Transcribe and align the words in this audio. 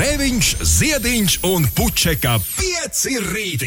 Grēviņš, 0.00 0.50
Ziediņš 0.64 1.32
un 1.44 1.66
Puķeka 1.76 2.30
5 2.40 3.00
rīti. 3.20 3.66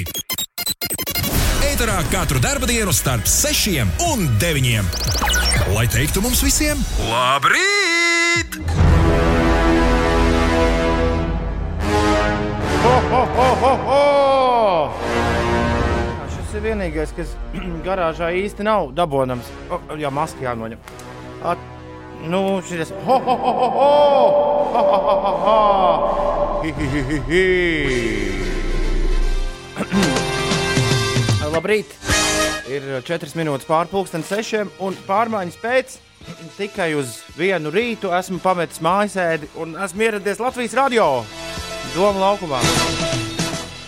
Eterā 1.67 1.99
katru 2.09 2.39
dienu 2.41 2.89
starp 2.89 3.27
6 3.29 3.83
un 4.07 4.25
9. 4.41 4.81
Lai 5.75 5.83
teiktu 5.93 6.23
mums 6.25 6.41
visiem, 6.41 6.81
labrīt! 7.05 8.57
Ho, 12.81 12.95
ho, 13.11 13.21
ho, 13.37 13.47
ho, 13.61 13.75
ho! 13.85 14.01
Šis 16.33 16.57
ir 16.57 16.65
vienīgais, 16.65 17.13
kas 17.13 17.37
garāžā 17.85 18.33
īsti 18.41 18.65
nav 18.65 18.89
dabonams. 18.97 19.53
O, 19.69 19.83
jā, 20.01 20.09
maska 20.09 20.49
jānoņem. 20.49 20.81
At, 21.45 21.72
nu, 22.29 22.61
šis 22.67 22.89
ir. 22.89 22.95
Ho, 23.05 23.17
ho, 23.19 23.35
ho, 23.43 23.51
ho, 23.59 23.67
ho! 23.77 23.91
Ha, 24.73 24.81
ha, 24.89 24.97
ha, 25.23 25.31
ha! 25.43 25.57
Hi, 26.63 26.69
hi, 26.77 26.87
hi, 27.09 27.17
hi. 27.27 27.45
Labrīt! 31.53 31.89
Ir 32.71 32.87
4 33.05 33.35
minūtes 33.37 33.67
pārpusdienas, 33.67 34.31
6 34.31 34.79
un 34.83 34.95
pārmaiņas 35.07 35.59
pēc. 35.61 35.97
Tikai 36.59 36.93
uz 36.97 37.19
vienu 37.37 37.71
rītu 37.73 38.13
esmu 38.15 38.39
pametis 38.43 38.79
mājasēdi 38.83 39.51
un 39.59 39.75
esmu 39.83 40.07
ieradies 40.07 40.39
Latvijas 40.41 40.77
radio 40.79 41.07
Doma 41.93 42.29
laukumā. 42.29 42.61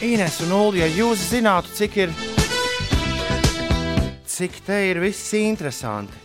Ines 0.06 0.42
un 0.44 0.52
Ulu, 0.54 0.78
ja 0.78 0.88
jūs 0.92 1.24
zinātu, 1.32 1.72
cik 1.74 1.96
ir, 2.04 2.12
cik 4.30 4.60
te 4.68 4.82
ir 4.92 5.00
viss 5.02 5.32
interesanti, 5.40 6.25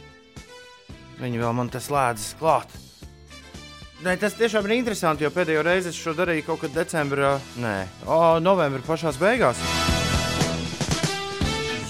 viņi 1.20 1.42
vēl 1.42 1.52
man 1.56 1.68
tas 1.72 1.88
slēdzas 1.90 2.34
klāt. 2.40 2.72
Nē, 4.00 4.14
tas 4.16 4.32
tiešām 4.38 4.64
ir 4.64 4.78
interesanti, 4.78 5.26
jo 5.26 5.30
pēdējo 5.34 5.62
reizi 5.66 5.90
es 5.92 5.98
šo 6.00 6.14
darīju 6.16 6.46
kaut 6.46 6.62
kad 6.62 6.72
decembrī, 6.72 7.34
nē, 7.60 7.74
o, 8.08 8.38
novembrī 8.40 8.80
pašās 8.86 9.18
beigās. 9.20 9.60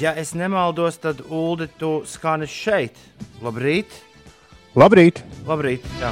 Ja 0.00 0.14
es 0.18 0.32
nemaldos, 0.34 0.96
tad 0.98 1.20
Ulu, 1.28 1.68
tu 1.78 1.90
skani 2.08 2.48
šeit. 2.48 2.96
Labrīt! 3.44 3.92
Labrīt! 4.74 5.20
Labrīt! 5.46 5.84
Jā. 6.00 6.10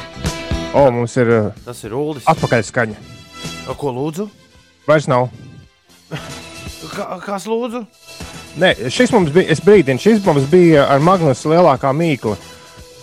O, 0.76 0.84
mums 0.92 1.14
ir 1.16 1.30
uh, 1.32 1.46
Tas 1.64 1.80
ir 1.88 1.94
Ulas. 1.96 2.26
atpakaļskaņa. 2.28 2.98
Ko 3.80 3.92
lūdzu? 3.96 4.28
Vairs 4.86 5.08
nav. 5.08 5.30
Kā, 6.94 7.06
kas 7.24 7.48
lūdzu? 7.48 7.82
Nē, 8.60 8.74
šis 8.92 9.10
mums 9.14 9.32
bija, 9.34 9.48
es 9.54 9.60
brīdinu, 9.64 10.00
šis 10.02 10.20
mums 10.26 10.46
bija 10.50 10.84
ar 10.92 11.02
Magnusa 11.04 11.50
lielākā 11.52 11.90
mīkla. 11.96 12.36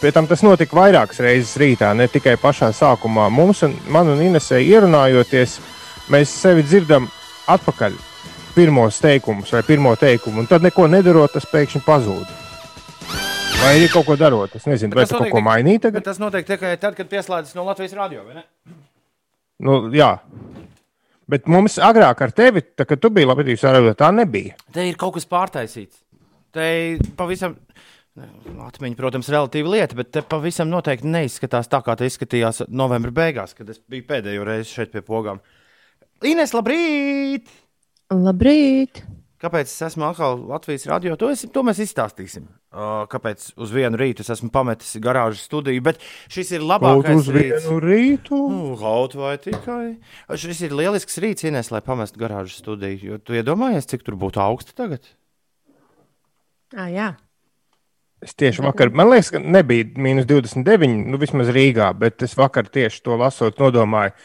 Pēc 0.01 0.13
tam 0.17 0.27
tas 0.29 0.43
notika 0.45 0.75
vairākas 0.77 1.21
reizes 1.23 1.55
rītā, 1.57 1.93
ne 1.97 2.07
tikai 2.11 2.35
pašā 2.41 2.69
sākumā. 2.75 3.29
Mums, 3.33 3.63
un, 3.65 3.73
man 3.89 4.09
un 4.11 4.21
Inesē 4.21 4.59
ierunājoties, 4.61 5.57
mēs 6.13 6.33
sevi 6.43 6.65
dzirdam 6.67 7.07
atpakaļ 7.49 7.95
pirmos 8.55 8.99
teikumus 9.03 9.51
vai 9.55 9.63
pirmo 9.67 9.95
teikumu, 9.99 10.43
un 10.43 10.49
tad 10.51 10.63
neko 10.63 10.87
nedarot, 10.91 11.33
tas 11.33 11.47
pēkšņi 11.51 11.81
pazūd. 11.87 12.27
Vai 13.63 13.71
arī 13.79 13.87
kaut 13.89 14.05
ko 14.05 14.15
darot? 14.19 14.53
Es 14.59 14.67
nezinu, 14.69 14.93
Bet 14.93 14.99
vai 14.99 15.05
tas 15.09 15.17
kaut 15.17 15.31
ko 15.33 15.41
mainīji 15.41 15.79
Bet 15.79 15.87
tagad? 15.87 16.05
tas 16.05 16.19
notiek 16.21 16.45
tikai 16.47 16.75
tad, 16.77 16.93
kad 16.99 17.09
pieslēdzas 17.09 17.55
no 17.57 17.63
Latvijas 17.65 17.95
radio. 17.97 18.23
vai 18.27 18.35
ne? 18.41 18.43
Nu, 19.65 19.79
jā. 19.95 20.11
Bet 21.25 21.47
mums 21.49 21.79
agrāk 21.81 22.19
ar 22.21 22.31
tevi, 22.35 22.61
tā, 22.77 22.85
kad 22.85 23.01
tu 23.01 23.09
biji 23.09 23.25
Latvijas 23.25 23.63
radio, 23.65 23.95
tā 23.97 24.11
nebija. 24.13 24.53
Te 24.75 24.85
ir 24.85 24.99
kaut 24.99 25.15
kas 25.15 25.25
pārtaisīts. 25.25 25.97
Te 26.53 26.67
pavisam, 27.17 27.55
atmiņa, 28.15 28.95
protams, 28.99 29.29
relatīva 29.31 29.73
lieta, 29.73 29.97
bet 29.99 30.13
te 30.15 30.23
pavisam 30.25 30.71
noteikti 30.71 31.09
neizskatās 31.11 31.69
tā, 31.71 31.81
kā 31.83 31.97
tas 31.99 32.13
izskatījās 32.13 32.65
novembra 32.71 33.11
beigās, 33.15 33.55
kad 33.57 33.69
es 33.71 33.81
biju 33.81 34.07
pēdējo 34.07 34.47
reizi 34.47 34.71
šeit 34.71 34.93
pie 34.95 35.03
pogām. 35.05 35.43
Ines, 36.23 36.55
labrīt! 36.55 37.51
Labrīt! 38.13 39.03
Kāpēc 39.45 39.67
es 39.67 39.81
esmu 39.83 40.07
atkal 40.07 40.39
Latvijas 40.47 40.85
radio? 40.87 41.17
To, 41.19 41.27
es, 41.29 41.43
to 41.53 41.61
mēs 41.67 41.81
izstāstīsim. 41.83 42.47
Uh, 42.71 43.03
kāpēc 43.11 43.49
uz 43.61 43.73
vienu 43.75 43.99
rītu 43.99 44.23
es 44.23 44.31
esmu 44.33 44.47
pametis 44.51 44.95
garāžas 45.03 45.43
studiju, 45.45 45.83
bet 45.85 45.99
šis 46.31 46.55
ir 46.55 46.63
Kaut 46.63 46.71
labākais 46.71 47.19
uz 47.19 47.29
vienu 47.35 47.81
rītu. 47.83 48.39
Nu, 48.51 48.71
Kaut 48.79 49.17
vai 49.19 49.35
tikai. 49.43 49.97
Šis 50.39 50.63
ir 50.65 50.73
lielisks 50.79 51.19
rīts, 51.21 51.45
Ines, 51.45 51.69
lai 51.75 51.83
pamestu 51.85 52.23
garāžas 52.23 52.63
studiju. 52.63 53.11
Jo 53.11 53.19
tu 53.21 53.35
iedomājies, 53.37 53.91
cik 53.91 54.07
tur 54.07 54.17
būtu 54.23 54.41
augsti 54.41 54.73
tagad? 54.79 55.11
Ah, 56.73 56.89
jā, 56.89 57.11
Es 58.23 58.33
tieši 58.37 58.63
vakar, 58.63 58.89
man 58.95 59.09
liekas, 59.11 59.29
ka 59.33 59.41
nebija 59.43 59.89
mīnus 60.01 60.25
29, 60.29 60.87
nu 61.11 61.19
vismaz 61.21 61.51
Rīgā, 61.53 61.89
bet 61.99 62.23
es 62.25 62.35
vakar 62.39 62.69
tieši 62.71 63.03
to 63.05 63.17
lasot, 63.19 63.59
nodomāju, 63.59 64.15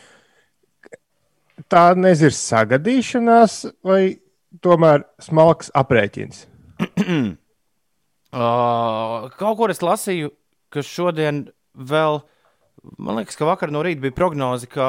tā 1.71 1.91
nezinu, 1.99 2.33
sagadīšanās 2.37 3.61
vai 3.87 4.03
tomēr 4.65 5.07
smalks 5.23 5.73
aprēķins. 5.77 6.47
Uh, 8.31 9.25
kaut 9.41 9.57
kur 9.59 9.73
es 9.73 9.81
lasīju, 9.83 10.29
ka 10.71 10.85
šodien 10.87 11.41
vēl, 11.75 12.21
man 12.95 13.17
liekas, 13.19 13.35
ka 13.35 13.49
vakar 13.49 13.73
no 13.75 13.81
rīta 13.83 14.05
bija 14.05 14.15
prognoze, 14.15 14.69
ka 14.71 14.87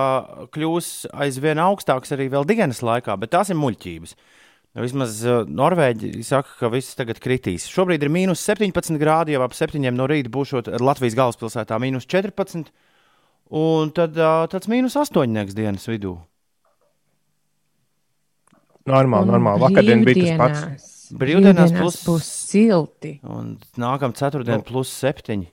kļūs 0.54 1.08
aizvien 1.26 1.58
augstāks 1.64 2.14
arī 2.14 2.28
vēl 2.30 2.46
dienas 2.46 2.84
laikā, 2.86 3.16
bet 3.18 3.34
tās 3.34 3.50
ir 3.50 3.58
muļķības. 3.58 4.14
Nu, 4.14 4.41
Vismaz 4.80 5.18
uh, 5.28 5.42
Norvēģi 5.52 6.22
saka, 6.24 6.54
ka 6.62 6.70
viss 6.72 6.96
tagad 6.96 7.20
kritīs. 7.20 7.66
Šobrīd 7.68 8.06
ir 8.06 8.12
mīnus 8.14 8.40
17 8.48 8.96
grādi, 9.02 9.34
jau 9.36 9.42
ap 9.44 9.56
7 9.58 9.84
no 9.92 10.06
rīta 10.08 10.32
būšot 10.32 10.70
Latvijas 10.80 11.18
galvaspilsētā 11.20 11.76
mīnus 11.84 12.08
14, 12.08 12.72
un 13.52 13.92
tad 13.92 14.16
uh, 14.16 14.46
tāds 14.52 14.70
mīnus 14.72 14.96
8 14.96 15.52
dienas 15.58 15.88
vidū. 15.92 16.16
Normāli, 18.88 19.28
normāli. 19.30 19.62
Vakardien 19.62 20.06
bija 20.08 20.38
tas 20.38 20.40
pats. 20.40 20.92
Brīvdienās 21.20 21.74
plus- 21.76 22.00
būs 22.08 22.28
silti. 22.48 23.18
Un 23.28 23.58
nākamā 23.78 24.16
ceturtdiena 24.16 24.62
Nu. 24.62 24.64
plus 24.64 24.90
7. 25.04 25.44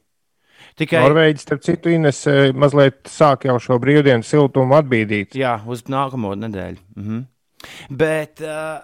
Tikai 0.78 1.02
Norvēģis, 1.02 1.42
starp 1.42 1.62
citu, 1.66 1.90
Ines 1.90 2.20
eh, 2.30 2.52
mazliet 2.54 3.02
sāk 3.10 3.44
jau 3.48 3.58
šo 3.58 3.78
brīvdienu 3.82 4.22
siltumu 4.22 4.78
atbīdīt. 4.78 5.34
Jā, 5.34 5.56
uz 5.66 5.82
nākamo 5.90 6.36
nedēļu. 6.38 6.78
Mhm. 6.96 7.26
Bet, 7.90 8.40
uh, 8.46 8.78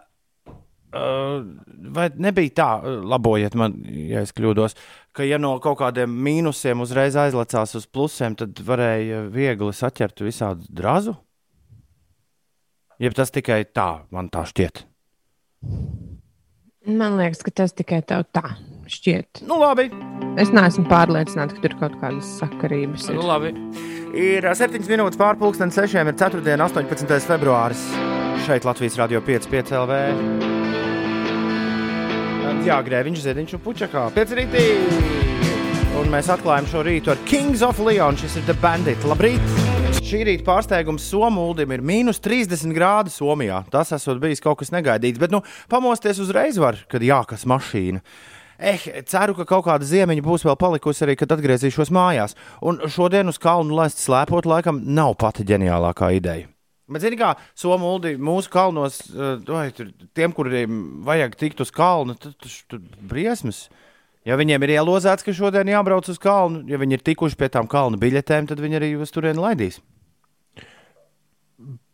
vai 0.95 2.09
nebija 2.23 2.55
tā, 2.61 2.69
labojiet 3.11 3.57
man, 3.59 3.77
ja 3.85 4.23
es 4.25 4.35
kļūdos, 4.37 4.77
ka 5.15 5.27
ja 5.27 5.41
no 5.43 5.57
kaut 5.63 5.81
kādiem 5.83 6.15
mīnusiem 6.27 6.83
uzreiz 6.85 7.17
aizlecās 7.19 7.75
uz 7.79 7.87
plusiem, 7.91 8.37
tad 8.39 8.61
varēja 8.67 9.25
viegli 9.35 9.75
saķert 9.75 10.25
visādu 10.25 10.69
drazu? 10.71 11.17
Jeb 13.03 13.15
tas 13.17 13.33
tikai 13.35 13.65
tā, 13.75 14.05
man 14.15 14.31
tā 14.31 14.45
šķiet. 14.47 14.85
Man 16.85 17.17
liekas, 17.17 17.41
ka 17.43 17.51
tas 17.63 17.73
tikai 17.73 18.03
tev 18.07 18.27
tā 18.35 18.45
šķiet. 18.93 19.43
Nu, 19.49 19.57
labi. 19.63 19.89
Es 20.41 20.53
neesmu 20.55 20.85
pārliecināta, 20.91 21.57
ka 21.57 21.65
tur 21.65 21.77
kaut 21.81 21.97
kādas 22.03 22.35
sakarības 22.43 23.09
ir. 23.09 23.19
Nu, 23.19 23.25
labi. 23.31 23.55
Ir 24.15 24.47
7 24.47 24.85
minūtes 24.91 25.19
pārpusdienas, 25.19 25.81
6. 25.81 25.97
ir 26.05 26.21
4. 26.21 26.45
18. 26.69 27.19
februāris. 27.31 27.89
Šeit 28.45 28.65
Latvijas 28.69 28.99
Rādio 29.01 29.23
5,5 29.25 29.71
LV. 29.73 29.93
Jā, 32.67 32.77
grēviņš, 32.85 33.23
ziediņš 33.25 33.55
un 33.57 33.63
puķakā. 33.65 34.03
5 34.13 34.35
rītī! 34.37 34.65
Un 35.97 36.11
mēs 36.13 36.29
atklājam 36.29 36.69
šo 36.69 36.83
rītu 36.85 37.15
ar 37.15 37.23
Kings 37.25 37.65
of 37.65 37.81
Leon. 37.81 38.19
Šis 38.21 38.37
ir 38.43 38.45
The 38.45 38.57
Bandit. 38.61 39.01
Labrīt! 39.09 39.41
Šī 40.05 40.27
rīta 40.29 40.45
pārsteigums 40.45 41.09
Somūlim 41.09 41.73
ir 41.73 41.81
mīnus 41.89 42.21
30 42.21 42.77
grādi 42.77 43.15
Somijā. 43.15 43.63
Tas 43.73 43.97
esot 43.97 44.21
bijis 44.21 44.45
kaut 44.45 44.61
kas 44.61 44.75
negaidīts, 44.77 45.23
bet 45.23 45.33
nu, 45.33 45.41
pamosties 45.73 46.21
uzreiz 46.21 46.61
var, 46.61 46.77
kad 46.93 47.01
jākas 47.01 47.49
mašīna. 47.49 48.05
Eh, 48.61 48.91
ceru, 49.09 49.33
ka 49.41 49.49
kaut 49.49 49.65
kāda 49.71 49.89
ziemiņa 49.89 50.23
būs 50.27 50.45
vēl 50.45 50.61
palikusi 50.61 51.09
arī, 51.09 51.17
kad 51.17 51.33
atgriezīšos 51.33 51.89
mājās. 51.89 52.37
Un 52.61 52.85
šodien 52.93 53.33
uz 53.33 53.41
kalnu 53.41 53.73
lēst 53.81 54.05
slēpot, 54.05 54.45
laikam, 54.45 54.85
nav 54.85 55.17
pati 55.17 55.49
ģeniālākā 55.49 56.13
ideja. 56.21 56.54
Bet, 56.85 57.01
zini, 57.01 57.17
kā 57.17 57.31
Somūlī 57.57 58.19
mūsu 58.21 58.51
kalnos, 58.53 59.01
eh, 59.09 59.39
vai, 59.49 59.71
tur, 59.73 59.89
tiem, 60.17 60.35
kuriem 60.37 60.83
vajag 61.07 61.37
tikt 61.41 61.63
uz 61.65 61.73
kalnu, 61.73 62.17
tad 62.21 62.37
tur 62.37 62.59
tur 62.69 62.83
briesmas. 63.01 63.69
Ja 64.25 64.37
viņiem 64.41 64.63
ir 64.65 64.75
ielozēts, 64.77 65.25
ka 65.25 65.33
šodien 65.37 65.69
jābrauc 65.69 66.09
uz 66.09 66.21
kalnu, 66.21 66.63
ja 66.69 66.81
viņi 66.81 66.99
ir 66.99 67.05
tikuši 67.05 67.37
pie 67.41 67.49
tām 67.53 67.69
kalnu 67.69 68.01
biļetēm, 68.01 68.49
tad 68.49 68.61
viņi 68.61 68.79
arī 68.81 68.93
uz 69.01 69.13
turieni 69.13 69.41
laidīs. 69.41 69.81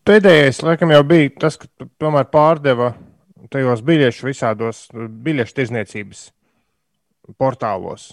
Pēdējais, 0.07 0.63
laikam, 0.67 0.91
jau 0.95 1.03
bija 1.07 1.31
tas, 1.39 1.59
ka 1.61 1.69
tu 1.79 1.87
tomēr 2.01 2.27
pārdeva 2.31 2.95
tajos 3.51 3.83
biļešu 3.87 4.27
visādos 4.27 4.89
biļešu 4.95 5.57
tirzniecības 5.59 6.25
portālos. 7.39 8.11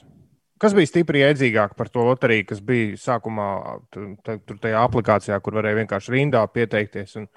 Kas 0.57 0.73
bija 0.73 0.89
stipri 0.89 1.21
iedzīgāk 1.21 1.75
par 1.77 1.91
to 1.93 2.01
loteriju, 2.07 2.47
kas 2.49 2.63
bija 2.65 2.97
sākumā 2.97 3.47
tur 3.93 4.57
tajā 4.63 4.81
aplikācijā, 4.87 5.37
kur 5.45 5.59
varēja 5.59 5.83
vienkārši 5.83 6.13
rindā 6.15 6.41
pieteikties? 6.49 7.13
Un, 7.21 7.27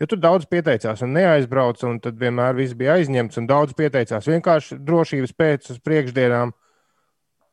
jo 0.00 0.08
tur 0.10 0.20
daudz 0.20 0.44
pieteicās 0.50 1.00
un 1.06 1.16
neaizbrauca, 1.16 1.86
un 1.88 2.02
tad 2.04 2.18
vienmēr 2.20 2.58
viss 2.58 2.76
bija 2.76 2.98
aizņemts, 3.00 3.40
un 3.40 3.48
daudz 3.48 3.72
pieteicās 3.78 4.28
vienkārši 4.28 4.76
drošības 4.84 5.32
pēc 5.40 5.70
uz 5.72 5.80
priekšdienām. 5.80 6.52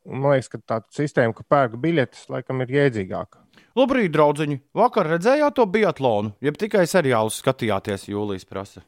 Un 0.04 0.20
Man 0.20 0.34
liekas, 0.34 0.50
ka 0.52 0.60
tā 0.60 0.82
sistēma, 0.92 1.32
ka 1.32 1.46
pērk 1.48 1.78
biļetes, 1.80 2.26
laikam 2.28 2.60
ir 2.60 2.74
iedzīgāka. 2.74 3.40
Labrīt, 3.78 4.12
draugiņi! 4.12 4.58
Vakar 4.76 5.08
redzējāt 5.14 5.56
to 5.56 5.64
biatlonu, 5.64 6.34
jeb 6.44 6.58
tikai 6.60 6.84
seriālus 6.90 7.40
skatījāties, 7.40 8.04
Jūlijas 8.12 8.44
prasa. 8.44 8.84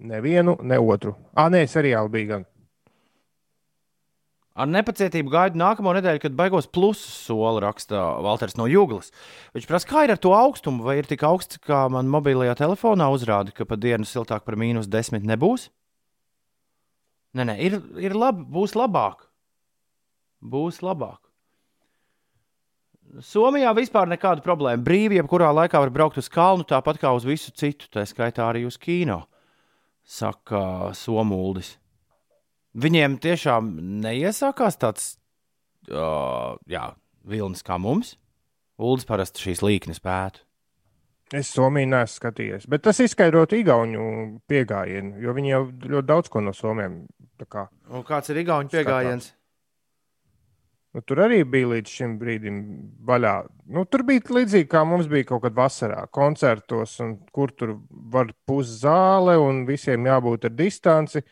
Nevienu, 0.00 0.54
ne 0.62 0.78
otru. 0.78 1.16
Ah, 1.34 1.50
nē, 1.52 1.66
seriāli 1.68 2.14
bija 2.14 2.30
gan. 2.30 2.46
Ar 4.58 4.66
nepacietību 4.66 5.30
gaidu 5.30 5.60
nākamo 5.60 5.92
nedēļu, 5.94 6.20
kad 6.24 6.34
beigos 6.36 6.66
plusu 6.66 7.06
soli 7.06 7.62
raksta 7.62 8.00
Valters 8.24 8.56
no 8.58 8.66
Jūglas. 8.66 9.12
Viņš 9.54 9.68
prasa, 9.70 9.88
kā 9.88 10.02
ir 10.04 10.14
ar 10.16 10.18
to 10.18 10.32
augstumu, 10.34 10.82
vai 10.84 10.96
ir 10.98 11.06
tik 11.06 11.22
augsts, 11.26 11.60
kā 11.62 11.84
man 11.92 12.10
mobilajā 12.10 12.56
telefonā 12.58 13.06
uzrāda, 13.14 13.54
ka 13.54 13.64
pa 13.68 13.78
dienu 13.78 14.08
siltāk 14.08 14.42
par 14.44 14.58
mīnus 14.58 14.90
desmit 14.90 15.22
nebūs? 15.28 15.68
Nē, 17.38 17.46
nē, 17.46 17.56
ir, 17.62 17.78
ir 18.02 18.16
labi, 18.18 18.42
būs 18.50 18.74
labāk. 18.74 19.28
Būs 20.42 20.80
labāk. 20.82 21.20
Somijā 23.26 23.70
vispār 23.74 24.10
nekāda 24.10 24.42
problēma. 24.42 24.82
Brīvi, 24.86 25.18
jebkurā 25.18 25.50
laikā 25.54 25.78
var 25.82 25.90
braukt 25.94 26.18
uz 26.18 26.30
kalnu, 26.30 26.66
tāpat 26.66 26.98
kā 27.02 27.10
uz 27.14 27.26
visu 27.26 27.54
citu, 27.54 27.86
tā 27.90 28.02
skaitā 28.06 28.46
arī 28.46 28.64
uz 28.66 28.78
kino, 28.78 29.24
saka 30.06 30.90
Somuldis. 30.94 31.76
Viņiem 32.78 33.16
tiešām 33.18 33.72
neiesākās 34.04 34.78
tāds 34.78 35.06
uh, 35.90 36.54
jā, 36.70 36.84
vilnis 37.26 37.64
kā 37.66 37.80
mums. 37.82 38.14
Uldis 38.80 39.08
parasti 39.08 39.42
šīs 39.44 39.64
līknes 39.66 40.00
pētu. 40.00 40.44
Es 41.36 41.50
Somiju 41.54 41.86
neesmu 41.86 42.16
skatījies, 42.16 42.64
bet 42.70 42.82
tas 42.82 42.98
izskaidrot 43.02 43.52
Igaunu 43.54 44.04
pieejamību, 44.50 45.20
jo 45.22 45.34
viņi 45.36 45.52
jau 45.52 45.60
ļoti 45.70 46.06
daudz 46.08 46.30
ko 46.32 46.42
no 46.42 46.54
Somiem. 46.56 47.04
Kā, 47.46 47.68
Un 47.88 48.02
kāds 48.04 48.32
ir 48.32 48.40
Igaunijas 48.42 48.74
pieejams? 48.74 49.28
nu, 50.92 51.02
tur 51.06 51.22
arī 51.22 51.44
bija 51.46 51.70
līdz 51.70 51.92
šim 51.94 52.16
brīdim 52.20 52.58
vaļā. 53.06 53.34
Nu, 53.70 53.84
tur 53.86 54.02
bija 54.08 54.34
līdzīgi 54.40 54.68
kā 54.72 54.82
mums 54.88 55.06
bija 55.10 55.28
kaut 55.30 55.44
kad 55.46 55.54
vasarā, 55.54 56.02
koncertos, 56.12 56.96
un 57.04 57.14
kur 57.32 57.54
tur 57.54 57.76
var 57.88 58.34
puszāle 58.48 59.38
un 59.38 59.62
visiem 59.68 60.10
jābūt 60.10 60.48
ar 60.50 60.56
distanci. 60.58 61.22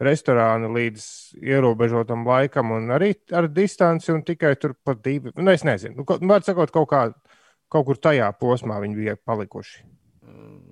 Restorāna 0.00 0.70
līdz 0.72 1.06
ierobežotam 1.44 2.22
laikam, 2.24 2.70
un 2.72 2.88
arī 2.94 3.10
ar 3.36 3.50
distanci, 3.52 4.08
un 4.14 4.22
tikai 4.24 4.54
tur 4.56 4.72
pat 4.84 5.02
divi. 5.04 5.32
Nu, 5.36 5.50
es 5.52 5.64
nezinu, 5.68 5.98
nu, 6.00 6.04
kaut- 6.08 6.24
var 6.28 6.40
sakot, 6.46 6.70
kaut, 6.72 6.88
kā, 6.88 7.02
kaut 7.68 7.84
kur 7.86 8.00
tajā 8.00 8.30
posmā 8.40 8.78
viņi 8.80 8.96
bija 8.96 9.16
palikuši. 9.28 9.82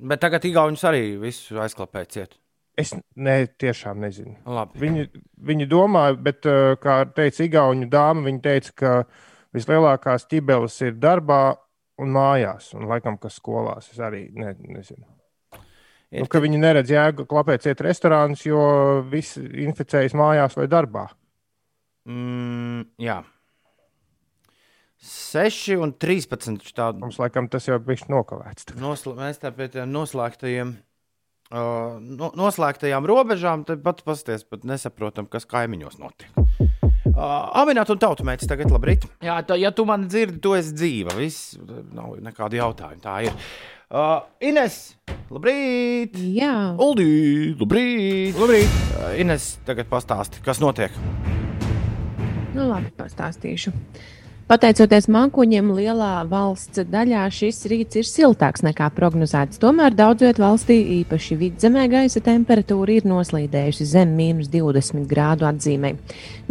Bet 0.09 0.21
tagad 0.23 0.45
Igaunijas 0.49 0.85
arī 0.89 1.19
visu 1.21 1.59
aizklāpēja 1.61 2.09
ciet. 2.15 2.39
Es 2.79 2.95
ne, 3.17 3.35
tiešām 3.59 3.99
nezinu. 4.01 4.37
Labi. 4.47 4.79
Viņi, 4.79 5.07
viņi 5.51 5.67
domāja, 5.69 6.15
bet, 6.23 6.47
uh, 6.47 6.77
kā 6.81 7.01
teica 7.13 7.45
Igaunijas 7.45 7.91
dāma, 7.91 8.23
viņa 8.31 8.41
teica, 8.45 8.73
ka 8.79 8.93
vislielākās 9.53 10.29
ķibeles 10.31 10.77
ir 10.87 10.95
darbā 11.03 11.57
un 11.99 12.13
mājās, 12.15 12.71
un 12.79 12.87
laikam, 12.87 13.19
kas 13.19 13.41
skolās. 13.43 13.91
Es 13.93 13.99
arī 13.99 14.29
ne, 14.33 14.55
nezinu. 14.63 15.05
Ir 16.09 16.25
Nu, 16.25 16.29
ka 16.33 16.41
viņi 16.41 16.61
neredz 16.61 16.89
jēgu 16.89 17.27
klapēt 17.29 17.67
ciet 17.67 17.83
restorānus, 17.85 18.47
jo 18.47 18.61
viss 19.13 19.37
inficējas 19.37 20.15
mājās 20.17 20.57
vai 20.57 20.65
darbā. 20.71 21.05
Mm, 22.09 22.87
jā. 23.05 23.19
6 25.05 25.77
un 25.79 25.93
13. 25.95 26.73
Tādu 26.75 27.05
Mums 27.05 27.21
laikam 27.21 27.47
tas 27.53 27.69
jau 27.69 27.77
bija 27.79 28.09
nokavēts. 28.11 28.73
nosl 28.81 29.13
mēs 29.19 29.39
tā 29.39 29.53
pie 29.55 29.69
tiem 29.71 29.93
noslēgtajiem. 29.95 30.77
Uh, 31.49 31.97
no, 32.01 32.29
noslēgtajām 32.37 33.07
robežām, 33.09 33.63
tad 33.65 33.81
pat 33.85 34.03
pasties, 34.05 34.43
pat 34.45 34.67
nesaprotam, 34.69 35.29
kas 35.31 35.47
kaimiņos 35.49 35.97
notiek. 36.01 36.29
Uh, 37.09 37.49
Aminēt, 37.57 37.89
un 37.89 38.01
tautsmēķis 38.03 38.51
tagad 38.51 38.73
labrīt. 38.75 39.07
Jā, 39.25 39.39
tā, 39.49 39.57
ja 39.57 39.71
tu 39.73 39.87
mani 39.89 40.11
dzirdi, 40.11 40.43
tu 40.45 40.53
esi 40.59 40.75
dzīva. 40.77 41.17
Viss 41.17 41.57
nav 41.97 42.19
nekādu 42.21 42.61
jautājumu. 42.61 43.01
Tā 43.05 43.15
ir. 43.29 43.39
Uh, 43.89 44.19
Ines, 44.45 44.99
labrīt! 45.33 46.19
Jā, 46.37 46.77
Uldī, 46.77 47.55
labrīt! 47.57 48.37
labrīt. 48.37 48.75
Uh, 48.99 49.15
Ines, 49.17 49.55
tagad 49.65 49.89
pastāsti, 49.89 50.43
kas 50.45 50.61
notiek. 50.61 50.93
nu 52.53 52.67
labi, 52.69 52.91
pastāstīšu. 52.99 53.73
Pateicoties 54.49 55.09
mākoņiem, 55.09 55.73
lielā 55.73 56.11
valsts 56.29 56.85
daļā 56.85 57.25
šis 57.33 57.63
rīts 57.73 57.97
ir 58.03 58.05
siltāks 58.05 58.61
nekā 58.65 58.91
prognozēts. 58.93 59.57
Tomēr 59.65 59.97
daudz 59.97 60.27
vietā 60.27 60.45
valstī, 60.45 60.77
īpaši 60.99 61.41
vidzemē, 61.41 61.89
gaisa 61.89 62.21
temperatūra 62.21 63.01
ir 63.01 63.09
noslīdējusi 63.09 63.89
zem 63.89 64.13
mīnus 64.21 64.53
20 64.53 65.09
grādu 65.09 65.49
atzīmē. 65.49 65.97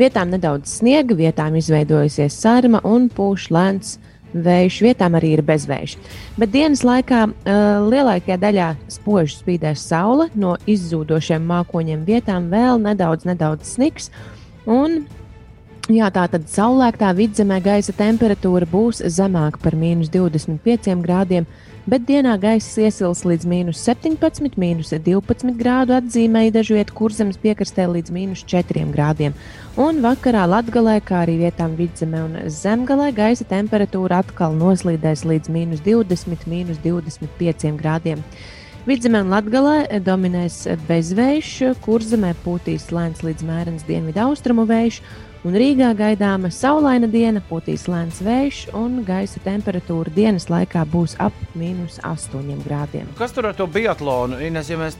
Vietām 0.01 0.33
nedaudz 0.33 0.79
sniega, 0.81 1.13
vietām 1.13 1.61
izveidojusies 1.61 2.41
sarma 2.41 2.81
un 2.81 3.11
pūš 3.13 3.51
lēns 3.53 3.99
vējš, 4.33 4.79
vietām 4.85 5.17
arī 5.17 5.33
ir 5.37 5.43
bezvējš. 5.47 5.97
Bet 6.39 6.51
dienas 6.53 6.83
laikā 6.87 7.25
uh, 7.27 7.59
lielākajā 7.87 8.39
daļā 8.41 8.71
spoži 8.91 9.37
spīdēs 9.39 9.85
saule, 9.89 10.29
no 10.35 10.55
izzūdošiem 10.69 11.45
mākoņiem 11.47 12.03
vietām 12.07 12.49
vēl 12.53 12.81
nedaudz, 12.83 13.27
nedaudz 13.29 13.77
sniks. 13.77 14.11
Un 14.67 15.05
Jā, 15.87 16.09
tā 16.11 16.25
tad 16.27 16.49
saulēktā 16.51 17.13
vidzemē 17.15 17.61
gaisa 17.63 17.93
temperatūra 17.95 18.67
būs 18.67 18.97
zemāka 19.15 19.61
par 19.61 19.75
mīnus 19.79 20.09
25 20.11 20.97
grādiem, 20.99 21.45
bet 21.87 22.03
dienā 22.07 22.35
gaisa 22.41 22.83
iesils 22.87 23.23
līdz 23.27 23.47
mīnus 23.47 23.79
17, 23.87 24.57
mīnus 24.59 24.91
12 24.91 25.55
grādu 25.59 25.95
atzīmēja 25.95 26.57
dažviet 26.59 26.91
kurzemes 26.95 27.39
piekrastē 27.39 27.87
līdz 27.93 28.13
mīnus 28.13 28.43
4 28.47 28.83
grādiem. 28.91 29.35
Un 29.79 30.03
vakarā 30.03 30.43
Latgalē, 30.51 30.99
kā 31.05 31.23
arī 31.23 31.37
vietām 31.45 31.77
vidzemē 31.79 32.23
un 32.27 32.37
zemgalē, 32.51 33.13
gaisa 33.15 33.47
temperatūra 33.47 34.21
atkal 34.25 34.55
noslīdēs 34.59 35.23
līdz 35.27 35.53
mīnus 35.53 35.83
20, 35.87 36.47
mīnus 36.51 36.83
25 36.83 37.75
grādiem. 37.79 38.23
Vidzemē 38.87 39.19
un 39.25 39.33
Latvijā 39.33 39.99
dominēs 39.99 40.61
bezvējš, 40.87 41.49
kur 41.83 42.03
zemē 42.03 42.29
pūtīs 42.45 42.85
lēns 42.95 43.19
līdz 43.19 43.43
mērens 43.43 43.83
dienvidu 43.83 44.21
austrumu 44.23 44.63
vējš, 44.69 45.01
un 45.45 45.57
Rīgā 45.57 45.91
gaidāma 45.97 46.51
saulaina 46.53 47.09
diena, 47.11 47.41
pūtīs 47.49 47.87
lēns 47.91 48.21
vējš, 48.25 48.63
un 48.77 49.01
gaisa 49.07 49.41
temperatūra 49.45 50.13
dienas 50.15 50.49
laikā 50.51 50.85
būs 50.93 51.17
ap 51.23 51.35
mīnus 51.57 51.99
8 52.07 52.63
grādiem. 52.65 53.11
Kas 53.19 53.35
tur 53.35 53.49
ar 53.51 53.57
to 53.57 53.67
biatlonu? 53.67 54.39
Ines, 54.47 54.71
ja 54.71 54.79
mēs, 54.79 54.97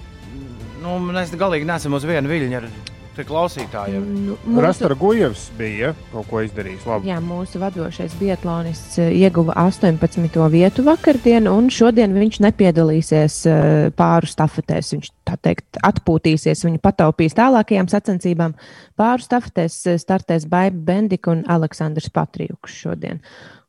nu, 0.84 1.00
mēs 1.10 1.34
galīgi 1.38 1.68
nesam 1.68 1.98
uz 1.98 2.06
vienu 2.08 2.30
viļņu 2.32 2.62
ar 2.62 2.70
te 3.18 3.26
klausītājiem. 3.28 4.06
Nu, 4.28 4.62
Rastura 4.62 4.96
Gujevs 4.98 5.48
bija 5.58 5.90
ja, 5.90 5.94
kaut 6.12 6.28
ko 6.30 6.42
izdarījis 6.46 6.86
labi. 6.88 7.10
Jā, 7.10 7.18
mūsu 7.24 7.62
vadošais 7.62 8.16
biatlonists 8.20 9.00
eh, 9.02 9.12
ieguva 9.18 9.56
18. 9.64 10.38
vietu 10.54 10.86
vakardien, 10.86 11.50
un 11.50 11.72
šodien 11.74 12.14
viņš 12.18 12.40
nepiedalīsies 12.46 13.40
eh, 13.50 13.68
pāru 13.98 14.30
stafetēs. 14.30 14.94
Viņš 14.96 15.12
tā 15.28 15.38
teikt 15.50 15.82
atpūtīsies, 15.88 16.66
viņu 16.68 16.82
pataupīs 16.84 17.38
tālākajām 17.38 17.90
sacensībām. 17.92 18.56
Pāru 19.00 19.26
stafetēs 19.26 19.82
eh, 19.90 20.02
startēs 20.02 20.48
Baiba 20.52 20.84
Bendika 20.92 21.34
un 21.34 21.46
Aleksandrs 21.58 22.12
Patrijuks 22.14 22.82
šodien. 22.86 23.24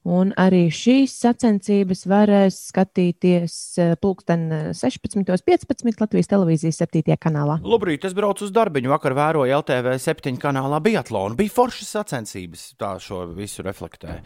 Un 0.06 0.30
arī 0.38 0.68
šīs 0.72 1.12
sacensības 1.24 2.04
varēs 2.08 2.58
skatīties 2.70 3.54
eh, 3.82 3.94
pulksten 4.00 4.46
16.15 4.76 6.04
Latvijas 6.04 6.30
televīzijas 6.30 6.78
7. 6.84 7.02
kanālā. 7.20 7.58
Labrīt, 7.66 8.06
es 8.06 8.14
braucu 8.16 8.46
uz 8.46 8.54
darbu. 8.54 8.84
Vakar 8.88 9.16
vēroju 9.18 9.58
LTV 9.58 9.96
septiņu 10.00 10.40
kanālā 10.42 10.78
biatlonu. 10.84 11.36
Bija 11.38 11.56
foršas 11.56 11.90
sacensības, 11.98 12.70
tā 12.78 12.94
šo 13.02 13.26
visu 13.36 13.66
reflektē. 13.66 14.20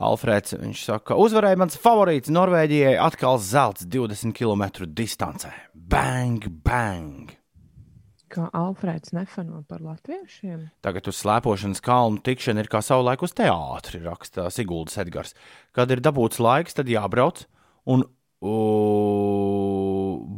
Alfrēds 0.00 0.56
viņš 0.56 0.84
saka, 0.86 1.18
uzvarēja 1.20 1.58
mans 1.60 1.76
favorīts 1.80 2.32
Norvēģijai 2.32 2.94
atkal 3.02 3.36
zelts 3.42 3.84
20 3.84 4.32
km 4.32 4.86
distancē. 4.96 5.52
Bang, 5.74 6.48
bang! 6.64 7.39
Kā 8.30 8.46
Alfrēds 8.54 9.10
nefano 9.10 9.64
par 9.66 9.80
latviešiem? 9.82 10.68
Tagad 10.86 11.08
uz 11.10 11.18
slēpošanas 11.18 11.82
kalnu 11.82 12.20
tikšana 12.22 12.62
ir 12.62 12.68
kā 12.70 12.78
savulaik 12.84 13.24
uz 13.26 13.32
teātri, 13.34 13.98
raksta 14.04 14.46
Siguldas 14.54 14.98
Edgars. 15.02 15.34
Kad 15.74 15.90
ir 15.90 15.98
dabūts 16.04 16.38
laiks, 16.38 16.76
tad 16.78 16.86
jābrauc. 16.92 17.42
Un 17.90 18.04
uh, 18.06 18.50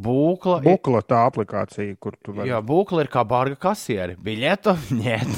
būkla, 0.07 0.63
ir, 0.63 0.71
Bukla 0.71 1.03
tā 1.05 1.21
aplikācija, 1.29 1.93
kur 2.01 2.17
tu 2.17 2.33
vari. 2.33 2.49
jā, 2.49 2.63
būkla 2.65 3.05
ir 3.05 3.13
kā 3.13 3.23
barga 3.29 3.61
kasieri. 3.69 4.17
Biļetu 4.17 4.73
ņemt. 5.03 5.37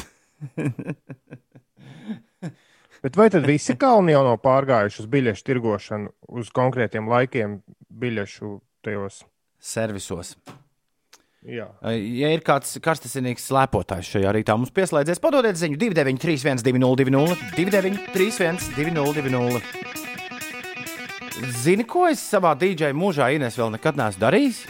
Bet 3.05 3.19
vai 3.19 3.29
tad 3.35 3.45
visi 3.51 3.75
kalni 3.77 4.15
jau 4.15 4.23
nav 4.25 4.39
pārgājuši 4.47 5.03
uz 5.03 5.09
biļešu 5.13 5.43
tirgošanu 5.51 6.09
uz 6.39 6.55
konkrētiem 6.55 7.11
laikiem, 7.11 7.59
biļešu 7.91 8.61
tajos? 8.87 9.25
Servisos. 9.65 10.37
Jā. 11.45 11.67
Ja 11.93 12.29
ir 12.33 12.41
kāds 12.41 12.71
karstasinīgs 12.81 13.45
slēpotājs 13.51 14.09
šajā 14.15 14.31
rītā, 14.33 14.55
mums 14.57 14.73
pieslēdzies, 14.73 15.21
padodiet 15.21 15.59
ziņu 15.61 15.77
293, 15.77 16.63
202, 16.65 17.37
293, 17.59 18.73
202. 18.79 19.61
Zini, 21.61 21.85
ko 21.85 22.07
es 22.09 22.23
savā 22.25 22.55
dīdžeja 22.57 22.95
mūžā 22.97 23.29
Ines 23.37 23.59
vēl 23.59 23.75
nekad 23.75 23.99
neesmu 24.01 24.23
darījis? 24.25 24.63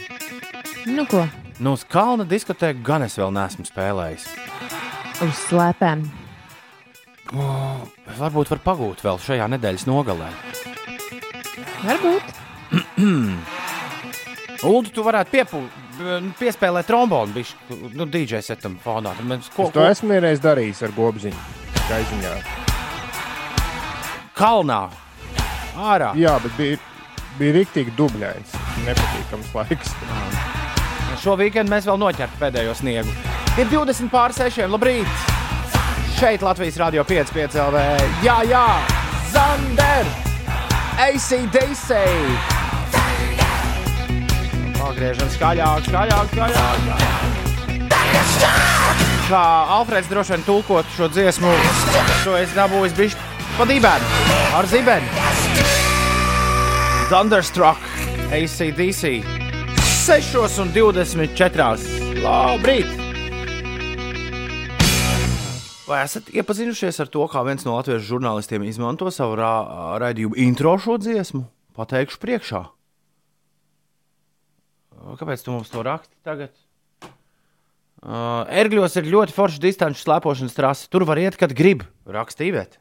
Nu 0.90 1.06
ko, 1.10 1.26
Nu, 1.62 1.76
uz 1.78 1.84
kalna 1.86 2.24
diskotēku 2.26 2.82
gan 2.82 3.04
es 3.06 3.14
vēl 3.14 3.30
neesmu 3.30 3.62
spēlējis. 3.68 4.24
uz 5.22 5.36
slēpēm. 5.46 6.02
Varbūt 8.18 8.50
var 8.50 8.60
pagūt 8.64 9.04
vēl 9.06 9.20
šajā 9.22 9.46
nedēļas 9.54 9.86
nogalē. 9.86 10.32
Varbūt. 11.86 12.34
Ulu, 14.66 14.90
tu 14.90 15.04
varētu 15.06 15.30
piepū- 15.36 15.83
piespēlēt 16.38 16.88
trombonu, 16.88 17.32
bišķi, 17.36 17.78
nu, 17.96 18.06
DJ 18.10 18.40
setam 18.44 18.76
fonā. 18.84 19.12
Mēs, 19.24 19.50
ko, 19.54 19.68
Es 19.68 19.74
to 19.74 19.80
ko, 19.82 19.86
esmu 19.90 20.14
vienreiz 20.16 20.42
darījis 20.44 20.82
ar 20.86 20.94
gobziņu. 20.96 21.44
Gaiziņā. 21.88 22.34
kalnā, 24.34 24.80
ārā. 25.78 26.10
Jā, 26.18 26.38
bet 26.42 26.56
bija, 26.58 26.78
bija 27.38 27.54
rīktīgi 27.60 27.94
dubļains. 27.98 28.56
Nepatīkams 28.86 29.52
laiks. 29.54 29.94
Šo 31.22 31.36
weekendu 31.38 31.70
mēs 31.70 31.86
vēl 31.86 32.00
noķertu 32.02 32.40
pēdējo 32.40 32.74
sniegu. 32.80 33.14
Ir 33.60 33.70
20 33.70 34.10
pār 34.10 34.34
6. 34.34 34.64
Labrīt! 34.72 35.30
Šeit 36.18 36.42
Latvijas 36.42 36.78
Rādio 36.80 37.04
5,5 37.06 37.60
LV. 37.68 37.84
Jā, 38.26 38.40
jā! 38.50 38.66
Zander! 39.34 40.10
ACDC! 41.04 42.63
Pagriežam 44.84 45.30
skaļāk, 45.32 45.86
skaļāk, 45.88 46.32
skaļāk! 46.34 46.80
Kā 49.30 49.44
Alfreds 49.78 50.10
droši 50.10 50.34
vien 50.34 50.42
tulkot 50.44 50.90
šo 50.92 51.08
dziesmu, 51.08 51.52
to 52.26 52.34
es 52.36 52.52
dabūju 52.52 52.92
bišķi 52.98 53.30
pa 53.56 53.64
dibēnu 53.70 54.10
ar 54.58 54.68
zibeni. 54.68 55.08
Thunderstruck 57.08 57.80
ACDC 58.28 59.14
6 60.04 60.60
un 60.60 60.76
24. 60.76 62.20
Labrīt! 62.20 62.92
Vai 65.88 66.04
esat 66.04 66.28
iepazinušies 66.28 67.00
ar 67.00 67.08
to, 67.08 67.24
kā 67.32 67.40
viens 67.48 67.64
no 67.64 67.80
latviešu 67.80 68.04
žurnālistiem 68.12 68.68
izmanto 68.68 69.08
savu 69.08 69.40
raidījumu 69.40 70.36
intro 70.44 70.76
šo 70.76 71.00
dziesmu? 71.00 71.46
Pateikšu 71.72 72.20
priekšā. 72.20 72.66
Kāpēc 75.04 75.42
tu 75.44 75.52
mums 75.52 75.72
to 75.72 75.82
raksti 75.84 76.16
tagad? 76.24 76.54
Uh, 78.04 78.44
Ergļos 78.52 78.98
ir 79.00 79.08
ļoti 79.08 79.32
forša 79.32 79.60
distanču 79.62 80.02
slēpošanas 80.02 80.56
trase. 80.56 80.88
Tur 80.92 81.06
var 81.08 81.20
iet, 81.20 81.38
kad 81.40 81.54
grib. 81.56 81.86
Rakstīvēt. 82.04 82.76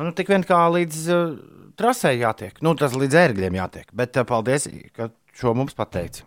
Nu, 0.00 0.10
tik 0.16 0.32
vien 0.32 0.42
kā 0.46 0.58
līdz 0.72 1.00
uh, 1.14 1.34
trasē 1.78 2.14
jātiek. 2.16 2.56
Nu, 2.64 2.74
tas 2.78 2.96
līdz 2.98 3.18
ērgļiem 3.26 3.58
jātiek. 3.60 3.90
Bet 3.94 4.18
uh, 4.18 4.26
paldies, 4.26 4.66
ka 4.96 5.12
šo 5.38 5.54
mums 5.58 5.76
pateici. 5.78 6.24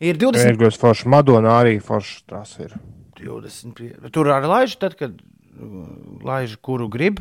Ir 0.00 0.18
20. 0.18 0.54
Ērgļos 0.54 0.80
forši 0.80 1.10
Madona 1.12 1.58
arī 1.60 1.76
forši 1.84 2.22
tas 2.30 2.56
ir. 2.62 2.74
20. 3.20 4.10
Tur 4.14 4.32
arī 4.32 4.50
laiž, 4.50 4.74
tad, 4.80 4.96
kad 4.98 5.14
uh, 5.14 5.84
laiž, 6.26 6.56
kuru 6.64 6.88
grib 6.90 7.20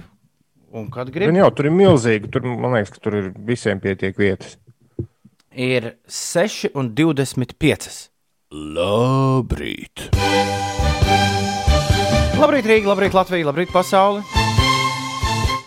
un 0.74 0.90
kad 0.94 1.12
grib. 1.14 1.30
Gan 1.30 1.42
jau 1.42 1.52
tur 1.54 1.70
ir 1.70 1.76
milzīgi. 1.76 2.32
Tur, 2.34 2.50
man 2.50 2.78
liekas, 2.78 2.96
ka 2.96 3.04
tur 3.04 3.20
ir 3.20 3.30
visiem 3.46 3.82
pietiek 3.84 4.18
vietas. 4.18 4.58
Ir 5.60 5.98
6 6.08 6.70
un 6.80 6.94
25. 6.96 7.88
Labrīt! 8.56 10.06
Labrīt, 12.40 12.70
Rīga, 12.70 12.88
labrīt, 12.88 13.18
Latvija, 13.18 13.48
labrīt, 13.50 13.74
pasaule! 13.76 14.22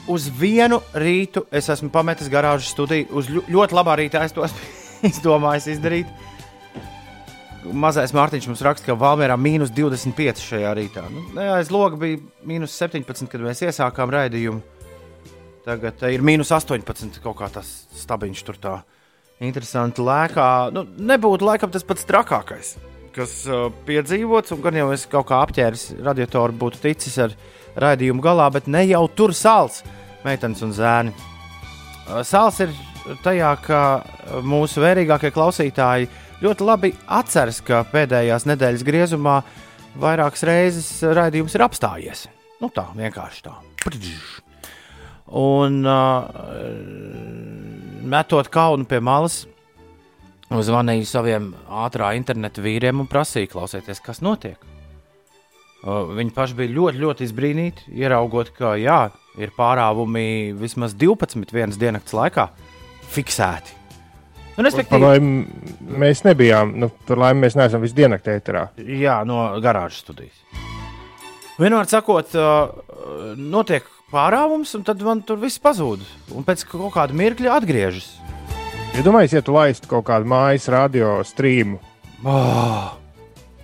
Uz 0.09 0.31
vienu 0.33 0.79
rītu 0.97 1.43
es 1.53 1.69
esmu 1.75 1.91
pametis 1.93 2.31
garāžas 2.33 2.71
studiju. 2.73 3.11
Uz 3.21 3.29
ļoti 3.29 3.77
labā 3.77 3.99
rītā 4.01 4.23
es 4.25 4.33
to 4.33 4.47
esmu 4.47 4.71
izdomājis 5.11 5.69
izdarīt. 5.75 6.09
Mazais 7.69 8.17
Mārtiņš 8.17 8.49
mums 8.49 8.65
raksta, 8.65 8.89
ka 8.89 8.97
Valmērā 8.97 9.37
mīnus 9.37 9.75
25 9.77 10.41
šajā 10.41 10.73
rītā. 10.81 11.05
Nu, 11.13 11.27
aiz 11.59 11.69
loga 11.69 12.01
bija 12.01 12.23
mīnus 12.49 12.79
17, 12.81 13.29
kad 13.29 13.45
mēs 13.45 13.61
iesākām 13.69 14.17
raidījumu. 14.17 14.65
Tagad 15.69 16.01
eh, 16.01 16.17
ir 16.17 16.25
mīnus 16.25 16.57
18, 16.57 17.21
kaut 17.21 17.43
kā 17.45 17.53
tas 17.61 17.77
stabiņš 18.01 18.45
tur 18.49 18.63
tā 18.65 18.77
interesanti 19.47 20.05
lēkā. 20.05 20.49
Nu, 20.75 20.85
nebūtu 21.11 21.47
laikam 21.47 21.73
tas 21.73 21.87
pats 21.87 22.07
trakākais, 22.09 22.77
kas 23.17 23.35
uh, 23.51 23.69
piedzīvots, 23.89 24.55
un 24.55 24.63
gan 24.65 24.79
jau 24.79 24.91
es 24.95 25.07
kaut 25.11 25.29
kā 25.31 25.43
apķēris 25.47 25.89
radiatoru, 26.05 26.57
būtu 26.65 26.83
ticis 26.85 27.19
ar 27.23 27.37
raidījumu 27.83 28.25
galā, 28.25 28.49
bet 28.55 28.71
ne 28.71 28.85
jau 28.89 29.05
tur 29.17 29.35
sāls, 29.37 29.83
meitenes 30.27 30.63
un 30.67 30.75
zēni. 30.77 31.15
Uh, 31.15 32.21
Sāls 32.27 32.61
ir 32.65 32.75
tajā, 33.25 33.55
ka 33.65 33.81
uh, 34.01 34.39
mūsu 34.47 34.83
vērīgākie 34.85 35.33
klausītāji 35.35 36.11
ļoti 36.43 36.67
labi 36.67 36.93
atceras, 37.07 37.63
ka 37.65 37.85
pēdējās 37.93 38.49
nedēļas 38.51 38.87
griezumā 38.87 39.41
vairākas 40.03 40.47
reizes 40.49 40.95
raidījums 41.05 41.55
ir 41.59 41.67
apstājies. 41.69 42.27
Nu 42.63 42.71
tā, 42.75 42.89
vienkārši 42.97 43.47
tā. 43.47 43.59
Pridž. 43.83 44.42
Un 45.33 45.81
uh, 45.89 46.27
metot 48.05 48.49
kaunu 48.53 48.85
pie 48.89 49.01
malas, 49.01 49.47
zvanīju 50.53 51.07
saviem 51.09 51.53
ātrā 51.73 52.13
interneta 52.19 52.61
vīriem 52.61 53.01
un 53.01 53.09
prasīju, 53.09 53.55
klausieties, 53.55 54.03
kas 54.05 54.21
notiek. 54.25 54.61
Uh, 55.83 56.13
viņi 56.15 56.35
paši 56.37 56.59
bija 56.59 56.75
ļoti, 56.77 57.01
ļoti 57.03 57.27
izbrīnīti, 57.27 57.87
ieraugot, 57.97 58.53
ka 58.59 58.75
jā, 58.79 59.07
ir 59.41 59.55
pārāvumi 59.57 60.53
vismaz 60.59 60.93
12 60.99 61.57
vienas 61.57 61.81
dienas 61.81 62.13
laikā 62.13 62.51
fiksēti. 63.15 63.79
Nu, 64.53 64.67
respektīvi, 64.67 65.01
laimi 65.01 65.97
mēs 66.03 66.27
nebijām, 66.27 66.75
nu, 66.77 66.91
par 67.09 67.25
laimi 67.25 67.47
mēs 67.47 67.57
neesam 67.57 67.81
visu 67.81 67.97
dienu 67.97 68.19
ēterā. 68.21 68.67
Jā, 68.85 69.23
no 69.25 69.47
garāžas 69.65 70.05
studijas. 70.05 70.37
Vienmēr 71.57 71.89
sakot, 71.89 72.37
uh, 72.37 73.33
notiek 73.41 73.89
pārāvums, 74.13 74.75
un 74.79 74.85
tad 74.87 75.01
man 75.07 75.23
tur 75.27 75.41
viss 75.43 75.59
pazūd. 75.63 76.03
Un 76.37 76.45
pēc 76.47 76.67
kaut 76.71 76.93
kāda 76.95 77.17
mirkļa 77.17 77.57
atgriežas. 77.59 78.11
Ja 78.93 79.03
domājat, 79.07 79.39
ja 79.39 79.45
tu 79.45 79.55
laistu 79.57 79.89
kaut 79.89 80.05
kādu 80.11 80.29
mājas 80.29 80.69
radio 80.73 81.19
streamu, 81.25 81.81
Oh, 82.23 82.93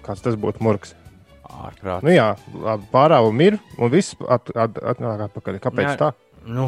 kāds 0.02 0.24
tas 0.24 0.34
būtu 0.40 0.64
murgs. 0.66 0.94
ārprāt. 1.46 2.02
Nu 2.02 2.10
jā, 2.10 2.32
pārāvumi 2.90 3.52
ir 3.52 3.58
un 3.78 3.90
viss 3.92 4.16
at, 4.26 4.48
at, 4.56 4.78
atnāk 4.94 5.28
atpakaļ. 5.28 5.58
Kāpēc 5.62 5.88
Jā. 5.92 5.96
tā? 6.00 6.08
Nu, 6.48 6.66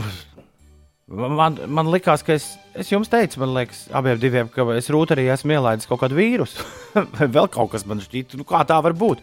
man, 1.10 1.56
man 1.66 1.90
likās, 1.90 2.22
ka 2.26 2.36
es, 2.36 2.46
es 2.78 2.90
jums 2.92 3.10
teicu, 3.10 3.40
man 3.42 3.54
liekas, 3.56 3.84
abiem 3.96 4.20
diviem, 4.22 4.50
ka 4.54 4.66
es 4.76 4.90
rūtī 4.92 5.24
esmu 5.32 5.56
ielaidis 5.56 5.88
kaut 5.90 6.02
kādu 6.04 6.18
vīrusu. 6.20 6.62
Vēl 7.34 7.48
kaut 7.50 7.72
kas 7.74 7.86
man 7.90 8.02
šķiet, 8.04 8.36
nu, 8.38 8.46
kā 8.46 8.62
tā 8.68 8.78
var 8.84 8.94
būt. 8.98 9.22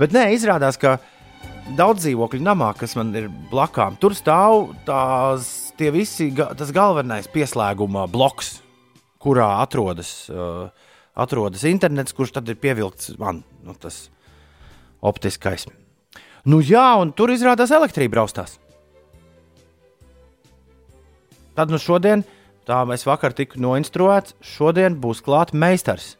Bet 0.00 0.14
nē, 0.16 0.28
izrādās, 0.36 0.78
ka 0.80 0.96
daudz 1.74 2.04
dzīvokļu 2.04 2.42
namā, 2.44 2.70
kas 2.78 2.94
man 2.98 3.10
ir 3.18 3.26
blakām, 3.50 3.96
tur 4.00 4.14
stāv 4.16 4.70
tās, 4.86 5.72
tie 5.78 5.90
visi, 5.94 6.28
tas 6.36 6.70
galvenais 6.74 7.26
pieslēguma 7.32 8.06
bloks, 8.10 8.60
kurā 9.22 9.48
atrodas, 9.62 10.12
uh, 10.30 10.68
atrodas 11.18 11.64
internets, 11.66 12.14
kurš 12.14 12.36
tad 12.38 12.52
ir 12.52 12.60
pievilkts 12.62 13.16
man, 13.18 13.42
nu, 13.66 13.74
tas 13.74 14.06
optiskais. 15.02 15.66
Nu 16.46 16.60
jā, 16.62 16.86
un 17.00 17.10
tur 17.16 17.32
izrādās 17.34 17.74
elektrība 17.74 18.20
raustās. 18.20 18.60
Tad 21.56 21.72
nu 21.72 21.80
šodien, 21.80 22.22
tā 22.68 22.82
mēs 22.86 23.06
vakar 23.08 23.34
tikām 23.34 23.64
noinstruēts, 23.64 24.36
šodien 24.44 24.98
būs 25.00 25.24
klāts 25.24 25.56
meistars. 25.56 26.14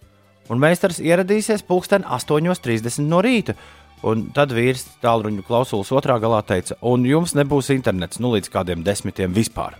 Un 0.51 0.61
meistars 0.63 0.99
ieradīsies 1.03 1.65
pulksten 1.67 2.07
8.30 2.07 3.03
no 3.07 3.21
rīta. 3.23 3.57
Un 4.05 4.27
tad 4.37 4.53
vīrs 4.53 4.85
tālruņa 5.01 5.43
klausulas 5.47 5.93
otrā 5.97 6.19
galā 6.21 6.43
teica, 6.45 6.77
un 6.85 7.07
jums 7.09 7.33
nebūs 7.39 7.73
internets 7.73 8.21
nu, 8.21 8.35
līdz 8.37 8.53
kādiem 8.53 8.85
desmitiem 8.85 9.33
vispār. 9.33 9.79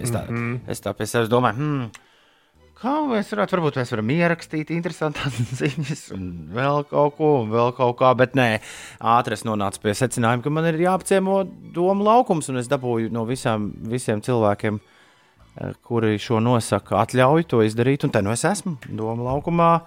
Es 0.00 0.10
tā, 0.14 0.22
mm 0.28 0.36
-hmm. 0.36 0.58
es 0.70 0.80
tā 0.80 0.92
pie 0.94 1.06
sevis 1.06 1.28
domāju, 1.28 1.56
hmm, 1.56 1.90
kā 2.82 2.94
mēs 3.08 3.32
varētu, 3.32 3.56
varbūt 3.56 3.76
mēs 3.76 3.92
varam 3.94 4.10
ierakstīt 4.10 4.70
interesantas 4.70 5.32
ziņas, 5.60 6.02
un 6.14 6.48
vēl 6.54 6.84
kaut 6.90 7.16
ko, 7.16 7.42
un 7.42 7.50
vēl 7.50 7.72
kaut 7.76 7.96
kā, 7.98 8.14
bet 8.16 8.34
nē, 8.34 8.60
ātri 9.00 9.32
es 9.32 9.44
nonācu 9.44 9.82
pie 9.82 9.94
secinājuma, 9.94 10.42
ka 10.42 10.50
man 10.50 10.66
ir 10.70 10.80
jāapciemo 10.80 11.44
domu 11.74 12.04
laukums, 12.04 12.48
un 12.48 12.56
es 12.56 12.68
dabūju 12.68 13.12
no 13.12 13.24
visām, 13.24 13.72
visiem 13.94 14.20
cilvēkiem, 14.20 14.80
eh, 15.56 15.72
kuri 15.82 16.18
šo 16.18 16.40
nosaka, 16.40 17.02
atļauju 17.02 17.46
to 17.46 17.62
izdarīt, 17.62 18.04
un 18.04 18.10
te 18.10 18.22
nu 18.22 18.30
es 18.30 18.44
esmu 18.44 18.78
domu 18.88 19.24
laukumā. 19.24 19.80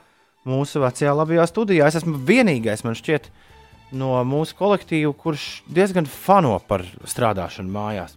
Mūsu 0.46 0.82
vecajā 0.84 1.14
labajā 1.16 1.48
studijā 1.50 1.88
es 1.90 1.98
esmu 1.98 2.20
vienīgais, 2.28 2.84
man 2.86 2.98
šķiet, 2.98 3.32
no 3.98 4.20
mūsu 4.28 4.58
kolektīva, 4.60 5.14
kurš 5.18 5.64
diezgan 5.74 6.06
fano 6.10 6.60
par 6.70 6.86
strādāšanu 7.10 7.74
mājās. 7.74 8.14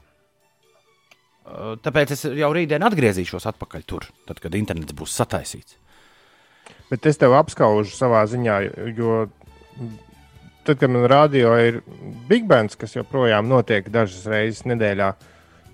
Uh, 1.49 1.77
Tāpēc 1.81 2.13
es 2.13 2.27
jau 2.37 2.51
rītdien 2.53 2.85
atgriezīšos 2.85 3.49
atpakaļ 3.49 3.85
tur, 3.89 4.09
tad, 4.29 4.41
kad 4.43 4.57
internets 4.59 4.97
būs 4.97 5.15
sataisīts. 5.17 5.79
Bet 6.91 7.07
es 7.09 7.21
tev 7.21 7.37
apskaužu 7.37 7.93
savā 7.97 8.21
ziņā, 8.29 8.59
jo 8.97 9.23
tad, 10.69 10.77
kad 10.77 10.89
man 10.93 11.07
radio 11.09 11.55
ir 11.61 11.81
Big 12.29 12.45
Bands, 12.49 12.77
kas 12.77 12.97
joprojām 12.97 13.49
notiek 13.49 13.89
dažas 13.93 14.27
reizes 14.29 14.67
nedēļā, 14.69 15.13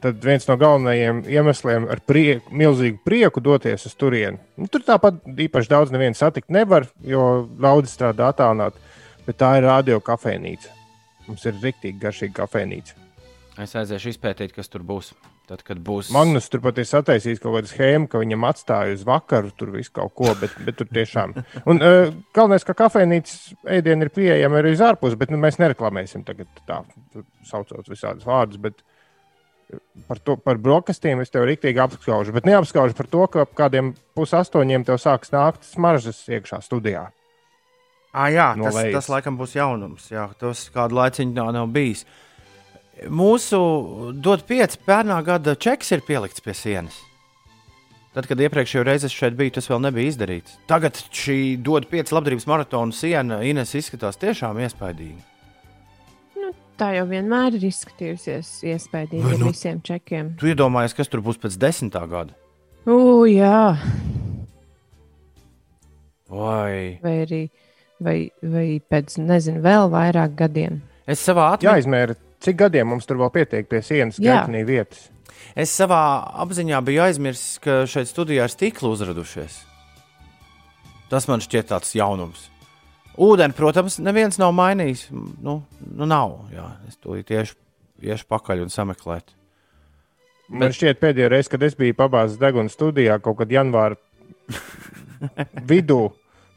tad 0.04 0.20
viens 0.24 0.46
no 0.48 0.56
galvenajiem 0.60 1.22
iemesliem 1.32 1.88
ar 1.92 2.02
prieku, 2.04 2.52
milzīgu 2.52 3.00
prieku 3.06 3.42
doties 3.44 3.86
uz 3.88 3.96
turieni. 3.98 4.40
Nu, 4.60 4.68
tur 4.70 4.84
tāpat 4.84 5.22
īpaši 5.46 5.72
daudz 5.72 5.94
nevienu 5.94 6.18
satikt 6.18 6.52
nevar, 6.54 6.88
jo 7.04 7.46
daudz 7.60 7.94
strādā 7.94 8.30
attālināti, 8.32 8.80
bet 9.24 9.40
tā 9.40 9.54
ir 9.58 9.68
radio 9.68 10.00
kafejnīca. 10.04 10.72
Mums 11.28 11.46
ir 11.48 11.56
rīktīgi 11.62 12.00
garšīga 12.02 12.42
kafejnīca. 12.42 13.00
Es 13.64 13.72
aiziešu 13.78 14.12
izpētīt, 14.12 14.52
kas 14.52 14.68
tur 14.68 14.84
būs. 14.86 15.14
Tad, 15.44 15.60
kad 15.60 15.80
būs 15.84 16.08
Magnus 16.14 16.46
tur 16.48 16.62
pat 16.64 16.78
ir 16.80 16.86
sataisījis 16.88 17.40
kaut 17.42 17.58
kādu 17.58 17.68
schēmu, 17.68 18.06
ka 18.08 18.20
viņam 18.22 18.46
atstāja 18.48 18.94
uz 18.96 19.02
vakaru 19.04 19.50
tur 19.52 19.74
visu 19.74 19.92
kaut 19.92 20.14
ko, 20.16 20.30
bet, 20.40 20.54
bet 20.64 20.78
tur 20.78 20.88
tiešām. 20.88 21.34
Un 21.68 21.84
uh, 21.84 22.08
galvenais, 22.36 22.64
ka 22.64 22.72
kafejnīcas 22.78 23.52
ēdiena 23.76 24.06
ir 24.06 24.12
pieejama 24.16 24.62
arī 24.62 24.72
uz 24.72 24.80
ārpusi, 24.84 25.18
bet 25.20 25.34
nu, 25.34 25.40
mēs 25.42 25.60
nereklamēsim 25.60 26.24
tagad 26.24 26.48
tā, 26.64 26.80
saucot 27.44 27.92
visādus 27.92 28.24
vārdus. 28.24 28.62
Bet 28.64 28.80
par, 30.08 30.18
to, 30.22 30.36
par 30.36 30.58
brokastīm 30.60 31.22
es 31.22 31.32
tev 31.32 31.46
rīktīgi 31.48 31.80
apskaužu, 31.82 32.34
bet 32.36 32.46
neapskaužu 32.48 32.96
par 32.98 33.08
to, 33.10 33.26
ka 33.30 33.44
ap 33.46 33.54
kādiem 33.58 33.92
pusastoņiem 34.18 34.84
tev 34.86 35.00
sāks 35.02 35.32
nākt 35.34 35.66
smaržas 35.68 36.20
iekšā 36.28 36.60
studijā. 36.64 37.08
Ah, 38.14 38.28
jā, 38.30 38.52
No 38.56 38.68
tas, 38.68 38.76
lejas. 38.78 38.94
tas 38.94 39.08
laikam 39.10 39.38
būs 39.40 39.56
jaunums. 39.56 40.06
Jā, 40.12 40.28
tas 40.38 40.68
kādu 40.70 40.94
laiciņu 41.00 41.34
nav, 41.34 41.50
nav 41.56 41.72
bijis. 41.74 42.04
Mūsu 43.10 43.58
dot 44.22 44.44
pieci 44.46 44.78
pērnā 44.86 45.18
gada 45.26 45.56
čeks 45.58 45.90
ir 45.96 46.04
pielikts 46.06 46.44
pie 46.44 46.54
sienas. 46.54 47.00
Tad, 48.14 48.28
kad 48.30 48.38
iepriekšējā 48.38 48.84
reizē 48.86 49.08
es 49.10 49.16
šeit 49.18 49.34
biju, 49.34 49.56
tas 49.56 49.66
vēl 49.66 49.80
nebija 49.82 50.12
izdarīts. 50.12 50.54
Tagad 50.70 51.00
šī 51.10 51.56
dod 51.58 51.88
pieci 51.90 52.14
labdarības 52.14 52.46
maratona 52.46 52.94
siena 52.94 53.40
Ines 53.42 53.74
izskatās 53.74 54.20
tiešām 54.22 54.60
iespaidīgi. 54.62 55.18
Tā 56.78 56.88
jau 56.96 57.04
vienmēr 57.06 57.54
ir 57.54 57.68
izskatījusies 57.68 58.48
iespaidīgi 58.66 59.22
Vai 59.22 59.34
ar 59.36 59.38
nu- 59.44 59.50
visiem 59.52 59.78
čekiem. 59.86 60.32
Tu 60.40 60.46
iedomājies, 60.50 60.94
kas 60.98 61.08
tur 61.08 61.20
būs 61.22 61.38
pēc 61.38 61.54
desmitā 61.62 62.02
gada? 62.10 62.34
U, 62.86 63.24
jā, 63.30 63.76
Vai 66.28 66.98
vai 67.02 67.14
arī 67.24 67.42
vai, 68.02 68.30
vai 68.42 68.80
pēc, 68.90 69.18
nezinu, 69.22 69.60
vēl 69.62 69.90
vairāk 69.92 70.34
gadiem. 70.36 70.80
es 71.06 71.20
savā 71.20 71.52
atmiņā, 71.54 71.68
Jāizmēra, 71.70 72.16
cik 72.40 72.56
gadiem 72.56 72.88
mums 72.88 73.06
tur 73.06 73.16
vēl 73.20 73.30
pietiek 73.32 73.68
pie 73.68 73.80
sienas 73.82 74.18
Jā. 74.18 74.42
gaitenī 74.46 74.64
vietas. 74.66 75.10
es 75.54 75.70
savā 75.70 76.00
apziņā 76.42 76.80
biju 76.84 77.02
aizmirsis, 77.04 77.58
ka 77.60 77.84
šeit 77.86 78.08
studijā 78.08 78.44
ir 78.44 78.48
stikli 78.52 78.88
uzradušies. 78.88 79.60
Tas 81.10 81.28
man 81.28 81.40
šķiet 81.40 81.68
tāds 81.70 81.94
jaunums. 81.94 82.48
Ūdeni, 83.14 83.54
protams, 83.54 84.00
neviens 84.02 84.38
nav 84.40 84.54
mainījis. 84.56 85.06
Nu, 85.12 85.60
nu 85.84 86.08
nav. 86.10 86.40
Jā. 86.54 86.66
Es 86.88 86.98
to 86.98 87.14
tieši 87.14 87.54
iešu 88.10 88.26
pakaļ 88.30 88.64
un 88.64 88.72
sameklētu. 88.74 89.36
Man 90.54 90.74
šķiet, 90.76 90.98
pēdējā 91.00 91.30
reize, 91.32 91.50
kad 91.52 91.62
es 91.64 91.76
biju 91.78 91.96
pabāzes 91.96 92.40
deguna 92.40 92.72
studijā, 92.72 93.16
kaut 93.22 93.38
kad 93.38 93.52
janvāra 93.54 93.96
vidū, 95.70 96.10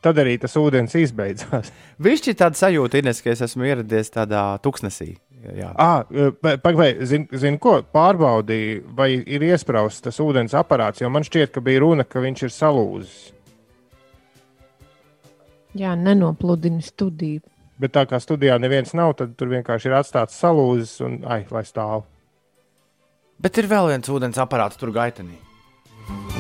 tad 0.04 0.20
arī 0.20 0.36
tas 0.42 0.58
ūdens 0.60 0.98
izbeidzās. 1.00 1.72
Viņš 2.04 2.28
ir 2.28 2.38
tāds 2.42 2.60
sajūta, 2.64 3.00
Ines, 3.00 3.22
ka 3.24 3.32
es 3.32 3.46
esmu 3.48 3.70
ieradies 3.70 4.12
tādā 4.14 4.44
tuksnesī. 4.66 5.14
Jā. 5.56 5.70
Ah, 5.80 6.02
Pagaidām, 6.64 7.06
zinu, 7.08 7.40
zin, 7.40 7.60
ko 7.62 7.78
pārbaudīju, 7.94 8.82
vai 8.98 9.14
ir 9.22 9.46
iesprāstīts 9.48 10.10
tas 10.10 10.20
ūdens 10.24 10.56
aparāts, 10.58 11.00
jo 11.04 11.12
man 11.14 11.24
šķiet, 11.24 11.54
ka 11.54 11.64
bija 11.64 11.86
runa, 11.86 12.04
ka 12.04 12.24
viņš 12.24 12.44
ir 12.44 12.54
salūzis. 12.56 13.18
Jā, 15.78 15.94
nenopludina 16.00 16.82
studiju. 16.82 17.44
Bet 17.78 17.94
tā 17.94 18.08
kā 18.10 18.18
studijā 18.22 18.56
neviens 18.58 18.96
nav, 18.98 19.14
tad 19.20 19.36
tur 19.38 19.52
vienkārši 19.52 19.92
ir 19.92 19.98
atstāts 20.00 20.40
salūzis 20.42 20.96
un 21.06 21.20
ai, 21.30 21.44
lai 21.54 21.62
stāv. 21.68 22.08
Bet 23.38 23.60
ir 23.62 23.70
vēl 23.70 23.92
viens 23.92 24.10
ūdens 24.10 24.40
aparāts 24.42 24.80
tur 24.82 24.90
gaitenī. 24.96 25.38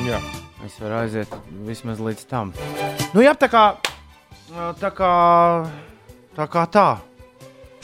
Jā. 0.08 0.18
Es 0.66 0.80
varu 0.82 0.98
aiziet 1.04 1.36
vismaz 1.68 2.02
līdz 2.02 2.26
tam. 2.28 2.50
Nu, 3.14 3.22
jā, 3.22 3.36
tā 3.38 3.48
kā 3.52 3.68
tā. 4.82 4.90
Kā, 4.96 5.12
tā, 6.36 6.48
kā 6.50 6.66
tā. 6.72 6.88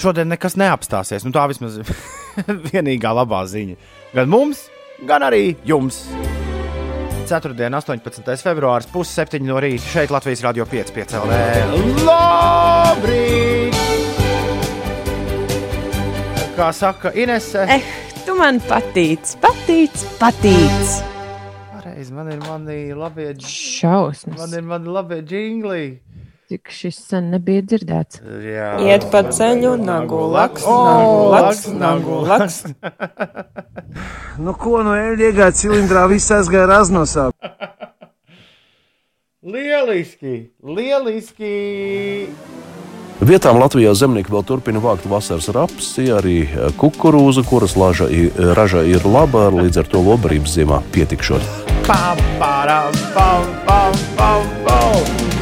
Šodien 0.02 0.32
nekas 0.34 0.58
neapstāsies. 0.60 1.26
Nu, 1.28 1.32
tā 1.36 1.46
vismaz 1.52 1.80
ir 1.84 1.94
vienīgā 2.72 3.14
labā 3.14 3.44
ziņa. 3.48 3.78
Gan 4.18 4.32
mums, 4.34 4.66
gan 5.08 5.30
arī 5.30 5.54
jums. 5.68 6.08
Ceturtdien, 7.34 7.74
18. 7.74 8.44
februāris, 8.46 8.86
pusseptiņi 8.94 9.48
no 9.50 9.56
rīta 9.64 9.88
šeit 9.90 10.12
Latvijas 10.14 10.44
Rādio 10.46 10.68
5. 10.70 11.16
LV. 11.18 11.32
Labrīt! 12.06 13.74
Kā 16.54 16.68
saka 16.78 17.10
Inese, 17.18 17.64
Eh, 17.74 17.82
tu 18.28 18.36
man 18.38 18.60
patīc, 18.62 19.34
patīc, 19.42 19.96
patīc. 20.22 20.92
pareizi, 21.74 22.12
man 22.14 22.30
ir 22.36 22.38
mani 22.46 22.94
labie, 22.94 23.34
dž- 23.34 23.50
Šausmas. 23.82 24.38
man 24.38 24.54
ir 24.54 24.62
mani 24.62 24.88
labie 24.94 25.22
džingli. 25.24 26.00
Cik 26.54 26.70
šis 26.70 26.98
sen 27.10 27.32
nebija 27.34 27.64
dzirdēts. 27.66 28.20
Jā. 28.46 28.68
Iet 28.86 29.08
pa 29.10 29.24
ceļu, 29.26 29.72
nagu 29.82 30.20
laks, 30.30 30.62
nagu 30.70 31.24
laks, 31.34 31.64
nagu 31.74 32.18
laks. 32.30 32.58
Nu, 34.44 34.54
ko 34.58 34.84
no 34.86 34.94
eļļa 34.98 35.32
iegāja 35.32 35.54
cilindrā, 35.58 36.04
viss 36.12 36.30
aizgāja 36.34 36.68
raznosā. 36.70 37.26
Lieliski! 39.56 40.36
Lieliski! 40.62 41.56
Vietām 43.26 43.58
Latvijā 43.58 43.98
zemnieki 43.98 44.34
vēl 44.34 44.46
turpina 44.46 44.82
vākt 44.84 45.10
vasaras 45.10 45.50
rapsi, 45.58 46.12
arī 46.14 46.40
eh, 46.46 46.70
kukurūzu, 46.78 47.48
kuras 47.50 47.74
laža, 47.82 48.12
raža 48.54 48.86
ir 48.86 49.10
laba, 49.10 49.50
līdz 49.58 49.82
ar 49.82 49.90
to 49.90 50.06
lobarības 50.06 50.60
ziemā 50.60 50.84
pietikšot. 50.94 51.54
Pam, 51.90 52.26
param, 52.38 53.06
pam, 53.18 53.54
pam, 53.66 54.04
pam, 54.22 54.52
pam! 54.70 55.33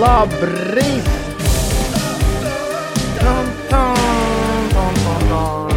Labrīt! 0.00 1.04
Tam, 3.18 3.44
tam, 3.68 3.96
tam, 4.72 4.94
tam, 5.28 5.28
tam. 5.28 5.68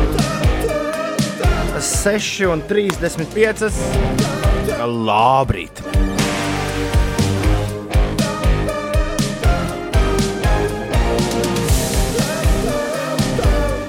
6 1.81 2.45
un 2.47 2.61
35. 2.69 3.67
Labrīt! 4.87 5.81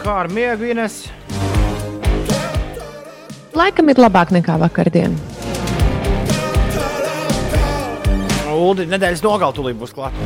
Kā 0.02 0.18
ar 0.24 0.28
miegu 0.34 0.66
Ines? 0.74 1.06
Laikam 3.54 3.86
ir 3.94 4.02
labāk 4.02 4.34
nekā 4.34 4.58
vakardien. 4.58 5.14
Ulu 8.64 8.86
nedēļas 8.88 9.20
nogalē 9.20 9.52
tūlīt 9.52 9.76
būs 9.76 9.92
klāta. 9.92 10.16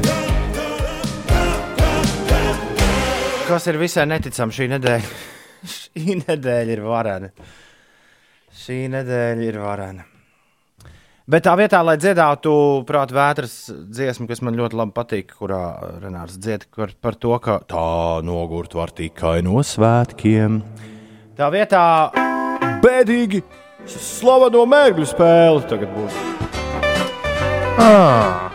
Kas 3.49 3.65
ir 3.67 3.79
visai 3.81 4.05
neticami 4.07 4.55
šī 4.55 4.69
nedēļa? 4.77 5.09
šī 5.75 6.21
nedēļa 6.21 6.77
ir 6.77 6.83
varena. 6.85 7.33
Šī 8.59 8.85
nedēļa 8.93 9.49
ir 9.49 9.59
varena. 9.63 10.07
Bet 11.29 11.45
tā 11.45 11.53
vietā, 11.61 11.83
lai 11.85 11.99
dziedātu 12.01 12.53
prāta 12.89 13.17
vētras 13.17 13.57
dziesmu, 13.69 14.29
kas 14.31 14.41
man 14.47 14.57
ļoti 14.57 14.79
labi 14.81 14.95
patīk, 14.97 15.35
kurā 15.41 15.63
Renārs 16.01 16.39
dzied 16.41 16.65
par 17.05 17.19
to, 17.21 17.35
ka 17.43 17.59
tā 17.69 17.89
nogurt 18.25 18.77
var 18.79 18.95
tikai 18.97 19.43
no 19.45 19.61
svētkiem. 19.61 20.63
Tā 21.37 21.51
vietā 21.53 21.85
bēdīgi 22.85 23.43
slaveno 23.99 24.65
mērgļu 24.73 25.11
spēli 25.11 25.67
tagad 25.69 25.93
būs. 25.99 26.48
Ah, 27.79 28.51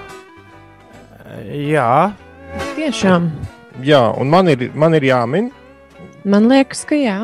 Jā, 1.54 2.14
Tiešām, 2.76 3.26
jā, 3.86 4.02
un 4.22 4.30
man 4.30 4.50
ir, 4.52 4.68
man 4.78 4.94
ir 4.98 5.06
jāmin, 5.08 5.48
man 6.30 6.46
liekas, 6.50 6.84
ka 6.90 6.98
jā. 6.98 7.16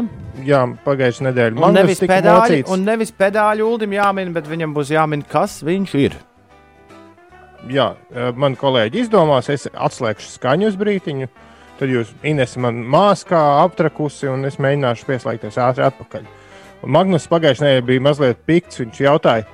jā, 0.45 0.61
pagājušā 0.85 1.27
nedēļa 1.27 1.55
un 1.57 1.61
man 1.63 1.77
nevis, 1.77 2.01
tika 2.01 2.17
pedāļi, 2.17 2.63
un 2.73 2.85
nevis 2.87 3.13
pedāļu 3.15 3.67
uldim 3.67 3.93
jāmin, 3.97 4.33
bet 4.35 4.49
viņam 4.49 4.73
būs 4.75 4.93
jāmin, 4.93 5.23
kas 5.29 5.59
viņš 5.65 5.93
ir. 6.01 6.17
Jā, 7.69 7.91
eh, 8.13 8.31
man 8.39 8.55
kolēģi 8.57 9.03
izdomās, 9.03 9.49
es 9.53 9.67
atslēgšu 9.73 10.33
skaņu 10.37 10.69
uz 10.71 10.77
brītiņu. 10.79 11.29
Tad 11.79 11.91
jūs 11.91 12.11
Ines 12.27 12.57
man 12.59 12.81
māskā 12.91 13.39
aptrakusi, 13.63 14.27
un 14.31 14.47
es 14.47 14.57
mēģināšu 14.59 15.07
pieslēgties 15.07 15.59
ātri 15.63 15.85
atpakaļ. 15.87 16.25
Un 16.83 16.91
Magnus 16.95 17.27
pagājušajā 17.31 17.67
nedēļā 17.67 17.85
bija 17.87 18.03
mazliet 18.07 18.41
pikts. 18.47 18.81
Viņš 18.81 18.99
jautāja, 19.03 19.45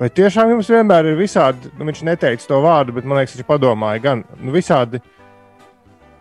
vai 0.00 0.08
tiešām 0.10 0.54
jums 0.54 0.70
vienmēr 0.72 1.12
ir 1.12 1.18
visādi, 1.20 1.70
nu, 1.78 1.86
viņš 1.88 2.02
neteica 2.08 2.48
to 2.48 2.62
vārdu, 2.64 2.96
bet 2.96 3.06
man 3.08 3.20
liekas, 3.20 3.36
viņš 3.38 3.48
padomāja 3.48 4.02
gan 4.04 4.24
nu, 4.40 4.54
visādi, 4.54 5.02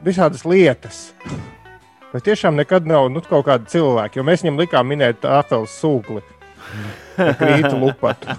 visādas 0.05 0.45
lietas. 0.47 1.09
Vai 2.11 2.19
tiešām 2.23 2.57
nekad 2.59 2.87
nav 2.89 3.07
nu, 3.11 3.23
kaut 3.23 3.47
kāda 3.47 3.69
cilvēka, 3.71 4.19
jo 4.19 4.27
mēs 4.27 4.43
viņam 4.43 4.59
likām 4.59 4.89
minēt 4.91 5.23
apelsīnu 5.23 5.75
sūkli. 5.77 6.23
Krītu 7.17 7.75
lupatu. 7.75 8.31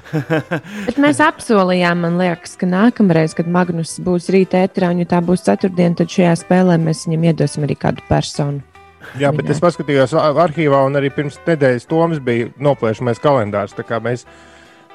Bet 0.86 0.98
mēs 1.00 1.20
apsolījām, 1.24 2.04
man 2.04 2.18
liekas, 2.20 2.56
ka 2.60 2.68
nākamreiz, 2.68 3.34
kad 3.36 3.48
Magnus 3.50 3.96
būs 4.04 4.28
rīta 4.34 4.64
ētrā, 4.66 4.92
un 4.92 5.02
ja 5.02 5.08
tā 5.16 5.22
būs 5.24 5.46
ceturtdiena, 5.46 5.96
tad 5.98 6.12
šajā 6.12 6.34
spēlē 6.42 6.78
mēs 6.82 7.06
viņam 7.08 7.28
iedosim 7.30 7.66
arī 7.66 7.78
kādu 7.80 8.04
personu. 8.10 8.75
Jā, 9.20 9.32
bet 9.36 9.48
es 9.50 9.60
paskatījos 9.62 10.12
ar- 10.18 10.36
arhīvā, 10.48 10.82
un 10.86 10.98
arī 10.98 11.10
pirms 11.14 11.38
nedēļas 11.46 11.86
Toms 11.90 12.18
bija 12.20 12.50
noplēšamais 12.60 13.20
kalendārs. 13.22 13.74
Mēs, 14.04 14.26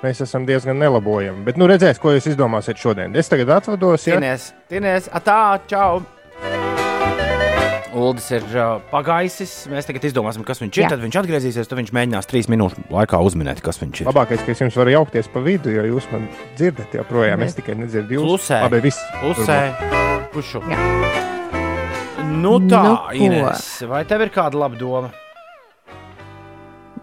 mēs 0.04 0.22
esam 0.22 0.46
diezgan 0.46 0.78
nelabojami. 0.82 1.44
Bet, 1.48 1.58
nu, 1.58 1.68
redzēs, 1.72 2.00
ko 2.02 2.14
jūs 2.16 2.28
izdomāsiet 2.34 2.78
šodien. 2.82 3.16
Es 3.16 3.30
tagad 3.32 3.50
atvados. 3.50 4.08
Ja? 4.08 4.20
Tinies, 4.20 4.52
tinies, 4.70 5.10
atā, 5.14 5.60
čau! 5.68 6.02
Uldis 7.92 8.30
ir 8.32 8.46
uh, 8.56 8.78
pagājis. 8.88 9.68
Mēs 9.68 9.90
tagad 9.90 10.06
izdomāsim, 10.08 10.46
kas 10.48 10.62
viņš 10.64 10.78
ir. 10.78 10.84
Jā. 10.86 10.92
Tad 10.94 11.02
viņš 11.04 11.18
atgriezīsies. 11.22 11.68
Tad 11.68 11.82
viņš 11.82 11.92
mēģinās 11.98 12.30
trīs 12.30 12.48
minūšu 12.48 12.86
laikā 12.94 13.20
uzminēt, 13.20 13.60
kas 13.66 13.82
viņš 13.82 14.04
ir. 14.06 14.08
Labākais, 14.08 14.46
ka 14.48 14.56
es 14.56 14.64
jums 14.64 14.78
varu 14.80 14.94
jaukties 14.96 15.28
pa 15.34 15.44
vidu, 15.44 15.74
jo 15.76 15.84
jūs 15.90 16.08
man 16.14 16.30
dzirdat 16.56 16.96
joprojām. 16.96 17.44
Es 17.44 17.58
tikai 17.60 17.76
nedzirdu 17.82 18.16
jūs. 18.16 18.30
Klusē. 18.30 18.62
Labi, 18.64 18.80
viss. 18.88 19.04
Pusē, 19.20 19.60
pušu. 20.32 20.64
Jā. 20.72 21.31
Nu 22.32 22.56
tā, 22.64 22.82
Nu 22.86 22.96
ko? 23.10 23.18
Ines, 23.18 23.66
vai 23.90 24.06
tev 24.08 24.24
ir 24.26 24.32
kāda 24.34 24.60
laba 24.64 24.80
doma? 24.80 25.12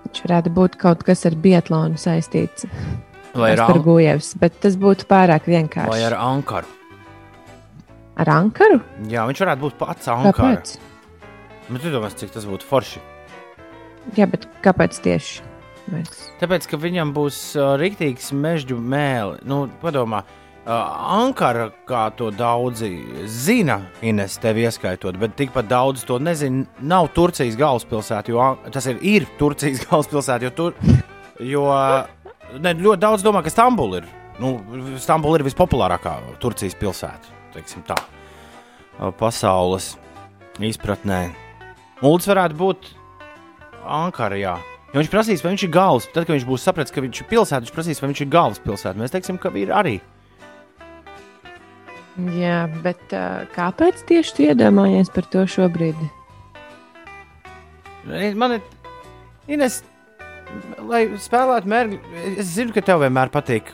Viņš 0.06 0.24
varētu 0.24 0.52
būt 0.56 0.78
kaut 0.80 1.04
kas 1.04 1.26
ar 1.28 1.36
biatlonu 1.36 2.00
saistīts. 2.00 2.64
Vai 3.36 3.52
ar, 3.52 3.66
ar 3.66 3.76
an 3.76 3.84
Gujevs, 3.84 4.32
bet 4.40 4.56
tas 4.62 4.78
būtu 4.80 5.06
pārāk 5.10 5.46
vienkārši. 5.50 5.92
vai 5.92 6.00
ar 6.06 6.16
Ankaru? 6.16 6.74
ar 8.18 8.30
Ankaru? 8.34 8.80
Jā, 9.10 9.26
viņš 9.28 9.44
varētu 9.44 9.64
būt 9.66 9.76
pats 9.78 10.10
Ankara. 10.10 10.56
Kāpēc? 10.58 10.74
Bet 11.68 11.84
tu 11.84 11.92
domā, 11.92 12.10
cik 12.10 12.32
tas 12.34 12.48
būtu 12.48 12.66
forši? 12.66 13.04
Jā, 14.16 14.26
bet 14.30 14.48
kāpēc 14.64 14.98
tieši? 15.04 15.44
Mēs... 15.92 16.24
Tāpēc, 16.40 16.66
ka 16.68 16.80
viņam 16.80 17.12
būs 17.16 17.38
uh, 17.56 17.76
rīktīgs 17.80 18.32
mežģu 18.36 18.76
mēlī. 18.80 19.38
Nu, 19.48 19.66
padomā, 19.82 20.24
uh, 20.24 20.47
Ankara, 20.68 21.70
kā 21.88 22.02
to 22.12 22.28
daudzi 22.34 22.90
zina, 23.24 23.78
Ines, 24.04 24.36
tevi 24.42 24.66
ieskaitot, 24.68 25.16
bet 25.16 25.32
tikpat 25.38 25.70
daudz 25.70 26.04
to 26.04 26.18
nezina. 26.20 26.66
Nav 26.84 27.08
Turcijas 27.16 27.56
galvaspilsēta, 27.56 28.34
jo 28.34 28.50
tas 28.74 28.90
ir, 28.92 29.00
ir 29.00 29.28
Turcijas 29.40 29.80
galvaspilsēta, 29.88 30.44
jo 30.44 30.52
tur. 30.52 30.76
Jo 31.40 31.64
ne, 32.58 32.74
ļoti 32.76 33.00
daudz 33.00 33.24
domā, 33.24 33.40
ka 33.46 33.52
Stambula 33.54 34.02
ir. 34.02 34.12
Nu, 34.42 34.58
Stambula 35.00 35.40
ir 35.40 35.46
vispopulārākā 35.48 36.18
Turcijas 36.42 36.76
pilsēta. 36.78 37.36
teiksim 37.56 37.82
Tā, 37.88 37.96
Uh, 38.98 39.12
pasaules 39.14 39.92
izpratnē. 40.58 41.28
Uldis 42.02 42.26
varētu 42.26 42.56
būt 42.58 42.88
Ankara. 43.86 44.34
Jā. 44.34 44.56
Jo 44.90 44.98
viņš 44.98 45.10
prasīs, 45.12 45.42
vai 45.44 45.52
viņš 45.52 45.64
ir 45.68 45.70
galvas. 45.70 46.08
Tad, 46.10 46.26
kad 46.26 46.34
viņš 46.34 46.46
būs 46.48 46.64
sapratis, 46.66 46.90
ka 46.90 47.04
viņš 47.04 47.20
ir 47.22 47.28
pilsēta, 47.30 47.62
viņš 47.62 47.74
prasīs, 47.76 48.00
vai 48.02 48.10
viņš 48.10 48.22
ir 48.24 48.30
galvaspilsēta. 48.32 48.98
Mēs 48.98 49.14
teiksim, 49.14 49.38
ka 49.38 49.52
ir 49.54 49.70
arī. 49.70 50.00
Jā, 52.18 52.64
bet 52.82 53.12
kāpēc 53.54 54.00
tieši 54.08 54.34
tu 54.34 54.46
iedomājies 54.48 55.10
par 55.14 55.28
to 55.30 55.44
šobrīd? 55.46 55.98
Man 58.38 58.56
ir. 58.56 58.64
Ines, 59.48 59.78
lai 60.84 61.06
spēlētu 61.16 61.70
mērķi, 61.72 61.98
es 62.34 62.50
zinu, 62.52 62.74
ka 62.74 62.82
tev 62.84 63.00
vienmēr 63.00 63.30
patīk 63.32 63.70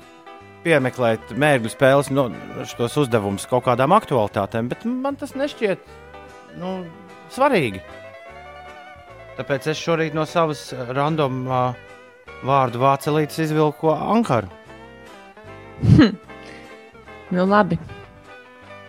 piemeklēt 0.65 1.33
mērķu 1.41 1.73
spēles, 1.73 2.11
no 2.15 2.29
šos 2.71 2.95
uzdevumus 3.03 3.49
kaut 3.51 3.67
kādām 3.67 3.95
aktualitātēm, 3.97 4.71
bet 4.71 4.85
man 4.87 5.19
tas 5.21 5.35
nešķiet 5.35 5.83
nu, 6.61 6.77
svarīgi. 7.35 7.83
Tāpēc 9.35 9.67
es 9.73 9.81
šorīt 9.83 10.15
no 10.15 10.29
savas 10.31 10.69
random 10.95 11.43
uh, 11.49 11.75
vārdu 12.47 12.85
vācelītes 12.85 13.41
izvilku 13.49 13.91
Ankaru. 13.95 14.53
Nu, 17.35 17.47
labi. 17.49 17.79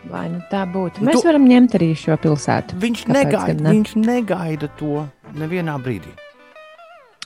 Vai 0.09 0.27
nu 0.29 0.39
tā 0.51 0.63
būtu? 0.69 1.01
Nu, 1.01 1.09
Mēs 1.09 1.21
tu- 1.21 1.27
varam 1.27 1.45
ņemt 1.49 1.73
arī 1.79 1.89
šo 1.97 2.15
pilsētu. 2.21 2.77
Viņš 2.81 3.05
Kāpēc 3.05 3.15
negaida, 3.17 3.61
ne? 3.61 3.71
viņš 3.73 3.95
negaida 4.05 4.69
to 4.77 5.07
nevienā 5.33 5.77
brīdī. 5.81 6.11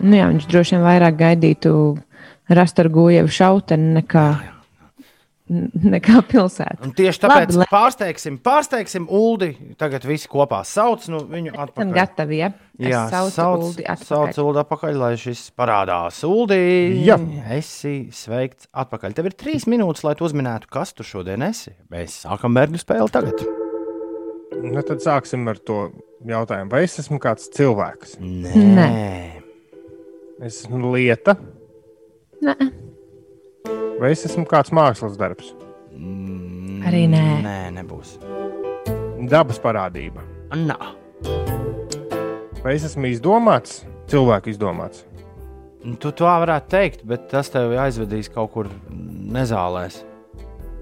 Nu, 0.01 0.15
jā, 0.15 0.29
viņš 0.31 0.45
droši 0.47 0.75
vien 0.77 0.85
vairāk 0.85 1.17
gaidītu 1.19 1.73
rast 2.49 2.79
ar 2.79 2.87
guļu 2.89 3.27
šauteni 3.27 3.97
nekā, 3.99 4.23
nekā 5.95 6.21
pilsētu. 6.29 6.83
Un 6.85 6.93
tieši 6.95 7.23
tāpēc 7.25 7.55
Labi, 7.57 7.67
pārsteigsim, 7.73 8.37
pārsteigsim 8.45 9.07
Uldi. 9.09 9.51
Tagad 9.81 10.05
visi 10.07 10.29
kopā 10.31 10.61
sauc 10.65 11.07
nu, 11.11 11.19
viņu 11.29 11.55
atpakaļ. 11.57 11.93
gatavi, 11.97 12.37
ja? 12.45 12.51
Jā, 12.79 13.01
sauc, 13.11 13.75
atpakaļ. 13.83 14.03
sauc 14.07 14.37
Uldi 14.39 14.61
atpakaļ, 14.61 14.97
lai 15.01 15.11
šis 15.19 15.41
parādās. 15.59 16.21
Uldi, 16.23 16.59
Jā. 17.03 17.17
esi 17.57 18.07
sveikts 18.15 18.69
atpakaļ. 18.71 19.15
Tev 19.17 19.27
ir 19.27 19.35
trīs 19.35 19.65
minūtes, 19.67 20.05
lai 20.07 20.13
tu 20.15 20.23
uzminētu, 20.29 20.69
kas 20.71 20.93
tu 20.95 21.03
šodien 21.03 21.43
esi. 21.43 21.73
Mēs 21.91 22.21
sākam 22.23 22.55
bērnu 22.55 22.79
spēli 22.79 23.11
tagad. 23.11 23.43
Nu, 24.63 24.79
tad 24.87 25.03
sāksim 25.03 25.43
ar 25.51 25.59
to 25.59 25.89
jautājumu. 26.27 26.71
Vai 26.71 26.85
es 26.87 26.95
esmu 27.03 27.19
kāds 27.19 27.49
cilvēks? 27.55 28.15
Nē. 28.23 28.89
Es 30.39 30.61
esmu 30.63 30.93
lieta, 30.95 31.35
Nē, 32.39 32.55
vai 33.99 34.13
es 34.13 34.23
esmu 34.23 34.45
kāds 34.47 34.71
mākslas 34.71 35.17
darbs? 35.19 35.51
arī 36.87 37.03
nē. 37.11 37.25
Nē, 37.43 37.57
nebūs. 37.75 38.15
Dabas 39.29 39.59
parādība. 39.59 40.23
Nā. 40.55 40.79
Vai 42.63 42.73
es 42.75 42.83
esmu 42.89 43.07
izdomāts? 43.07 43.83
Cilvēku 44.11 44.49
izdomāts. 44.51 45.05
Tu 46.03 46.09
to 46.11 46.25
varētu 46.27 46.67
teikt, 46.73 47.05
bet 47.07 47.29
tas 47.31 47.47
tev 47.53 47.71
aizvedīs 47.79 48.27
kaut 48.33 48.51
kur 48.51 48.67
nezālēs. 49.31 50.01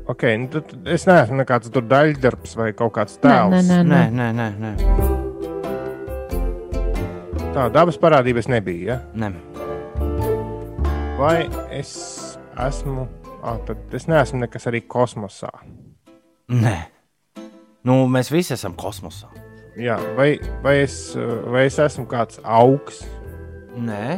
Ok, 0.09 0.23
nu, 0.39 0.47
tad 0.55 0.87
es 0.89 1.03
neesmu 1.05 1.35
nekāds 1.41 1.69
tur 1.73 1.83
daļdarbs 1.85 2.55
vai 2.57 2.71
kaut 2.73 2.93
kāds 2.95 3.17
Nē, 3.19 3.21
tēls. 3.27 3.51
nē, 3.67 3.77
nē, 3.83 4.01
Nē, 4.09 4.09
nē. 4.09 4.27
nē, 4.39 4.47
nē. 4.63 4.71
Tā 7.57 7.67
dabas 7.73 7.97
parādība 7.99 8.39
es 8.41 8.47
nebiju. 8.49 8.87
Ja? 8.87 8.97
nē. 9.13 9.29
Vai 11.19 11.47
es 11.73 11.91
esmu. 12.61 13.07
Ah, 13.43 13.57
tad 13.67 13.77
es 13.93 14.07
neesmu 14.09 14.39
nekas 14.45 14.65
arī 14.69 14.81
kosmosā. 14.87 15.49
nē. 16.49 16.77
Nu, 17.87 18.07
mēs 18.11 18.31
visi 18.33 18.53
esam 18.55 18.73
kosmosā. 18.75 19.27
Jā, 19.77 19.97
vai, 20.17 20.39
vai, 20.63 20.79
es, 20.81 21.13
vai 21.53 21.67
es 21.67 21.77
esmu 21.77 22.07
kāds 22.09 22.39
augs 22.41 23.03
Nē, 23.77 24.17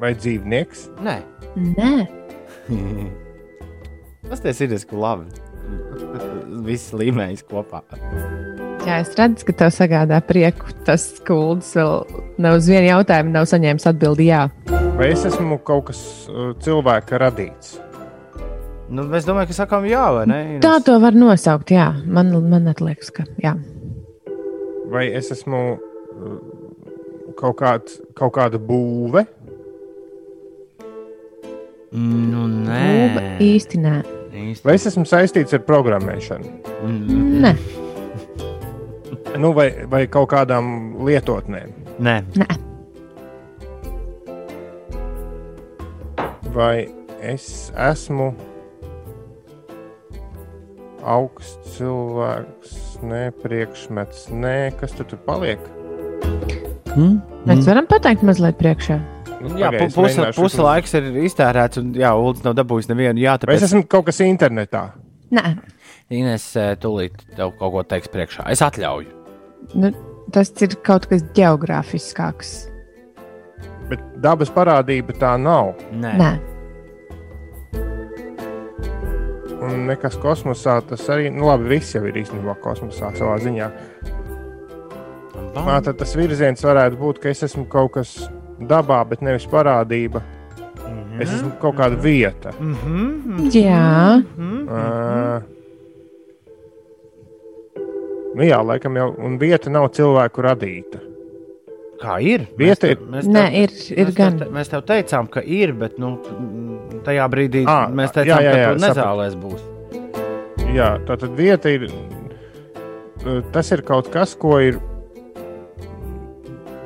vai 0.00 0.14
dzīvnieks? 0.16 0.86
nē. 1.04 1.18
nē. 1.76 1.92
Tas 4.30 4.40
tas 4.40 4.60
ir 4.64 4.70
diezgan 4.72 5.02
labi. 5.02 5.26
Viss 6.66 6.94
līmenis 6.96 7.44
kopā. 7.44 7.82
Jā, 8.84 9.02
es 9.02 9.12
redzu, 9.16 9.44
ka 9.48 9.54
tev 9.60 9.72
sagādā 9.76 10.22
prieku. 10.24 10.72
Tas 10.88 11.04
skulds 11.18 11.74
vēl 11.76 12.02
nav 12.40 12.56
uz 12.56 12.68
vienu 12.68 12.88
jautājumu, 12.88 13.32
nav 13.36 13.48
saņēmis 13.48 13.88
atbildi 13.92 14.30
jā. 14.30 14.46
Vai 14.96 15.10
es 15.12 15.24
esmu 15.28 15.60
kaut 15.64 15.90
kas 15.90 16.00
uh, 16.32 16.52
cilvēka 16.64 17.20
radīts? 17.20 17.76
Nu, 18.88 19.06
es 19.16 19.28
domāju, 19.28 19.52
ka 19.52 19.60
sakām 19.60 19.84
jā, 19.88 20.02
vai 20.16 20.26
ne? 20.28 20.40
Tā 20.64 20.76
to 20.84 20.96
var 21.00 21.16
nosaukt, 21.16 21.72
jā. 21.72 21.90
Man, 22.04 22.32
man 22.48 22.68
liekas, 22.68 23.12
ka 23.12 23.24
jā. 23.44 23.56
Vai 24.94 25.08
es 25.18 25.30
esmu 25.34 25.60
uh, 25.74 26.34
kaut, 27.34 27.56
kāds, 27.58 27.96
kaut 28.14 28.34
kāda 28.36 28.60
būve? 28.62 29.24
Nu, 31.94 32.44
nē. 32.50 33.38
īsti 33.42 33.80
nē. 33.82 33.94
Īsti. 34.34 34.66
Vai 34.66 34.74
es 34.78 34.86
esmu 34.90 35.04
saistīts 35.06 35.54
ar 35.54 35.62
programmēšanu? 35.66 36.52
Mm, 36.82 37.40
Nē, 37.44 37.52
Nu, 39.42 39.50
vai, 39.54 39.66
vai 39.90 40.04
kaut 40.06 40.28
kādām 40.30 40.94
lietotnēm? 41.06 41.72
Nē. 41.98 42.16
nē. 42.38 42.46
Vai 46.54 46.86
es 47.18 47.72
esmu 47.74 48.30
augsts 51.04 51.76
cilvēks, 51.76 52.74
ne 53.04 53.26
priekšmets, 53.42 54.28
nē, 54.32 54.56
kas 54.80 54.94
tu 54.96 55.06
tur 55.08 55.20
paliek? 55.26 55.60
Mm? 56.94 57.18
Mēs 57.48 57.66
varam 57.68 57.88
pateikt 57.90 58.24
mazliet 58.26 58.56
priekšā. 58.60 59.00
Nu, 59.44 59.58
Jā, 59.60 59.68
es 59.76 59.92
puse, 59.92 60.24
puse 60.38 60.62
laiks 60.64 60.94
ir 60.96 61.10
iztērēts, 61.26 61.80
un 61.82 61.90
jā, 61.98 62.14
Ulas 62.16 62.40
nav 62.46 62.54
dabūjis 62.56 62.88
nevienu. 62.88 63.20
Jā, 63.20 63.34
Vai 63.44 63.58
es 63.58 63.60
tāpēc 63.60 63.66
esmu 63.66 63.82
kaut 63.92 64.06
kas 64.08 64.22
internetā? 64.24 64.86
Nē, 65.34 65.42
Ines 66.14 66.46
eh, 66.60 66.72
tūlīt 66.80 67.18
tev 67.36 67.52
kaut 67.58 67.74
ko 67.74 67.82
teiks 67.88 68.08
priekšā. 68.12 68.46
Es 68.52 68.62
atļauju. 68.64 69.10
nu, 69.80 69.90
tas 70.32 70.52
ir 70.64 70.76
kaut 70.86 71.08
kas 71.10 71.24
geogrāfiskāks. 71.36 72.54
Bet 73.90 74.00
dabas 74.24 74.48
parādība 74.54 75.12
tā 75.20 75.34
nav. 75.40 75.74
Nē. 75.92 76.14
Nē, 76.20 76.30
Un 79.64 79.86
nekas 79.88 80.16
kosmosā 80.20 80.78
tas 80.88 81.04
arī, 81.12 81.30
nu 81.32 81.46
labi, 81.48 81.68
viss 81.76 81.94
jau 81.94 82.02
ir 82.08 82.18
īstenībā 82.20 82.56
kosmosā 82.64 83.12
savā 83.16 83.38
ziņā. 83.42 83.70
Nā, 85.54 85.76
tad 85.86 85.96
tas 86.00 86.14
virziens 86.18 86.64
varētu 86.64 86.98
būt, 87.00 87.20
ka 87.22 87.30
es 87.30 87.42
esmu 87.46 87.64
kaut 87.70 87.94
kas 87.96 88.14
dabā, 88.60 89.00
bet 89.08 89.22
nevis 89.24 89.46
parādība. 89.50 90.22
Mhm. 90.84 91.22
Es 91.22 91.32
esmu 91.32 91.54
kaut 91.62 91.78
kāda 91.78 91.96
vieta. 92.00 92.52
Mhm. 92.58 93.48
jā, 93.54 94.22
Mhm. 94.36 94.68
Uh, 94.68 95.42
nu 98.34 98.42
jā, 98.42 98.60
laikam 98.66 98.96
jau, 98.96 99.14
un 99.18 99.38
vieta 99.38 99.70
nav 99.70 99.88
cilvēku 99.94 100.42
radīta. 100.42 101.13
Kā 102.02 102.16
ir? 102.22 102.46
Vieta 102.58 102.88
Mēs 102.88 102.90
ir- 102.90 102.96
te- 102.98 103.04
mēs 103.14 103.28
nē, 103.30 103.44
te- 103.50 103.60
ir, 103.62 103.70
ir 103.98 104.06
mēs 104.10 104.14
gan. 104.16 104.38
Tev, 104.38 104.48
mēs 104.52 104.68
tev 104.72 104.82
teicām, 104.88 105.28
ka 105.30 105.40
ir, 105.46 105.72
bet 105.72 105.98
nu, 105.98 106.16
tajā 107.06 107.28
brīdī 107.30 107.64
Ā, 107.70 107.88
mēs 107.94 108.10
jā, 108.10 108.14
teicām, 108.18 108.42
jā, 108.42 108.42
jā, 108.42 108.64
ka 108.64 108.72
tur 108.74 108.82
nezālēs 108.88 109.36
būs. 109.44 109.62
Jā, 110.74 110.88
tā 111.06 111.16
tad 111.20 111.30
vieta 111.38 111.70
ir 111.70 111.84
uh, 111.86 113.40
tas 113.52 113.70
ir 113.72 113.82
kaut 113.86 114.10
kas, 114.10 114.34
ko 114.34 114.58
ir 114.58 114.80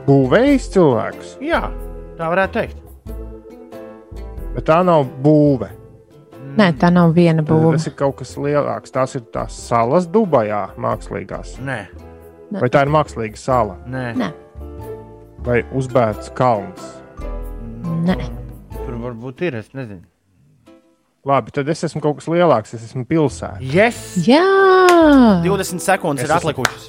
būvējis 0.09 0.69
cilvēks. 0.75 1.35
Jā, 1.45 1.63
tā 2.19 2.29
varētu 2.33 2.53
teikt. 2.59 2.77
Bet 4.55 4.65
tā 4.69 4.81
nav 4.87 5.07
būve. 5.23 5.71
Nē, 6.59 6.73
tā 6.81 6.89
nav 6.91 7.13
viena 7.15 7.43
būva. 7.47 7.77
Tas 7.77 7.87
ir 7.87 7.95
kaut 7.99 8.17
kas 8.19 8.33
lielāks. 8.41 8.91
Tās 8.91 9.15
ir 9.15 9.23
tās 9.33 9.55
salas 9.69 10.09
Dubajā, 10.11 10.71
mākslīgās. 10.81 11.59
Nē, 11.63 11.81
Vai 12.51 12.69
tā 12.73 12.81
ir 12.87 12.89
mākslīga 12.89 13.37
sala 13.37 13.77
nē. 13.87 14.05
Nē. 14.17 14.29
Vai 15.49 15.63
uzbērts 15.77 16.29
kalns? 16.37 16.85
Nē. 18.05 18.17
tur 18.85 18.95
varbūt 19.03 19.43
ir. 19.49 19.57
Es 19.63 19.73
nezinu. 19.77 20.05
Labi, 21.29 21.51
tad 21.53 21.69
es 21.69 21.83
esmu 21.85 22.01
kaut 22.05 22.21
kas 22.21 22.29
lielāks. 22.31 22.73
Es 22.77 22.85
esmu 22.87 23.03
pilsēta. 23.09 23.59
Yes! 23.61 23.99
Jā, 24.29 24.45
20 25.45 25.83
sekundes 25.83 26.25
Es 26.25 26.31
ir 26.31 26.37
esmu- 26.37 26.53
atlikušas. 26.53 26.87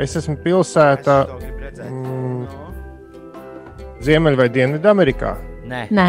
Es 0.00 0.14
esmu 0.16 0.36
pilsēta 0.44 1.16
Es 1.72 1.78
mm, 1.84 2.46
Ziemeļ- 4.02 4.36
vai 4.38 4.48
Dienvidamerikā, 4.48 5.34
Nē, 5.68 5.82
nē, 5.92 6.06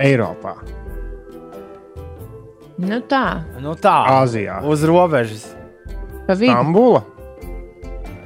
Eiropā, 0.00 0.54
nu 2.78 3.00
tā, 3.10 3.22
nu 3.60 3.74
tā. 3.74 3.94
Āzijā, 4.22 4.60
Uz 4.64 4.82
robežas. 4.88 5.44
pa 6.26 6.34
vidu. 6.34 6.52
Stambula. 6.52 7.02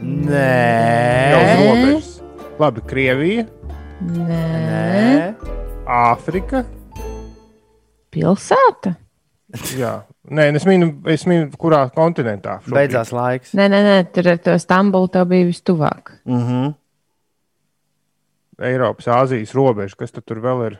Jau 0.03 0.09
uz 0.09 0.27
Nē, 0.31 1.57
robežas. 1.59 2.12
Labi, 2.63 2.83
Krievija, 2.87 3.43
Nē, 4.03 4.43
nē. 4.69 5.53
Āfrika. 5.87 6.61
pilsēta. 8.13 8.93
Jā, 9.79 10.03
Nē, 10.31 10.45
es 10.55 10.65
minu, 10.69 10.93
es 11.11 11.25
minu 11.27 11.49
kurā 11.59 11.81
kontinentā. 11.95 12.61
šobrīd. 12.63 12.77
Beidzās 12.77 13.11
laiks. 13.13 13.55
Nē, 13.59 13.67
nē, 13.73 13.81
nē 13.89 13.97
tur 14.15 14.29
ar 14.31 14.39
to 14.39 14.55
Stambulu 14.63 15.09
tev 15.11 15.27
bija 15.33 15.49
vistuvāk. 15.49 16.13
Uh 16.25 16.39
-huh. 16.51 16.75
Eiropas, 18.63 19.07
Āzijas 19.09 19.55
robeža. 19.55 19.97
Kas 19.99 20.13
tad 20.13 20.25
tur 20.25 20.37
vēl 20.39 20.67
ir? 20.67 20.79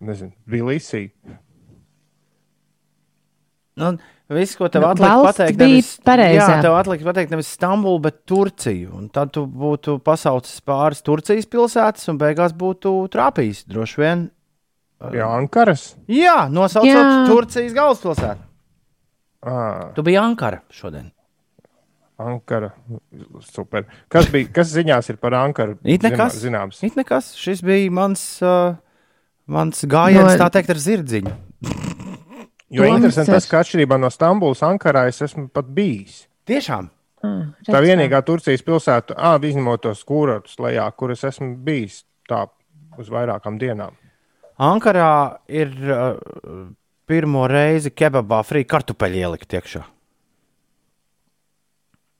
Nezinu, 0.00 0.32
Bilisī. 0.46 1.10
Nu, 3.76 3.96
viss, 4.28 4.56
ko 4.58 4.68
tev 4.68 4.82
Nu, 4.82 4.88
atlika 4.90 5.22
pateikt, 5.22 5.56
bija 5.58 5.68
nevis, 5.68 5.90
pareizā. 6.04 6.46
jā, 6.48 6.62
tev 6.62 6.74
atlika 6.78 7.04
pateikt 7.04 7.30
nevis 7.30 7.48
Stambulu, 7.54 8.00
bet 8.02 8.24
Turciju. 8.26 8.94
Un 8.98 9.08
tad 9.08 9.30
tu 9.32 9.46
būtu 9.46 9.98
pasaucis 10.02 10.60
pāris 10.66 11.02
Turcijas 11.06 11.46
pilsētas 11.46 12.08
un 12.10 12.18
beigās 12.18 12.52
būtu 12.56 12.94
trāpījis 13.12 13.64
droši 13.70 14.00
vien. 14.02 14.30
Pie 15.10 15.20
Ankaras. 15.22 15.94
Jā, 16.08 16.48
nosaucot 16.50 16.88
Jā. 16.88 17.26
Turcijas 17.28 17.74
galvaspilsētu. 17.76 18.40
À, 19.46 19.92
Tu 19.94 20.02
biji 20.02 20.16
Ankara 20.18 20.62
šodien. 20.72 21.12
Ankara. 22.18 22.70
Super. 23.44 23.84
Kas, 24.08 24.30
bija, 24.32 24.48
kas 24.56 24.70
ziņās 24.72 25.10
ir 25.12 25.18
par 25.20 25.34
Ankaru? 25.36 25.76
It 25.84 26.00
nekas. 26.02 26.38
Zinā- 26.40 26.64
Zināms. 26.64 26.82
It 26.82 26.94
nekas, 26.96 27.34
šis 27.36 27.60
bija 27.62 27.90
mans, 27.92 28.22
uh, 28.42 28.74
mans 29.46 29.84
gājiens, 29.84 30.32
No- 30.38 30.40
tā 30.40 30.48
teikt, 30.50 30.70
ar 30.70 30.76
zirdziņu. 30.80 31.34
Jo 32.70 32.82
Toms 32.82 32.96
interesanti 32.96 33.30
tas, 33.30 33.44
ir- 33.46 33.50
ka 33.50 33.60
atšķirībā 33.62 33.98
no 34.00 34.08
Stambulas, 34.10 34.60
Ankarā 34.66 35.06
es 35.08 35.20
esmu 35.22 35.48
pat 35.52 35.66
bijis. 35.74 36.26
Tiešām. 36.46 36.88
Tā 37.22 37.80
redz, 37.80 37.86
vienīgā 37.88 38.20
Turcijas 38.26 38.62
pilsēta, 38.62 39.14
ah, 39.16 39.38
izņemot 39.38 39.80
tos 39.82 40.02
kūrotus 40.04 40.58
lejā, 40.62 40.84
kur 40.96 41.10
es 41.10 41.22
esmu 41.24 41.56
bijis 41.64 42.04
tā 42.28 42.48
uz 42.98 43.08
vairākām 43.08 43.58
dienām. 43.58 43.94
Ankarā 44.58 45.38
ir 45.48 45.68
uh, 45.90 46.16
pirmo 47.06 47.46
reizi 47.50 47.90
kebabā 47.90 48.42
frī 48.46 48.64
kartupeļi 48.64 49.22
ielikt 49.24 49.52
iekšā. 49.58 49.82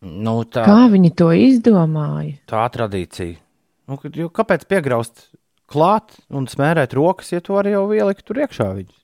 Nu, 0.06 0.42
tā, 0.44 0.62
Kā 0.68 0.82
viņi 0.92 1.10
to 1.18 1.30
izdomāja? 1.32 2.36
tā 2.46 2.66
tradīcija. 2.70 3.38
Nu, 3.88 3.96
kad- 3.96 4.14
jo 4.16 4.28
kāpēc 4.28 4.66
piegraust 4.68 5.28
klāt 5.68 6.18
un 6.30 6.46
smērēt 6.46 6.92
rokas, 6.94 7.32
ja 7.32 7.40
to 7.40 7.54
arī 7.54 7.72
jau 7.72 7.88
ielikt 7.94 8.24
tur 8.26 8.36
iekšā? 8.36 8.68
Viņus? 8.76 8.98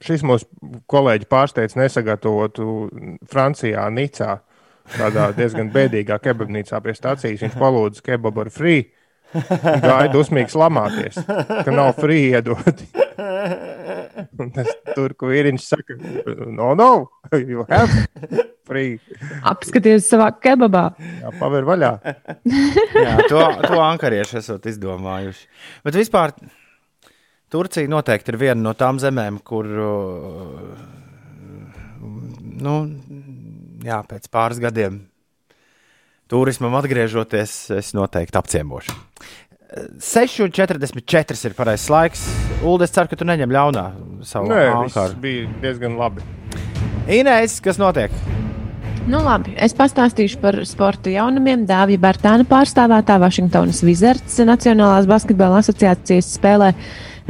Šis 0.00 0.22
mūsu 0.24 0.46
kolēģis 0.90 1.28
pārsteidz 1.30 1.76
nesagatavotu 1.76 2.88
Francijā, 3.28 3.84
Nicā. 3.92 4.38
Tādā 4.90 5.28
diezgan 5.36 5.68
bēdīgā 5.74 6.16
kebabnīcā 6.24 6.80
pie 6.82 6.94
stācijas. 6.96 7.44
Viņš 7.44 7.58
palūdza 7.60 8.06
kebabu 8.08 8.46
ar 8.46 8.50
frī. 8.54 8.78
Gāja 9.30 10.08
dusmīgs 10.10 10.56
lamāties, 10.58 11.20
ka 11.22 11.70
nav 11.70 11.92
frī 12.00 12.32
iedoti. 12.32 12.88
Un 14.40 14.50
tas 14.54 14.72
turku 14.96 15.30
vīriņš 15.30 15.66
saka, 15.68 15.96
no, 16.50 16.72
no, 16.74 16.90
you 17.36 17.62
have 17.70 18.48
free. 18.66 18.98
Apskaties 19.46 20.08
savā 20.10 20.30
kebabā. 20.42 20.84
Jā, 21.20 21.32
paver 21.38 21.66
vaļā. 21.68 21.92
Jā, 22.50 23.14
to, 23.30 23.44
to 23.66 23.78
ankarieši 23.84 24.40
esat 24.40 24.66
izdomājuši. 24.70 25.46
Bet 25.86 25.98
vispār 26.00 26.34
Turcija 27.50 27.90
noteikti 27.90 28.30
ir 28.30 28.38
viena 28.38 28.60
no 28.62 28.74
tām 28.78 29.00
zemēm, 29.02 29.40
kur 29.42 29.66
uh, 29.66 30.90
nu, 32.62 32.74
jā, 33.82 34.00
pēc 34.06 34.28
pāris 34.30 34.60
gadiem 34.62 35.00
turismam 36.30 36.76
atgriežoties, 36.78 37.54
es 37.74 37.90
noteikti 37.96 38.38
apciemošu. 38.38 38.94
6,44 39.70 41.46
ir 41.46 41.54
pareizais 41.54 41.90
laiks. 41.90 42.22
Ulu, 42.62 42.82
es 42.84 42.94
ceru, 42.94 43.10
ka 43.10 43.18
tu 43.18 43.26
neņem 43.26 43.52
ļaunā 43.54 43.84
savu 44.26 44.50
Nē, 44.50 44.62
viss 44.84 44.98
ankaru. 44.98 45.18
bija 45.22 45.46
diezgan 45.62 45.94
labi. 45.98 46.26
Inês, 47.10 47.58
kas 47.62 47.78
notiek? 47.80 48.14
Nu, 49.10 49.22
labi, 49.24 49.54
es 49.58 49.72
pastāstīšu 49.74 50.38
par 50.42 50.58
sporta 50.68 51.10
jaunumiem. 51.10 51.62
Dāvija 51.66 52.02
Bērtāna 52.02 52.46
pārstāvētā 52.50 53.16
Vašingtonas 53.22 53.80
Wizards 53.86 54.36
Nacionālās 54.46 55.08
basketbola 55.10 55.62
asociācijas 55.62 56.34
spēlē. 56.36 56.74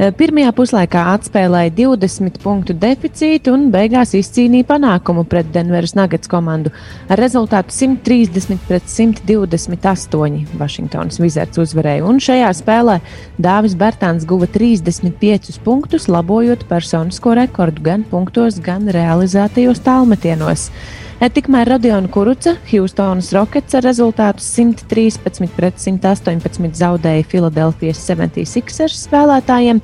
Eh, 0.01 0.09
Pirmajā 0.17 0.49
puslaikā 0.57 1.01
atspēlēja 1.11 1.69
20 1.77 2.39
punktu 2.41 2.73
deficītu 2.73 3.51
un 3.53 3.67
beigās 3.69 4.15
izcīnīja 4.17 4.65
panākumu 4.71 5.27
pret 5.29 5.51
Denveras 5.53 5.93
Nuggets 5.93 6.31
komandu 6.31 6.71
ar 7.05 7.21
rezultātu 7.21 7.75
130 7.75 8.63
pret 8.65 8.87
128. 8.89 10.55
Vašingtonas 10.57 11.21
Wizards 11.21 11.61
uzvarēja, 11.61 12.07
un 12.09 12.17
šajā 12.17 12.49
spēlē 12.63 12.97
Dāvis 13.37 13.77
Bērtāns 13.77 14.25
guva 14.25 14.49
35 14.49 15.61
punktus, 15.61 16.09
labojot 16.09 16.65
personisko 16.71 17.37
rekordu 17.37 17.85
gan 17.85 18.07
punktos, 18.09 18.57
gan 18.57 18.89
realizētajos 18.89 19.85
tālmetienos. 19.85 20.71
Tikmēr 21.21 21.69
Rodiona 21.69 22.09
Kuruca, 22.09 22.55
Houstonas 22.65 23.27
Rockets 23.35 23.75
ar 23.77 23.83
rezultātu 23.85 24.41
113 24.41 25.51
pret 25.53 25.77
118 25.77 26.73
zaudēja 26.79 27.27
Filadelfijas 27.29 28.01
76ers 28.07 29.03
spēlētājiem. 29.05 29.83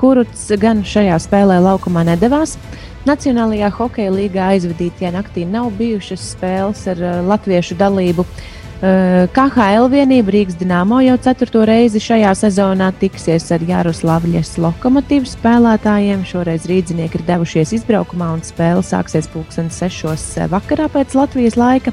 Kuruts 0.00 0.46
gan 0.56 0.80
šajā 0.88 1.18
spēlē 1.20 1.58
laukumā 1.60 2.06
nedavās. 2.08 2.56
Nacionālajā 3.04 3.68
hokeja 3.76 4.14
līgā 4.16 4.48
aizvadītajā 4.54 5.12
naktī 5.12 5.44
nav 5.44 5.68
bijušas 5.76 6.24
spēles 6.32 6.86
ar 6.88 7.04
uh, 7.04 7.18
latviešu 7.28 7.76
dalību. 7.76 8.24
Uh, 8.24 8.57
KHL 8.78 9.88
vienība 9.90 10.30
Rīgas 10.30 10.54
Dienāmo 10.54 11.00
jau 11.02 11.16
ceturto 11.18 11.64
reizi 11.66 11.98
šajā 11.98 12.30
sezonā 12.38 12.92
tiksies 13.00 13.48
ar 13.50 13.64
Jaroslavļas 13.66 14.52
lokomotīvu 14.62 15.26
spēlētājiem. 15.26 16.22
Šoreiz 16.22 16.68
rīznieki 16.70 17.18
ir 17.18 17.24
devušies 17.26 17.74
izbraukumā 17.80 18.28
un 18.36 18.44
spēle 18.46 18.84
sāksies 18.86 19.26
pulksten 19.32 19.72
sešos 19.74 20.28
vakarā 20.52 20.86
pēc 20.94 21.16
Latvijas 21.18 21.58
laika. 21.58 21.90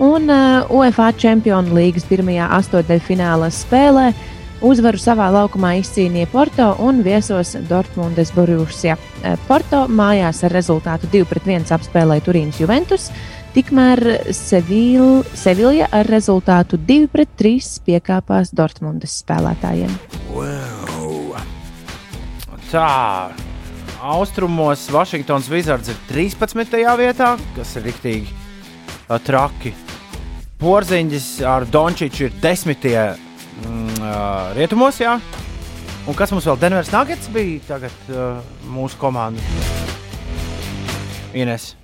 Un 0.00 0.32
uh, 0.32 0.64
UEFA 0.72 1.10
Čempionu 1.12 1.76
līgas 1.76 2.08
pirmajā 2.08 2.48
astotdaļfināla 2.56 3.52
spēlē 3.52 4.08
uzvaru 4.64 4.98
savā 4.98 5.28
laukumā 5.28 5.74
izcīnīja 5.82 6.32
Porto 6.32 6.72
un 6.80 7.04
viesos 7.04 7.52
Dortmundes 7.68 8.32
Borussia. 8.32 8.96
Uh, 8.96 9.36
Porto 9.44 9.84
mājās 9.92 10.40
ar 10.48 10.56
rezultātu 10.56 11.12
2-1 11.12 11.68
apspēlēja 11.76 12.24
Turīnas 12.24 12.64
Juventus. 12.64 13.12
Tikmēr 13.54 14.00
Sevil, 14.34 15.20
Sevilja 15.38 15.86
ar 15.94 16.08
rezultātu 16.10 16.74
2-3 16.74 17.84
piekāpās 17.86 18.50
Dortmundes 18.50 19.12
spēlētājiem. 19.22 19.92
Wow. 20.34 21.36
Tā, 22.72 23.30
austrumos 24.02 24.88
Vašingtons 24.90 25.46
Wizards 25.52 25.92
ir 25.92 26.00
13. 26.08 26.74
vietā, 26.98 27.28
kas 27.54 27.76
ir 27.78 27.86
riktīgi 27.86 28.34
ā, 29.06 29.20
traki. 29.22 29.70
Porziņģis 30.58 31.30
ar 31.46 31.68
Dončiču 31.70 32.26
ir 32.26 32.34
10. 32.42 32.90
Mm, 32.90 34.02
ā, 34.02 34.18
rietumos, 34.58 34.98
jā. 34.98 35.14
Un 36.10 36.18
kas 36.18 36.34
mums 36.34 36.50
vēl 36.50 36.58
Denveras 36.58 36.90
Nuggets 36.90 37.30
bija 37.30 37.62
tagad 37.70 38.10
uh, 38.10 38.42
mūsu 38.74 38.98
komanda? 38.98 39.38
Ines. 41.30 41.76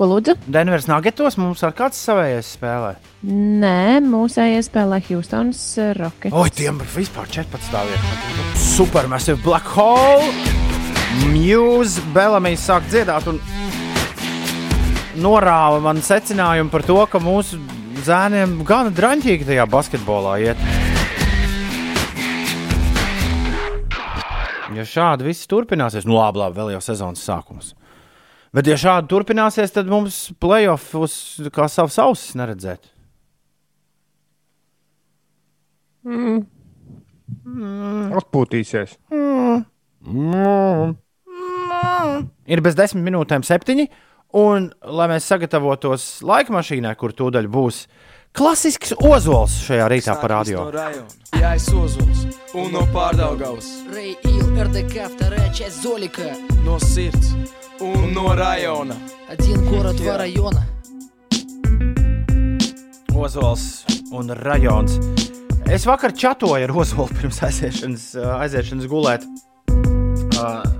Ko 0.00 0.06
lūdzu? 0.08 0.32
Denveras 0.48 0.86
Nuggetos 0.88 1.34
mums 1.36 1.60
ar 1.60 1.74
kāds 1.76 1.98
savējais 2.00 2.54
spēlē. 2.56 2.94
Nē, 3.28 3.98
mūsējie 4.00 4.62
spēlē 4.64 4.96
Houstonas 5.10 5.60
Rockets. 5.98 6.32
Oi, 6.32 6.46
tiem 6.56 6.78
ir 6.80 6.86
vispār 6.94 7.28
14 7.28 7.82
vietā. 7.84 8.14
Supermassive 8.56 9.36
Black 9.44 9.68
Hole. 9.74 10.30
Muse, 11.34 12.00
Bellamī 12.14 12.54
sāk 12.56 12.86
dziedāt 12.88 13.28
un 13.28 13.42
norāva 15.20 15.82
man 15.84 16.00
secinājumu 16.00 16.72
par 16.72 16.86
to, 16.88 16.96
ka 17.04 17.20
mūsu 17.20 17.60
zēniem 18.06 18.62
gana 18.64 18.94
draņķīgi 18.96 19.50
tajā 19.50 19.66
basketbolā 19.68 20.38
iet. 20.46 20.64
Ja 24.72 24.88
šādi 24.88 25.28
viss 25.28 25.44
turpināsies, 25.50 26.08
nu 26.08 26.16
labi, 26.16 26.40
labi 26.40 26.56
vēl 26.56 26.72
jau 26.78 26.82
sezonas 26.88 27.28
sākums. 27.28 27.74
Bet, 28.50 28.66
ja 28.66 28.74
šādi 28.80 29.06
turpināsies, 29.12 29.70
tad 29.70 29.86
mums 29.90 30.32
playoffs 30.42 31.38
kā 31.54 31.68
savs 31.70 32.00
ausis 32.02 32.34
neredzēt. 32.38 32.88
Atpūtīsies. 38.20 38.96
Ir 42.50 42.62
bez 42.64 42.78
desmit 42.78 43.06
minūtēm 43.06 43.46
septiņi, 43.46 43.86
un, 44.40 44.70
lai 44.98 45.06
mēs 45.12 45.30
sagatavotos 45.30 46.08
laika 46.26 46.54
mašīnai, 46.56 46.96
kur 46.98 47.14
tūdaļ 47.14 47.46
būs 47.54 47.84
klasisks 48.35 48.93
ozols 48.99 49.55
šajā 49.65 49.87
rītā 49.91 50.15
par 50.21 50.39
radio. 50.39 50.65
No 50.65 50.71
района. 50.71 51.07
Я 51.39 51.55
из 51.55 51.67
Ozols 51.69 52.27
un 52.53 52.71
no 52.71 52.85
Pārdaugavas. 52.93 53.65
Рэй 53.93 54.17
Ил, 54.23 54.55
РДК, 54.63 55.11
вторая 55.13 55.53
часть 55.53 55.81
Золика. 55.83 56.33
No 56.63 56.77
sirds 56.79 57.35
un 57.79 58.13
no 58.13 58.33
rajona. 58.35 58.95
Один 59.29 59.65
город, 59.65 59.97
два 59.97 60.17
района. 60.17 60.65
Ozols 63.13 63.85
un 64.11 64.29
rajons. 64.29 64.99
Es 65.65 65.85
vakar 65.85 66.13
čatoju 66.13 66.63
ar 66.63 66.71
Ozolu 66.71 67.09
pirms 67.19 67.41
aiziešanas, 67.43 68.15
aiziešanas 68.15 68.87
gulēt. 68.87 69.23
Uh, 70.35 70.78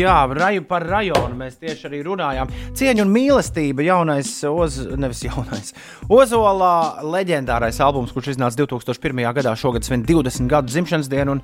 Jā, 0.00 0.20
raju 0.32 0.62
par 0.68 0.84
rajonu 0.88 1.36
mēs 1.36 1.58
tieši 1.60 1.88
arī 1.90 1.98
runājām. 2.06 2.52
Cieņa 2.78 3.04
un 3.04 3.10
mīlestība, 3.12 3.84
jaunais, 3.84 4.30
oz, 4.48 4.78
nevis 4.96 5.24
jaunais. 5.26 5.74
Ozolā 6.08 7.02
leģendārais 7.04 7.80
albums, 7.84 8.14
kurš 8.14 8.32
iznāca 8.34 8.62
2001. 8.62 9.20
gadā, 9.36 9.52
šogad 9.60 9.84
svin 9.84 10.06
20 10.08 10.48
gadu 10.48 10.72
dzimšanas 10.72 11.10
dienu. 11.12 11.36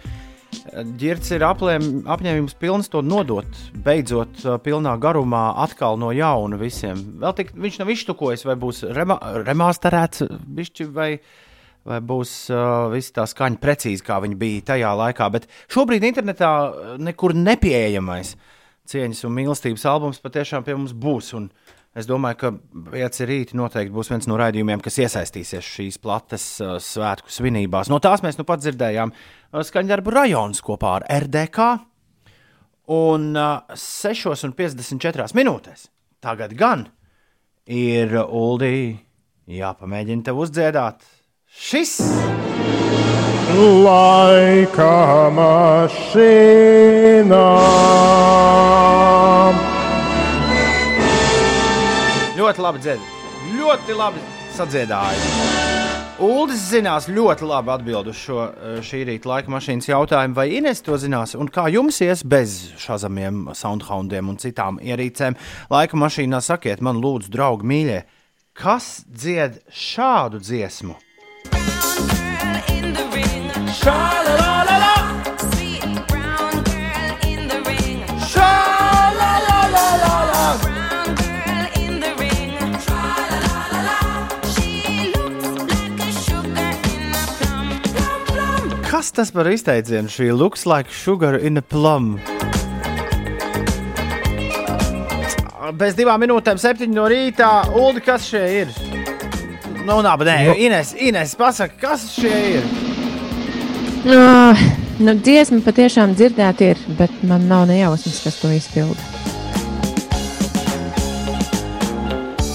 Girts 0.97 1.35
ir 1.35 1.43
aplēm, 1.45 2.07
apņēmības 2.09 2.57
pilns 2.63 2.89
to 2.89 3.03
nodot, 3.05 3.59
beidzot, 3.85 4.39
uh, 4.47 4.57
pilnā 4.63 4.95
garumā, 5.03 5.51
atkal 5.67 5.99
no 6.01 6.13
jauna 6.17 6.57
visiem. 6.61 7.03
Vēl 7.21 7.35
tik, 7.37 7.53
viņš 7.61 7.81
nav 7.83 7.91
iztukojis, 7.93 8.47
vai 8.49 8.57
būs 8.61 8.87
rema, 8.97 9.19
remasterēts, 9.43 10.25
bišķi, 10.31 10.89
vai, 10.97 11.11
vai 11.87 12.01
būs 12.05 12.35
uh, 12.51 12.89
viss 12.93 13.15
tā 13.15 13.25
skaņa 13.29 13.61
precīzi, 13.63 14.05
kā 14.05 14.19
viņi 14.25 14.39
bija 14.41 14.67
tajā 14.73 14.93
laikā. 14.99 15.31
Bet 15.35 15.49
šobrīd 15.73 16.05
internetā 16.09 16.51
nekur 17.03 17.35
nepieejamais 17.39 18.35
cieņas 18.91 19.25
un 19.27 19.35
mīlestības 19.37 19.87
albums 19.91 20.23
patiešām 20.23 20.67
pie 20.67 20.77
mums 20.77 20.95
būs. 20.97 21.33
Un 21.39 21.49
es 21.97 22.09
domāju, 22.09 22.39
ka 22.43 22.53
pieci 22.93 23.27
rīti 23.29 23.59
noteikti 23.59 23.95
būs 23.95 24.13
viens 24.13 24.29
no 24.31 24.39
raidījumiem, 24.41 24.83
kas 24.85 25.01
iesaistīsies 25.07 25.73
šīs 25.77 26.01
plates 26.03 26.47
uh, 26.65 26.77
svētku 26.83 27.33
svinībās. 27.33 27.91
No 27.93 28.01
tās 28.03 28.25
mēs 28.27 28.39
nu 28.41 28.47
pat 28.49 28.65
dzirdējām 28.65 29.15
uh, 29.15 29.63
skaņdarbu 29.67 30.15
rajonus 30.15 30.63
kopā 30.67 30.99
ar 31.01 31.09
RDK. 31.25 31.71
Un 32.95 33.33
uh, 33.35 33.79
6,54 33.79 35.35
minūtēs 35.35 35.89
tagad 36.23 36.55
gan 36.59 36.87
ir 37.67 38.15
Uldī 38.23 38.97
jāpamēģina 39.51 40.27
tev 40.27 40.41
uzdziedāt 40.43 41.05
šis. 41.59 41.99
Laika 43.57 45.31
mašīnā. 45.33 46.37
Ļoti 52.37 52.61
labi 52.63 52.83
dzirdēt, 52.85 53.01
ļoti 53.57 53.97
labi 53.97 54.21
sadziedāja. 54.57 55.65
Uldis 56.23 56.63
zinās 56.71 57.11
ļoti 57.13 57.45
labi 57.45 57.73
atbildēt 57.75 58.09
uz 58.09 58.17
šo 58.17 58.39
eh, 58.49 58.77
šī 58.85 59.03
rīta 59.05 59.29
laika 59.29 59.53
mašīnas 59.53 59.89
jautājumu, 59.91 60.37
vai 60.39 60.47
Ines 60.57 60.81
to 60.85 60.97
zinās, 61.01 61.35
un 61.37 61.51
kā 61.53 61.67
jums 61.73 62.01
ies 62.05 62.25
bez 62.25 62.55
šādiem 62.81 63.51
soundhoundiem 63.57 64.33
un 64.33 64.41
citām 64.41 64.81
ierīcēm. 64.81 65.37
Laika 65.73 66.01
mašīnā 66.01 66.41
sakiet 66.45 66.81
man, 66.85 67.03
lūdzu, 67.05 67.33
draugi, 67.33 67.69
mīļie, 67.69 67.99
kas 68.57 69.05
dzied 69.13 69.61
šādu 69.69 70.41
dziesmu? 70.41 70.97
Kas 88.97 89.13
tas 89.13 89.29
par 89.31 89.47
izteicienu? 89.47 90.09
Šī 90.09 90.31
looks 90.33 90.65
like 90.67 90.91
sugar 90.91 91.37
in 91.39 91.61
a 91.61 91.63
plum. 91.63 92.17
Bez 95.77 95.95
divām 95.99 96.25
minūtēm, 96.25 96.59
septiņi 96.59 96.97
no 96.97 97.05
rītā. 97.13 97.51
Ulu, 97.77 98.03
kas 98.03 98.27
šie 98.33 98.43
ir? 98.63 98.75
Nu, 99.85 100.01
labi, 100.01 100.27
nē, 100.27 100.41
Ines, 100.59 100.97
Ines 100.97 101.37
pasaka, 101.39 101.79
kas 101.87 102.09
šie 102.17 102.35
ir? 102.57 102.86
Uh, 104.07 104.61
nu, 105.03 105.17
dziesma 105.19 105.59
patiešām 105.67 106.13
dzirdēt 106.15 106.61
ir, 106.63 106.83
bet 106.99 107.11
man 107.27 107.49
nav 107.51 107.65
nejausmas, 107.67 108.21
kas 108.23 108.37
to 108.39 108.53
izpilda. 108.55 109.03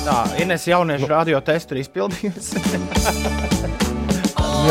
Tā, 0.05 0.15
Ines 0.39 0.63
jauniešu 0.69 1.11
radio 1.11 1.41
testu 1.43 1.75
ir 1.75 1.83
izpildījusi. 1.83 2.61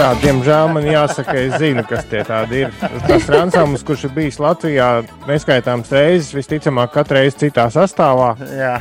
Jā, 0.00 0.08
diemžēl 0.22 0.72
man 0.72 0.88
jāsaka, 0.88 1.36
es 1.36 1.60
zinu, 1.60 1.84
kas 1.84 2.08
tie 2.08 2.24
tādi 2.24 2.64
ir. 2.64 2.74
Tas 3.04 3.28
Ransams, 3.28 3.84
kurš 3.84 4.06
ir 4.08 4.16
bijis 4.16 4.40
Latvijā 4.40 4.88
neskaitāmas 5.28 5.92
reizes, 5.92 6.32
visticamāk, 6.32 6.94
katru 6.94 7.20
reizi 7.20 7.42
citā 7.44 7.68
sastāvā. 7.74 8.32
Jā, 8.56 8.76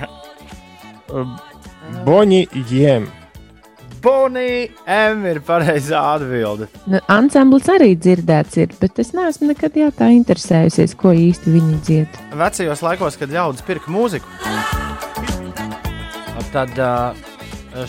Boņi 2.05 2.45
Jiem. 2.69 3.09
Bonija 4.03 4.67
M 4.85 5.25
ir 5.27 5.39
pareizā 5.45 5.99
atbilde. 6.15 6.69
Nu, 6.89 7.01
ansamblis 7.11 7.67
arī 7.71 7.93
dzirdēts 7.99 8.59
ir, 8.61 8.73
bet 8.79 8.99
es 9.01 9.11
neesmu 9.17 9.49
nekad 9.51 9.75
jā, 9.79 9.89
tā 9.95 10.09
interesējusies, 10.15 10.95
ko 10.99 11.13
īsti 11.15 11.55
viņi 11.55 11.79
dzied. 11.87 12.19
Vecajos 12.39 12.83
laikos, 12.85 13.17
kad 13.19 13.33
ļaudis 13.33 13.65
pirka 13.67 13.91
mūziku, 13.91 14.29
tad 16.53 16.77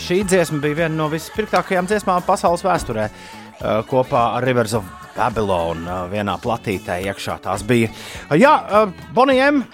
šī 0.01 0.23
dziesma 0.29 0.61
bija 0.63 0.83
viena 0.85 0.95
no 0.97 1.11
vispirktākajām 1.13 1.89
dziesmām 1.91 2.25
pasaules 2.27 2.65
vēsturē. 2.67 3.11
Kopā 3.91 4.25
ar 4.39 4.47
Rivers 4.47 4.75
of 4.79 4.89
Babylon 5.17 5.85
vienā 6.13 6.39
platītē 6.41 7.01
iekšā 7.11 7.41
tās 7.45 7.65
bija. 7.69 7.91
Jā, 8.41 8.55
uh, 8.65 9.07
Bonijam 9.15 9.65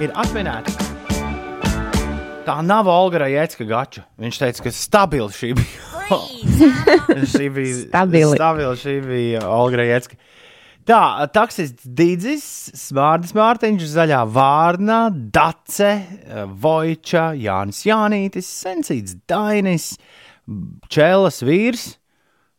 ir 0.00 0.14
atminēta. 0.14 0.93
Tā 2.44 2.58
nav 2.60 2.88
Olga 2.92 3.22
Rajecka 3.22 3.64
gača. 3.64 4.02
Viņš 4.20 4.38
teica, 4.42 4.64
ka 4.66 4.72
stabili 4.76 5.32
šī 5.32 5.54
bija. 5.56 6.18
šī 7.32 7.46
bija 7.54 7.76
Stabili. 7.86 8.36
stabili 8.36 8.76
šī 8.82 8.96
bija 9.06 9.44
Olga 9.48 9.80
Rajecka. 9.80 10.18
Tā, 10.84 11.00
taksists 11.32 11.88
Digis, 11.88 12.44
Smārdas 12.76 13.32
Mārtiņš, 13.32 13.86
Zaļā 13.94 14.20
Vārna, 14.28 15.06
Dace, 15.08 15.94
Vojča, 16.60 17.30
Jānis 17.40 17.80
Jānītis, 17.88 18.52
Sensīts 18.52 19.16
Dainis, 19.24 19.94
Čēlas 20.92 21.40
vīrs, 21.48 21.86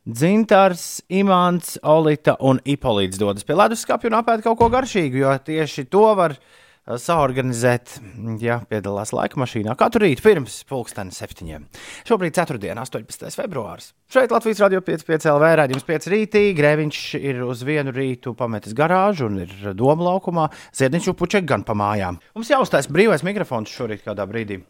Dzintars, 0.10 1.04
Imants, 1.13 1.78
Olita 1.86 2.34
un 2.41 2.58
Ipolīts 2.65 3.21
dodas 3.21 3.45
pie 3.45 3.62
leduskapja 3.62 4.10
un 4.10 4.17
apēd 4.24 4.41
kaut 4.45 4.58
ko 4.58 4.74
garšīgu, 4.74 5.21
jo 5.21 5.38
tieši 5.45 5.86
to 5.93 6.08
var 6.17 6.34
uh, 6.34 6.54
saorganizēt, 6.86 7.96
ja 8.42 8.60
piedalās 8.69 9.12
laika 9.15 9.40
mašīnā 9.42 9.73
katru 9.79 10.04
rītu 10.06 10.21
pirms 10.25 10.60
pulksten 10.69 11.10
septiņiem. 11.13 11.65
Šobrīd 12.06 12.36
4. 12.38 12.60
18. 12.62 13.25
februāris. 13.40 13.92
Šeit 14.12 14.33
Latvijas 14.33 14.62
radio 14.62 14.83
5,5 14.86 15.27
LV 15.33 15.52
rādījums 15.62 15.88
5 15.88 16.10
rītī. 16.13 16.46
Grēviņš 16.58 17.02
ir 17.17 17.42
uz 17.48 17.65
vienu 17.65 17.94
rītu 17.96 18.36
pametis 18.38 18.77
garāžu 18.77 19.31
un 19.31 19.42
ir 19.48 19.73
doma 19.73 20.12
laukumā. 20.12 20.48
Ziedņš 20.77 21.12
upuček 21.15 21.50
gan 21.50 21.65
pa 21.65 21.73
mājām. 21.77 22.21
Mums 22.38 22.54
jāuztais 22.54 22.90
brīvais 22.92 23.25
mikrofons 23.25 23.73
šorīt 23.73 24.06
kādā 24.06 24.27
brīdī. 24.29 24.62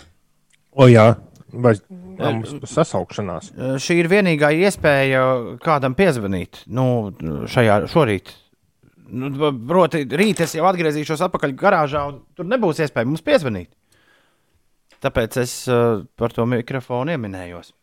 O, 0.76 0.88
jā, 0.91 1.13
vai 1.51 1.76
vai 2.20 2.32
mums 2.38 2.55
sasaukšanās? 2.72 3.51
Uh, 3.55 3.76
Šī 3.82 3.99
ir 4.01 4.09
vienīgā 4.11 4.51
iespēja 4.66 5.22
kādam 5.63 5.95
piezvanīt. 5.97 6.63
Nu, 6.72 7.11
šajā 7.51 7.86
šorīt. 7.91 8.34
Nu, 9.10 9.30
proti, 9.68 10.03
rīt 10.10 10.39
es 10.41 10.56
jau 10.58 10.66
atgriezīšos 10.70 11.22
atpakaļ 11.28 11.51
garāžā, 11.60 12.06
un 12.10 12.22
tur 12.36 12.47
nebūs 12.49 12.80
iespēja 12.82 13.06
mums 13.10 13.22
piezvanīt. 13.26 13.70
Tāpēc 15.06 15.38
es 15.43 15.51
uh, 15.70 15.99
par 16.18 16.34
to 16.34 16.45
mikrofonu 16.49 17.14
ieminējos. 17.14 17.74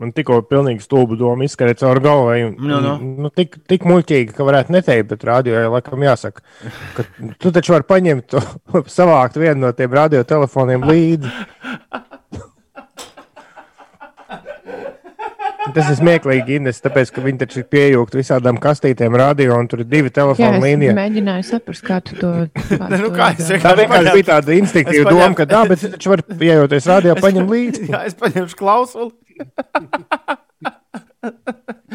Man 0.00 0.10
tikko 0.10 0.40
pilnīgi 0.50 0.82
stulbu 0.82 1.14
doma 1.20 1.46
izskrēja 1.46 1.76
cauri 1.84 2.00
galvai. 2.02 2.38
un- 2.48 2.56
Nu, 2.58 2.80
nu. 2.82 2.94
Nu, 3.22 3.30
tik, 3.30 3.60
tik 3.70 3.84
muļķīgi, 3.86 4.32
ka 4.34 4.42
varētu 4.48 4.74
neteikt, 4.74 5.06
bet 5.12 5.22
radio 5.28 5.54
jau 5.54 5.70
laikam 5.76 6.02
jāsaka, 6.02 6.42
ka 6.96 7.04
tu 7.38 7.52
taču 7.54 7.76
vari 7.76 7.86
paņemt 7.92 8.26
to, 8.34 8.42
savākt 8.98 9.38
vienu 9.38 9.60
no 9.68 9.70
tiem 9.72 9.94
radiotelefoniem 9.94 10.88
līdzi. 10.90 11.30
Tas 15.72 15.86
ir 15.88 15.96
smieklīgi, 15.96 16.58
Ines, 16.58 16.76
tāpēc, 16.84 17.08
ka 17.14 17.22
viņi 17.24 17.38
taču 17.40 17.62
ir 17.62 17.66
pieejūgti 17.72 18.18
visādām 18.20 18.58
kastītēm, 18.60 19.14
radio, 19.16 19.54
un 19.56 19.68
tur 19.70 19.80
ir 19.80 19.88
divi 19.88 20.10
Jā, 20.10 20.14
telefonu 20.18 20.58
es 20.58 20.64
līnijas. 20.64 20.96
mēģināju 20.98 21.46
saprast, 21.48 21.84
kā 21.86 22.00
tu 22.04 22.18
to 22.20 22.32
Ne, 22.92 22.98
nu 23.00 23.08
kā 23.14 23.30
es 23.32 23.48
Tā 23.62 23.72
vienkārši 23.78 24.12
bija 24.18 24.26
tāda 24.34 24.58
instinktīva 24.58 25.00
Es 25.00 25.08
paņēmu- 25.08 25.24
doma, 25.24 25.38
ka 25.40 25.46
tā, 25.48 25.62
bet 25.72 25.86
taču 25.96 26.12
vari 26.12 26.26
pieejauties 26.42 26.88
radio, 26.92 27.16
paņem 27.24 27.48
līdzi. 27.54 27.88
Jā, 27.94 28.02
es 28.10 28.18
paņemšu 28.20 28.60
klausuli. 28.60 29.12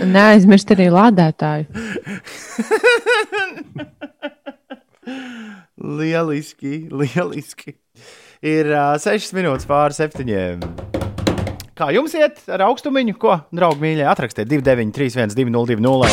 Neaizmirst 0.09 0.73
arī 0.73 0.89
lādētāju. 0.89 1.69
Lieliski, 5.77 6.87
lieliski. 6.91 7.77
Ir 8.41 8.71
uh, 8.73 8.95
6 9.01 9.33
minūtes 9.37 9.67
pāri 9.69 9.95
septiņiem. 9.97 10.98
Kā 11.79 11.93
jums 11.95 12.11
iet 12.11 12.41
ar 12.51 12.59
augstumiņu? 12.65 13.13
Ko, 13.15 13.37
draugi, 13.55 13.79
mīļie, 13.79 14.03
atrakstiet 14.11 14.49
293, 14.51 15.31
202, 15.31 16.09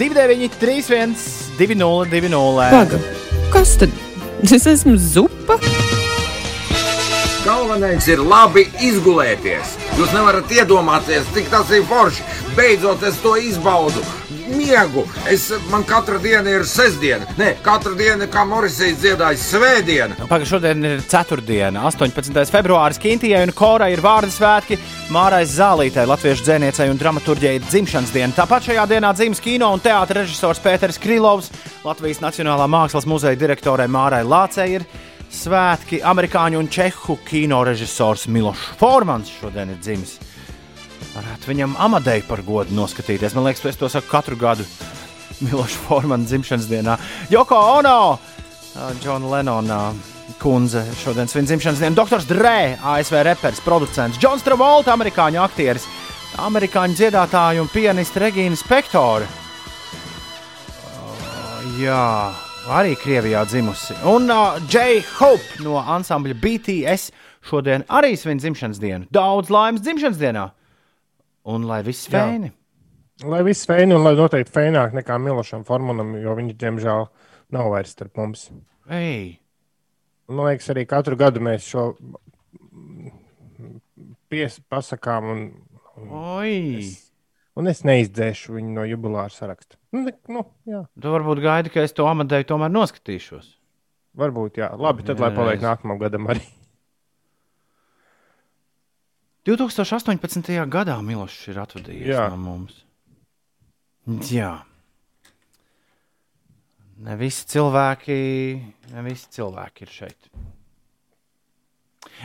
293, 0.00 1.20
202. 1.60 2.64
Paga, 2.74 2.98
kas 3.54 3.76
tad? 3.78 3.94
Es 4.42 4.66
esmu 4.66 4.96
zupa. 4.98 5.60
Galvenais 7.44 8.08
ir 8.10 8.24
labi 8.26 8.64
izgulēties. 8.82 9.76
Jūs 10.00 10.10
nevarat 10.16 10.50
iedomāties, 10.58 11.30
cik 11.36 11.46
tas 11.54 11.70
ir 11.70 11.86
forši. 11.86 12.26
Beidzot, 12.58 13.06
es 13.06 13.22
to 13.22 13.36
izbaudu. 13.38 14.02
Miegu. 14.50 15.04
Es, 15.30 15.48
man 15.70 15.84
katra 15.88 16.18
diena 16.22 16.50
ir 16.52 16.64
sestdiena. 16.68 17.28
Nē, 17.38 17.52
katra 17.64 17.92
diena, 17.98 18.28
kā 18.30 18.44
Morisijas 18.48 18.98
dziedāja, 19.02 19.38
svētdiena. 19.40 20.16
Pagaidām, 20.22 20.48
šodien 20.50 20.86
ir 20.88 21.04
4. 21.10 21.44
18. 21.80 22.40
februāris. 22.54 23.00
Kintijai 23.02 23.42
un 23.46 23.54
Korai 23.56 23.92
ir 23.94 24.02
vārdu 24.04 24.32
svētki. 24.34 24.78
Mārai 25.10 25.42
Zālītei, 25.48 26.06
latviešu 26.06 26.46
dzēniecei 26.46 26.90
un 26.92 26.98
dramaturģijai 27.00 27.56
ir 27.58 27.66
dzimšanas 27.66 28.14
diena. 28.14 28.36
Tāpat 28.36 28.68
šajā 28.68 28.86
dienā 28.90 29.12
dzimis 29.16 29.42
kino 29.42 29.72
un 29.74 29.82
teātris 29.82 30.24
režisors 30.24 30.62
Pēters 30.62 31.00
Krilovs, 31.02 31.50
Latvijas 31.84 32.22
Nacionālā 32.22 32.68
Mākslas 32.70 33.08
muzeja 33.10 33.38
direktorai 33.38 33.88
Mārai 33.90 34.22
Lācei 34.26 34.76
ir 34.78 34.86
svētki. 35.34 36.02
Amerikāņu 36.06 36.60
un 36.62 36.70
čehu 36.70 37.18
kino 37.26 37.62
režisors 37.66 38.28
Milošs 38.30 38.74
Formans 38.80 39.30
šodien 39.40 39.74
ir 39.74 39.82
dzimis. 39.82 40.18
Varētu 41.10 41.50
viņam 41.50 41.74
amadeju 41.82 42.24
par 42.28 42.42
godu 42.46 42.74
noskatīties. 42.76 43.34
Man 43.34 43.48
liekas, 43.48 43.64
es 43.72 43.78
to 43.80 43.88
saku 43.90 44.10
katru 44.10 44.38
gadu. 44.38 44.66
Miloša 45.40 45.84
Formana 45.86 46.26
dzimšanas 46.28 46.68
dienā. 46.70 46.96
Joko 47.32 47.58
Ono, 47.78 48.18
Džona 49.02 49.30
Lenona 49.32 49.80
kundze 50.40 50.84
šodien 51.02 51.28
svin 51.28 51.48
dzimšanas 51.48 51.80
dienu. 51.80 51.96
Doktors 51.96 52.28
Dre, 52.28 52.76
ASV 52.82 53.22
reperis, 53.26 53.62
producents, 53.64 54.18
Džons 54.20 54.44
Travolta, 54.46 54.94
amerikāņu 54.94 55.40
aktieris, 55.42 55.88
amerikāņu 56.38 56.98
dziedātāja 57.00 57.64
un 57.64 57.72
pianiste 57.72 58.22
Regīna 58.22 58.58
Spektore. 58.58 59.26
Jā, 61.80 62.30
arī 62.70 62.94
Krievijā 63.00 63.42
dzimusi. 63.48 63.96
Un 64.08 64.30
uh, 64.30 64.60
Jay 64.70 65.02
Hope 65.16 65.64
no 65.64 65.80
ansambļa 65.80 66.38
BTS 66.42 67.10
šodien 67.50 67.86
arī 67.88 68.14
svin 68.20 68.40
dzimšanas 68.40 68.80
dienu. 68.82 69.10
Daudz 69.10 69.50
laimes 69.50 69.82
dzimšanas 69.82 70.20
dienā! 70.20 70.48
Un 71.50 71.66
lai 71.68 71.80
viss 71.86 72.06
Jā. 72.08 72.24
fēni! 72.26 72.52
Lai 73.28 73.42
viss 73.44 73.66
fēni 73.68 73.92
un 73.96 74.04
lai 74.06 74.14
noteikti 74.16 74.52
fēnāk 74.54 74.94
nekā 74.96 75.18
Milošam 75.20 75.64
Formanam, 75.68 76.14
jo 76.22 76.32
viņš, 76.38 76.54
diemžēl, 76.60 77.06
nav 77.52 77.68
vairs 77.74 77.92
starp 77.96 78.16
mums. 78.20 78.46
Ei! 78.88 79.34
Man 80.30 80.46
liekas, 80.46 80.70
arī 80.72 80.86
katru 80.88 81.18
gadu 81.20 81.42
mēs 81.44 81.66
šo 81.68 81.88
pies, 84.30 84.60
pasakām, 84.70 85.30
un, 85.34 85.40
Oi! 86.38 86.86
un 87.58 87.70
es 87.70 87.82
neizdzēšu 87.86 88.54
viņu 88.56 88.74
no 88.76 88.84
jubilāra 88.88 89.32
saraksta. 89.34 89.76
Nu, 89.92 90.06
nu, 90.30 90.44
jā, 90.70 90.84
Tu 91.00 91.12
varbūt 91.12 91.42
gaidi, 91.44 91.72
ka 91.74 91.82
es 91.84 91.92
to 91.96 92.06
amadeju 92.08 92.46
tomēr 92.52 92.70
noskatīšos. 92.72 93.56
varbūt, 94.20 94.62
jā. 94.62 94.70
Labi, 94.78 95.04
tad 95.06 95.20
lai 95.22 95.32
paliek 95.34 95.60
nākamajam 95.64 96.00
gadam 96.00 96.30
arī. 96.32 96.46
2018. 99.50 100.54
gadā 100.70 100.96
Milošs 101.04 101.50
ir 101.50 101.60
atvadījies 101.62 102.14
Jā. 102.14 102.28
no 102.32 102.40
mums. 102.40 102.84
Jā. 104.30 104.54
Ne 107.00 107.16
visi 107.16 107.46
cilvēki, 107.48 108.16
ne 108.92 109.04
visi 109.06 109.28
cilvēki 109.32 109.86
ir 109.86 109.92
šeit. 109.94 110.32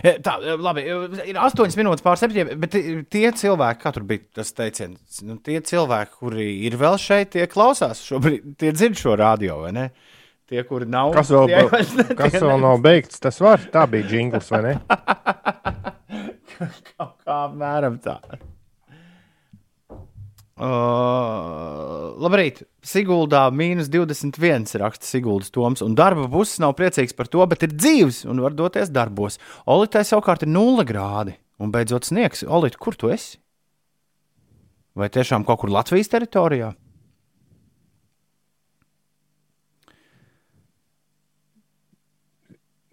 E, 0.04 0.18
Tā, 0.20 0.34
e, 0.44 0.56
labi, 0.60 0.84
e, 0.84 0.96
ir 1.32 1.40
8 1.40 1.78
minūtes 1.80 2.04
pār 2.04 2.20
7, 2.20 2.52
bet 2.60 2.76
tie 3.12 3.30
cilvēki, 3.40 3.82
kā 3.84 3.94
tur 3.96 4.04
bija 4.08 4.26
tas 4.42 4.52
teiciens, 4.56 5.22
nu, 5.24 5.38
tie 5.44 5.62
cilvēki, 5.64 6.18
kuri 6.20 6.50
ir 6.68 6.76
vēl 6.82 7.00
šeit, 7.00 7.32
tie 7.38 7.48
klausās 7.52 8.04
šobrīd, 8.04 8.58
tie 8.60 8.74
dzird 8.76 9.00
šo 9.00 9.16
radio, 9.22 9.62
vai 9.64 9.72
ne? 9.76 9.88
Tie, 10.46 10.60
kuri 10.68 10.86
nav, 10.92 11.16
Kas 11.16 11.32
vēl, 11.34 11.48
tie 11.50 12.18
kas 12.20 12.36
vēl 12.38 12.60
nav 12.62 12.84
beigts, 12.84 13.18
tas 13.24 13.40
var. 13.42 13.64
Tā 13.74 13.88
bija 13.90 14.12
jingls, 14.12 14.52
vai 14.54 14.62
ne? 14.68 14.76
Kaut 16.96 17.16
kā 17.24 17.40
apmēram 17.48 17.98
tā. 18.04 18.20
Uh, 20.56 22.14
labrīt, 22.24 22.62
Siguldā 22.86 23.42
mīnus 23.52 23.90
21 23.92 24.70
raksta 24.80 25.04
Siguldas 25.04 25.52
Toms, 25.52 25.82
un 25.84 25.98
darba 26.00 26.30
buses 26.32 26.62
nav 26.64 26.78
priecīgs 26.80 27.12
par 27.18 27.28
to, 27.28 27.44
bet 27.52 27.66
ir 27.68 27.74
dzīves 27.76 28.22
un 28.32 28.40
var 28.40 28.56
doties 28.56 28.94
darbos. 28.94 29.36
Olitai 29.68 30.06
savukārt 30.08 30.46
ir 30.48 30.54
0 30.54 30.88
grādi, 30.88 31.36
un 31.60 31.76
beidzot 31.76 32.08
sniegs. 32.08 32.46
Olita, 32.48 32.80
kur 32.80 32.96
tu 32.96 33.12
esi? 33.12 33.42
Vai 34.96 35.12
tiešām 35.12 35.44
kaut 35.44 35.60
kur 35.60 35.74
Latvijas 35.76 36.14
teritorijā? 36.14 36.72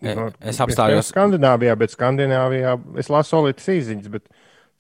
E, 0.02 0.14
Nu, 0.18 0.30
es 0.42 0.58
apstājos. 0.58 1.12
Skandināvijā, 1.12 1.76
bet 1.78 1.92
Skandināvijā 1.94 2.72
es 2.98 3.08
lasu 3.12 3.36
solītas 3.36 3.68
īziņas, 3.70 4.08
bet 4.10 4.24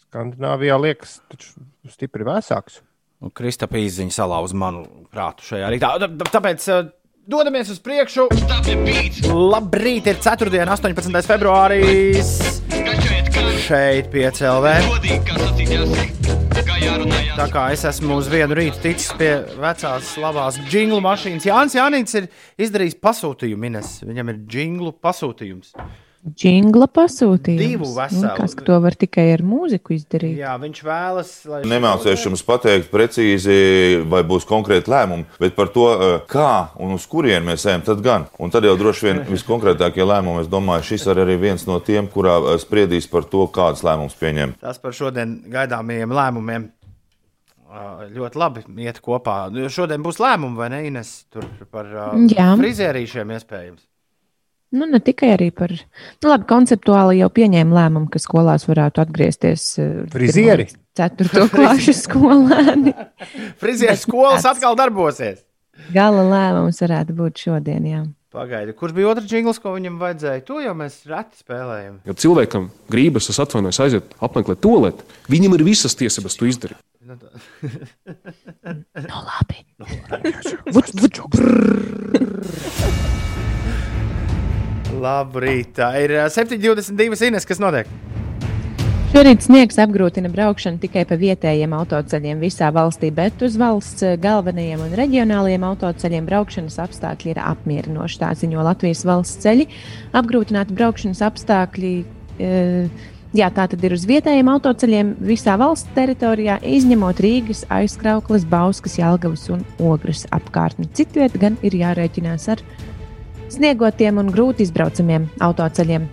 Skandināvijā 0.08 0.78
liekas 0.82 1.20
taču 1.30 1.52
stipri 1.92 2.26
vēsāks. 2.26 2.80
Nu, 3.22 3.30
Kristapa 3.30 3.78
izziņa 3.78 4.10
salauza 4.16 4.56
manu 4.58 4.82
prātu 5.14 5.46
šajā 5.52 5.68
rītā. 5.70 5.92
Tā- 6.02 6.10
tā- 6.10 6.32
Tāpēc 6.34 6.66
uh, 6.74 6.90
dodamies 7.30 7.70
uz 7.70 7.78
priekšu. 7.78 8.26
Labrīt, 9.30 10.10
ir 10.10 10.18
4. 10.18 10.50
un 10.64 10.74
18. 10.74 11.22
februāris. 11.30 12.34
Šeit 13.62 14.10
piecēlē. 14.10 14.74
Tā 17.32 17.46
kā 17.48 17.62
es 17.72 17.80
esmu 17.88 18.18
uz 18.20 18.26
vienu 18.28 18.52
rītu 18.58 18.76
ticis 18.82 19.08
pie 19.16 19.30
vecās 19.56 20.10
labās 20.20 20.58
jinglu 20.68 20.98
mašīnas. 21.00 21.46
Jānis 21.48 21.76
Jānis 21.78 22.16
ir 22.18 22.26
izdarījis 22.60 22.98
pasūtījumu. 23.00 23.70
Ines. 23.70 23.92
Viņam 24.04 24.32
ir 24.34 24.40
jinglu 24.52 24.92
pasūtījums. 24.92 25.70
Jingla 26.38 26.90
pasūtījums. 26.92 27.62
Divu 27.62 27.88
veselu. 27.96 28.34
Kas 28.36 28.52
to 28.54 28.76
var 28.84 28.94
tikai 29.00 29.24
ar 29.32 29.40
mūziku 29.48 29.94
izdarīt? 29.96 30.36
Jā, 30.42 30.52
viņš 30.60 30.82
vēlas, 30.86 31.30
lai 31.48 31.62
Nemācīšu 31.72 32.28
jums 32.28 32.44
pateikt 32.46 32.92
precīzi, 32.92 33.56
vai 34.12 34.20
būs 34.28 34.44
konkrēti 34.46 34.92
lēmumi, 34.92 35.24
bet 35.40 35.56
par 35.56 35.72
to, 35.72 35.88
eh, 35.94 36.12
kā 36.28 36.68
un 36.84 36.92
uz 36.98 37.08
kurien 37.10 37.48
mēs 37.48 37.64
ejam, 37.64 37.82
tad 37.88 38.04
gan. 38.04 38.28
Un 38.38 38.52
tad 38.52 38.68
jau 38.68 38.76
droši 38.76 39.08
vien 39.08 39.24
viskonkrētākie 39.32 40.04
lēmumi, 40.04 40.44
es 40.44 40.52
domāju, 40.52 40.84
šis 40.92 41.08
ir 41.08 41.24
arī 41.24 41.40
viens 41.40 41.66
no 41.66 41.80
tiem, 41.80 42.06
kurā 42.06 42.36
eh, 42.44 42.60
spriedīs 42.60 43.10
par 43.10 43.24
to, 43.24 43.48
kādas 43.48 43.82
lēmumus 43.82 44.20
pieņemt. 44.20 44.60
Tas 44.60 44.78
par 44.78 44.92
šodien 44.92 45.40
gaidāmajiem 45.48 46.12
lēmumiem 46.12 46.70
ļoti 48.12 48.38
labi 48.40 48.64
iet 48.84 49.00
kopā. 49.04 49.46
Nu, 49.52 49.68
Šodien 49.72 50.02
būs 50.04 50.20
lēmumi, 50.22 50.58
vai 50.58 50.68
ne? 50.72 50.82
Ines, 50.88 51.14
tur 51.32 51.46
par 51.72 51.88
Jā. 51.88 52.52
frizierīšiem 52.60 53.32
iespējams. 53.38 53.82
Nu, 54.72 54.86
ne 54.88 55.02
tikai 55.04 55.34
arī 55.34 55.50
par. 55.52 55.72
Nu, 56.22 56.30
labi, 56.30 56.46
konceptuāli 56.48 57.18
jau 57.18 57.28
pieņēma 57.36 57.76
lēmumu, 57.76 58.08
ka 58.12 58.20
skolās 58.22 58.64
varētu 58.68 59.02
atgriezties. 59.04 59.66
Frizieri? 60.14 60.70
Ceturto 60.96 61.44
klašu 61.56 61.92
skolēni. 61.96 62.94
Frizieru 63.60 63.98
skolas 64.00 64.48
atkal 64.48 64.76
darbosies. 64.80 65.42
Gala 65.92 66.24
lēmums 66.28 66.80
varētu 66.84 67.16
būt 67.16 67.44
šodien. 67.46 67.84
Jā. 67.88 68.02
Pagaidi, 68.32 68.72
kurš 68.72 68.94
bija 68.96 69.10
otrs 69.10 69.28
jingls, 69.28 69.58
ko 69.60 69.74
viņam 69.74 69.98
vajadzēja? 70.00 70.42
To 70.48 70.60
jau 70.64 70.72
mēs 70.78 71.02
reti 71.04 71.42
spēlējam. 71.42 71.98
Ja 72.08 72.14
cilvēkam 72.16 72.70
gribas, 72.92 73.28
es 73.28 73.40
atvainojos, 73.42 73.80
aiziet 73.84 74.14
apmeklēt 74.24 74.62
to 74.64 74.72
lietu, 74.86 75.04
viņam 75.32 75.58
ir 75.58 75.64
visas 75.66 75.96
tiesības 76.00 76.38
to 76.40 76.48
izdarīt. 76.48 76.80
Nu, 77.04 77.18
No 79.10 79.20
labi. 79.26 79.60
Vuč, 80.72 80.94
vuč, 80.96 81.20
Labrīt, 85.02 85.74
tā 85.76 85.90
ir 86.00 86.16
ā, 86.22 86.28
7,22 86.32 87.28
Ines, 87.28 87.48
kas 87.48 87.60
notiek? 87.60 87.90
Šorīt 89.12 89.42
sniegs 89.44 89.76
apgrūtina 89.76 90.30
braukšanu 90.32 90.80
tikai 90.80 91.02
pa 91.04 91.18
vietējiem 91.20 91.74
autoceļiem 91.76 92.38
visā 92.40 92.70
valstī, 92.72 93.10
bet 93.12 93.42
uz 93.44 93.58
valsts 93.60 94.00
eh, 94.08 94.14
galvenajiem 94.16 94.80
un 94.80 94.94
reģionālajiem 94.96 95.66
autoceļiem 95.68 96.28
braukšanas 96.30 96.78
apstākļi 96.80 97.34
ir 97.34 97.40
apmierinoši. 97.42 98.16
Tā 98.22 98.30
ziņo 98.40 98.62
Latvijas 98.64 99.02
valsts 99.04 99.42
ceļi. 99.44 99.66
Apgrūtināti 100.16 100.72
braukšanas 100.78 101.20
apstākļi. 101.28 101.90
E, 102.40 102.54
Jā, 103.36 103.46
tā 103.48 103.64
tad 103.68 103.84
ir 103.84 103.94
uz 103.96 104.02
vietējiem 104.04 104.48
autoceļiem 104.52 105.10
visā 105.24 105.54
valsts 105.60 105.88
teritorijā, 105.96 106.58
izņemot 106.68 107.20
Rīgas, 107.24 107.62
aizkrauklas, 107.72 108.44
Bauskas, 108.48 108.98
Jālgavas 109.00 109.46
un 109.52 109.62
Ogres 109.80 110.26
apkārtni. 110.36 110.88
Citviet 110.92 111.38
gan 111.40 111.56
ir 111.64 111.76
jārēķinās 111.80 112.48
ar 112.52 112.64
sniegotiem 113.52 114.20
un 114.20 114.32
grūti 114.32 114.64
izbraucamiem 114.68 115.30
autoceļiem. 115.48 116.08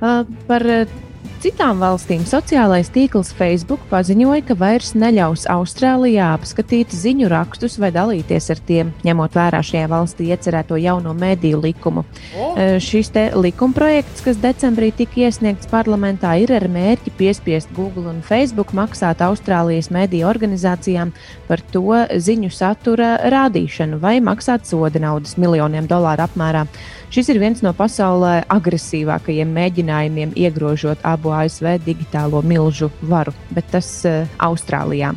Par 0.00 0.64
uh, 0.64 0.96
citām 1.42 1.80
valstīm 1.82 2.22
sociālais 2.28 2.90
tīkls 2.94 3.32
Facebook 3.34 3.82
paziņoja, 3.90 4.44
ka 4.46 4.54
vairs 4.58 4.92
neļaus 4.94 5.48
Austrālijā 5.50 6.28
apskatīt 6.36 6.94
ziņu 6.94 7.30
rakstus 7.32 7.78
vai 7.82 7.90
dalīties 7.94 8.46
ar 8.54 8.60
tiem, 8.68 8.92
ņemot 9.06 9.34
vērā 9.34 9.62
šajā 9.66 9.88
valstī 9.90 10.28
iecerēto 10.30 10.78
jauno 10.78 11.14
mediju 11.18 11.60
likumu. 11.64 12.04
Oh. 12.38 12.60
Šis 12.82 13.10
likumprojekts, 13.34 14.22
kas 14.24 14.38
decembrī 14.42 14.92
tika 14.96 15.24
iesniegts 15.26 15.70
parlamentā, 15.70 16.36
ir 16.38 16.54
ar 16.54 16.68
mērķi 16.70 17.14
piespiest 17.18 17.74
Google 17.76 18.08
un 18.12 18.22
Facebook 18.22 18.74
maksāt 18.76 19.24
Austrālijas 19.26 19.90
mediju 19.94 20.30
organizācijām 20.30 21.10
par 21.50 21.62
to 21.74 22.04
ziņu 22.22 22.52
satura 22.54 23.16
rādīšanu 23.32 23.98
vai 24.02 24.20
maksāt 24.24 24.70
soda 24.70 25.02
naudas 25.02 25.36
miljoniem 25.42 25.90
dolāru 25.90 26.26
apmērā. 26.28 26.66
Šis 27.12 27.28
ir 27.28 27.42
viens 27.42 27.60
no 27.60 27.74
pasaulē 27.76 28.46
agresīvākajiem 28.54 29.50
mēģinājumiem 29.52 30.30
iegrožot 30.46 31.02
abu 31.04 31.34
ASV 31.36 31.74
digitālo 31.84 32.40
milžu 32.40 32.88
varu, 33.04 33.34
bet 33.52 33.68
tas 33.74 33.90
uh, 34.08 34.22
Austrālijā. 34.40 35.12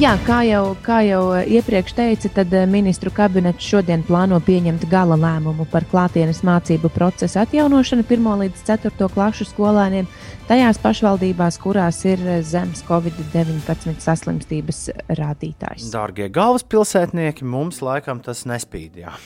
Jā, 0.00 0.10
kā 0.26 0.42
jau, 0.44 0.74
kā 0.84 0.98
jau 1.04 1.20
iepriekš 1.40 1.94
teica, 1.96 2.28
tad 2.40 2.52
eh, 2.56 2.64
ministru 2.68 3.08
kabinets 3.14 3.64
šodien 3.64 4.00
plāno 4.04 4.38
pieņemt 4.44 4.86
gala 4.90 5.16
lēmumu 5.20 5.64
par 5.72 5.84
klātienes 5.88 6.42
mācību 6.44 6.88
procesu 6.92 7.38
atjaunošanu 7.42 8.04
1 8.04 8.40
līdz 8.40 8.64
4 8.66 9.08
klašu 9.12 9.46
skolēniem 9.50 10.08
tajās 10.48 10.80
pašvaldībās, 10.82 11.60
kurās 11.62 12.02
ir 12.08 12.24
eh, 12.24 12.40
zems 12.40 12.84
Covid-19 12.88 14.00
saslimstības 14.04 14.82
rādītājs. 15.20 15.88
Dārgie 15.92 16.28
galvaspilsētnieki, 16.32 17.48
mums 17.48 17.80
laikam 17.84 18.20
tas 18.24 18.44
nespīd. 18.48 19.00
Jā. 19.04 19.16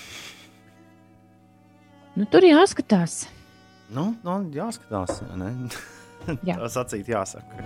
Nu, 2.17 2.25
tur 2.33 2.47
jāskatās. 2.49 3.27
Nu, 3.93 4.15
nu 4.25 4.37
jāskatās. 4.55 5.19
Jā. 6.49 6.57
Tā 6.57 6.69
sacīt, 6.73 7.11
jāsaka. 7.13 7.61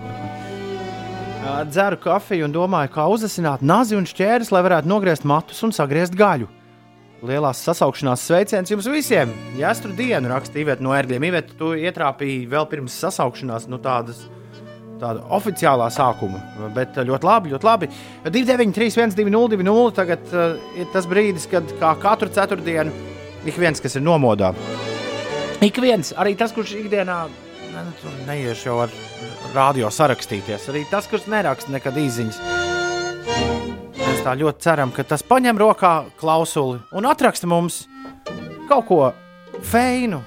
Dzeru 1.70 1.96
kafiju 2.02 2.48
un 2.48 2.52
domāju, 2.52 2.90
kā 2.92 3.06
uzasināt 3.08 3.62
nazi 3.64 3.94
un 3.96 4.08
šķērs, 4.10 4.50
lai 4.52 4.64
varētu 4.66 4.90
nogriezt 4.90 5.24
matus 5.24 5.62
un 5.64 5.72
sagriezt 5.72 6.16
gaļu. 6.18 6.50
Lielās 7.24 7.60
sasaukšanās 7.62 8.24
sveiciens 8.26 8.72
jums 8.72 8.88
visiem! 8.90 9.32
Jāstru 9.60 9.94
dienu 9.96 10.32
rakstīja 10.32 10.66
Iveta 10.66 10.84
no 10.84 10.92
ērgļiem. 10.96 11.28
Iveta, 11.30 11.56
tu 11.56 11.70
ietrāpīji 11.78 12.48
vēl 12.50 12.66
pirms 12.68 12.96
sasaukšanās 13.04 13.68
nu, 13.70 13.78
tādas, 13.84 14.24
tāda 15.00 15.22
oficiālā 15.36 15.86
sākuma. 15.94 16.42
Bet 16.76 16.98
ļoti 16.98 17.28
labi, 17.28 17.54
ļoti 17.54 17.70
labi. 17.70 17.90
293, 18.26 19.14
1202, 19.14 19.86
tagad 20.00 20.34
uh, 20.34 20.58
ir 20.80 20.90
tas 20.96 21.08
brīdis, 21.08 21.46
kad 21.52 21.70
kā 21.80 21.94
katru 22.02 22.32
ceturtdienu 22.34 23.09
Ik 23.48 23.56
viens, 23.56 23.80
kas 23.80 23.96
ir 23.96 24.04
nomodā. 24.04 24.52
Ik 25.64 25.78
viens, 25.80 26.12
arī 26.16 26.34
tas, 26.36 26.52
kurš 26.52 26.74
ikdienā 26.76 27.16
ne, 27.72 27.84
nu, 27.86 28.12
neies 28.28 28.64
jau 28.66 28.78
ar 28.84 28.92
radio 29.54 29.88
sarakstīties, 29.92 30.68
arī 30.72 30.84
tas, 30.90 31.08
kurš 31.08 31.28
neraksta 31.32 31.72
nekad 31.72 31.96
īsiņas. 32.00 32.40
Mēs 34.00 34.20
tā 34.26 34.34
ļoti 34.40 34.64
ceram, 34.64 34.92
ka 34.92 35.04
tas 35.08 35.24
paņem 35.24 35.60
rokā 35.60 35.94
klausuli 36.20 36.80
un 36.92 37.08
atraksta 37.08 37.48
mums 37.48 37.86
kaut 38.68 38.86
ko 38.88 39.00
feinu, 39.66 40.20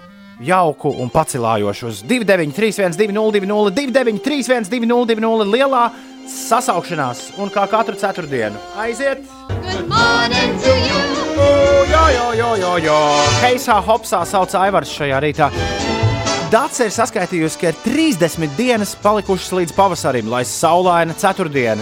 jauku 0.43 0.89
un 0.99 1.11
pacilājošu 1.13 1.91
uz 1.91 2.01
293, 2.09 2.97
202, 2.97 3.73
293, 3.77 4.69
202, 4.73 5.47
lielā 5.53 5.85
sasaukšanās 6.29 7.33
un 7.41 7.51
kā 7.53 7.65
katru 7.71 7.97
ceturtdienu. 7.99 8.59
Aiziet! 8.79 9.23
Good 9.63 9.87
morning 9.89 10.57
to 10.63 10.75
you! 10.87 11.01
Jā, 11.89 12.03
jā, 12.13 12.27
jā, 12.37 12.49
jā, 12.61 12.73
jā. 12.85 12.97
Heisā 13.43 13.79
Hopsā 13.83 14.23
sauc 14.29 14.53
Aivars 14.57 14.91
šajā 14.93 15.19
rītā. 15.23 15.49
Dārts 16.53 16.83
ir 16.85 16.91
saskaitījusi, 16.93 17.59
ka 17.61 17.71
ir 17.71 17.79
30 17.85 18.57
dienas 18.57 18.93
palikušas 19.01 19.55
līdz 19.57 19.73
pavasarim, 19.77 20.29
lai 20.29 20.43
saulaina 20.45 21.15
ceturtdiena. 21.17 21.81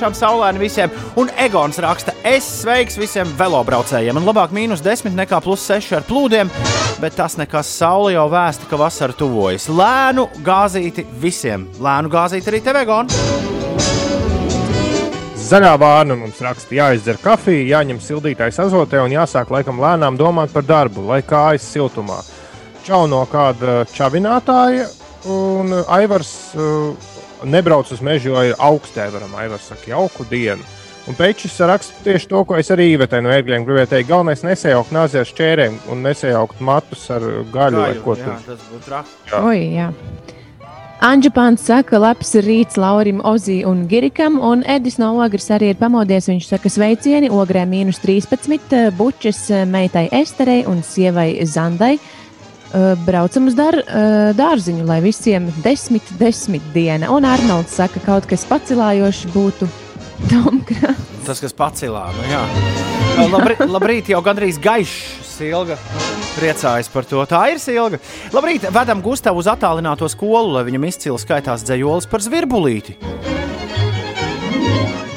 Tiešām 0.00 0.14
saulaini 0.16 0.60
visiem. 0.62 0.92
Un 1.20 1.28
Egons 1.36 1.76
raksta, 1.84 2.14
es 2.24 2.46
sveiks 2.62 2.94
visiem 2.96 3.28
velobraucējiem. 3.36 4.16
Man 4.16 4.24
labāk 4.24 4.54
mīnus 4.56 4.80
10 4.80 5.12
nekā 5.12 5.42
plus 5.44 5.60
6 5.68 5.92
ar 5.98 6.06
plūdiem, 6.08 6.48
bet 7.02 7.18
tas 7.18 7.36
nekas 7.36 7.68
saule 7.68 8.14
jau 8.14 8.24
vēsta, 8.32 8.64
ka 8.70 8.78
vasara 8.80 9.12
tuvojas. 9.12 9.68
Lēnu 9.68 10.24
gāzīti 10.46 11.04
visiem. 11.20 11.66
Lēnu 11.84 12.08
gāzīti 12.16 12.48
arī 12.48 12.62
tev, 12.64 12.78
Egon. 12.80 13.12
Zaļā 15.50 15.74
vārna 15.84 16.16
mums 16.16 16.40
raksta, 16.48 16.78
jāizdzer 16.80 17.20
kafija, 17.20 17.68
jāņem 17.74 18.00
sildītājs 18.00 18.62
azotē 18.64 19.04
un 19.04 19.12
jāsāk 19.18 19.52
laikam 19.52 19.84
lēnām 19.84 20.16
domāt 20.16 20.56
par 20.56 20.64
darbu, 20.64 21.04
lai 21.12 21.20
kājas 21.20 21.68
siltumā. 21.74 22.22
Čau 22.88 23.04
no 23.04 23.20
kāda 23.28 23.82
čavinātāja, 23.92 24.88
un 25.28 25.76
Aivars 25.92 26.32
uh, 26.56 27.09
nebrauc 27.44 27.90
uz 27.92 28.02
mežu, 28.04 28.34
jo 28.34 28.44
ir 28.50 28.58
augstē, 28.58 29.08
varam 29.14 29.34
Aivars 29.38 29.70
saka, 29.70 29.90
jauku 29.92 30.26
dienu. 30.30 30.66
Un 31.08 31.16
Pēčs 31.16 31.56
raksta 31.66 32.04
tieši 32.04 32.28
to, 32.30 32.42
ko 32.46 32.58
es 32.60 32.68
arī 32.70 32.90
īvetē 32.92 33.22
no 33.24 33.32
ērgļiem 33.32 33.64
gribēju 33.66 33.90
teikt. 33.90 34.10
Galvenais 34.10 34.44
nesajaukt 34.46 34.92
nāzi 34.94 35.18
ar 35.18 35.26
šķērēm 35.26 35.78
un 35.90 36.04
nesajaukt 36.04 36.60
matus 36.62 37.06
ar 37.10 37.24
gaļu. 37.50 37.80
gaļu 37.80 38.04
ko 38.04 38.18
jā, 38.20 38.36
tas 38.46 38.66
būtu 38.68 38.84
traki. 38.86 39.16
Oi, 39.40 39.62
jā. 39.78 39.88
Anģa 41.00 41.30
Pāns 41.32 41.62
saka, 41.64 41.96
labs 41.96 42.34
rīts 42.44 42.76
Laurim, 42.76 43.22
Ozī 43.24 43.62
un 43.64 43.86
Girikam, 43.88 44.34
un 44.44 44.60
Edis 44.68 44.98
no 45.00 45.14
Ogres 45.24 45.48
arī 45.48 45.70
ir 45.72 45.78
pamodies. 45.80 46.28
Viņš 46.28 46.48
saka, 46.50 46.68
sveicieni, 46.68 47.30
Ogrē 47.32 47.62
mīnus 47.64 48.02
13, 48.04 48.76
bučas 48.98 49.46
meitai 49.64 50.10
Esterei 50.12 50.66
un 50.68 50.84
sievai 50.84 51.30
Zandai. 51.48 51.94
Braucam 53.06 53.48
uz 53.50 53.56
dar, 53.58 53.74
dārziņu, 54.38 54.84
lai 54.86 55.00
visiem 55.02 55.48
desmit, 55.64 56.06
desmit 56.20 56.62
diena. 56.74 57.10
Un 57.10 57.26
Arnolds 57.26 57.74
saka, 57.80 58.02
kaut 58.04 58.28
kas 58.30 58.46
pacilājošs 58.46 59.26
būtu 59.34 59.66
Tomkrā. 60.30 60.92
Tas, 61.26 61.40
kas 61.42 61.54
pacilā, 61.56 62.04
nu 62.14 62.28
jā. 62.30 62.42
Labrīt, 63.30 63.64
labrīt 63.66 64.10
jau 64.12 64.20
gandrīz 64.24 64.60
gaišs 64.62 65.26
Silga. 65.40 65.78
Priecājas 66.36 66.90
par 66.92 67.06
to. 67.08 67.22
Tā 67.28 67.40
ir 67.52 67.60
Silga. 67.62 67.98
Labrīt, 68.34 68.66
vedam 68.72 69.00
Gustavu 69.04 69.40
uz 69.40 69.48
attālināto 69.50 70.08
skolu, 70.12 70.52
lai 70.58 70.66
viņam 70.68 70.84
izcili 70.90 71.22
skaitās 71.22 71.64
dzējolis 71.64 72.08
par 72.12 72.24
zvirbulīti. 72.24 72.98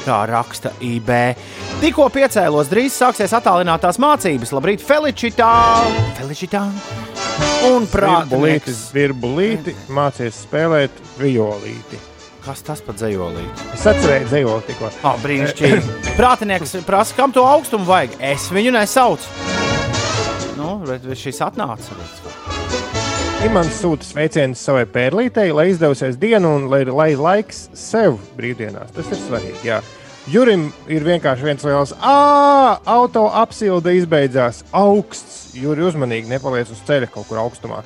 Tā 0.04 0.18
raksta 0.28 0.74
IB. 0.84 1.10
Tikko 1.80 2.10
piecēlos, 2.12 2.68
drīz 2.68 2.96
sāksies 3.00 3.32
attālinātās 3.36 3.96
mācības. 4.02 4.52
Labrīt, 4.52 4.84
Felicitā! 4.84 5.52
Felicitā! 6.18 6.66
Un 7.70 7.86
prātīgi. 7.88 8.74
Virbulīti 8.92 9.72
mācies 9.96 10.42
spēlēt 10.44 11.00
violīti. 11.16 12.00
Kas 12.44 12.60
tas 12.60 12.82
par 12.84 12.98
dzējolīti? 13.00 13.70
Es 13.72 13.86
atcerēju 13.88 14.28
dzējoli 14.28 14.66
tikko. 14.68 14.90
Oh, 15.08 15.16
brīnišķīgi. 15.24 15.94
Prātinieks 16.20 16.76
prasa, 16.84 17.16
kam 17.16 17.32
to 17.32 17.46
augstumu 17.48 17.88
vajag? 17.88 18.18
Es 18.34 18.50
viņu 18.52 18.76
nesaucu. 18.76 19.32
Nu, 20.60 20.76
bet 20.84 21.08
šis 21.16 21.40
atnāca. 21.48 21.96
Imants 23.44 23.76
sūta 23.76 24.06
sveicienus 24.08 24.62
savai 24.64 24.86
pērlītei, 24.88 25.50
lai 25.52 25.66
izdevusies 25.68 26.16
dienu 26.16 26.54
un 26.56 26.62
lai, 26.72 26.78
lai 26.88 27.10
laiks 27.12 27.66
sev 27.76 28.14
brīvdienās. 28.38 28.94
Tas 28.96 29.10
ir 29.12 29.18
svarīgi. 29.20 29.58
Jā. 29.66 29.82
Jurim 30.32 30.70
ir 30.88 31.04
vienkārši 31.04 31.44
viens 31.44 31.66
liels 31.68 31.92
auto 32.00 33.26
apsilde 33.36 33.92
izbeidzās. 33.98 34.62
Augsts. 34.72 35.42
Juri 35.60 35.84
uzmanīgi 35.84 36.32
nepaliec 36.32 36.72
uz 36.72 36.80
ceļa 36.88 37.10
kaut 37.12 37.28
kur 37.28 37.42
augstumā. 37.42 37.82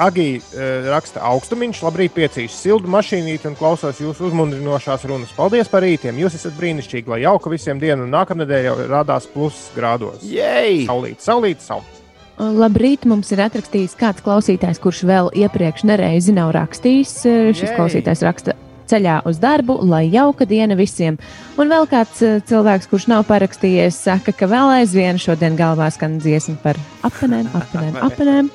Agī 0.00 0.38
uh, 0.38 0.88
raksta 0.88 1.20
augstumiņš, 1.34 1.84
labrīt, 1.84 2.16
piecīs 2.16 2.56
sildu 2.56 2.88
mašīnīti 2.88 3.50
un 3.50 3.60
klausos 3.60 4.00
jūsu 4.00 4.30
uzmundrinošās 4.30 5.04
runas. 5.10 5.36
Paldies 5.36 5.68
par 5.68 5.84
rītiem! 5.84 6.16
Jūs 6.24 6.40
esat 6.40 6.56
brīnišķīgi, 6.56 7.12
lai 7.12 7.20
jauka 7.26 7.52
visiem 7.52 7.82
dienu, 7.82 8.08
un 8.08 8.16
nākamnedēļ 8.16 8.70
jau 8.70 8.76
rādās 8.88 9.28
plus 9.36 9.66
grādos. 9.76 10.24
Jej! 10.24 10.86
Saulīt, 10.88 11.20
saulīt, 11.20 11.66
saulīt! 11.66 11.97
Labrīt, 12.38 13.02
mums 13.08 13.32
ir 13.34 13.40
atrakstījis 13.42 13.96
kāds 13.98 14.22
klausītājs, 14.22 14.78
kurš 14.82 15.02
vēl 15.08 15.32
iepriekš 15.42 15.82
nereizi 15.88 16.34
nav 16.36 16.52
rakstījis. 16.54 17.14
Šis 17.58 17.64
Jej. 17.64 17.74
klausītājs 17.74 18.22
raksta, 18.22 18.54
ceļā 18.88 19.16
uz 19.28 19.40
darbu, 19.42 19.74
lai 19.88 20.04
jauka 20.12 20.46
diena 20.48 20.76
visiem. 20.78 21.18
Un 21.58 21.72
vēl 21.72 21.88
kāds 21.90 22.22
cilvēks, 22.48 22.86
kurš 22.92 23.08
nav 23.10 23.24
parakstījies, 23.28 23.98
saka, 24.06 24.34
ka 24.36 24.46
vēl 24.50 24.70
aizvien 24.76 25.18
šodien 25.18 25.58
galvā 25.58 25.90
skan 25.94 26.20
dziesma 26.22 26.54
par 26.62 26.78
apnēm, 27.08 27.50
apnēm, 27.58 27.98
apnēm. 28.08 28.52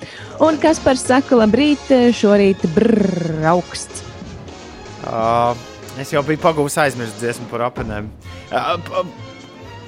Un 0.48 0.62
kas 0.64 0.80
par 0.84 1.00
saka, 1.00 1.42
labrīt, 1.44 1.92
šorīt 2.16 2.64
brrr, 2.78 3.44
augsts. 3.52 4.08
Uh, 5.04 5.52
es 6.00 6.16
jau 6.16 6.24
biju 6.24 6.40
pagūvis 6.40 6.80
aizmirst 6.86 7.20
dziesmu 7.20 7.52
par 7.52 7.68
apnēm. 7.68 8.08
Uh, 8.48 9.04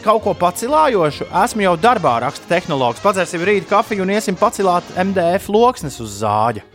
kaut 0.05 0.23
ko 0.25 0.35
pacilājošu. 0.37 1.27
Esmu 1.43 1.65
jau 1.65 1.75
darbā, 1.81 2.19
raksta 2.23 2.47
tehnologs. 2.49 3.01
Padzersim 3.03 3.43
rīta 3.45 3.71
kafiju 3.73 4.05
un 4.05 4.13
iesim 4.13 4.37
pacilāt 4.37 4.87
MDF 5.01 5.49
loksnes 5.53 5.97
uz 6.03 6.19
zāģa. 6.21 6.65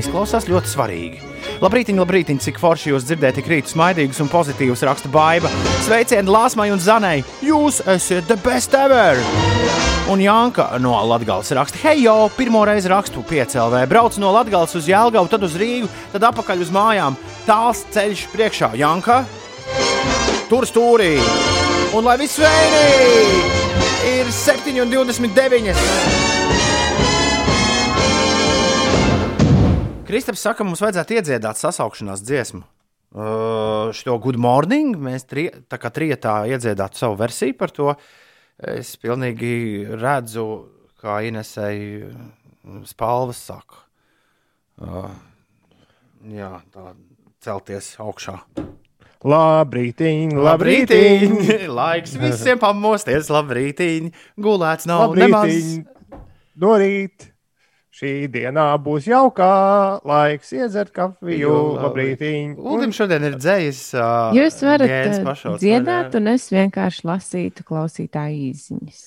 Izklausās 0.00 0.46
ļoti 0.48 0.70
svarīgi. 0.70 1.26
Labrīt, 1.60 1.90
labrīt, 1.92 2.30
cik 2.40 2.60
forši 2.62 2.94
jūs 2.94 3.04
dzirdat 3.08 3.36
tik 3.36 3.48
rītu 3.50 3.74
smaidīgus 3.74 4.20
un 4.22 4.30
pozitīvus 4.32 4.84
raksta 4.86 5.10
baiva. 5.12 5.50
Sveicieni 5.84 6.30
Lāsmai 6.30 6.70
un 6.72 6.80
Zanai! 6.80 7.18
Jūs 7.44 7.82
esat 7.84 8.30
the 8.30 8.38
best 8.40 8.76
ever! 8.76 9.20
Un 10.10 10.22
Janka 10.24 10.70
no 10.80 10.94
Latvijas 11.06 11.52
raksta, 11.54 11.78
hei, 11.84 12.06
jau 12.06 12.30
pirmo 12.34 12.64
reizi 12.66 12.88
rakstu 12.90 13.22
piecēlē. 13.28 13.84
Brauc 13.90 14.16
no 14.22 14.32
Latvijas 14.34 14.74
uz 14.78 14.88
Jēlgavu, 14.88 15.28
tad 15.30 15.44
uz 15.46 15.58
Rīgu, 15.60 15.90
tad 16.14 16.30
atpakaļ 16.30 16.64
uz 16.64 16.72
mājām. 16.74 17.18
Tāls 17.46 17.84
ceļš 17.92 18.24
priekšā. 18.32 18.72
Janka, 18.80 19.20
tur 20.50 20.66
stūrī! 20.66 21.14
Un 21.94 22.06
lai 22.06 22.16
viss 22.18 22.40
vēlī 22.42 22.86
ir 24.10 24.30
7,29. 24.34 25.74
Kristaps 30.08 30.42
saka, 30.42 30.66
mums 30.66 30.82
vajadzētu 30.82 31.20
iedziedāt 31.20 31.60
sasaukšanās 31.60 32.24
dziesmu. 32.26 32.64
Uh, 33.10 33.90
šo 33.94 34.16
good 34.22 34.38
morning 34.38 34.98
mēs 34.98 35.26
tri, 35.30 35.48
tā 35.70 35.78
kā 35.82 35.90
trietā 35.94 36.40
iedziedātu 36.50 36.98
savu 36.98 37.18
versiju 37.22 37.54
par 37.58 37.70
to. 37.74 37.94
Es 38.58 38.96
pilnīgi 39.00 39.86
redzu, 40.02 40.46
kā 41.00 41.20
Inesai 41.26 41.78
spalvas 42.90 43.46
saka. 43.52 43.86
Uh, 44.82 45.14
jā, 46.26 46.56
tā 46.74 46.92
celties 47.42 47.94
augšā. 48.02 48.40
Labrītiņ, 49.20 50.30
Labrītiņ! 50.40 51.32
labrītiņ! 51.36 51.72
Laiks 51.80 52.14
visiem 52.16 52.60
pamosties, 52.60 53.28
labrītiņ! 53.28 54.06
Gulēts 54.40 54.88
nav 54.88 55.12
nemaz. 55.12 55.50
Labrītiņ! 55.50 56.22
No 56.60 56.78
rīta! 56.80 57.28
Šī 58.00 58.30
dienā 58.32 58.64
būs 58.80 59.04
jaukā, 59.10 59.50
laiks 60.08 60.54
iedzert 60.56 60.94
kafiju, 60.96 61.52
labrītiņ! 61.82 62.54
Ulim 62.72 62.94
šodien 62.96 63.26
ir 63.28 63.36
dzējis. 63.36 63.82
Uh, 63.98 64.30
Jūs 64.38 64.56
varat 64.64 65.20
pašauts, 65.26 65.60
dziedāt, 65.60 66.16
un 66.16 66.32
es 66.32 66.48
vienkārši 66.54 67.04
lasītu 67.10 67.66
klausītāju 67.68 68.46
īsiņas. 68.54 69.02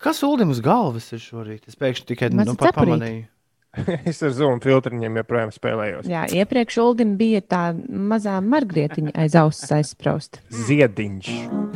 Kas 0.00 0.22
Ulim 0.24 0.54
uz 0.54 0.64
galvas 0.64 1.10
ir 1.12 1.20
šorīt? 1.20 1.68
Es 1.68 1.76
pēkšņi 1.76 2.08
tikai 2.14 2.32
nu, 2.32 2.56
pamanīju. 2.56 3.26
es 4.10 4.22
ar 4.22 4.34
zūmu 4.36 4.62
filtriņiem 4.64 5.20
joprojām 5.22 5.52
spēlējos. 5.54 6.08
Jā, 6.10 6.24
iepriekš 6.42 6.78
Uldim 6.84 7.16
bija 7.20 7.42
tā 7.42 7.64
mazā 7.74 8.38
margrietiņa 8.44 9.14
aiz 9.24 9.36
auss 9.40 9.74
aizsprausta. 9.74 10.42
Ziediņš. 10.54 11.30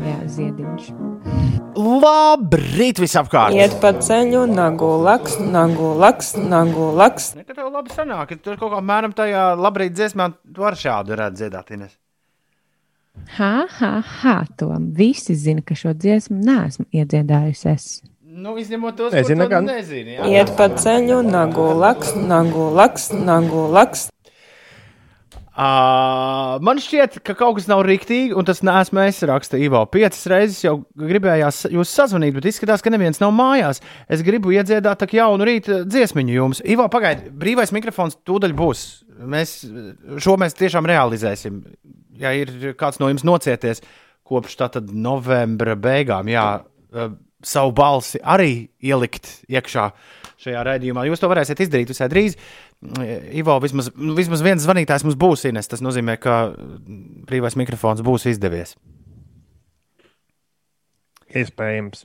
Jā, 0.07 0.18
ziediņš. 0.36 0.92
Labrīt, 1.78 2.99
visapkārt! 3.03 3.55
Iet 3.55 3.76
pa 3.82 3.92
ceļu, 3.99 4.46
nagu 4.51 4.88
laks, 5.05 5.38
nagu 5.42 5.92
laks, 5.99 6.32
nagu 6.38 6.90
laks. 6.99 7.32
Ne, 7.38 7.46
tev 7.46 7.70
labi 7.70 7.94
sanāk, 7.94 8.32
ka 8.32 8.42
tur 8.42 8.59
kaut 8.61 8.74
kā 8.74 8.82
mēram 8.82 9.14
tajā 9.16 9.51
labrīt 9.59 9.94
dziesmā 9.99 10.32
tu 10.55 10.66
var 10.66 10.78
šādu 10.78 11.18
redzēt 11.18 11.49
dziedāt, 11.49 11.70
Ines. 11.76 11.96
Ha, 13.38 13.66
ha, 13.78 13.92
ha, 14.22 14.36
Tom. 14.57 14.92
Visi 14.94 15.34
zina, 15.34 15.62
ka 15.66 15.74
šo 15.74 15.92
dziesmu 15.94 16.38
neesmu 16.38 16.86
iedziedājusi 16.94 17.68
es. 17.72 17.86
Nu, 18.39 18.55
izņemot 18.61 18.95
tos, 18.99 19.14
Nezinu, 19.16 19.47
tu 19.49 19.51
gan. 19.51 19.66
nezini. 19.66 20.14
jā. 20.18 20.28
Iet 20.30 20.53
pa 20.59 20.68
ceļu, 20.70 21.22
nagu 21.26 21.72
laks, 21.74 22.14
nagu 22.14 22.68
laks, 22.76 23.11
nagu 23.16 23.66
laks. 23.74 24.07
Uh, 25.59 26.55
man 26.62 26.78
šķiet, 26.78 27.16
ka 27.26 27.34
kaut 27.34 27.57
kas 27.57 27.66
nav 27.66 27.80
rīktīgi, 27.82 28.30
un 28.39 28.47
tas 28.47 28.61
nesmu 28.62 29.01
es 29.09 29.18
rakstīju 29.26 29.66
Ivo. 29.66 29.80
Piecas 29.91 30.20
reizes 30.30 30.61
jau 30.62 30.76
gribējās 30.95 31.64
jūs 31.74 31.91
sazvanīt, 31.99 32.36
bet 32.36 32.47
izskatās, 32.47 32.84
ka 32.84 32.93
neviens 32.95 33.18
nav 33.18 33.32
mājās. 33.34 33.82
Es 34.07 34.22
gribu 34.22 34.55
iedziedāt 34.55 35.03
tā 35.03 35.09
jaunu 35.18 35.49
rīta 35.49 35.80
dziesmiņu 35.82 36.36
jums. 36.36 36.62
Ivo, 36.62 36.86
pagaidi, 36.93 37.32
brīvais 37.43 37.74
mikrofons 37.74 38.20
tūdaļ 38.28 38.55
būs. 38.61 38.84
Mēs 39.18 39.57
šo 40.22 40.39
mēs 40.39 40.55
tiešām 40.61 40.86
realizēsim. 40.86 41.64
Ja 42.22 42.30
ir 42.39 42.76
kāds 42.78 43.03
no 43.03 43.11
jums 43.11 43.26
nocieties 43.26 43.82
kopš 44.28 44.61
tātad 44.62 44.95
novembra 44.95 45.74
beigām, 45.74 46.30
jā, 46.30 46.47
uh, 46.95 47.16
savu 47.45 47.72
balsi 47.76 48.18
arī 48.22 48.68
ielikt 48.82 49.28
iekšā 49.51 49.89
šajā 50.39 50.62
raidījumā. 50.68 51.05
Jūs 51.09 51.22
to 51.22 51.30
varēsiet 51.30 51.61
izdarīt 51.64 51.91
visai 51.91 52.09
drīz. 52.12 52.36
Ivo, 53.34 53.59
vismaz, 53.62 53.91
vismaz 53.95 54.43
viens 54.47 54.62
zvanītājs 54.62 55.05
mums 55.07 55.18
būs 55.18 55.47
Ines. 55.51 55.66
Tas 55.70 55.82
nozīmē, 55.82 56.14
ka 56.22 56.39
brīvais 57.28 57.59
mikrofons 57.59 58.05
būs 58.07 58.28
izdevies. 58.30 58.76
Iespējams. 61.28 62.05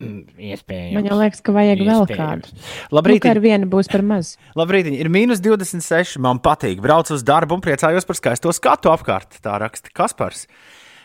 Iespējams. 0.00 0.94
Man 0.96 1.08
liekas, 1.20 1.42
ka 1.44 1.52
vajag 1.52 1.82
vēl 1.84 2.04
Iespējams. 2.06 2.52
kādu. 2.54 2.68
Labrīt, 2.96 3.26
Nu, 3.26 3.32
ar 3.34 3.40
vienu 3.44 3.66
būs 3.68 3.90
par 3.92 4.04
maz. 4.06 4.30
Labrīt, 4.60 4.88
ir 4.94 5.10
mīnus 5.12 5.42
26. 5.44 6.16
Man 6.24 6.40
patīk. 6.40 6.80
Braucu 6.80 7.18
uz 7.18 7.24
darbu 7.26 7.58
un 7.58 7.64
priecājos 7.64 8.08
par 8.08 8.16
skaisto 8.16 8.54
skatu 8.56 8.94
apkārt. 8.94 9.36
Tā 9.44 9.58
raksta 9.60 9.92
Kaspars. 9.92 10.46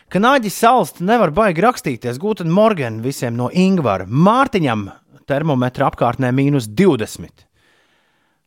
Kanāģis 0.06 0.54
salst 0.62 1.00
nevar 1.02 1.32
baigi 1.34 1.64
rakstīties. 1.64 2.20
Gūten 2.22 2.46
Morgan 2.54 3.00
visiem 3.02 3.34
no 3.34 3.48
Ingvara. 3.50 4.04
Mārtiņam 4.06 4.84
termometra 5.26 5.88
apkārtnē 5.90 6.30
mīnus 6.30 6.68
20. 6.78 7.42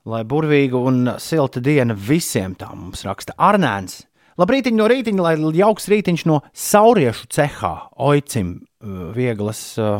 Lai 0.07 0.21
burvīga 0.23 0.79
un 0.79 1.09
silta 1.19 1.59
diena 1.59 1.97
visiem 1.99 2.53
tā 2.55 2.69
mums 2.71 3.03
raksta 3.03 3.35
Arnēns. 3.35 4.05
Labrīt, 4.39 4.69
no 4.71 4.87
rītiņa, 4.87 5.25
lai 5.25 5.35
jauks 5.59 5.89
rītiņš 5.91 6.23
no 6.31 6.39
sauriešu 6.55 7.27
cehā. 7.35 7.73
Oicim, 8.07 8.53
uh, 8.79 9.09
vieglas 9.11 9.59
uh, 9.83 9.99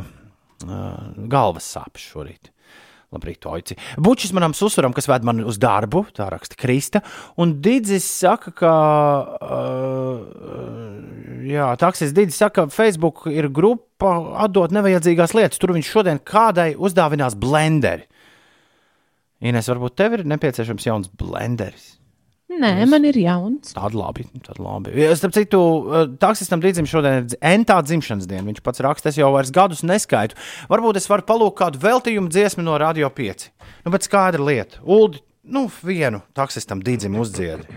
uh, 0.64 0.96
galvas 1.28 1.68
sāpes 1.76 2.08
šorīt. 2.08 2.54
Labrīt, 3.10 3.42
Oici. 3.50 3.74
Bučis 3.98 4.30
manam 4.38 4.54
susuram, 4.54 4.94
kas 4.94 5.08
ved 5.10 5.24
mani 5.26 5.42
uz 5.50 5.58
darbu, 5.62 6.04
tā 6.14 6.28
raksta 6.30 6.54
Krista. 6.60 7.02
Un 7.42 7.56
Digis 7.64 8.06
saka, 8.06 8.54
ka. 8.54 8.74
Uh, 9.42 10.20
jā, 11.50 11.72
taksis 11.82 12.14
Digis 12.14 12.38
saka, 12.38 12.68
ka 12.68 12.74
Facebook 12.74 13.26
ir 13.34 13.50
grupa 13.50 14.14
atdot 14.46 14.76
nevajadzīgās 14.78 15.34
lietas. 15.34 15.58
Tur 15.62 15.74
viņš 15.74 15.90
šodien 15.90 16.22
kādai 16.22 16.76
uzdāvinās 16.78 17.34
blenderi. 17.40 18.06
Ines, 19.42 19.72
varbūt 19.72 19.98
tev 19.98 20.20
ir 20.20 20.28
nepieciešams 20.30 20.86
jauns 20.86 21.10
blenderis. 21.10 21.96
Nē, 22.50 22.72
man 22.90 23.06
ir 23.06 23.18
jauns. 23.22 23.76
Tāda 23.76 24.00
labi. 24.00 24.26
Tāda 24.42 24.64
labi. 24.66 24.94
Ja, 24.98 25.14
Starp 25.18 25.36
citu, 25.36 25.60
eh, 25.94 26.08
taksistam 26.18 26.62
Digim 26.64 26.88
šodien 26.90 27.28
ir 27.30 27.38
entā 27.46 27.78
dzimšanas 27.86 28.26
diena. 28.26 28.48
Viņš 28.50 28.64
pats 28.66 28.82
raksta, 28.82 29.10
es 29.10 29.20
jau 29.22 29.30
vairs 29.36 29.52
gadus 29.54 29.84
neskaitu. 29.86 30.34
Varbūt 30.68 30.98
es 30.98 31.08
varu 31.08 31.22
palūkt 31.22 31.60
kādu 31.62 31.78
veltījumu 31.78 32.30
dziesmu 32.34 32.66
no 32.66 32.78
Radio 32.78 33.10
5. 33.10 33.52
Nu, 33.86 33.92
bet 33.92 34.02
skaidra 34.02 34.42
lieta. 34.42 34.82
Uldi, 34.82 35.22
nu, 35.46 35.68
vienu 35.84 36.24
taksistam 36.34 36.82
Digim 36.82 37.14
uzdziedi. 37.22 37.70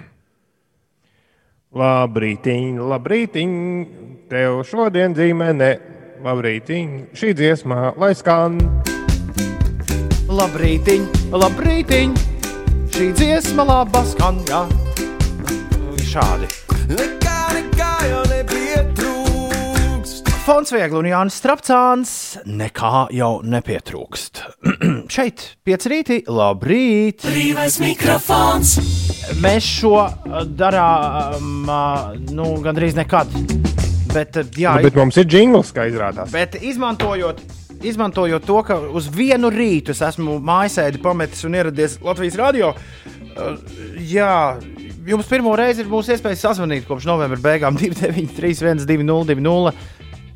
Labrītiņ, 1.72 2.80
labrītiņ, 2.80 3.52
tev 4.28 4.64
šodien 4.64 5.14
ģimene. 5.16 5.70
Labrītiņ, 6.24 6.90
šī 7.12 7.32
dziesmā, 7.36 7.94
lai 7.98 8.12
skan. 8.14 8.60
Labrītiņ, 10.32 11.08
labrītiņ, 11.32 12.31
šī 12.93 13.12
dziesma 13.16 13.64
laba 13.66 14.03
skan. 14.07 14.38
Jā. 14.49 14.62
Šādi. 16.12 16.47
Nekā, 16.93 17.36
nekā 17.57 17.90
jau 18.11 18.22
nepietrūkst. 18.28 20.28
Fons 20.43 20.72
Viegli 20.74 20.99
un 20.99 21.07
Jānis 21.09 21.36
Strapcāns 21.40 22.11
nekā 22.49 23.07
jau 23.16 23.30
nepietrūkst. 23.47 24.43
Šeit 25.14 25.45
pieci 25.64 25.93
rīti, 25.93 26.18
labrīt! 26.28 27.22
Brīvais 27.24 27.78
mikrofons. 27.82 28.68
Mēs 29.40 29.64
šo 29.78 29.95
uh, 30.03 30.43
darām 30.45 31.64
uh, 31.70 32.12
nu, 32.34 32.51
gandrīz 32.64 32.95
nekad. 32.99 33.28
Bet, 34.12 34.36
uh, 34.36 34.45
jā, 34.61 34.74
Nu, 34.76 34.82
bet 34.90 34.99
mums 34.99 35.16
ir 35.22 35.26
jingls, 35.32 35.72
kā 35.72 35.86
izrādās. 35.88 36.28
bet 36.34 36.59
izmantojot, 36.61 37.40
izmantojot 37.86 38.44
to, 38.46 38.58
ka 38.66 38.78
uz 38.94 39.08
vienu 39.12 39.50
rītu 39.52 39.94
es 39.94 40.02
esmu 40.04 40.38
mājasēdi 40.44 41.02
pametis 41.02 41.44
un 41.48 41.58
ieradies 41.58 41.98
Latvijas 42.04 42.38
radio. 42.40 42.72
uh, 42.74 43.56
Jā, 44.02 44.58
jums 45.06 45.28
pirmo 45.30 45.54
reizi 45.58 45.84
ir 45.84 45.90
mūsu 45.90 46.14
iespēja 46.14 46.40
sazvanīt 46.40 46.86
kopš 46.88 47.08
novembra 47.08 47.40
beigām 47.42 47.78
293, 47.80 48.86
202, 48.88 49.72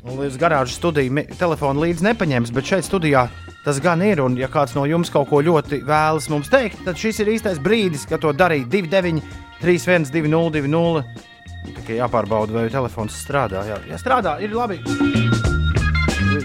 un 0.07 0.21
līdz 0.23 0.39
garāžas 0.39 0.79
studiju 0.79 1.25
telefonu 1.37 1.83
līdzi 1.83 2.07
nepaņems, 2.07 2.53
bet 2.55 2.71
šeit 2.71 2.87
studijā 2.87 3.27
tas 3.65 3.81
gan 3.83 4.01
ir. 4.05 4.21
Un, 4.23 4.37
ja 4.39 4.49
kāds 4.51 4.75
no 4.77 4.85
jums 4.87 5.11
kaut 5.13 5.29
ko 5.31 5.41
ļoti 5.43 5.81
vēlas 5.87 6.29
mums 6.31 6.51
teikt, 6.51 6.83
tad 6.87 6.99
šis 6.99 7.23
ir 7.23 7.33
īstais 7.35 7.61
brīdis, 7.63 8.07
kad 8.09 8.23
to 8.23 8.31
darīt 8.35 8.69
29, 8.71 9.23
3120, 9.61 11.25
tikai 11.67 11.99
jāpārbauda, 11.99 12.61
vai 12.61 12.69
telefons 12.71 13.17
strādā. 13.25 13.65
Jā, 13.67 13.81
jā 13.91 13.99
strādā, 13.99 14.39
ir 14.43 14.55
labi. 14.55 15.26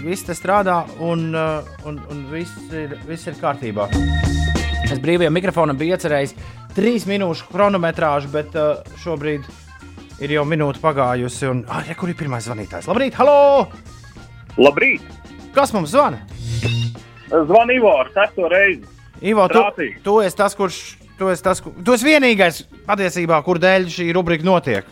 Viss 0.03 0.25
te 0.27 0.33
strādā, 0.35 0.81
un, 0.99 1.29
uh, 1.31 1.63
un, 1.87 2.01
un 2.11 2.23
viss, 2.27 2.51
ir, 2.75 2.97
viss 3.07 3.29
ir 3.29 3.37
kārtībā. 3.39 3.85
Es 4.91 4.99
brīvajam 4.99 5.31
mikrofonam 5.31 5.79
biju 5.79 5.95
iecerējis 5.95 6.33
trīs 6.75 7.05
minūšu 7.07 7.47
chronometrāžu, 7.47 8.27
bet 8.33 8.51
uh, 8.59 8.81
šobrīd 8.99 9.47
ir 10.19 10.35
jau 10.35 10.43
minūte 10.43 10.83
pagājusi. 10.83 11.47
Un, 11.47 11.63
ah, 11.71 11.85
ja, 11.87 11.95
kur 11.95 12.11
ir 12.11 12.19
pirmais 12.19 12.43
zvanītājs? 12.49 12.89
Labrīt, 12.91 13.15
halo! 13.15 13.69
Labrīt! 14.59 15.07
Kas 15.55 15.71
mums 15.71 15.93
zvana? 15.95 16.19
Zvanu 17.31 17.79
Ivo 17.79 17.95
ar 18.03 18.11
sesto 18.11 18.51
reizi. 18.51 18.83
Ivo, 19.23 19.47
tu, 19.47 19.61
Trāpīgi. 19.61 20.01
tu 20.03 20.19
esi 20.25 20.39
tas, 20.43 20.57
kurš. 20.59 20.83
Tu 21.13 21.29
esi, 21.29 21.45
tas, 21.45 21.61
kur, 21.63 21.77
tu 21.85 21.93
esi 21.95 22.09
vienīgais 22.09 22.63
patiesībā, 22.89 23.37
kur 23.45 23.61
dēļ 23.61 23.85
šī 23.93 24.11
rubrika 24.17 24.43
notiek. 24.43 24.87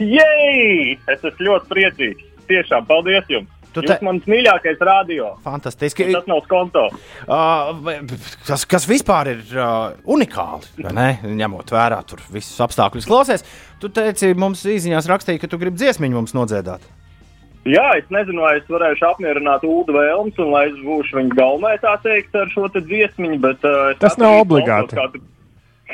Jej! 0.00 0.94
Es 1.10 1.18
esmu 1.20 1.50
ļoti 1.50 1.68
priecīgs. 1.74 2.30
Tiešām, 2.48 2.88
paldies 2.88 3.28
jums! 3.28 3.50
Tu 3.72 3.80
te- 3.82 3.94
Jūs 3.96 4.02
mans 4.04 4.26
mīļākais 4.28 4.80
radio. 4.84 5.30
Fantastiski. 5.44 6.06
Un 6.10 6.16
Tas 6.18 6.26
nav 6.28 6.42
skonto. 6.44 6.82
Uh, 7.24 8.02
kas, 8.46 8.66
kas 8.68 8.84
vispār 8.90 9.30
ir 9.32 9.42
uh, 9.56 9.92
unikāli, 10.04 10.68
vai 10.84 10.92
ne? 10.92 11.06
ņemot 11.42 11.72
vērā 11.72 12.02
tur 12.06 12.20
visus 12.32 12.58
apstākļus. 12.60 13.06
Klausies, 13.08 13.46
tu 13.80 13.88
teici, 13.88 14.34
mums 14.36 14.64
īsiņās 14.68 15.08
rakstīja, 15.08 15.40
ka 15.40 15.48
tu 15.48 15.58
gribi 15.62 15.80
dziesmiņu 15.80 16.20
mums 16.20 16.34
nodziedāt. 16.36 16.84
Jā, 17.64 17.84
es 17.96 18.08
nezinu, 18.10 18.42
vai 18.42 18.56
es 18.58 18.64
varēšu 18.66 19.04
apmierināt 19.06 19.62
Ulu 19.62 19.94
Vēlams 19.94 20.38
un 20.42 20.48
lai 20.50 20.64
es 20.72 20.80
būšu 20.82 21.14
viņa 21.20 21.36
galvenā, 21.38 21.76
tā 21.84 21.92
teikt, 22.02 22.34
ar 22.34 22.50
šo 22.50 22.66
te 22.74 22.80
dziesmiņu, 22.82 23.38
bet 23.44 23.62
uh, 23.64 23.92
es 23.94 24.00
Tas 24.02 24.18
nav 24.18 24.40
obligāti. 24.42 24.98
tu- 24.98 25.22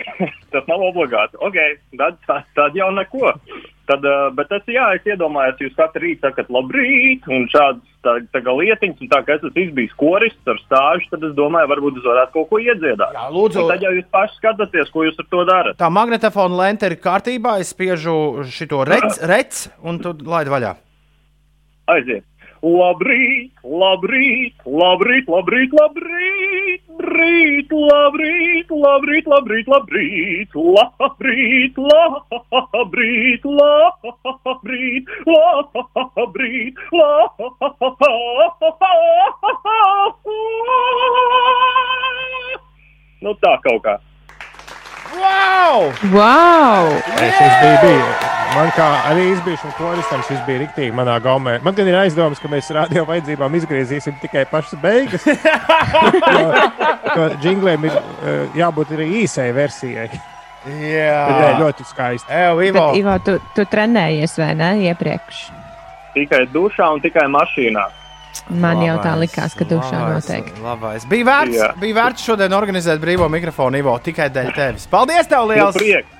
Tas 0.52 0.68
nav 0.68 0.84
obligāti. 0.86 1.38
Ok, 1.44 1.56
tad, 1.98 2.16
tad, 2.56 2.76
jau 2.76 2.88
neko. 2.96 3.34
Tad, 3.88 4.04
uh, 4.04 4.28
bet 4.36 4.50
es, 4.52 4.64
jā, 4.72 4.86
es 4.96 5.06
iedomājos, 5.08 5.60
jūs 5.64 5.76
katru 5.76 6.02
rītu 6.04 6.26
sakat 6.26 6.50
labrīt, 6.52 7.24
un 7.32 7.46
šāds 7.52 7.84
tā, 8.04 8.18
tā 8.34 8.42
kā 8.44 8.54
lietiņas, 8.56 9.02
un 9.04 9.10
tā 9.12 9.20
kā 9.24 9.36
es 9.36 9.44
esmu 9.48 9.62
izbijis 9.64 9.94
korists 10.00 10.52
ar 10.52 10.60
stāžu, 10.60 11.08
tad 11.12 11.24
es 11.28 11.34
domāju, 11.38 11.70
varbūt 11.72 12.00
es 12.00 12.08
varētu 12.08 12.34
kaut 12.36 12.50
ko 12.50 12.60
iedziedāt. 12.64 13.16
Jā, 13.16 13.26
lūdzu. 13.32 13.64
Un 13.64 13.72
tad 13.72 13.84
jau 13.86 13.94
jūs 13.96 14.08
paši 14.14 14.40
skatāties, 14.40 14.92
ko 14.92 15.06
jūs 15.08 15.20
ar 15.20 15.28
to 15.32 15.44
darat. 15.48 15.78
Tā 15.80 15.92
magnetofona 15.92 16.60
lente 16.62 16.90
ir 16.90 16.98
kārtībā, 17.00 17.58
es 17.64 17.72
spiežu 17.74 18.18
šo 18.48 18.84
rec, 18.88 19.20
rec 19.32 19.64
un 19.84 20.02
tu 20.04 20.16
laid 20.28 20.52
vaļā. 20.52 20.74
Aiziet! 21.88 22.24
Labrīt, 22.58 23.52
labrīt, 23.62 24.54
labrīt, 24.66 25.28
labrīt, 25.30 25.70
labrīt, 25.78 26.82
brīt, 26.98 27.70
labrīt, 27.70 28.72
labrīt, 28.74 29.28
labrīt, 29.30 29.68
labrīt, 29.70 30.56
labrīt, 30.98 31.78
labrīt, 31.78 31.78
labrīt, 34.42 35.06
labrīt, 36.16 36.74
labrīt. 36.90 37.38
Nu 43.22 43.34
tā 43.38 43.54
kaut 43.62 43.82
kā. 43.86 43.98
Wow! 45.16 45.92
Wow! 46.12 46.90
Es 47.16 47.34
šis 47.38 47.54
biju, 47.62 47.78
biju. 47.82 48.08
Man 48.56 48.70
kā 48.72 48.86
arī 49.10 49.26
izbīšana 49.34 49.74
koristam 49.76 50.22
šis 50.26 50.40
bija 50.46 50.62
riktīgi 50.64 50.94
manā 50.96 51.18
gaumē. 51.22 51.58
Man 51.64 51.76
gan 51.76 51.88
ir 51.90 51.98
aizdomas, 52.00 52.40
ka 52.42 52.48
mēs 52.50 52.70
radio 52.74 53.04
vajadzībām 53.08 53.54
izgriezīsim 53.60 54.16
tikai 54.22 54.46
pašas 54.50 54.80
beigas. 54.82 55.26
jo, 57.16 57.28
džingliem 57.42 57.86
ir 57.88 57.94
eh, 57.94 58.58
jābūt 58.58 58.96
arī 58.96 59.10
īsai 59.22 59.50
versijai. 59.56 60.08
Jā, 60.68 61.20
Bet, 61.28 61.38
nē, 61.38 61.52
ļoti 61.62 61.86
skaisti. 61.86 62.32
Evo, 62.34 62.64
Ivo. 62.66 62.88
Bet, 62.90 62.98
Ivo, 62.98 63.14
tu, 63.24 63.36
tu 63.54 63.64
trenējies 63.70 64.34
vai 64.40 64.50
ne 64.58 64.72
iepriekš? 64.88 65.44
Tikai 66.16 66.42
dušā 66.52 66.88
un 66.96 67.04
tikai 67.04 67.28
mašīnā. 67.30 67.84
Man 68.48 68.82
jau 68.84 68.96
tā 69.02 69.12
Labais, 69.14 69.28
likās, 69.28 69.54
ka 69.58 69.64
dušā 69.68 69.98
labais, 69.98 70.28
noteikti. 70.28 70.60
Labais. 70.64 71.04
Bija 71.10 71.24
vērts, 71.28 71.56
Jā. 71.58 71.70
bija 71.80 71.96
vērts 72.02 72.24
šodien 72.28 72.54
organizēt 72.56 73.00
brīvo 73.02 73.28
mikrofonu, 73.32 73.76
Ivo, 73.82 73.96
tikai 74.02 74.30
dēļ 74.34 74.54
tevis. 74.56 74.86
Paldies, 74.90 75.26
tev 75.28 75.44
Nu, 75.46 75.52
liels! 75.54 75.76
prieks. 75.76 76.14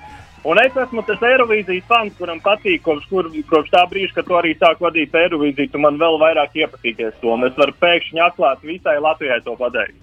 Un 0.48 0.56
es 0.62 0.72
esmu 0.78 1.02
tas 1.04 1.18
Eirovīzijas 1.26 1.84
fans, 1.90 2.12
kuram 2.16 2.38
patīk, 2.40 2.80
kopš, 2.86 3.08
kur, 3.10 3.26
kopš 3.50 3.70
tā 3.74 3.82
brīža, 3.90 4.14
kad 4.14 4.28
tu 4.28 4.36
arī 4.38 4.52
sāki 4.56 4.84
vadīt 4.86 5.16
Eirovīziju, 5.18 5.72
tu 5.72 5.78
man 5.82 5.98
vēl 6.00 6.18
vairāk 6.22 6.54
iepatīties 6.54 7.18
to. 7.20 7.32
Un 7.34 7.44
es 7.48 7.56
varu 7.58 7.74
pēkšņi 7.82 8.22
atklāt 8.22 8.62
visai 8.62 8.98
Latvijai 9.02 9.40
to 9.44 9.56
pateikt. 9.58 9.98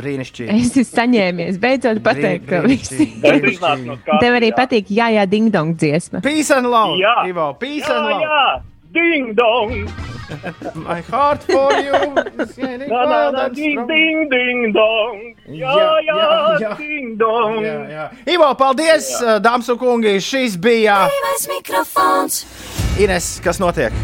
Brīnišķīgi. 0.00 0.54
Es 0.54 0.70
esmu 0.70 0.84
saņēmies, 0.86 1.58
beidzot 1.60 1.98
pateikt, 2.04 2.46
ka 2.48 2.60
iznācu 2.68 3.86
no 3.88 3.96
skatu. 3.98 4.20
Tev 4.22 4.36
arī 4.38 4.52
patīk, 4.56 4.92
jā, 4.92 5.08
jā, 5.16 5.24
ding 5.28 5.50
dong 5.52 5.74
dziesma. 5.76 6.22
Peace 6.24 6.50
and 6.54 6.70
love! 6.70 6.96
Jā. 7.00 7.16
Ivo, 7.28 7.50
peace 7.60 7.88
Jā, 7.88 7.96
and 7.96 8.06
love! 8.06 8.22
jā, 8.22 8.44
ding 8.92 9.34
dong! 9.34 9.90
My 10.74 11.00
heart 11.00 11.42
for 11.42 11.72
you! 11.74 11.94
is 12.38 12.54
getting 12.54 12.88
Na, 12.88 13.04
na, 13.04 13.30
na, 13.30 13.48
ding, 13.48 13.86
ding, 13.86 14.28
ding 14.30 14.72
dong! 14.72 15.34
Jā, 15.48 15.74
Jā, 15.74 15.90
jā, 16.06 16.18
jā, 16.62 16.72
ding 16.78 17.16
dong! 17.18 17.58
Jā, 17.64 17.76
jā. 17.90 18.06
Ivo, 18.34 18.52
paldies, 18.58 19.10
jā. 19.18 19.38
dāmas 19.42 19.70
un 19.72 19.78
kungi! 19.80 20.16
Šis 20.22 20.56
bija 20.60 21.02
mikrofons. 21.50 22.44
Ines, 23.00 23.38
kas 23.44 23.62
notiek? 23.62 23.94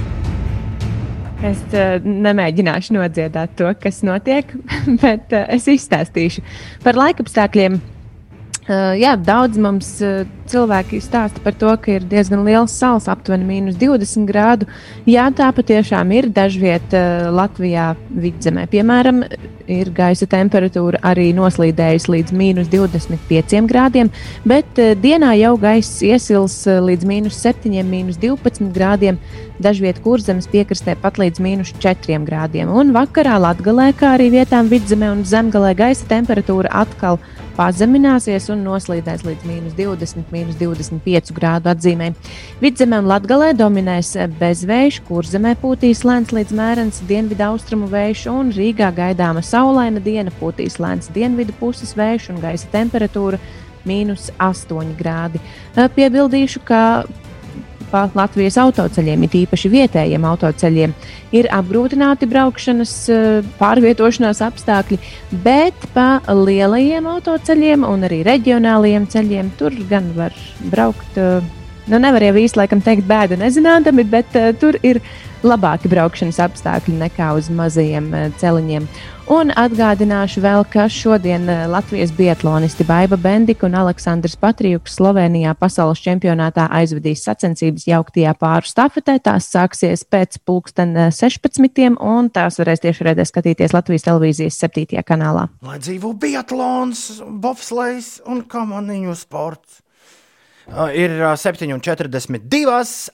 Es 1.44 1.60
uh, 1.76 1.98
nemēģināšu 2.02 2.96
nodziedāt 2.96 3.58
to, 3.58 3.68
kas 3.82 4.00
notiek, 4.06 4.50
bet 5.02 5.34
uh, 5.36 5.44
es 5.52 5.68
izstāstīšu 5.70 6.42
par 6.82 6.98
laikapstākļiem. 6.98 7.76
Uh, 8.66 8.96
jā, 8.98 9.12
daudz 9.14 9.60
mums 9.62 9.92
uh, 10.02 10.24
cilvēki 10.50 10.98
stāsta 10.98 11.38
par 11.44 11.54
to, 11.54 11.70
ka 11.78 11.92
ir 11.92 12.06
diezgan 12.10 12.40
liels 12.42 12.72
sals, 12.74 13.04
aptuveni 13.06 13.46
mīnus 13.46 13.76
20 13.78 14.26
grādu. 14.26 14.66
Jā, 15.06 15.28
tā 15.30 15.52
patiešām 15.54 16.10
ir 16.16 16.26
dažviet 16.34 16.96
uh, 16.98 17.28
Latvijā 17.30 17.92
vidzemē. 18.10 18.64
Piemēram, 18.72 19.22
ir 19.70 19.92
gaisa 19.94 20.26
temperatūra 20.30 20.98
arī 21.06 21.28
noslīdējusi 21.38 22.10
līdz 22.16 22.34
mīnus 22.34 22.72
25 22.74 23.70
grādiem, 23.70 24.10
bet 24.42 24.82
dienā 24.98 25.36
jau 25.38 25.54
gaiss 25.62 26.02
iesils 26.02 26.58
līdz 26.66 27.06
mīnus 27.06 27.38
7, 27.46 27.70
mīnus 27.86 28.18
12 28.18 28.74
grādiem. 28.74 29.22
Dažviet 29.62 30.02
kurzemes 30.02 30.50
piekrastē 30.50 30.98
pat 31.00 31.22
līdz 31.22 31.38
mīnus 31.40 31.70
4 31.78 32.18
grādiem. 32.26 32.66
Un 32.66 32.90
vakarā 32.98 33.38
Latvijā, 33.46 33.92
kā 33.94 34.16
arī 34.18 34.32
vietām 34.34 34.66
vidzemē 34.74 35.14
un 35.14 35.22
zemgalē, 35.24 35.76
gaisa 35.78 36.10
temperatūra 36.10 36.74
atkal 36.82 37.22
pazemināsies 37.56 38.50
un 38.52 38.62
noslīdēs 38.66 39.24
līdz 39.26 39.48
mīnus 39.48 39.76
20, 39.78 40.30
mīnus 40.32 40.58
25 40.60 41.32
grādu 41.36 41.72
atzīmē. 41.72 42.12
Vidzemē 42.62 43.00
un 43.02 43.10
Latvijā 43.10 43.52
dominēs 43.56 44.14
bezvējš, 44.40 45.00
kurzemē 45.08 45.56
pūtīs 45.62 46.04
lēns 46.06 46.32
līdz 46.36 46.56
mērens 46.56 47.02
dienvidu 47.08 47.48
austrumu 47.48 47.90
vējš, 47.92 48.26
un 48.32 48.52
Rīgā 48.56 48.92
gaidāma 48.96 49.44
saulaina 49.44 50.02
diena 50.04 50.32
pūtīs 50.40 50.78
lēns 50.82 51.10
dienvidu 51.14 51.56
puses 51.60 51.96
vējš 51.96 52.30
un 52.34 52.42
gaisa 52.44 52.68
temperatūra 52.72 53.40
mīnus 53.86 54.30
8 54.42 54.96
grādi. 54.98 55.40
Piebildīšu, 55.74 56.62
ka 56.66 56.80
pa 57.90 58.06
Latvijas 58.14 58.58
autoceļiem, 58.60 59.26
it 59.26 59.36
īpaši 59.42 59.70
vietējiem 59.72 60.24
autoceļiem, 60.28 60.94
ir 61.36 61.48
apgrūtināti 61.54 62.28
braukšanas, 62.30 62.94
eh, 63.10 63.42
pārvietošanās 63.60 64.42
apstākļi, 64.46 64.98
bet 65.44 65.88
pa 65.94 66.20
lielajiem 66.28 67.06
autoceļiem 67.16 67.86
un 67.88 68.08
arī 68.08 68.22
reģionālajiem 68.26 69.06
ceļiem 69.12 69.52
tur 69.58 69.76
gan 69.90 70.12
var 70.16 70.32
braukt. 70.70 71.16
eh, 71.16 71.40
Nu, 71.86 72.00
nevar 72.02 72.22
jau 72.22 72.34
īsti 72.34 72.58
laikam 72.58 72.80
teikt, 72.82 73.06
bēda 73.06 73.36
nezinātami, 73.38 74.02
bet 74.10 74.34
uh, 74.34 74.48
tur 74.58 74.74
ir 74.82 74.98
labāki 75.46 75.90
braukšanas 75.90 76.40
apstākļi 76.42 76.96
nekā 77.04 77.32
uz 77.38 77.50
mazajiem 77.52 78.08
uh, 78.12 78.26
celiņiem. 78.40 78.88
Un 79.26 79.50
atgādināšu 79.58 80.38
vēl, 80.44 80.62
ka 80.70 80.84
šodien 80.92 81.48
uh, 81.50 81.64
Latvijas 81.70 82.12
biatlonisti 82.14 82.86
Baiva 82.86 83.18
Bendika 83.18 83.66
un 83.66 83.74
Aleksandrs 83.78 84.36
Patrijuks 84.38 84.98
Slovenijā 84.98 85.54
pasaules 85.58 86.02
čempionātā 86.04 86.68
aizvedīs 86.78 87.24
sacensības 87.26 87.88
jauktajā 87.88 88.36
pāru 88.38 88.70
stafetē. 88.70 89.16
Tās 89.22 89.48
sāksies 89.50 90.04
pēc 90.06 90.38
pulksten 90.46 90.94
uh, 90.94 91.08
16. 91.14 91.96
un 91.96 92.30
tās 92.34 92.60
varēs 92.62 92.84
tieši 92.84 93.08
redzēt 93.10 93.32
skatīties 93.32 93.74
Latvijas 93.74 94.06
televīzijas 94.06 94.60
7. 94.66 95.02
kanālā. 95.06 95.48
Lai 95.66 95.80
dzīvo 95.82 96.12
biatlons, 96.22 97.08
bobslēgs 97.26 98.20
un 98.26 98.44
kamaniņu 98.46 99.18
sports. 99.18 99.82
Uh, 100.66 100.90
ir 100.90 101.12
uh, 101.22 101.36
7,42. 101.38 103.10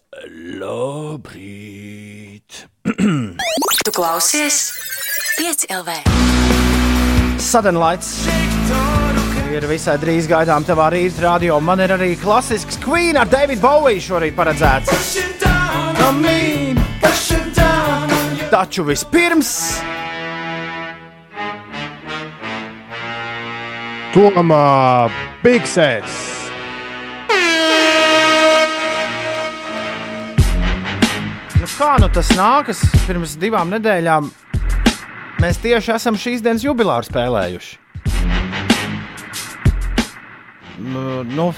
Labrīt! 0.61 1.93
Tu 3.85 3.93
klausies? 3.93 4.73
5 5.37 5.67
LV. 5.69 5.91
Suddenlights 7.43 8.23
ir 9.53 9.67
visai 9.69 9.99
drīz 10.01 10.25
gaidām 10.31 10.65
tavā 10.65 10.89
rīta 10.95 11.27
radio. 11.27 11.61
Man 11.61 11.83
ir 11.85 11.93
arī 11.93 12.15
klasisks 12.17 12.79
Queen 12.81 13.21
ar 13.21 13.29
Davidu 13.29 13.61
Boviju 13.61 14.01
šorīt 14.01 14.37
paredzēts. 14.39 15.19
Taču 18.53 18.85
vispirms 18.89 19.51
Tomā 24.13 25.09
Bigsēs 25.45 26.42
kā 31.79 31.97
nu 32.01 32.09
tas 32.13 32.31
nākas? 32.37 32.81
Pirms 33.07 33.37
divām 33.41 33.71
nedēļām 33.73 34.29
mēs 35.43 35.61
tieši 35.63 35.95
esam 35.97 36.19
šīs 36.19 36.43
dienas 36.45 36.65
jubileāru 36.67 37.09
spēlējuši. 37.09 37.79
Nu, 40.83 41.23
nu, 41.29 41.49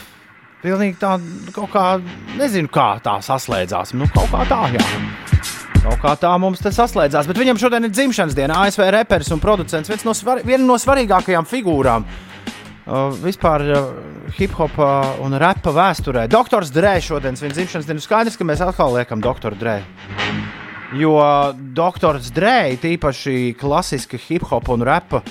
pilnīgi 0.62 0.98
tā, 1.00 1.14
kaut 1.54 1.70
kā, 1.72 1.84
nezinu, 2.38 2.70
kā 2.72 2.94
tā 3.04 3.16
saslēdzās. 3.24 3.94
Nu, 3.96 4.08
kaut 4.12 4.30
kā 4.32 4.44
tā, 4.50 4.60
jā. 4.76 4.84
Kaut 5.84 6.00
kā 6.00 6.14
tā 6.20 6.32
mums 6.40 6.62
te 6.64 6.72
saslēdzās. 6.72 7.28
Bet 7.28 7.40
viņam 7.40 7.60
šodien 7.60 7.88
ir 7.88 7.92
dzimšanas 7.92 8.36
diena. 8.36 8.62
ASV 8.64 8.86
reperis 8.94 9.32
un 9.34 9.42
producents, 9.42 9.90
viens 9.92 10.04
no, 10.06 10.14
svar, 10.16 10.40
viena 10.44 10.64
no 10.64 10.78
svarīgākajām 10.80 11.48
figūrām. 11.48 12.06
Uh, 12.84 13.14
vispār 13.16 13.62
uh, 13.72 13.84
hip 14.36 14.52
hop 14.58 14.74
uh, 14.76 15.14
un 15.24 15.32
rapa 15.40 15.72
vēsturē. 15.72 16.26
Doktors 16.28 16.68
Dre 16.68 16.98
šodien 17.00 17.32
ir 17.40 17.54
dzimšanas 17.56 17.86
diena. 17.88 18.02
Skaidrs, 18.04 18.36
ka 18.36 18.44
mēs 18.44 18.60
atkal 18.60 18.92
liekam 18.92 19.22
doktoru 19.24 19.56
Dre. 19.56 19.78
Jo 20.92 21.16
doktors 21.72 22.28
Dre, 22.36 22.76
tīpaši 22.82 23.56
klasiska 23.56 24.20
hip 24.26 24.44
hop 24.50 24.68
un 24.74 24.84
rapa 24.84 25.22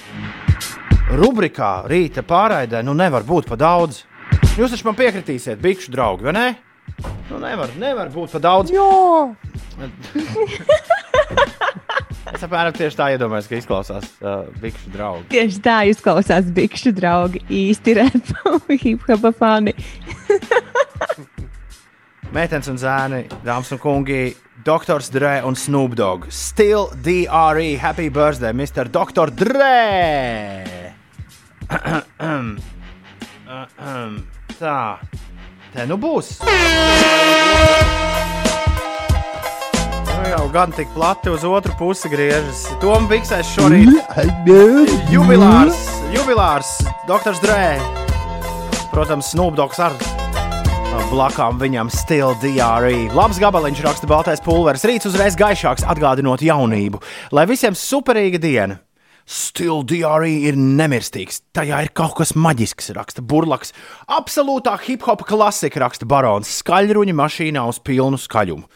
rubrikā 1.13 1.85
rīta 1.85 2.25
pārraidē, 2.25 2.81
nu 2.81 2.97
nevar 2.97 3.21
būt 3.27 3.45
pa 3.51 3.59
daudz. 3.59 4.01
Jūs 4.57 4.73
taču 4.73 4.89
man 4.89 4.97
piekritīsiet, 4.97 5.61
bikšu 5.61 5.93
draugi, 5.93 6.25
vai 6.25 6.33
ne? 6.33 6.47
Nu, 7.29 7.37
nevar, 7.37 7.69
nevar 7.77 8.09
būt 8.13 8.33
pa 8.33 8.41
daudz. 8.41 8.73
Jā! 8.73 9.29
Es 12.33 12.41
apmēram 12.41 12.73
tieši 12.75 12.97
tā 12.97 13.05
iedomājos, 13.13 13.47
ka 13.49 13.55
izklausās 13.59 14.05
uh, 14.23 14.27
bikšu 14.61 14.89
draugi. 14.93 15.27
Tieši 15.33 15.59
tā 15.63 15.77
izklausās 15.91 16.45
bikšu 16.55 16.91
draugi, 16.97 17.39
īsti 17.53 17.89
repa 17.99 18.57
hip 18.83 19.01
hop 19.09 19.23
fani. 19.37 19.73
Meitenes 22.33 22.67
un 22.71 22.77
zēni, 22.81 23.21
dāmas 23.45 23.69
un 23.75 23.79
kungi, 23.81 24.23
Doktors 24.65 25.07
Dre 25.13 25.35
un 25.45 25.55
Snoop 25.59 25.91
Dogg. 25.99 26.19
Still 26.33 26.83
DRE, 27.05 27.69
happy 27.77 28.09
birthday, 28.09 28.53
Mr. 28.55 28.83
Dr. 28.89 29.29
Dre! 29.29 29.77
Tā, 34.63 34.99
te 35.73 35.85
nu 35.89 35.97
būs. 35.97 36.37
Nu 40.23 40.29
jau 40.29 40.45
gan 40.53 40.71
tik 40.71 40.87
plati 40.95 41.27
uz 41.27 41.41
otru 41.43 41.73
pusi 41.75 42.07
griežas. 42.07 42.61
Tom 42.79 43.09
Biksēs 43.11 43.49
šorīt. 43.57 43.89
Jubilārs, 45.11 45.81
jubilārs, 46.13 46.69
Dr. 47.09 47.35
Dre. 47.43 47.73
Protams, 48.93 49.33
Snoop 49.33 49.57
Dogs 49.59 49.81
ar 49.83 49.97
blakām 51.11 51.59
viņam 51.59 51.91
Still 51.91 52.37
DRE. 52.39 53.09
Labs 53.11 53.41
gabaliņš 53.43 53.83
raksta 53.83 54.07
baltais 54.07 54.39
pulveris. 54.45 54.87
Rīts 54.87 55.11
uzreiz 55.11 55.35
gaišāks, 55.35 55.83
atgādinot 55.91 56.45
jaunību. 56.45 57.03
Lai 57.35 57.43
visiem 57.51 57.75
superīga 57.75 58.39
diena! 58.39 58.79
Still 59.27 59.83
DRE 59.83 60.31
ir 60.47 60.55
nemirstīgs. 60.55 61.43
Tajā 61.51 61.83
ir 61.83 61.91
kaut 61.99 62.15
kas 62.21 62.31
maģisks, 62.39 62.93
raksta 62.95 63.19
burlaks. 63.19 63.75
Absolūtā 64.07 64.79
hip 64.87 65.03
hop 65.03 65.27
klasika, 65.27 65.83
raksta 65.83 66.07
barons. 66.07 66.61
Skaļruņa 66.63 67.19
mašīnā 67.19 67.67
uz 67.67 67.83
pilnu 67.83 68.23
skaļumu. 68.23 68.69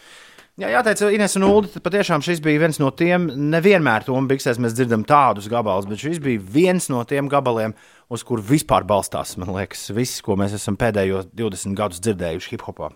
Jā, 0.57 0.71
jāteic, 0.73 1.03
Ines 1.13 1.35
un 1.37 1.43
Ulu, 1.45 1.69
patiešām 1.85 2.23
šis 2.25 2.39
bija 2.41 2.63
viens 2.63 2.79
no 2.81 2.87
tiem, 2.89 3.27
nevienmēr 3.53 4.07
to 4.07 4.15
biksēs 4.25 4.57
mēs 4.57 4.73
dzirdam 4.73 5.03
tādus 5.05 5.45
gabalus, 5.53 5.85
bet 5.85 6.01
šis 6.01 6.17
bija 6.17 6.41
viens 6.41 6.87
no 6.89 7.03
tiem 7.05 7.29
gabaliem, 7.29 7.75
uz 8.09 8.23
kur 8.25 8.41
vispār 8.41 8.81
balstās, 8.89 9.35
man 9.37 9.51
liekas, 9.53 9.91
viss, 9.93 10.23
ko 10.25 10.33
mēs 10.41 10.55
esam 10.57 10.73
pēdējos 10.81 11.29
20 11.37 11.77
gadus 11.77 12.01
dzirdējuši 12.01 12.55
hip 12.55 12.65
hopā. 12.65 12.89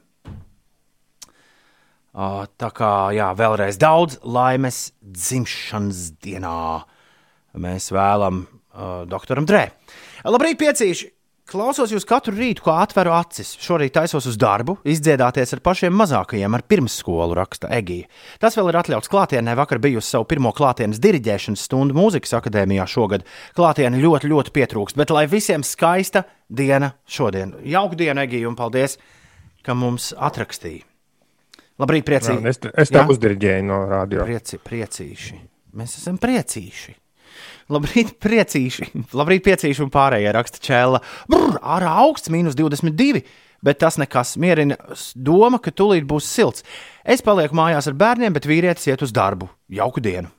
Uh, 2.12 2.50
tā 2.58 2.72
kā, 2.74 2.92
jā, 3.14 3.30
vēlreiz 3.38 3.78
daudz 3.78 4.18
laimes 4.26 4.88
dzimšanas 5.06 6.02
dienā 6.18 6.58
mēs 7.62 7.94
vēlam 7.94 8.42
uh, 8.48 9.04
doktoram 9.06 9.46
Drē. 9.46 9.68
Labrīt, 10.26 10.58
piecīši! 10.66 11.14
Klausos 11.52 11.92
jūs 11.92 12.06
katru 12.08 12.32
rītu, 12.38 12.64
kā 12.64 12.78
atveru 12.80 13.12
acis. 13.12 13.50
Šorīt 13.60 13.92
taisos 13.98 14.24
uz 14.30 14.38
darbu, 14.40 14.78
izdziedāties 14.88 15.52
ar 15.52 15.60
pašiem 15.66 15.92
mazākajiem, 16.00 16.54
ar 16.56 16.64
pirmsskolu, 16.64 17.36
raksta 17.36 17.68
Egija. 17.76 18.08
Tas 18.40 18.56
vēl 18.56 18.70
ir 18.72 18.78
atļauts 18.80 19.12
klātienē. 19.12 19.58
Vakar 19.60 19.82
biju 19.84 20.00
uz 20.00 20.08
savu 20.08 20.30
pirmo 20.32 20.54
klātienes 20.56 21.02
diriģēšanas 21.04 21.66
stundu 21.68 21.98
mūzikas 21.98 22.38
akadēmijā 22.40 22.86
šogad. 22.88 23.28
Klātienē 23.60 24.00
ļoti, 24.00 24.32
ļoti 24.32 24.56
pietrūkst, 24.56 25.00
bet 25.02 25.12
lai 25.12 25.26
visiem 25.28 25.68
skaista 25.68 26.24
diena 26.48 26.94
šodien. 27.04 27.58
Jauka 27.68 28.00
diena, 28.00 28.24
Egija, 28.24 28.48
un 28.48 28.56
paldies, 28.56 28.96
ka 29.68 29.76
mums 29.76 30.14
atrakstīja. 30.16 30.88
Labrīt, 31.84 32.08
priecīgi. 32.08 32.48
Jā, 32.48 32.56
es, 32.56 32.64
es 32.86 32.96
tev 32.96 33.12
uzdiriģēju 33.12 33.68
no 33.68 33.84
radio. 33.92 34.24
Prieci, 34.24 34.62
priecīši. 34.72 35.44
Mēs 35.76 36.00
esam 36.00 36.16
priecīši. 36.22 37.01
Labrīt, 37.72 38.18
priecīši. 38.20 38.90
Labrīt, 39.16 39.46
priecīši 39.46 39.86
un 39.86 39.92
pārējie 39.94 40.34
raksta 40.36 40.62
čēla. 40.64 41.00
Brr, 41.32 41.56
ārā 41.78 41.94
augsts, 42.04 42.32
mīnus 42.34 42.58
22. 42.60 43.24
Bet 43.62 43.78
tas 43.84 44.00
nekas 44.02 44.34
mierina 44.42 44.76
doma, 45.16 45.60
ka 45.62 45.72
tūlīt 45.72 46.08
būs 46.10 46.28
silts. 46.28 46.66
Es 47.06 47.22
palieku 47.22 47.56
mājās 47.58 47.88
ar 47.88 47.98
bērniem, 47.98 48.34
bet 48.34 48.48
vīrietis 48.50 48.90
iet 48.90 49.04
uz 49.06 49.14
darbu. 49.14 49.52
Jauku 49.72 50.02
dienu. 50.04 50.32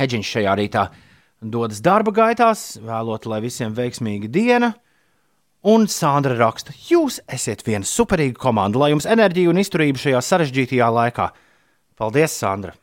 Eģiņš 0.00 0.32
šajā 0.36 0.54
rītā 0.56 0.86
dodas 1.40 1.82
darba 1.84 2.14
gaitās, 2.16 2.64
vēlot, 2.80 3.28
lai 3.28 3.42
visiem 3.44 3.76
veiksmīga 3.76 4.32
diena. 4.32 4.72
Un 5.66 5.86
Sandra 5.90 6.36
raksta, 6.38 6.72
jūs 6.88 7.20
esat 7.32 7.64
viena 7.66 7.86
superīga 7.86 8.38
komanda, 8.40 8.80
lai 8.80 8.92
jums 8.92 9.08
enerģija 9.10 9.52
un 9.52 9.60
izturība 9.60 10.00
šajā 10.00 10.24
sarežģītajā 10.24 10.90
laikā. 11.00 11.30
Paldies, 11.98 12.36
Sandra! 12.40 12.76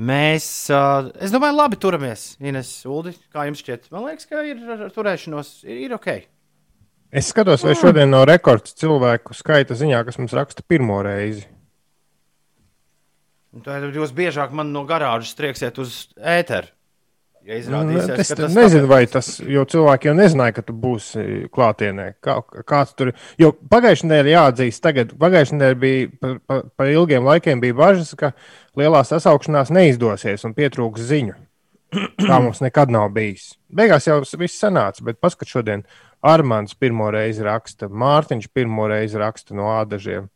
Mēs, 0.00 0.44
uh, 0.72 1.10
es 1.20 1.32
domāju, 1.34 1.58
labi 1.58 1.76
turamies. 1.80 2.34
Ines, 2.40 2.70
Uldi, 2.88 3.12
kā 3.34 3.44
jums 3.48 3.60
šķiet? 3.60 3.90
Man 3.92 4.06
liekas, 4.08 4.28
ka 4.30 4.44
ir 4.48 4.62
ar 4.64 4.86
turēšanos, 4.94 5.58
ir, 5.68 5.82
ir 5.88 5.96
ok. 5.96 6.08
Es 7.10 7.28
skatos, 7.34 7.66
vai 7.66 7.74
šodien 7.76 8.08
no 8.08 8.22
rekords 8.28 8.72
cilvēku 8.80 9.34
skaita 9.36 9.76
ziņā, 9.76 10.00
kas 10.06 10.16
mums 10.20 10.32
raksta 10.36 10.64
pirmo 10.64 11.00
reizi. 11.04 11.44
Tad 13.66 13.88
jūs 13.90 14.12
biežāk 14.14 14.54
man 14.54 14.70
no 14.72 14.86
garāžas 14.88 15.34
trieksiet 15.36 15.80
uz 15.82 16.04
ēteru. 16.16 16.70
Ja 17.40 17.56
izrādīsies, 17.56 18.10
es 18.20 18.28
ka 18.30 18.36
tas 18.42 18.52
nezinu, 18.52 18.86
vai 18.90 19.00
tas, 19.08 19.30
jo 19.40 19.62
cilvēki 19.72 20.10
jau 20.10 20.12
nezināja, 20.12 20.54
ka 20.58 20.64
tu 20.66 20.74
būsi 20.76 21.22
klātienē. 21.50 22.10
Kā, 22.20 22.36
kāds 22.68 22.92
tur 22.98 23.14
jo 23.40 23.54
pagājušajā 23.72 24.10
nedēļā 24.10 24.34
jāatzīst, 24.34 24.82
tagad 24.84 25.14
pagājušajā 25.18 25.56
nedēļā 25.56 25.78
bija 25.80 26.10
par 26.20 26.34
pa, 26.44 26.58
pa 26.76 26.88
ilgiem 26.92 27.24
laikiem 27.24 27.62
bija 27.64 27.78
bažas, 27.78 28.12
ka 28.20 28.34
lielā 28.78 29.02
sasaukšanās 29.06 29.72
neizdosies 29.74 30.44
un 30.46 30.54
pietrūks 30.56 31.06
ziņu. 31.10 31.36
Tā 32.20 32.38
mums 32.38 32.60
nekad 32.62 32.92
nav 32.94 33.08
bijis. 33.14 33.54
Beigās 33.66 34.06
jau 34.06 34.20
viss 34.38 34.60
sanāca, 34.62 35.02
bet 35.06 35.18
paskat 35.22 35.50
šodien 35.50 35.82
Armāns 36.22 36.76
pirmo 36.78 37.08
reizi 37.10 37.42
raksta, 37.42 37.88
Mārtiņš 37.88 38.50
pirmo 38.54 38.86
reizi 38.90 39.18
raksta 39.18 39.56
no 39.56 39.70
ādažiem. 39.72 40.28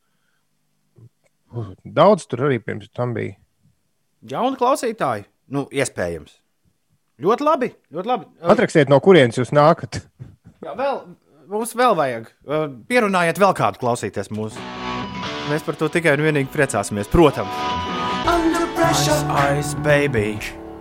Daudz 1.84 2.26
tur 2.26 2.48
arī 2.48 2.58
pirms 2.62 2.90
tam 2.90 3.12
bija. 3.14 3.36
Jauni 4.26 4.58
klausītāji, 4.58 5.26
nu, 5.54 5.66
iespējams. 5.70 6.40
Ļoti 7.22 7.46
labi. 7.46 7.68
Ļoti 7.94 8.10
labi. 8.10 8.30
Atrakstiet, 8.54 8.90
no 8.90 8.98
kurienes 9.04 9.38
jūs 9.38 9.52
nākat. 9.54 10.00
Jā, 10.64 10.72
vēl, 10.74 11.02
mums 11.52 11.76
vēl 11.78 11.94
vajag. 12.00 12.32
Pierunājiet 12.88 13.38
vēl 13.38 13.54
kādu 13.54 13.84
klausīties 13.84 14.32
mūsu. 14.34 14.58
Mēs 15.52 15.62
par 15.66 15.78
to 15.78 15.92
tikai 15.92 16.16
un 16.16 16.24
vienīgi 16.24 16.50
priecāsimies. 16.50 17.12
Protams. 17.12 18.03
Pressure, 18.94 19.26
Ice, 19.58 19.58
ice 19.58 19.74
baby. 19.82 20.38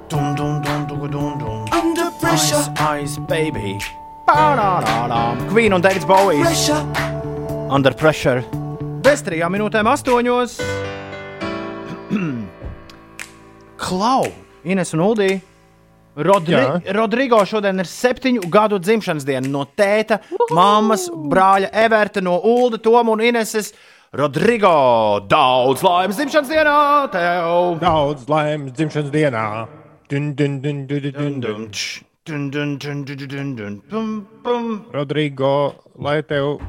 Dun, 0.07 0.35
dun, 0.35 0.61
dun, 0.61 0.85
dun, 0.85 1.09
dun, 1.09 1.37
dun. 1.39 1.65
under 1.73 2.11
pressure, 2.21 2.57
Ice, 2.77 3.17
ice 3.17 3.17
baby. 3.17 3.79
Ba-da-da-da. 4.27 5.35
Queen 5.49 5.73
un 5.73 5.81
Davids 5.81 6.05
Bowie. 6.05 6.39
pressure. 6.41 6.77
Under 7.73 7.91
pressure. 7.91 8.43
Bez 9.01 9.23
trijām 9.25 9.49
minūtēm 9.57 9.89
astoņos. 9.89 10.59
Klau, 13.81 14.27
Ines 14.63 14.93
un 14.93 14.99
Uldī. 15.07 15.31
Rodri 16.15 16.53
Jā. 16.53 16.77
Rodrigo 16.93 17.39
šodien 17.49 17.81
ir 17.81 17.89
septiņu 17.89 18.45
gadu 18.53 18.77
dzimšanas 18.77 19.25
diena 19.25 19.49
no 19.49 19.65
tēta, 19.65 20.19
mammas, 20.53 21.07
brāļa 21.09 21.73
Everta, 21.73 22.21
no 22.21 22.37
Ulda, 22.45 22.77
Toma 22.77 23.09
un 23.17 23.25
Ineses. 23.25 23.73
Rodrigo, 24.13 25.25
daudz 25.25 25.81
laimes 25.81 26.19
dzimšanas 26.19 26.49
dienā 26.51 26.73
tev! 27.09 27.79
Daudz 27.81 28.27
laimes 28.29 28.75
dzimšanas 28.77 29.09
dienā! 29.09 29.45
Dun, 30.05 30.27
dun, 30.37 30.59
dun, 30.61 30.83
dun, 30.85 30.99
dun, 31.01 31.15
dun, 31.17 31.39
dun. 31.41 31.63
Dun, 32.21 32.43
dun, 32.53 32.75
dun, 32.77 32.99
dun, 33.07 33.17
dun, 33.17 33.31
dun, 33.31 33.49
dun. 33.57 33.79
Pum, 33.89 34.11
pum. 34.45 34.67
Rodrigo, 34.93 35.49
lai 35.97 36.19
tev 36.29 36.59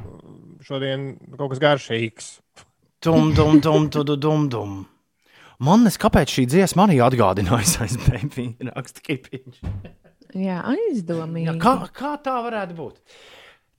šodien 0.64 1.04
kaut 1.36 1.52
kas 1.52 1.60
garšīgs. 1.66 2.32
Dum, 3.04 3.34
dum, 3.36 3.60
dum, 3.60 3.90
dum, 3.92 4.08
dum, 4.08 4.20
dum, 4.24 4.48
dum. 4.48 4.74
Man 5.60 5.84
nes, 5.84 6.00
kāpēc 6.00 6.32
šī 6.38 6.48
dziesma 6.48 6.86
manī 6.86 6.96
atgādināja 7.04 7.84
aizbēbī, 7.84 8.54
raksta 8.72 9.04
kipiņš. 9.04 9.60
Jā, 10.32 10.62
aizdomīgi. 10.72 11.60
Kā, 11.60 11.76
kā 11.92 12.16
tā 12.24 12.40
varētu 12.48 12.80
būt? 12.80 13.18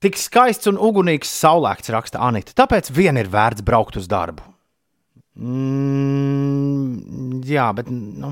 Tik 0.06 0.20
skaists 0.22 0.70
un 0.70 0.76
ugunīgs 0.78 1.32
saulēkts, 1.34 1.90
raksta 1.90 2.20
Anita. 2.22 2.54
Tāpēc 2.54 2.92
vien 2.94 3.18
ir 3.18 3.26
vērts 3.34 3.64
braukt 3.66 3.96
uz 3.98 4.06
darbu. 4.06 4.44
Mm, 5.42 7.40
jā, 7.42 7.66
bet. 7.74 7.90
Nu, 7.90 8.30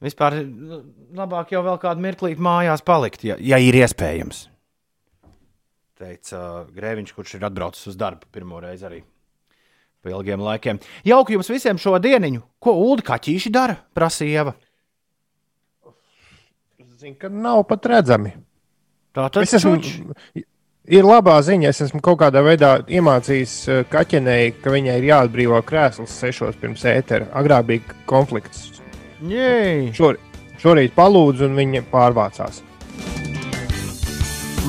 vispār 0.00 0.38
nu, 0.40 0.78
labāk 1.18 1.52
jau 1.52 1.60
vēl 1.66 1.76
kādu 1.82 2.00
mirklīti 2.06 2.40
mājās 2.40 2.80
palikt, 2.86 3.26
ja, 3.28 3.36
ja 3.36 3.60
ir 3.60 3.76
iespējams. 3.76 4.46
Teica 6.00 6.40
uh, 6.40 6.64
Grēviņš, 6.72 7.12
kurš 7.16 7.36
ir 7.36 7.44
atbraucis 7.50 7.92
uz 7.92 8.00
darbu 8.00 8.24
pirmo 8.32 8.56
reizi 8.64 8.88
arī 8.88 9.02
pēc 10.00 10.16
ilgiem 10.16 10.40
laikiem. 10.48 10.80
Jauki 11.04 11.36
jums 11.36 11.52
visiem 11.52 11.76
šo 11.82 11.98
dienu! 12.00 12.40
Ko 12.56 12.72
Ulu 12.88 13.04
kaķīši 13.04 13.52
dara? 13.52 13.76
prasīja 13.92 14.46
Ieva. 14.46 14.56
Zinu, 16.96 17.20
ka 17.20 17.28
nav 17.28 17.66
pat 17.68 17.84
redzami. 17.92 18.32
Tā 19.16 19.30
tas 19.32 19.48
es 19.48 19.56
esmu. 19.62 19.78
Ir 20.86 21.02
labā 21.02 21.34
ziņa, 21.42 21.72
es 21.72 21.82
esmu 21.82 21.98
kaut 22.04 22.20
kādā 22.20 22.44
veidā 22.46 22.76
iemācījis 22.86 23.54
eh, 23.66 23.80
kaķenei, 23.90 24.52
ka 24.62 24.70
viņai 24.70 25.00
ir 25.00 25.08
jāatbrīvo 25.08 25.58
krēsls 25.66 26.14
sešos 26.20 26.58
pirms 26.60 26.84
ētera. 26.86 27.26
Agrāk 27.34 27.66
bija 27.72 27.96
konflikts. 28.06 28.68
Šor, 29.96 30.20
šorīt 30.62 30.94
palūdzu, 30.94 31.48
un 31.48 31.58
viņa 31.58 31.82
pārvācās. 31.90 32.62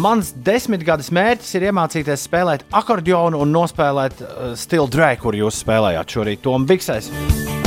Mans 0.02 0.32
desmitgades 0.46 1.10
mērķis 1.14 1.56
ir 1.58 1.68
iemācīties 1.70 2.26
spēlēt 2.30 2.66
akordionu 2.78 3.42
un 3.42 3.54
nospēlēt 3.54 4.22
uh, 4.22 4.52
stilu 4.58 4.90
drēku, 4.94 5.28
kur 5.28 5.38
jūs 5.38 5.62
spēlējāt 5.66 6.18
šorīt. 6.18 6.42
Tom 6.46 6.66
Biksēs 6.70 7.12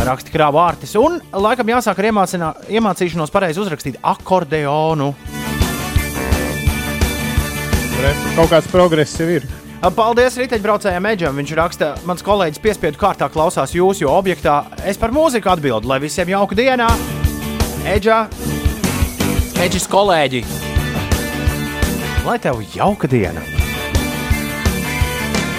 raksta 0.07 0.33
krāva 0.35 0.65
vārtis. 0.65 0.97
Un 0.99 1.21
laikam 1.35 1.71
jāsāk 1.71 2.01
ar 2.01 2.11
iemācīšanos 2.11 3.35
pareizi 3.35 3.63
uzrakstīt 3.63 4.01
akordeonu. 4.03 5.13
Kaut 8.37 8.49
kāds 8.49 8.69
progress 8.73 9.19
jau 9.21 9.27
ir. 9.29 9.45
Paldies 9.97 10.37
riteņbraucējiem 10.41 11.09
Eģam. 11.11 11.37
Viņš 11.41 11.53
raksta, 11.59 11.91
mans 12.09 12.25
kolēģis 12.25 12.63
piespiedu 12.65 13.01
kārtā 13.01 13.29
klausās 13.33 13.75
jūsu 13.77 14.09
objektā. 14.09 14.63
Es 14.89 15.01
par 15.01 15.13
mūziku 15.13 15.53
atbildu, 15.53 15.89
lai 15.89 16.01
visiem 16.01 16.33
jauka 16.33 16.57
dienā. 16.57 16.89
Eģa, 17.89 18.19
Eģis 19.61 19.89
kolēģi, 19.93 20.43
lai 22.25 22.37
tev 22.41 22.65
jauka 22.73 23.09
diena! 23.09 23.45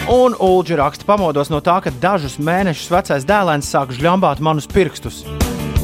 Un 0.09 0.33
Ulģi 0.41 0.75
raksta, 0.81 1.05
pamodos 1.05 1.53
no 1.53 1.61
tā, 1.61 1.77
ka 1.85 1.93
dažus 2.01 2.39
mēnešus 2.41 2.89
vecais 2.91 3.25
dēlēns 3.29 3.69
sāk 3.69 3.93
žļambāt 3.95 4.41
manus 4.43 4.65
pirkstus. 4.69 5.21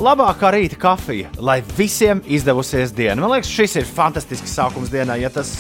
Labākā 0.01 0.51
rīta 0.53 0.77
kafija, 0.81 1.29
lai 1.37 1.61
visiem 1.77 2.25
izdevusies 2.25 2.91
diena. 2.97 3.21
Man 3.21 3.37
liekas, 3.37 3.53
šis 3.53 3.77
ir 3.81 3.89
fantastisks 3.89 4.57
sākums 4.57 4.89
dienai, 4.93 5.21
ja 5.21 5.29
tas, 5.33 5.59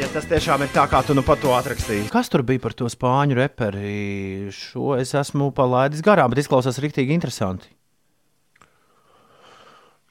ja 0.00 0.08
tas 0.12 0.28
tiešām 0.30 0.64
ir 0.64 0.70
tā, 0.74 0.84
kā 0.90 1.00
tu 1.06 1.16
nu 1.16 1.24
pat 1.26 1.40
to 1.42 1.54
atrakstīji. 1.56 2.08
Kas 2.12 2.30
tur 2.32 2.44
bija 2.46 2.62
par 2.62 2.74
to 2.76 2.88
spāņu 2.90 3.38
reperi? 3.38 4.52
Šo 4.54 4.94
es 4.98 5.14
esmu 5.18 5.50
palaidis 5.56 6.04
garām, 6.04 6.32
bet 6.32 6.42
izklausās 6.42 6.80
rīktīgi 6.82 7.16
interesanti. 7.16 7.72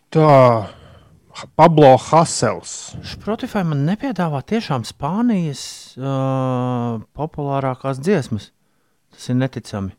Tā, 0.09 0.29
Pablo 1.55 1.93
Hasels. 2.01 2.75
Spotify 3.05 3.63
man 3.67 3.85
nepiedāvā 3.87 4.41
tiešām 4.49 4.83
Spānijas 4.87 5.63
uh, 5.99 6.99
populārākās 7.15 8.01
dziesmas. 8.01 8.49
Tas 9.13 9.29
ir 9.29 9.37
neticami. 9.39 9.93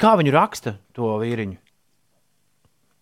Kā 0.00 0.14
viņi 0.20 0.34
raksta 0.34 0.76
to 0.96 1.16
vīriņu? 1.22 1.56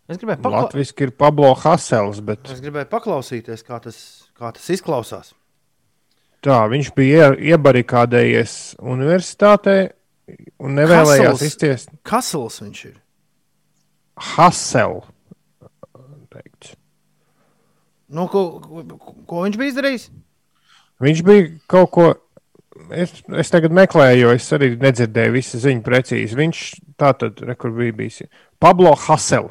Es 0.05 0.21
gribēju, 0.21 0.43
pakla... 0.45 0.67
Latvijasiski 0.67 1.09
ir 1.09 1.15
Pablo 1.17 1.55
Hasels, 1.57 2.21
bet 2.25 2.51
es 2.53 2.61
gribēju 2.61 2.91
paklausīties, 2.93 3.65
kā 3.65 3.79
tas, 3.81 3.99
kā 4.37 4.51
tas 4.53 4.67
izklausās. 4.75 5.33
Tā, 6.45 6.61
viņš 6.71 6.93
bija 6.97 7.33
ie- 7.33 7.55
iebarikādējies 7.55 8.77
universitātē 8.83 9.79
un 10.61 10.77
nevēlējās 10.79 11.33
Kasels. 11.33 11.49
izciest 11.49 11.91
Kasls 12.07 12.61
viņš 12.65 12.85
ir. 12.91 12.95
Haselu. 14.35 15.03
Nu, 18.15 18.29
ko, 18.31 18.61
ko, 18.61 19.15
ko 19.27 19.43
viņš 19.47 19.57
bija 19.59 19.73
izdarījis? 19.73 20.05
Viņš 21.03 21.25
bija 21.27 21.49
kaut 21.71 21.91
ko. 21.95 22.07
Es, 22.95 23.15
es 23.39 23.51
tagad 23.51 23.73
meklēju, 23.75 24.21
jo 24.27 24.33
es 24.35 24.47
arī 24.55 24.73
nedzirdēju 24.79 25.35
visu 25.35 25.61
ziņu 25.63 25.83
precīzi. 25.87 26.37
Viņš 26.39 26.63
tā 27.01 27.13
tad, 27.19 27.41
bija 27.79 27.97
bijis. 27.97 28.25
Pablo 28.63 28.93
Hasel. 29.07 29.49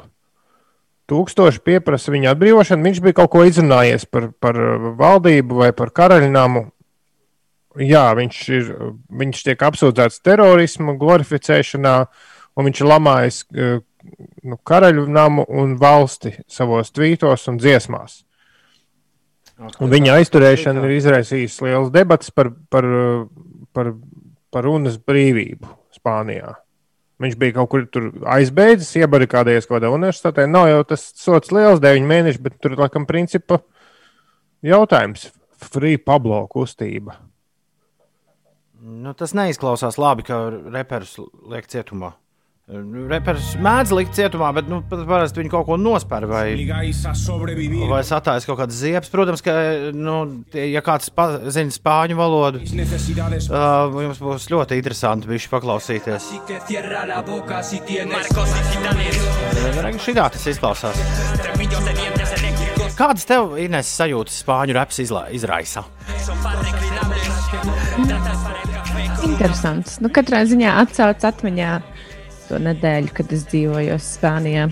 Tūkstoši 1.10 1.60
pieprasa 1.64 2.12
viņa 2.14 2.32
atbrīvošanu. 2.32 2.86
Viņš 2.86 3.00
bija 3.04 3.18
kaut 3.20 3.32
ko 3.34 3.42
izrunājies 3.44 4.06
par, 4.08 4.30
par 4.40 4.56
valdību 5.00 5.60
vai 5.60 5.72
par 5.76 5.92
karaļnāmu. 5.92 6.68
Jā, 7.80 8.04
viņš, 8.14 8.42
ir, 8.54 8.68
viņš 9.10 9.40
tiek 9.48 9.62
apsūdzēts 9.66 10.20
terorismu, 10.22 10.94
glorificēšanā, 11.00 11.94
un 12.54 12.68
viņš 12.68 12.82
ir 12.82 12.90
lamājis 12.90 13.40
eh, 13.50 13.80
nu, 14.46 14.58
karaļu 14.62 15.08
namu 15.10 15.46
un 15.48 15.74
valsti 15.80 16.36
savos 16.50 16.94
tvītos 16.94 17.48
un 17.50 17.58
dziesmās. 17.58 18.22
Un 19.54 19.90
viņa 19.90 20.18
aizturēšana 20.18 20.82
ir 20.86 20.96
izraisījusi 20.96 21.68
liels 21.68 21.92
debats 21.94 22.32
par, 22.34 22.50
par, 22.70 22.86
par, 23.74 23.92
par 24.50 24.66
runas 24.66 24.98
brīvību 24.98 25.70
Spānijā. 25.94 26.56
Viņš 27.22 27.36
bija 27.38 27.54
kaut 27.60 27.70
kur 27.70 27.84
tur 27.86 28.08
aizbēdzis, 28.34 28.96
iebarikādējies 29.04 29.68
kaut 29.68 29.78
kādā 29.78 29.92
universitātē. 29.94 30.48
Nav 30.50 30.66
jau 30.72 30.80
tas 30.90 31.06
sots 31.14 31.54
liels, 31.54 31.82
9 31.82 32.10
mēneši, 32.10 32.42
bet 32.42 32.58
tur 32.62 32.74
laikam 32.78 33.06
principa 33.06 33.60
jautājums. 34.66 35.30
Free 35.64 35.96
Pablo 36.02 36.42
kustība. 36.50 37.14
Nu, 38.84 39.14
tas 39.16 39.32
neizklausās 39.32 39.96
labi, 39.96 40.26
ka 40.28 40.42
reperis 40.74 41.16
liek 41.48 41.66
cietumā. 41.72 42.12
Reperis 42.64 43.50
mēdz 43.60 43.90
likt 43.92 44.14
cietumā, 44.16 44.46
bet 44.56 44.68
nu, 44.72 44.78
parasti 44.88 45.36
viņi 45.42 45.50
kaut 45.52 45.66
ko 45.68 45.76
nospēr 45.76 46.24
vai, 46.28 46.44
vai 47.90 47.98
satājas 48.08 48.46
kaut 48.48 48.56
kādas 48.62 48.78
ziepes. 48.80 49.10
Protams, 49.12 49.42
ka, 49.44 49.52
nu, 49.92 50.14
tie- 50.52 50.70
ja 50.72 50.80
kāds 50.84 51.10
zina 51.52 51.74
spāņu 51.76 52.16
valodu, 52.16 52.62
uh, 53.52 54.00
jums 54.06 54.20
būs 54.24 54.48
ļoti 54.48 54.78
interesanti 54.80 55.28
viņš 55.28 55.48
paklausīties. 55.52 56.30
Šitā 60.08 60.24
tas 60.32 60.48
izklausās. 60.54 60.96
Kādas 62.96 63.28
tev, 63.28 63.58
Ines, 63.60 63.92
sajūtas 64.00 64.40
spāņu 64.44 64.72
reps 64.80 65.00
izla- 65.04 65.26
izraisa? 65.36 65.84
Interesants. 69.24 69.98
Nu, 70.04 70.10
katrā 70.12 70.42
ziņā 70.48 70.74
atcaucas 70.82 71.28
atmiņā 71.30 71.70
to 72.48 72.58
nedēļu, 72.60 73.12
kad 73.16 73.32
es 73.32 73.46
dzīvoju 73.48 73.96
Spānijā. 74.02 74.68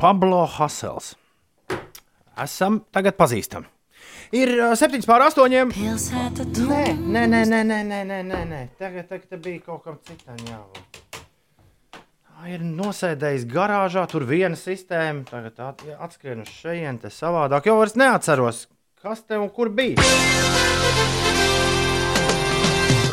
Pablo 0.00 0.46
Hasels. 0.48 1.12
Esam 2.40 2.80
tagad 2.94 3.18
pazīstami. 3.20 3.68
Ir 4.32 4.52
uh, 4.54 4.72
septiņas 4.78 5.08
pār 5.10 5.26
astoņiem. 5.26 5.74
Nē, 5.76 7.26
nē, 7.26 7.26
nē, 7.28 7.42
nē, 7.50 7.82
nē, 7.90 8.04
nē, 8.06 8.22
nē, 8.30 8.44
nē. 8.54 8.62
Tagad, 8.80 9.10
tagad 9.10 9.42
bija 9.44 9.66
kaut 9.66 9.84
kam 9.84 9.98
citam 10.06 10.40
jābūt. 10.46 10.89
Ir 12.48 12.62
nosēdējis 12.64 13.44
garāžā, 13.50 14.06
tur 14.10 14.24
viena 14.26 14.56
sistēma, 14.56 15.24
tagad 15.28 15.58
atskrien 16.00 16.40
uz 16.42 16.48
šejienes, 16.50 17.02
te 17.02 17.10
savādāk. 17.12 17.66
Jau 17.68 17.76
vairs 17.78 17.94
neatceros, 18.00 18.62
kas 19.02 19.20
te 19.28 19.36
un 19.38 19.50
kur 19.52 19.68
bija. 19.68 20.00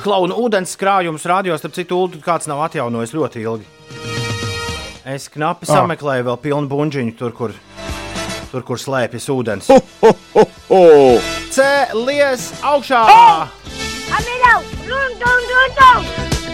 Klauna 0.05 0.37
ūdens 0.39 0.77
krājums 0.79 1.25
rādījos, 1.27 1.59
starp 1.59 1.75
citu, 1.75 1.99
ulu 2.05 2.21
kāds 2.23 2.47
nav 2.47 2.63
atjaunojis 2.69 3.13
ļoti 3.17 3.43
ilgi. 3.43 3.67
Es 5.07 5.27
knapi 5.31 5.67
Ah. 5.67 5.73
sameklēju 5.75 6.23
vēl 6.29 6.37
pilnu 6.41 6.71
buļbuļsāģiņu, 6.71 7.17
tur, 7.19 7.31
kur, 7.35 7.53
tur, 8.51 8.63
kur 8.63 8.77
slēpjas 8.79 9.27
ūdens. 9.33 9.67
Cēlies 11.51 12.51
augšā! 12.63 13.03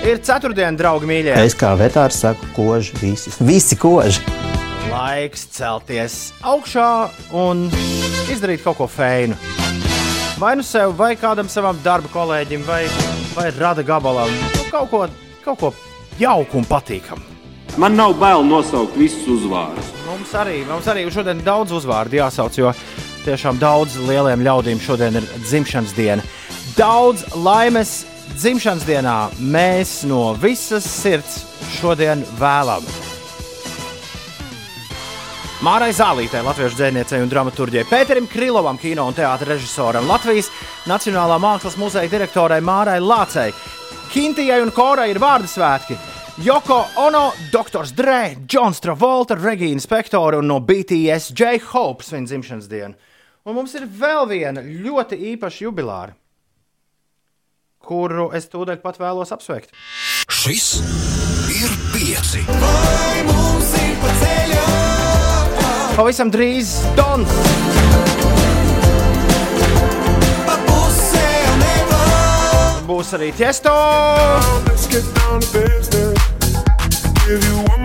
Ir 0.03 0.19
ceturtdiena, 0.19 0.75
draugi 0.75 1.07
mīļie. 1.07 1.35
Es 1.45 1.53
kā 1.55 1.69
vetārs 1.79 2.17
saku, 2.19 2.49
koži 2.57 2.97
visi. 2.99 3.31
Visi 3.47 3.77
koži. 3.79 4.19
Laiks 4.91 5.45
celties 5.55 6.17
augšā 6.43 6.87
un 7.39 7.69
izdarīt 8.33 8.65
kaut 8.65 8.81
ko 8.81 8.89
feinu. 8.91 9.37
Vai 10.41 10.57
nu 10.59 10.65
sev, 10.67 10.91
vai 10.99 11.13
kādam 11.15 11.47
savam 11.47 11.79
darba 11.85 12.11
kolēģim, 12.11 12.67
vai, 12.67 12.81
vai 13.31 13.47
rada 13.55 13.85
gabalam. 13.87 14.27
Nu, 14.27 14.67
kaut, 14.73 14.91
ko, 14.91 15.05
kaut 15.45 15.61
ko 15.61 15.71
jauku 16.19 16.59
un 16.59 16.67
patīkamu. 16.67 17.23
Man 17.79 17.95
nav 17.95 18.17
bail 18.19 18.43
nosaukt 18.43 18.99
visus 18.99 19.23
uzvārdus. 19.39 19.95
Mums 20.09 20.35
arī, 20.35 20.59
mums 20.67 20.89
arī 20.91 21.07
šodien 21.15 21.39
ir 21.39 21.47
daudz 21.47 21.71
uzvārdu 21.79 22.19
jāsauc, 22.19 22.59
jo 22.59 22.75
tiešām 23.23 23.55
daudz 23.61 23.95
lieliem 24.03 24.43
ļaudīm 24.43 24.83
šodien 24.83 25.15
ir 25.21 25.31
dzimšanas 25.47 25.95
diena. 25.95 26.33
Daudz 26.75 27.23
laimes 27.39 28.01
dzimšanas 28.37 28.85
dienā 28.87 29.17
mēs 29.39 30.03
no 30.09 30.33
visas 30.39 30.85
sirds 30.89 31.41
šodien 31.77 32.23
vēlamies. 32.39 33.11
Mārai 35.63 35.93
Zālītē, 35.95 36.41
latviešu 36.43 36.75
dzēniecei 36.75 37.21
un 37.23 37.29
dramaturģijai, 37.31 37.85
Pēterim 37.87 38.25
Krilovam, 38.27 38.75
kino 38.81 39.05
un 39.07 39.15
teātris 39.15 39.53
režisoram, 39.53 40.09
Latvijas 40.09 40.49
Nacionālā 40.89 41.37
mākslas 41.39 41.77
muzeja 41.79 42.11
direktorai 42.11 42.59
Mārai 42.59 42.97
Lācei, 42.99 43.53
Kintijai 44.11 44.59
un 44.65 44.73
Korai 44.75 45.07
ir 45.13 45.21
vārdu 45.23 45.47
svētki. 45.47 45.95
Joko 46.43 46.81
Ono, 47.05 47.27
Dr. 47.53 47.85
Dre, 47.95 48.35
Johns 48.49 48.81
Travolta, 48.83 49.37
Regīna 49.37 49.79
Spektora 49.79 50.41
un 50.41 50.49
no 50.49 50.59
BTS 50.59 51.31
J. 51.31 51.61
Hope 51.71 52.03
svin 52.03 52.27
dzimšanas 52.27 52.67
dienu. 52.67 52.97
Un 53.45 53.55
mums 53.55 53.77
ir 53.77 53.85
vēl 53.85 54.27
viena 54.29 54.63
ļoti 54.63 55.19
īpaša 55.31 55.65
jubilāra, 55.67 56.15
kuru 57.83 58.29
es 58.35 58.47
tūdaļ 58.51 58.79
pat 58.83 58.99
vēlos 59.01 59.33
apsveikt. 59.35 59.73
Šis 60.31 60.79
ir 61.53 61.75
pieci. 61.93 62.45
Pavisam 65.93 66.31
drīz 66.33 66.79
Dons. 66.97 67.29
Būs 72.83 73.13
arī 73.15 73.31
tiesto. 73.37 73.71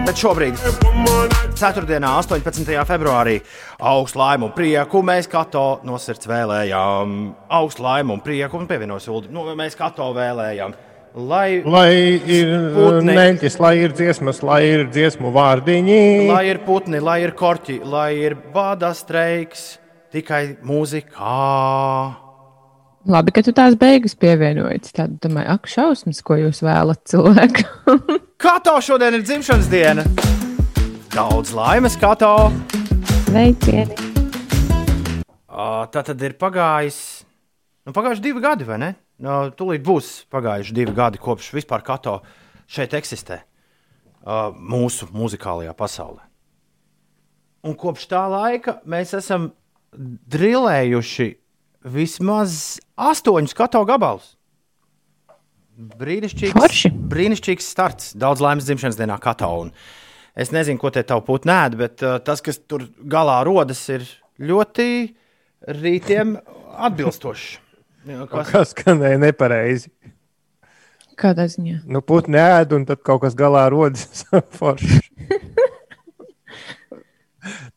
Bet 0.08 0.16
šobrīd, 0.16 0.56
4. 1.60 1.82
un 1.98 2.04
18. 2.08 2.70
februārī, 2.88 3.34
augstu 3.76 4.16
laimu 4.22 4.46
un 4.46 4.52
prieku 4.56 5.02
mēs 5.04 5.26
kato 5.28 5.82
no 5.84 5.98
sirds 6.00 6.24
vēlējām. 6.30 7.10
Augstu 7.52 7.84
laimu 7.84 8.14
un 8.16 8.22
prieku 8.24 8.56
un 8.56 8.64
pievienos 8.70 9.04
ulu. 9.12 9.28
Nu, 9.28 9.42
mēs 9.58 9.76
kato 9.76 10.06
vēlējām. 10.16 10.72
Lai, 11.28 11.60
Lai 11.60 11.92
ir 12.24 12.54
Putni. 12.72 13.18
neļķis, 13.18 13.58
lai 13.60 13.74
ir 13.82 13.92
dziesmas, 13.98 14.40
lai 14.48 14.62
ir 14.70 14.86
dziesmu 14.88 15.28
vārdiņi. 15.34 16.00
lai 16.32 16.46
ir 16.54 16.62
putni, 16.64 17.02
lai 17.04 17.18
ir 17.26 17.34
korķi, 17.36 17.82
lai 17.84 18.14
ir 18.30 18.38
bada 18.54 18.94
streiks, 18.96 19.74
tikai 20.08 20.56
mūzikā. 20.64 22.27
Labi, 23.08 23.32
ka 23.32 23.40
tu 23.40 23.54
tās 23.56 23.72
beigas 23.80 24.12
pievienojies. 24.20 24.90
Tad 24.92 25.14
domāju, 25.22 25.48
ak, 25.54 25.68
šausmas, 25.72 26.18
ko 26.20 26.36
jūs 26.36 26.58
vēlat 26.60 26.98
cilvēkam. 27.08 28.02
Kato 28.44 28.74
šodien 28.84 29.16
ir 29.16 29.22
dzimšanas 29.24 29.70
diena. 29.72 30.04
Daudz 31.14 31.54
laimes, 31.56 31.96
Kato! 31.96 32.50
Sveicieni! 33.24 33.96
Tā 35.48 36.02
tad 36.04 36.20
ir 36.20 36.36
pagājis. 36.36 37.00
Nu, 37.88 37.96
pagājuši 37.96 38.26
divi 38.28 38.44
gadi, 38.44 38.68
vai 38.68 38.76
ne? 38.84 38.92
Nu, 39.24 39.38
tūlīt 39.56 39.88
būs 39.88 40.12
pagājuši 40.28 40.76
divi 40.76 40.92
gadi, 41.00 41.24
kopš 41.24 41.48
vispār 41.56 41.80
Kato 41.88 42.18
šeit 42.68 42.92
eksistē. 43.00 43.40
Mūsu 44.52 45.08
muzikālajā 45.16 45.72
pasaulē. 45.80 46.28
Un 47.64 47.72
kopš 47.72 48.04
tā 48.12 48.28
laika 48.28 48.82
mēs 48.84 49.16
esam 49.16 49.54
drillējuši 49.96 51.32
vismaz 51.84 52.78
astoņus 52.98 53.54
Kato 53.56 53.84
gabalus. 53.88 54.34
Brīnišķīgs, 55.78 56.88
brīnišķīgs 57.10 57.70
starts. 57.70 58.10
Daudz 58.18 58.42
laimes 58.42 58.66
dzimšanas 58.66 58.98
dienā 58.98 59.18
Kato. 59.22 59.50
Un 59.62 59.70
es 60.34 60.50
nezinu, 60.54 60.80
ko 60.82 60.90
te 60.94 61.04
tavu 61.06 61.22
putu 61.28 61.50
nē, 61.50 61.60
bet 61.78 62.02
uh, 62.02 62.18
tas, 62.24 62.42
kas 62.42 62.58
tur 62.66 62.88
galā 62.98 63.38
rodas, 63.46 63.84
ir 63.94 64.06
ļoti 64.42 64.88
rītiem 65.78 66.34
atbilstošs. 66.88 67.48
Kas, 68.08 68.50
kas 68.50 68.72
skanēja 68.72 69.18
nepareizi? 69.20 69.90
Kādā 71.18 71.48
ziņā? 71.50 71.80
Nu, 71.90 72.00
putni 72.06 72.38
ēd, 72.38 72.72
un 72.76 72.84
tad 72.88 73.02
kaut 73.06 73.24
kas 73.24 73.34
galā 73.38 73.64
rodas 73.74 74.24
forši. 74.58 75.02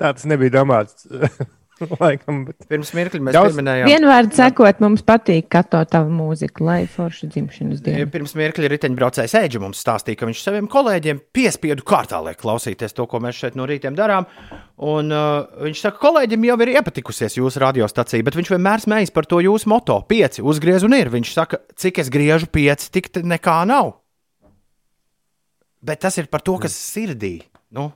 Tā 0.01 0.11
tas 0.11 0.25
nebija 0.29 0.61
domāts. 0.61 1.07
Laikam, 2.01 2.43
bet... 2.47 2.57
Pirms 2.69 2.91
mirkļa 2.95 3.21
mēs 3.27 3.35
Daudz- 3.35 3.55
pieminējām. 3.55 3.89
Vienvārds 3.89 4.39
sakot, 4.39 4.81
mums 4.83 5.03
patīk 5.05 5.47
kato 5.51 5.81
tavu 5.89 6.11
mūziku, 6.15 6.65
lai 6.67 6.79
forši 6.89 7.29
dzimšanas 7.33 7.83
diena. 7.85 8.07
Pirms 8.11 8.35
mirkļa 8.37 8.71
riteņbraucējs 8.75 9.35
Eģis 9.41 9.63
mums 9.63 9.81
stāstīja, 9.83 10.19
ka 10.19 10.29
viņš 10.29 10.43
saviem 10.45 10.69
kolēģiem 10.71 11.21
piespiedu 11.35 11.85
kārtā 11.87 12.21
liek 12.25 12.39
klausīties 12.41 12.95
to, 12.97 13.07
ko 13.09 13.21
mēs 13.23 13.39
šeit 13.41 13.57
no 13.59 13.67
rītiem 13.69 13.97
darām. 13.97 14.27
Un, 14.81 15.13
uh, 15.13 15.47
viņš 15.67 15.83
saka, 15.85 15.97
ka 15.97 16.07
kolēģim 16.07 16.45
jau 16.49 16.59
ir 16.65 16.73
iepatikusies 16.75 17.37
jūsu 17.37 17.61
radiostacija, 17.61 18.25
bet 18.25 18.37
viņš 18.37 18.53
vienmēr 18.55 18.85
smējas 18.85 19.13
par 19.13 19.29
to 19.29 19.41
jūsu 19.43 19.69
moto. 19.71 19.99
Pieci 20.09 20.45
uzgriez 20.45 20.85
un 20.87 20.97
ir. 20.97 21.11
Viņš 21.13 21.33
saka, 21.37 21.61
cik 21.77 22.01
es 22.01 22.13
griežu 22.13 22.49
pieci, 22.49 22.89
tik 22.93 23.11
nekā 23.21 23.61
nav. 23.69 23.97
Bet 25.81 26.03
tas 26.05 26.17
ir 26.21 26.29
par 26.29 26.43
to, 26.45 26.59
kas 26.61 26.75
sirdī. 26.77 27.39
Nu, 27.73 27.89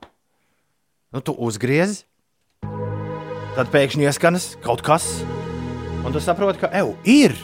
nu 1.13 1.21
tu 1.21 1.35
uzgriez, 1.37 2.03
tad 3.55 3.71
pēkšņi 3.73 4.07
ieskanas 4.09 4.53
kaut 4.63 4.83
kas, 4.85 5.07
un 6.05 6.13
tu 6.13 6.21
saproti, 6.23 6.61
ka 6.63 6.71
eju, 6.75 6.95
ir. 7.07 7.35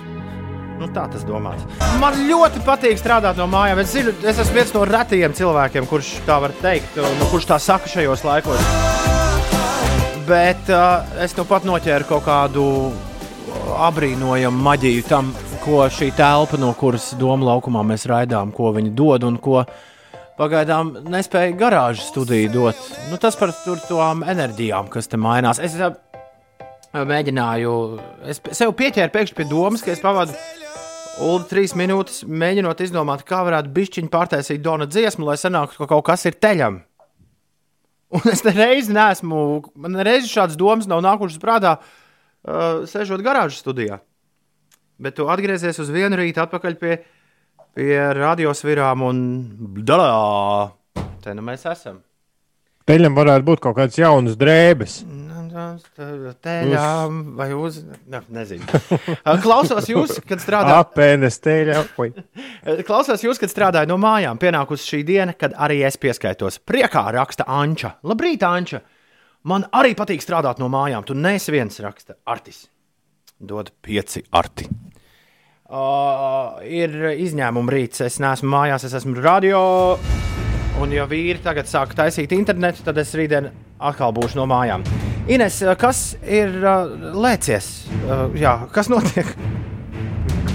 Nu, 0.81 0.87
tā 0.89 1.03
tas 1.13 1.21
domāts. 1.27 1.61
Man 2.01 2.15
ļoti 2.25 2.63
patīk 2.65 2.97
strādāt 2.97 3.37
no 3.37 3.45
mājām. 3.49 3.83
Es, 3.83 3.91
zinu, 3.93 4.15
es 4.25 4.39
esmu 4.41 4.55
viens 4.55 4.71
no 4.73 4.81
retajiem 4.89 5.35
cilvēkiem, 5.37 5.85
kurš 5.89 6.15
tā 6.25 6.39
var 6.41 6.55
teikt, 6.57 6.97
un 6.97 7.21
kurš 7.29 7.45
tā 7.51 7.59
saka 7.61 7.91
šajos 7.91 8.25
laikos. 8.25 8.63
Bet 10.25 10.71
uh, 10.73 11.05
es 11.21 11.35
nu 11.37 11.45
pat 11.45 11.67
noķēru 11.69 12.09
kaut 12.09 12.25
kādu 12.25 12.65
abrīnojamu 13.77 14.65
maģiju 14.65 15.05
tam, 15.05 15.31
ko 15.61 15.85
šī 15.93 16.09
telpa, 16.17 16.57
no 16.57 16.71
kuras 16.77 17.11
doma 17.19 17.51
laukumā 17.51 17.83
mēs 17.85 18.07
raidām, 18.09 18.49
ko 18.55 18.73
viņi 18.73 18.93
dod 18.97 19.27
un 19.27 19.37
ko 19.37 19.61
pagaidām 20.41 20.95
nespēja 21.11 21.53
garāžas 21.57 22.09
studiju 22.09 22.49
dot. 22.55 22.87
Nu, 23.11 23.19
tas 23.21 23.37
par 23.37 23.53
tur 23.63 23.81
tām 23.85 24.25
enerģijām, 24.27 24.89
kas 24.91 25.09
te 25.11 25.19
mainās. 25.21 25.61
Es 25.61 25.77
uh, 25.77 25.93
mēģināju, 26.97 27.75
es 28.31 28.41
sev 28.57 28.73
pieķēru 28.79 29.13
pēkšņi 29.13 29.37
pie 29.37 29.47
domas, 29.51 29.85
ka 29.85 29.93
es 29.93 30.03
pavadu 30.03 30.35
Ulu 31.21 31.43
trīs 31.45 31.73
minūtes, 31.77 32.21
mēģinot 32.25 32.79
izdomāt, 32.81 33.25
kā 33.27 33.41
varētu 33.45 33.69
bišķiņu 33.75 34.09
pārtaisīt 34.09 34.61
Dona 34.63 34.87
dziesmu, 34.89 35.27
lai 35.27 35.35
sanāktu, 35.37 35.81
ka 35.81 35.89
kaut 35.91 36.05
kas 36.07 36.23
ir 36.25 36.37
teļam. 36.41 36.79
Un 38.15 38.31
es 38.31 38.41
nereizi 38.47 38.95
neesmu, 38.95 39.41
man 39.75 39.99
nereizi 39.99 40.31
šādas 40.31 40.57
domas 40.59 40.87
nav 40.89 41.03
nākušas 41.05 41.41
prātā, 41.43 41.75
uh, 41.77 42.87
sēžot 42.89 43.21
garāžas 43.27 43.59
studijā. 43.61 43.99
Bet 45.01 45.19
tu 45.19 45.27
atgriezies 45.31 45.79
uz 45.83 45.91
vienu 45.93 46.17
rītu 46.17 46.41
atpakaļ 46.43 46.79
pie, 46.79 46.97
pie 47.77 47.97
radiosvirām 48.17 49.03
un 49.07 49.19
dalā. 49.87 50.71
Te 51.21 51.35
nu 51.37 51.45
mēs 51.45 51.65
esam. 51.69 52.01
Peļam 52.89 53.15
varētu 53.15 53.45
būt 53.47 53.61
kaut 53.63 53.77
kādas 53.77 53.99
jaunas 53.99 54.37
drēbes. 54.39 55.01
Teļām 55.51 57.19
vai 57.37 57.49
uz. 57.53 57.81
Ne, 58.09 58.21
nezinu. 58.31 58.65
Uh, 58.65 59.35
Klausos 59.43 59.89
jūs, 59.91 60.15
kad 60.27 60.41
strādājat. 60.43 60.79
Apēnes 60.85 61.39
teļā. 61.43 61.81
Oi. 62.01 62.09
Klausos 62.87 63.23
jūs, 63.25 63.39
kad 63.41 63.51
strādāju 63.51 63.91
no 63.91 63.99
mājām. 64.01 64.39
Pienākusi 64.41 64.95
šī 64.95 65.01
diena, 65.07 65.35
kad 65.37 65.55
arī 65.59 65.81
es 65.87 65.99
pieskaitos. 66.01 66.61
Priekā 66.67 67.03
raksta 67.15 67.47
Anča. 67.47 67.97
Labrīt, 68.07 68.45
Anča! 68.47 68.81
Man 69.47 69.65
arī 69.73 69.95
patīk 69.97 70.21
strādāt 70.23 70.61
no 70.61 70.69
mājām. 70.71 71.05
Tu 71.05 71.17
neesi 71.17 71.53
viens 71.53 71.79
raksta 71.83 72.19
Artis. 72.29 72.65
Dod 73.41 73.73
pieci 73.81 74.21
arti. 74.37 74.67
Uh, 75.71 76.57
ir 76.67 76.91
izņēmuma 77.23 77.71
rīts. 77.71 78.01
Es 78.03 78.17
neesmu 78.19 78.49
mājās, 78.51 78.83
es 78.83 78.95
esmu 78.97 79.15
radio. 79.23 79.61
Un, 80.83 80.91
ja 80.91 81.05
vīri 81.07 81.39
tagad 81.39 81.69
sāk 81.71 81.93
taisīt 81.95 82.33
internetu, 82.35 82.83
tad 82.83 82.99
es 82.99 83.13
rītdien 83.15 83.47
atkal 83.79 84.11
būšu 84.11 84.41
no 84.41 84.49
mājām. 84.51 84.83
Ines, 85.31 85.61
kas 85.79 86.01
ir 86.27 86.51
uh, 86.59 86.91
lēcies? 87.15 87.71
Uh, 88.01 88.25
jā, 88.35 88.57
kas 88.75 88.91
notiek? 88.91 89.31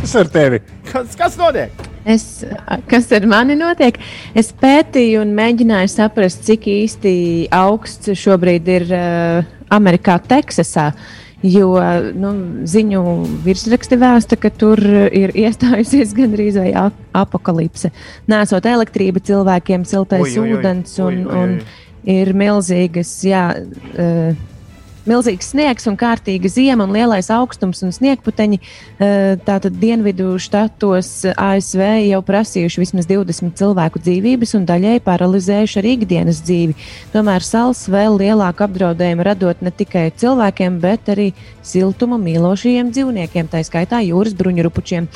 Kas 0.03 0.13
ar 0.21 0.29
tevi? 0.37 0.61
Kas, 0.91 1.17
kas 1.17 1.41
notiek? 1.41 1.73
Es, 2.05 2.45
kas 2.93 3.09
ar 3.17 3.25
mani 3.25 3.57
notiek? 3.57 3.97
Es 4.37 4.53
pētīju 4.53 5.25
un 5.25 5.33
mēģināju 5.39 5.95
saprast, 5.97 6.45
cik 6.45 6.69
īsti 6.75 7.15
augsts 7.57 8.13
šobrīd 8.21 8.69
ir 8.69 8.91
uh, 8.93 9.55
Amerikā, 9.73 10.21
Teksasā. 10.29 10.91
Jo 11.47 11.69
nu, 12.17 12.31
ziņu 12.67 13.01
virsraksti 13.45 13.99
vēsta, 14.01 14.39
ka 14.41 14.51
tur 14.51 14.81
ir 15.15 15.35
iestājusies 15.37 16.15
gandrīz 16.19 16.57
vai 16.59 16.71
ap- 16.87 17.03
apakalipse. 17.17 17.93
Nesot 18.31 18.67
elektrība 18.67 19.23
cilvēkiem, 19.23 19.85
siltais 19.87 20.25
Ui, 20.27 20.33
ui, 20.41 20.49
ui, 20.51 20.57
ūdens 20.59 20.97
un, 21.05 21.21
ui, 21.21 21.25
ui, 21.25 21.31
ui. 21.31 21.43
un 21.43 22.17
ir 22.17 22.33
milzīgas. 22.39 23.13
Jā, 23.27 23.45
uh, 23.61 24.56
Milzīgs 25.07 25.53
sniegs 25.53 25.85
un 25.87 25.95
kārtīga 25.95 26.51
zima 26.51 26.83
un 26.83 26.91
lielais 26.91 27.29
augstums 27.31 27.79
un 27.87 27.93
sniegputeņi. 27.95 28.59
eh, 28.59 29.37
Tātad 29.47 29.79
dienvidu 29.79 30.33
štatos 30.43 31.11
eh, 31.25 31.35
ASV 31.39 31.83
jau 32.09 32.19
prasījuši 32.27 32.81
vismaz 32.83 33.07
20 33.07 33.55
cilvēku 33.55 34.03
dzīvības 34.03 34.57
un 34.59 34.65
daļēji 34.67 35.05
paralizējuši 35.07 35.79
arī 35.79 35.93
ikdienas 35.95 36.41
dzīvi. 36.43 36.75
Tomēr 37.13 37.47
sals 37.47 37.85
vēl 37.87 38.19
lielāku 38.19 38.67
apdraudējumu 38.67 39.27
radot 39.29 39.63
ne 39.63 39.71
tikai 39.71 40.09
cilvēkiem, 40.19 40.81
bet 40.83 41.13
arī 41.15 41.29
siltuma 41.63 42.19
mīlošajiem 42.19 42.91
dzīvniekiem, 42.91 43.47
tā 43.53 43.63
skaitā 43.63 44.03
jūras 44.03 44.35
bruņurupučiem. 44.35 45.07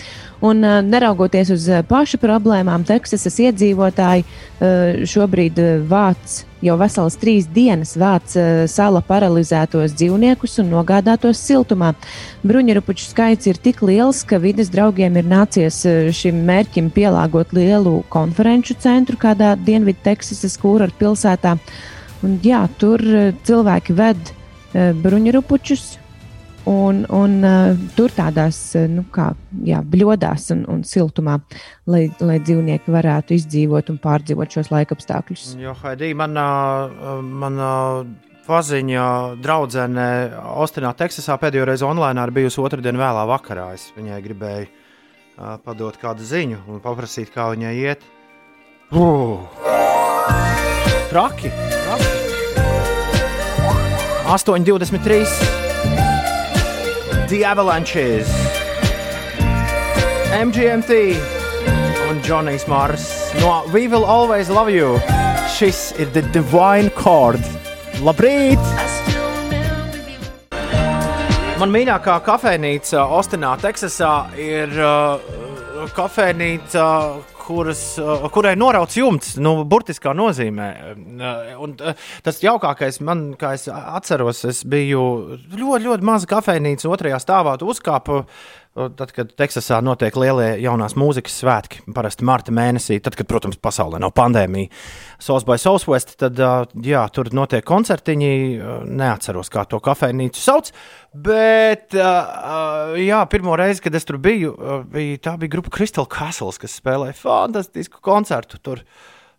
Un, 0.41 0.63
uh, 0.63 0.79
neraugoties 0.87 1.51
uz 1.51 1.67
uh, 1.67 1.83
pašu 1.83 2.23
problēmām, 2.23 2.87
Teksasas 2.87 3.37
iedzīvotāji 3.43 4.25
šobrīd 5.11 5.59
vāc 5.89 6.41
jau 6.65 6.77
veselas 6.81 7.17
trīs 7.21 7.47
dienas 7.51 7.95
vāc 8.01 8.35
uh, 8.39 8.65
sala 8.71 9.03
paralizētos 9.07 9.95
dzīvniekus 9.97 10.59
un 10.63 10.73
nogādātos 10.75 11.41
siltumā. 11.45 11.93
Bruņurupuču 12.47 13.09
skaits 13.11 13.51
ir 13.51 13.61
tik 13.61 13.83
liels, 13.87 14.23
ka 14.25 14.41
vides 14.43 14.73
draugiem 14.73 15.17
ir 15.21 15.31
nācies 15.31 15.83
uh, 15.89 16.11
šim 16.15 16.43
mērķim 16.49 16.91
pielāgot 16.97 17.55
lielu 17.57 18.01
konferenču 18.13 18.77
centru 18.81 19.19
kādā 19.21 19.55
Dienvidu 19.61 20.03
Teksasas 20.05 20.59
kūra 20.61 20.91
pilsētā. 21.01 21.57
Un, 22.25 22.37
jā, 22.45 22.67
tur 22.81 23.01
uh, 23.01 23.33
cilvēki 23.47 23.97
ved 23.97 24.37
bruņurupučus 24.71 26.00
un, 26.69 27.05
un 27.15 27.37
uh, 27.47 27.77
tur 27.97 28.13
tādās 28.15 28.59
uh, 28.79 28.87
nu, 28.91 29.05
kā, 29.13 29.31
jā, 29.67 29.81
bļodās 29.87 30.51
un, 30.55 30.65
un 30.71 30.83
siltumā, 30.87 31.39
lai, 31.91 32.07
lai 32.21 32.39
dzīvnieki 32.43 32.93
varētu 32.93 33.37
izdzīvot 33.37 33.93
un 33.93 34.01
pārdzīvot 34.03 34.59
šos 34.59 34.73
laikapstākļus. 34.75 35.55
Jo, 35.61 35.77
Haidī, 35.83 36.13
manā, 36.19 36.49
manā 37.23 37.73
paziņa 38.47 39.07
draudzene 39.43 40.09
Austinā, 40.57 40.93
Teksasā 40.99 41.37
pēdējo 41.41 41.69
reizi 41.71 41.87
online 41.87 42.27
ir 42.27 42.35
bijusi 42.41 42.63
otrdien 42.65 42.99
vēlā 42.99 43.27
vakarā. 43.31 43.71
Es 43.79 43.91
viņai 43.97 44.23
gribēju 44.25 44.67
uh, 44.67 45.57
padot 45.65 45.97
kādu 46.01 46.27
ziņu 46.27 46.65
un 46.69 46.83
paprasīt, 46.85 47.33
kā 47.35 47.51
viņai 47.55 47.77
iet. 47.85 48.09
Uh. 48.91 49.47
Traki! 51.11 51.51
traki. 51.51 52.11
8,23. 54.31 55.60
The 57.31 57.45
Avalanches, 57.45 58.27
MGMT 60.35 61.15
un 62.09 62.21
Johnny's 62.25 62.67
Mars 62.67 63.33
no 63.41 63.63
We 63.73 63.87
Will 63.87 64.05
Always 64.05 64.49
Love 64.49 64.69
You. 64.69 64.99
Šis 65.55 65.95
ir 65.99 66.11
The 66.11 66.23
Divine 66.35 66.91
Chord. 66.91 67.39
Labrīt! 68.03 68.59
Man 71.61 71.71
mīļākā 71.71 72.19
kafejnīca 72.27 73.07
Austinā, 73.07 73.55
Teksasā 73.63 74.35
ir 74.35 74.75
uh, 74.83 75.87
kafejnīca, 75.95 76.89
kuras, 77.51 77.83
uh, 77.99 78.29
kurai 78.33 78.55
norauts 78.59 78.99
jumts, 78.99 79.35
nu, 79.43 79.57
burtiskā 79.69 80.15
nozīmē. 80.17 80.69
Uh, 80.95 81.51
un, 81.65 81.75
uh, 81.83 82.09
tas 82.27 82.41
jaukākais 82.45 83.01
man, 83.07 83.31
kā 83.41 83.55
es 83.59 83.67
atceros, 83.71 84.45
es 84.49 84.63
biju 84.69 85.03
ļoti, 85.51 85.85
ļoti 85.89 86.07
maza 86.07 86.31
kafejnīca 86.31 86.91
otrajā 86.91 87.21
stāvā, 87.23 87.59
uzkāpu. 87.61 88.23
Tad, 88.71 89.11
kad 89.11 89.33
Teksasā 89.35 89.81
notiek 89.83 90.15
lielie 90.15 90.53
jaunās 90.63 90.93
mūzikas 90.95 91.41
svētki, 91.41 91.81
parasti 91.91 92.23
marta 92.23 92.53
mēnesī, 92.55 93.01
tad, 93.03 93.17
kad, 93.19 93.27
protams, 93.27 93.59
pasaulē 93.59 93.99
nav 93.99 94.13
pandēmija, 94.15 94.71
South 95.19 95.43
by 95.49 95.59
Southwest, 95.59 96.13
tad 96.23 96.39
jā, 96.39 97.01
tur 97.11 97.33
notiek 97.35 97.67
koncertiņi. 97.67 98.31
Neatceros, 98.87 99.51
kā 99.51 99.65
to 99.67 99.81
kafejnīcu 99.83 100.39
sauc. 100.39 100.71
Bet, 101.11 101.99
jā, 101.99 103.19
pirmo 103.35 103.59
reizi, 103.59 103.83
kad 103.83 103.99
es 103.99 104.07
tur 104.07 104.21
biju, 104.23 104.55
bija, 104.95 105.19
tā 105.27 105.35
bija 105.43 105.57
grupa 105.57 105.75
Crystal 105.75 106.07
Castles, 106.07 106.63
kas 106.63 106.79
spēlēja 106.79 107.19
fantastisku 107.19 107.99
koncertu. 108.07 108.63
Tur 108.63 108.87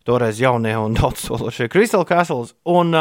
toreiz 0.03 0.43
jaunie 0.43 0.75
un 0.75 0.99
daudz 0.99 1.23
sološie 1.31 1.71
Crystal 1.71 2.03
Castles. 2.09 2.51
Un 2.67 2.91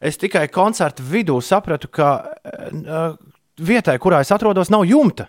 es 0.00 0.16
tikai 0.24 0.48
koncertu 0.48 1.04
vidū 1.04 1.36
sapratu, 1.44 1.92
ka 1.92 2.10
uh, 2.24 3.08
vietai, 3.60 4.00
kurā 4.00 4.24
es 4.24 4.32
atrodos, 4.32 4.72
nav 4.72 4.88
jumta. 4.88 5.28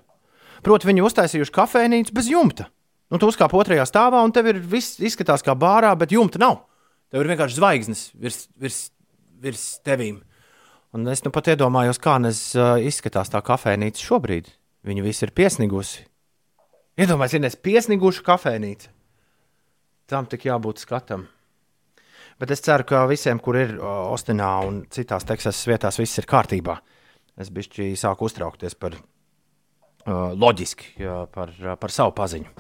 Proti, 0.65 0.89
viņi 0.89 1.05
uztaisījuši 1.05 1.53
kafejnīcu 1.53 2.15
bez 2.15 2.29
jumta. 2.31 2.67
Nu, 3.07 3.19
tu 3.21 3.29
uzkāp 3.31 3.53
otrajā 3.55 3.85
stāvā, 3.87 4.19
un 4.25 4.33
tev 4.35 4.49
ir 4.51 4.59
viss 4.59 4.99
izskatās 4.99 5.45
kā 5.45 5.55
bārā, 5.55 5.93
bet 5.99 6.11
jumta 6.11 6.41
nav. 6.41 6.59
Tev 7.11 7.23
ir 7.23 7.31
vienkārši 7.31 7.55
zvaigznes 7.55 8.01
virs, 8.19 8.41
virs, 8.59 8.81
virs 9.43 9.65
tevīm. 9.87 10.19
Un 10.95 11.07
es 11.11 11.23
nu 11.23 11.31
pat 11.31 11.47
iedomājos, 11.53 12.01
kā 12.03 12.17
nes, 12.19 12.41
uh, 12.57 12.75
izskatās 12.83 13.31
tā 13.31 13.39
kafejnīca 13.45 14.03
šobrīd. 14.03 14.51
Viņa 14.87 15.03
visi 15.03 15.25
ir 15.27 15.33
piesnigusi. 15.35 16.03
Iedomājieties, 16.99 17.39
Ines, 17.39 17.57
piesniguša 17.63 18.23
kafejnīca. 18.27 18.91
Tam 20.07 20.27
tik 20.27 20.47
jābūt 20.47 20.83
skatam. 20.83 21.27
Bet 22.39 22.51
es 22.53 22.63
ceru, 22.63 22.85
ka 22.87 23.05
visiem, 23.09 23.39
kur 23.43 23.57
ir 23.59 23.75
Ostinā 23.81 24.51
un 24.67 24.83
citās 24.93 25.25
Teksasas 25.27 25.67
vietās, 25.67 25.99
viss 25.99 26.19
ir 26.19 26.27
kārtībā. 26.29 26.79
Es 27.37 27.51
bišķi 27.53 27.91
sāku 27.99 28.27
uztraukties 28.29 28.75
par 28.79 28.95
uh, 28.95 29.03
loģiski, 30.07 30.93
jā, 31.03 31.25
par, 31.33 31.51
par 31.79 31.93
savu 31.93 32.15
paziņu. 32.17 32.51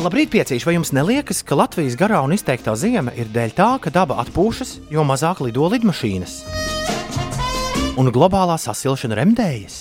Labrīt, 0.00 0.30
piecīši! 0.32 0.64
Vai 0.64 0.74
jums 0.78 0.94
neliekas, 0.96 1.42
ka 1.44 1.58
Latvijas 1.60 1.94
garā 2.00 2.22
un 2.24 2.32
izteiktā 2.32 2.72
zima 2.78 3.12
ir 3.20 3.28
dēļ 3.34 3.50
tā, 3.52 3.68
ka 3.84 3.92
daba 3.92 4.16
atpūšas, 4.22 4.78
jo 4.88 5.04
mazāk 5.04 5.42
lido 5.44 5.66
lidmašīnas? 5.68 6.38
Un 8.00 8.08
globālā 8.14 8.56
sasilšana 8.56 9.18
remdējas. 9.18 9.76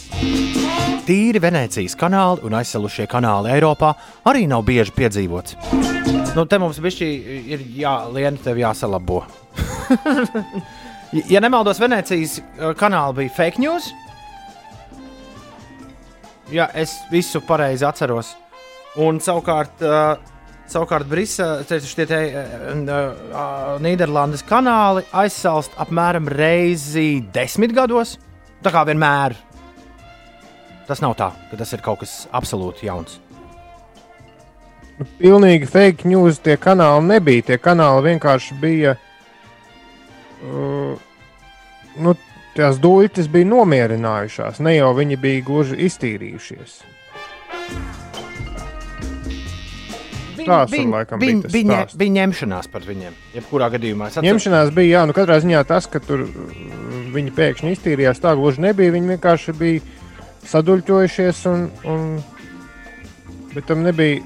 Tīri 1.07 1.39
Venecijas 1.41 1.95
kanāli 1.97 2.43
un 2.45 2.57
aizsalušie 2.59 3.07
kanāli 3.09 3.53
Eiropā 3.55 3.93
arī 4.27 4.43
nav 4.51 4.65
bieži 4.67 4.91
piedzīvots. 4.97 5.55
Nu, 6.35 6.43
te 6.45 6.59
mums 6.61 6.77
ir 6.83 7.63
jā, 7.79 7.95
liena, 8.11 8.35
tev 8.43 8.59
jāsalabo. 8.59 9.23
ja 11.33 11.39
nemaldos, 11.39 11.79
Venecijas 11.79 12.41
kanāli 12.77 13.23
bija 13.23 13.35
fake 13.39 13.63
news. 13.63 13.87
Jā, 16.49 16.65
es 16.73 16.95
visu 17.11 17.43
pareizi 17.45 17.85
atceros. 17.85 18.33
Un 18.97 19.19
savukārt, 19.21 19.83
uh, 19.85 20.17
savukārt 20.69 21.05
Brisele, 21.09 21.61
šie 21.85 22.07
te, 22.09 22.21
uh, 22.33 23.75
Nīderlandes 23.83 24.41
kanāli 24.49 25.05
aizsalst 25.13 25.77
apmēram 25.77 26.29
reizi 26.33 27.21
desmit 27.35 27.75
gados. 27.77 28.17
Tā 28.65 28.73
kā 28.73 28.81
vienmēr. 28.89 29.37
Tas 30.89 31.03
nav 31.05 31.13
tā, 31.19 31.29
ka 31.51 31.59
tas 31.59 31.73
ir 31.77 31.85
kaut 31.85 32.01
kas 32.01 32.23
absolūti 32.33 32.89
jauns. 32.89 33.19
Pilnīgi 35.19 35.69
fake 35.69 36.09
news 36.09 36.41
tie 36.43 36.57
kanāli 36.59 37.05
nebija. 37.13 37.45
Tie 37.51 37.59
kanāli 37.61 38.09
vienkārši 38.09 38.57
bija. 38.59 38.95
Uh, 40.41 40.97
nu, 42.01 42.17
tās 42.59 42.79
dūļas 42.83 43.29
bija 43.31 43.47
nomierinājušās. 43.49 44.61
Ne 44.65 44.75
jau 44.77 44.93
viņi 44.97 45.17
bija 45.21 45.45
gluži 45.47 45.79
iztīrījušies. 45.87 46.79
Tās 50.39 50.71
ir 50.73 50.87
laikam 50.89 51.19
bija 51.21 51.35
viņa, 51.51 51.75
stāsts. 51.75 51.97
viņa 51.99 52.15
ņemšanās 52.23 52.69
par 52.71 52.85
viņiem. 52.87 53.15
Jebkurā 53.35 53.67
gadījumā 53.75 54.07
es 54.07 54.17
atceros- 54.17 54.29
Ņemšanās 54.29 54.71
bija, 54.73 54.99
jā, 54.99 55.05
nu 55.09 55.13
katrā 55.13 55.37
ziņā 55.43 55.63
tas, 55.67 55.87
ka 55.91 55.99
tur 55.99 56.23
uh, 56.25 56.31
viņi 57.13 57.33
pēkšņi 57.35 57.73
iztīrījās, 57.75 58.21
tā 58.23 58.33
gluži 58.39 58.63
nebija. 58.65 58.93
Viņi 58.95 59.11
vienkārši 59.13 59.55
bija 59.59 59.81
saduļķojušies, 60.49 61.43
un, 61.51 61.67
un... 61.85 62.23
bet 63.53 63.67
tam 63.69 63.83
nebija. 63.85 64.23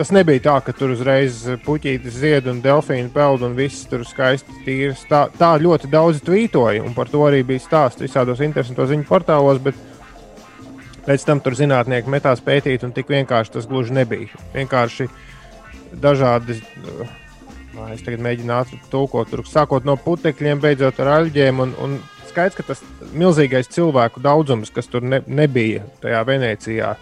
Tas 0.00 0.08
nebija 0.16 0.40
tā, 0.40 0.52
ka 0.64 0.72
tur 0.72 0.94
uzreiz 0.94 1.42
puķītis 1.60 2.14
zied 2.22 2.46
un 2.48 2.62
delfīni 2.64 3.10
peld 3.12 3.42
un 3.44 3.52
viss 3.52 3.84
tur 3.84 4.00
skaisti 4.08 4.62
tīrs. 4.64 5.02
Tā, 5.10 5.26
tā 5.36 5.50
ļoti 5.60 5.90
daudz 5.92 6.22
tvītoja, 6.24 6.80
un 6.88 6.94
par 6.96 7.10
to 7.12 7.20
arī 7.26 7.42
bija 7.44 7.60
stāsts 7.60 8.00
visādos 8.00 8.40
interesantos 8.40 8.88
ziņu 8.88 9.04
portālos, 9.04 9.60
pēc 11.04 11.26
tam 11.28 11.42
tur 11.44 11.58
zinātnieki 11.58 12.08
metās 12.16 12.40
pētīt, 12.40 12.86
un 12.88 12.94
tik 12.96 13.12
vienkārši 13.12 13.52
tas 13.58 13.68
gluži 13.68 13.98
nebija. 13.98 14.40
Vienkārši 14.54 15.10
dažādi. 16.00 16.56
uh, 16.94 17.92
es 17.92 18.00
tagad 18.00 18.24
mēģinu 18.24 18.56
ātri 18.56 18.80
tulkot, 18.88 19.28
tur 19.28 19.44
sākot 19.44 19.84
no 19.84 19.98
putekļiem, 20.00 20.64
beidzot 20.64 21.04
ar 21.04 21.12
aļģiem. 21.18 21.60
Un, 21.60 21.76
un 21.76 22.00
skaidrs, 22.32 22.56
ka 22.56 22.70
tas 22.72 22.80
milzīgais 23.12 23.68
cilvēku 23.68 24.24
daudzums, 24.24 24.72
kas 24.72 24.88
tur 24.88 25.04
ne, 25.04 25.20
nebija 25.28 25.84
tajā 26.00 26.24
Venecijā, 26.24 26.96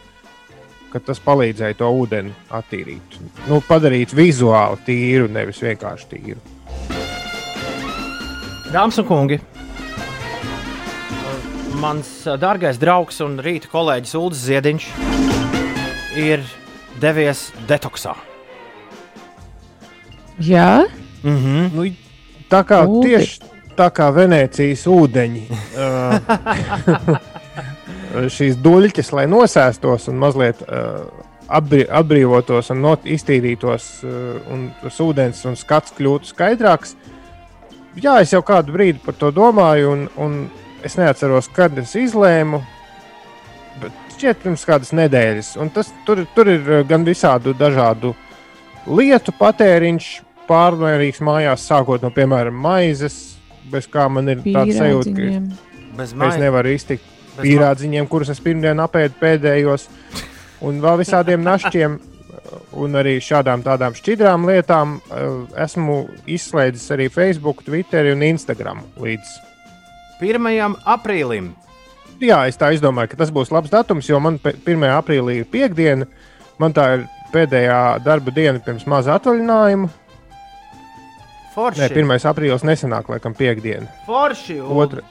ka 0.92 1.00
tas 1.04 1.20
palīdzēja 1.24 1.78
to 1.78 1.88
ūdeni 2.00 2.32
attīrīt. 2.54 3.18
Nu, 3.48 3.60
padarīt 3.68 4.14
vizuāli 4.16 4.80
tīru, 4.86 5.28
nevis 5.32 5.62
vienkārši 5.62 6.08
tīru. 6.12 6.40
Dāmas 8.72 8.98
un 9.00 9.08
kungi, 9.08 9.40
mans 11.80 12.10
dārgais 12.40 12.80
draugs 12.80 13.20
un 13.24 13.38
rīta 13.40 13.70
kolēģis 13.72 14.16
Ulris 14.18 14.44
Ziediņš 14.44 14.88
ir 16.20 16.44
devies 17.00 17.48
detoksā. 17.68 18.16
Jā, 20.38 20.84
Mm 21.22 21.36
-hmm. 21.36 21.70
nu, 21.74 21.82
tā 22.50 22.62
kā 22.64 22.86
Uldi. 22.86 23.08
tieši 23.08 23.40
tā 23.76 23.90
kā 23.90 24.14
Venecijas 24.14 24.86
ūdeņi. 24.86 25.42
uh, 25.50 27.18
šīs 28.32 28.58
duļķis, 28.64 29.12
lai 29.16 29.26
nosēstos 29.30 30.08
un 30.10 30.20
mazliet 30.20 30.62
uh, 30.64 31.04
atbrī, 31.48 31.84
atbrīvotos 32.00 32.72
un 32.74 32.82
not, 32.84 33.06
iztīrītos, 33.08 33.88
uh, 34.06 34.38
un 34.52 34.68
tas 34.82 35.00
ūdens 35.04 35.44
un 35.48 35.58
skats 35.58 35.94
kļūtu 35.98 36.32
skaidrāks. 36.32 36.96
Jā, 37.98 38.18
es 38.22 38.32
jau 38.32 38.42
kādu 38.46 38.74
brīdi 38.76 39.02
par 39.02 39.16
to 39.18 39.32
domāju, 39.34 39.90
un, 39.94 40.04
un 40.20 40.38
es 40.86 40.98
neatceros, 40.98 41.50
kad 41.54 41.76
es 41.80 41.96
izlēmu. 41.98 42.60
Bet 43.82 44.14
šķiet 44.14 44.42
pirms 44.44 44.64
kādas 44.66 44.94
nedēļas. 44.96 45.52
Un 45.62 45.72
Tas, 45.74 45.90
tur, 46.06 46.24
tur 46.34 46.50
ir 46.50 46.72
eh, 46.78 46.86
gan 46.86 47.06
visādu 47.06 47.54
dažādu 47.58 48.14
lietu 48.88 49.34
patēriņš, 49.38 50.08
pārmērīgs 50.48 51.20
mājās, 51.24 51.66
sākot 51.68 52.04
no, 52.04 52.10
piemēram, 52.14 52.56
maizes, 52.56 53.18
bez 53.68 53.88
kā 53.90 54.06
man 54.08 54.30
ir 54.32 54.40
tāds 54.46 54.78
sajūta, 54.78 55.12
Pīrādziņiem. 55.12 55.48
Bez 55.98 56.14
ka 56.14 56.30
es 56.30 56.38
nevaru 56.40 56.72
iztikt 56.72 57.17
pīrādziņiem, 57.42 58.08
kurus 58.08 58.28
es 58.34 58.40
pirmdien 58.44 58.80
apēdu 58.84 59.14
pēdējos, 59.20 59.88
un 60.66 60.80
vēl 60.84 60.98
visādiem 61.04 61.42
našķiem. 61.50 61.98
Un 62.80 62.94
arī 62.96 63.18
šādām 63.20 63.60
tādām 63.64 63.92
šķidrām 63.96 64.46
lietām 64.48 64.94
eh, 65.12 65.24
esmu 65.64 65.98
izslēdzis 66.32 66.86
arī 66.94 67.08
Facebook, 67.12 67.60
Twitter 67.66 68.08
un 68.14 68.22
Instagram 68.24 68.80
līdz 68.96 69.34
1. 70.24 70.76
aprīlim. 70.88 71.50
Jā, 72.24 72.38
es 72.48 72.56
tā 72.58 72.70
izdomāju, 72.74 73.12
ka 73.12 73.18
tas 73.20 73.30
būs 73.34 73.52
labs 73.54 73.70
datums, 73.70 74.08
jo 74.08 74.18
man 74.20 74.38
pe- 74.42 74.54
1. 74.64 74.86
aprīlī 74.96 75.36
ir 75.42 75.50
piekdiena. 75.52 76.08
Man 76.58 76.72
tā 76.74 76.86
ir 76.96 77.04
pēdējā 77.34 77.76
darba 78.02 78.32
diena 78.34 78.58
pirms 78.64 78.86
maza 78.90 79.18
atvaļinājuma. 79.18 79.90
Forši. 81.54 81.84
Nē, 81.84 81.90
1. 82.00 82.26
aprīlis 82.32 82.64
nesenāk, 82.66 83.08
laikam, 83.12 83.34
piekdiena. 83.38 83.86
Forši. 84.06 84.58
un- 84.62 84.76
Otra. 84.86 85.02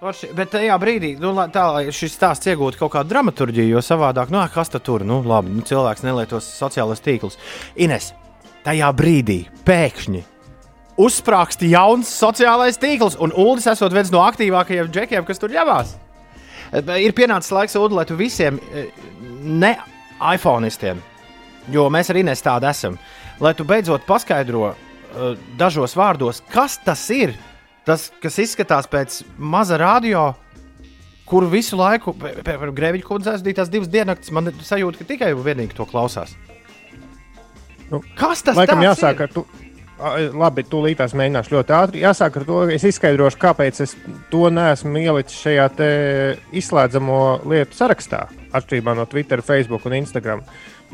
Forši. 0.00 0.30
Bet 0.32 0.48
tajā 0.54 0.76
brīdī, 0.80 1.10
nu, 1.20 1.34
lai- 1.36 1.50
tā, 1.52 1.66
lai 1.74 1.82
šis 1.92 2.14
stāsts 2.16 2.48
iegūtu 2.48 2.78
kaut 2.80 2.94
kādu 2.94 3.12
dramaturgiju, 3.12 3.74
jo 3.74 3.82
savādāk, 3.84 4.30
nu, 4.32 4.38
ā, 4.40 4.46
kas 4.52 4.72
tad 4.72 4.82
tur, 4.86 5.04
nu, 5.04 5.18
labi, 5.20 5.52
nu, 5.52 5.60
cilvēks 5.60 6.04
nelietos 6.06 6.46
sociālos 6.56 7.02
tīklus. 7.04 7.36
Ines, 7.76 8.14
tajā 8.64 8.88
brīdī 8.96 9.42
pēkšņi 9.68 10.22
uzsprāgst 11.00 11.62
jauns 11.68 12.08
sociālais 12.12 12.80
tīkls, 12.80 13.18
un 13.20 13.32
Ulas 13.36 13.68
esot 13.72 13.92
viens 13.92 14.10
no 14.12 14.20
aktīvākajiem 14.24 14.88
džekiem, 14.92 15.24
kas 15.28 15.40
tur 15.40 15.52
ņemās. 15.52 15.94
Ir 17.00 17.12
pienācis 17.16 17.52
laiks, 17.52 17.76
Ulu, 17.76 17.96
lai 17.98 18.04
tu 18.08 18.16
visiem 18.16 18.58
eh, 18.72 18.88
ne 19.42 19.74
iPhoneistiem, 20.20 21.00
jo 21.72 21.88
mēs 21.92 22.12
arī 22.12 22.24
nes 22.24 22.44
tādi 22.44 22.68
esam, 22.70 22.98
lai 23.40 23.52
tu 23.56 23.64
beidzot 23.68 24.04
paskaidro 24.08 24.70
eh, 24.72 25.36
dažos 25.60 25.96
vārdos, 25.98 26.40
kas 26.52 26.78
tas 26.84 27.04
ir. 27.16 27.36
Tas, 27.88 28.10
kas 28.22 28.36
izskatās 28.42 28.88
pēc 28.90 29.22
maza 29.38 29.78
radio, 29.80 30.30
kur 31.28 31.46
visu 31.50 31.78
laiku, 31.80 32.12
piemēram, 32.18 32.74
Grēviņa 32.76 33.06
kundze 33.06 33.32
aizvadīja 33.32 33.62
tās 33.62 33.72
divas 33.72 33.90
dienas, 33.90 34.30
man 34.34 34.52
sajūta, 34.52 35.00
ka 35.00 35.08
tikai 35.12 35.32
un 35.36 35.44
vienīgi 35.46 35.76
to 35.78 35.86
klausās. 35.88 36.34
Nu, 37.90 38.02
Kas 38.18 38.44
tas 38.46 38.58
Laikam 38.58 38.82
jāsāk 38.84 39.18
ir? 39.18 39.26
ar 39.26 39.34
to. 39.34 39.46
Labi, 40.00 40.62
tūlīt 40.64 40.96
tās 40.96 41.12
mēģināšu 41.12 41.52
ļoti 41.52 41.74
ātri. 41.76 42.00
Jāsāk 42.06 42.38
ar 42.40 42.44
to, 42.48 42.60
es 42.72 42.86
izskaidrošu, 42.88 43.36
kāpēc 43.42 43.82
es 43.84 43.92
to 44.32 44.46
neesmu 44.48 44.96
ielicis 44.96 45.42
šajā 45.42 45.66
izslēdzamo 46.56 47.18
lietu 47.50 47.76
sarakstā, 47.76 48.22
atšķirībā 48.56 48.94
no 48.96 49.04
Twitter, 49.10 49.42
Facebook 49.44 49.84
un 49.90 49.98
Instagram. 49.98 50.40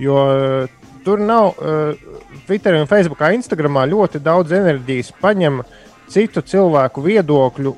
Jo 0.02 0.16
eh, 0.32 0.88
tur 1.06 1.22
nav 1.22 1.52
uh, 1.54 1.94
Twitter 2.48 2.74
un 2.80 2.90
Facebook, 2.90 3.22
Instagramā 3.38 3.86
ļoti 3.86 4.18
daudz 4.26 4.56
enerģijas 4.58 5.12
paņem 5.22 5.62
citu 6.12 6.42
cilvēku 6.42 7.02
viedokļu 7.04 7.74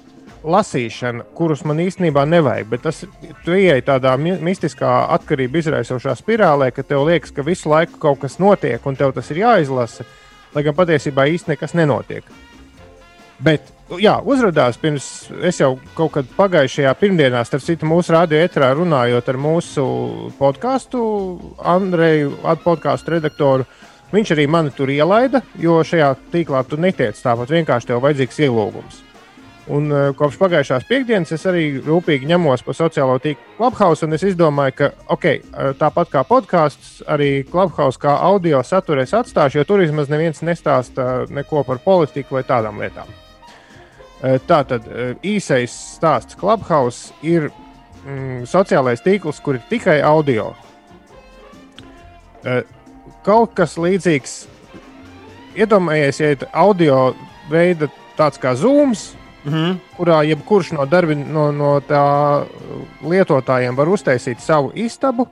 lasīšana, 0.49 1.25
kurus 1.35 1.65
man 1.67 1.81
īstenībā 1.83 2.25
nevajag. 2.29 2.69
Bet 2.71 2.85
tas 2.87 3.03
ieej 3.47 3.83
tādā 3.87 4.15
mi- 4.21 4.39
mistiskā 4.39 5.09
atkarību 5.17 5.59
izraisošā 5.63 6.15
spirālē, 6.19 6.71
ka 6.75 6.83
tev 6.83 7.07
liekas, 7.09 7.35
ka 7.35 7.43
visu 7.43 7.69
laiku 7.69 7.99
kaut 7.99 8.21
kas 8.21 8.39
notiek 8.39 8.85
un 8.87 8.97
tev 8.97 9.13
tas 9.13 9.31
ir 9.31 9.43
jāizlasa, 9.45 10.07
lai 10.55 10.63
gan 10.63 10.75
patiesībā 10.75 11.27
īstenībā 11.29 11.57
nekas 11.59 11.75
nenotiek. 11.75 12.25
Bet, 13.39 13.69
jā, 14.03 14.17
uzrādījās 14.27 14.79
pirms 14.83 15.05
es 15.47 15.61
jau 15.61 15.79
kaut 15.95 16.13
kad 16.17 16.31
pagājušajā 16.39 16.95
pirmdienā, 16.99 17.45
starp 17.47 17.63
citu, 17.63 17.87
mūsu 17.87 18.11
radio 18.17 18.41
etrā 18.43 18.73
runājot 18.75 19.29
ar 19.31 19.39
mūsu 19.39 19.85
podkāstu, 20.41 21.03
Andreju, 21.63 22.33
podkāstu 22.65 23.15
redaktoru. 23.15 23.69
Viņš 24.13 24.33
arī 24.33 24.47
mani 24.49 24.73
tur 24.73 24.89
ielaida, 24.89 25.43
jo 25.61 25.83
šajā 25.85 26.15
tīklā 26.33 26.63
tu 26.65 26.79
netiec 26.81 27.19
tāpat 27.21 27.53
vienkārši 27.53 27.91
tev 27.91 28.01
vajadzīgs 28.05 28.41
ielūgums. 28.47 29.03
Un 29.69 29.91
uh, 29.93 30.07
kopš 30.17 30.39
pagājušās 30.41 30.87
piekdienas 30.89 31.35
es 31.37 31.43
arī 31.49 31.65
rūpīgi 31.85 32.29
ņemos 32.31 32.63
par 32.65 32.77
sociālo 32.77 33.19
tīklu 33.21 33.59
Clubhouse, 33.59 34.07
un 34.07 34.17
es 34.17 34.25
izdomāju, 34.25 34.75
ka 34.79 34.89
okay, 35.13 35.43
uh, 35.51 35.75
tāpat 35.77 36.09
kā 36.15 36.23
podkāsts, 36.25 37.03
arī 37.05 37.43
Clubhouse 37.45 38.01
kā 38.01 38.15
audio 38.31 38.63
saturu 38.65 39.05
es 39.05 39.13
atstāšu, 39.13 39.61
jo 39.61 39.67
tur 39.69 39.85
vismaz 39.85 40.09
neviens 40.09 40.41
nestāsta 40.41 41.27
neko 41.29 41.67
par 41.69 41.83
politiku 41.85 42.39
vai 42.39 42.47
tādām 42.49 42.81
lietām. 42.81 43.13
Uh, 43.13 44.39
Tā 44.49 44.63
tad 44.71 44.89
uh, 44.89 45.13
īsais 45.21 45.75
stāsts 45.99 46.39
Clubhouse 46.41 47.13
ir 47.21 47.51
mm, 48.07 48.49
sociālais 48.49 49.05
tīkls, 49.05 49.43
kur 49.45 49.61
ir 49.61 49.69
tikai 49.69 50.01
audio. 50.01 50.55
Uh, 52.41 52.65
Kaut 53.27 53.55
kas 53.55 53.77
līdzīgs, 53.81 54.35
iedomājieties, 55.59 56.21
ja 56.21 56.35
ir 56.35 56.45
audio 56.53 56.99
veida 57.51 57.91
tāds 58.19 58.41
kā 58.41 58.55
zūms, 58.57 59.15
Mm 59.45 59.55
-hmm. 59.55 59.77
kurā 59.97 60.23
jebkurš 60.23 60.73
no, 60.73 60.87
darbi, 60.87 61.15
no, 61.15 61.53
no 61.53 61.81
tā 61.81 62.45
lietotājiem 63.03 63.77
var 63.77 63.89
uztaisīt 63.89 64.41
savu 64.41 64.73
istabu, 64.75 65.29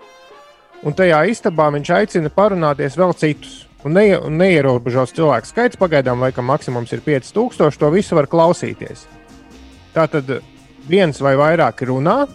un 0.83 0.95
tajā 0.95 1.27
istabā 1.27 1.71
viņš 1.73 1.91
aicina 1.95 2.31
parunāties 2.31 2.97
vēl 2.97 3.15
citus. 3.15 3.67
Un, 3.85 3.93
ne, 3.93 4.19
un 4.19 4.39
neierobežots 4.39 5.13
cilvēku 5.13 5.47
skaits, 5.47 5.77
pagaidām 5.77 6.21
laikam 6.21 6.45
maksimums 6.45 6.93
ir 6.93 7.01
5000, 7.01 7.79
to 7.79 7.91
visu 7.91 8.17
var 8.17 8.27
klausīties. 8.27 9.07
Tā 9.95 10.09
tad 10.09 10.43
viens 10.89 11.21
vai 11.21 11.37
vairāk 11.37 11.83
runā, 11.87 12.27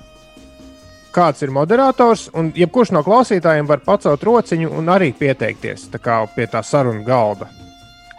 kāds 1.14 1.44
ir 1.44 1.52
moderators, 1.54 2.28
un 2.38 2.52
jebkurš 2.56 2.94
no 2.96 3.04
klausītājiem 3.06 3.68
var 3.70 3.84
pacelt 3.86 4.24
rociņu 4.24 4.72
un 4.78 4.92
arī 4.94 5.12
pieteikties 5.18 5.90
tā 5.94 6.02
kā 6.02 6.22
pie 6.36 6.48
tā 6.52 6.64
sarunu 6.66 7.04
galda. 7.08 7.50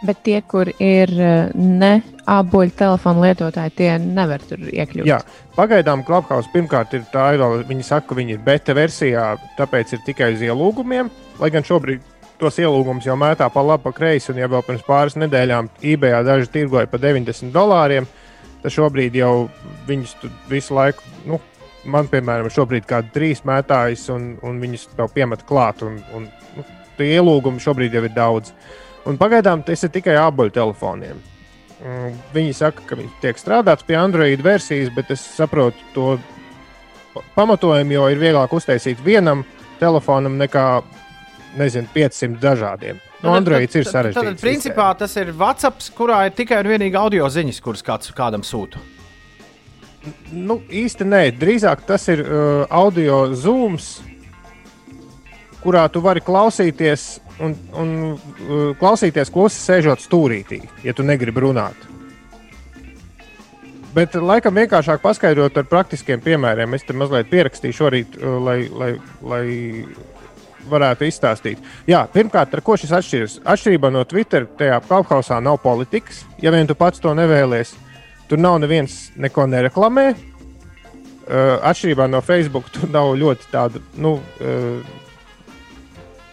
Bet 0.03 0.19
tie, 0.25 0.41
kur 0.43 0.67
ir 0.83 1.11
eh, 1.15 1.51
ne 1.55 1.93
aboļu 2.27 2.73
telefonu 2.75 3.23
lietotāji, 3.23 3.71
tie 3.77 3.91
nevar 4.03 4.41
tur 4.43 4.59
iekļūt. 4.67 5.07
Jā, 5.07 5.21
pagaidām 5.55 6.03
Clubhouse 6.03 6.51
pirmkārt 6.51 6.95
ir 6.97 7.05
tā, 7.13 7.29
ir, 7.37 7.43
viņi 7.69 7.85
saka, 7.87 8.09
ka 8.09 8.17
viņi 8.19 8.35
ir 8.35 8.41
beta 8.43 8.75
versijā, 8.75 9.29
tāpēc 9.59 9.95
ir 9.95 10.03
tikai 10.03 10.33
uz 10.35 10.43
ielūgumiem. 10.43 11.11
Lai 11.39 11.51
gan 11.55 11.63
šobrīd 11.67 12.03
tos 12.41 12.59
ielūgumus 12.59 13.07
jau 13.07 13.15
mētā 13.19 13.47
pa 13.53 13.63
labi, 13.63 13.85
pa 13.85 13.93
kreisi, 13.95 14.33
un 14.33 14.41
jau 14.41 14.61
pirms 14.67 14.83
pāris 14.87 15.15
nedēļām 15.23 15.71
eBay 15.93 16.19
daži 16.27 16.51
tirgoja 16.51 16.91
par 16.91 16.99
90 17.03 17.55
dolāriem, 17.55 18.07
tad 18.63 18.75
šobrīd 18.75 19.15
jau 19.15 19.47
viņus 19.87 20.17
visu 20.51 20.75
laiku, 20.75 21.07
nu, 21.29 21.39
man 21.85 22.07
piemēram, 22.11 22.49
šobrīd 22.53 22.85
kādi 22.89 23.11
trīs 23.15 23.43
mētājas, 23.47 24.07
un, 24.13 24.33
un 24.45 24.59
viņus 24.61 24.87
tev 24.97 25.11
piemet 25.15 25.43
klāt, 25.47 25.83
un, 25.85 25.99
un 26.15 26.27
nu, 26.57 26.65
tie 26.97 27.13
ielūgumi 27.17 27.63
šobrīd 27.63 27.95
jau 27.97 28.03
ir 28.07 28.15
daudz. 28.15 28.53
Un 29.09 29.17
pagaidām 29.19 29.63
tas 29.67 29.83
ir 29.83 29.91
tikai 29.91 30.15
aboļu 30.21 30.53
telefoniem. 30.55 31.19
Mm, 31.83 32.19
Viņi 32.35 32.53
saka, 32.55 32.85
ka 32.87 32.95
tiek 33.23 33.39
strādāts 33.41 33.83
pie 33.83 33.97
Android 33.99 34.39
versijas, 34.45 34.91
bet 34.95 35.11
es 35.11 35.23
saprotu 35.35 35.83
to 35.95 36.13
pa- 37.13 37.25
pamatojumu, 37.35 37.91
jo 37.97 38.07
ir 38.13 38.21
vieglāk 38.21 38.53
uztaisīt 38.55 39.03
vienam 39.03 39.43
telefonam 39.81 40.37
nekā 40.39 40.67
nezinu, 41.59 41.87
500 41.93 42.39
dažādiem. 42.39 43.01
No 43.23 43.29
Nu, 43.31 43.35
Android 43.37 43.75
ir 43.75 43.85
sarežģīts. 43.87 44.19
Tad, 44.19 44.39
principā, 44.41 44.87
tas 44.97 45.13
ir 45.19 45.31
WhatsApp, 45.39 45.83
kurā 45.95 46.25
ir 46.27 46.33
tikai 46.35 46.59
un 46.63 46.71
vienīgi 46.73 46.97
audio 46.99 47.27
ziņas, 47.31 47.61
kuras 47.63 47.83
kāds 47.85 48.11
kādam 48.15 48.43
sūta. 48.43 48.81
Nu, 50.33 50.57
īsti 50.67 51.05
nē, 51.07 51.21
drīzāk 51.39 51.85
tas 51.87 52.09
ir 52.11 52.23
uh, 52.25 52.65
audio 52.73 53.29
zooms, 53.39 54.01
kurā 55.63 55.85
tu 55.91 56.01
vari 56.03 56.23
klausīties 56.23 57.05
un, 57.43 57.55
un 57.79 57.93
uh, 58.11 58.73
klausīties 58.79 59.31
klusi 59.31 59.61
sēžot 59.63 60.03
stūrītī, 60.03 60.59
ja 60.83 60.95
tu 60.97 61.05
negribi 61.07 61.45
runāt. 61.45 61.89
Bet 63.93 64.17
laikam 64.17 64.57
vienkāršāk 64.57 65.03
paskaidrot 65.03 65.55
ar 65.61 65.67
praktiskiem 65.69 66.21
piemēriem. 66.23 66.73
Es 66.73 66.83
te 66.83 66.95
mazliet 66.97 67.29
pierakstīju 67.31 67.77
šorīt, 67.77 68.17
uh, 68.19 68.39
lai, 68.43 68.57
lai, 68.73 68.91
lai 69.21 69.45
varētu 70.69 71.07
izstāstīt. 71.07 71.63
Jā, 71.87 72.03
pirmkārt, 72.11 72.53
ar 72.55 72.63
ko 72.65 72.75
šis 72.79 72.91
atšķiras? 72.99 73.39
Atšķirībā 73.53 73.91
no 73.93 74.03
Twitter, 74.09 74.49
tajā 74.59 74.81
Clubhouse 74.87 75.39
nav 75.43 75.61
politikas. 75.63 76.23
Ja 76.43 76.51
vien 76.51 76.67
tu 76.67 76.75
pats 76.75 77.03
to 77.03 77.13
nevēlies, 77.15 77.75
tur 78.33 78.41
nav 78.41 78.55
neviens 78.57 79.11
neko 79.21 79.43
nereklamē. 79.45 80.07
Uh, 81.23 81.59
atšķirībā 81.69 82.07
no 82.09 82.17
Facebook, 82.25 82.65
tur 82.73 82.89
nav 82.89 83.11
ļoti 83.15 83.45
tāda, 83.51 83.77
nu, 84.01 84.15
uh, 84.41 84.81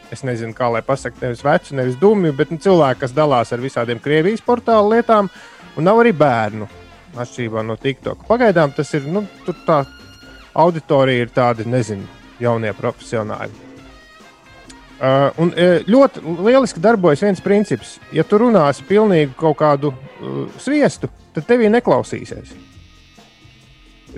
es 0.09 0.24
nezinu, 0.24 0.55
kā 0.56 0.70
lai 0.72 0.81
pasaktu, 0.86 1.20
nevis 1.27 1.44
vecu, 1.44 1.77
nevis 1.77 2.01
dumju, 2.01 2.32
bet 2.39 2.55
nu, 2.55 2.59
cilvēki, 2.64 3.02
kas 3.05 3.12
dalās 3.14 3.52
ar 3.52 3.60
visādiem 3.60 4.01
Krievijas 4.01 4.40
portālu 4.47 4.94
lietām, 4.94 5.28
un 5.77 5.86
nav 5.86 6.01
arī 6.01 6.14
bērnu. 6.16 6.70
Atšķirībā 7.20 7.66
no 7.68 7.77
TikTok. 7.77 8.24
Pagaidām 8.31 8.72
tas 8.72 8.97
ir, 8.97 9.05
nu, 9.05 9.27
tur 9.44 9.60
tā 9.68 9.82
auditorija 10.56 11.28
ir 11.28 11.36
tāda, 11.36 11.68
nezinu, 11.68 12.09
jaunie 12.40 12.72
profesionāļi. 12.81 13.68
Uh, 15.01 15.31
un 15.40 15.52
ļoti 15.85 16.24
lieliski 16.48 16.81
darbojas 16.81 17.28
viens 17.28 17.44
princips. 17.44 17.98
Ja 18.12 18.24
tu 18.24 18.40
runāsi 18.40 18.89
pilnīgi 18.89 19.36
kaut 19.36 19.60
kādu 19.60 19.93
uh, 19.93 20.47
sviestu, 20.60 21.12
tad 21.35 21.47
tevī 21.48 21.70
neklausīsies. 21.73 22.55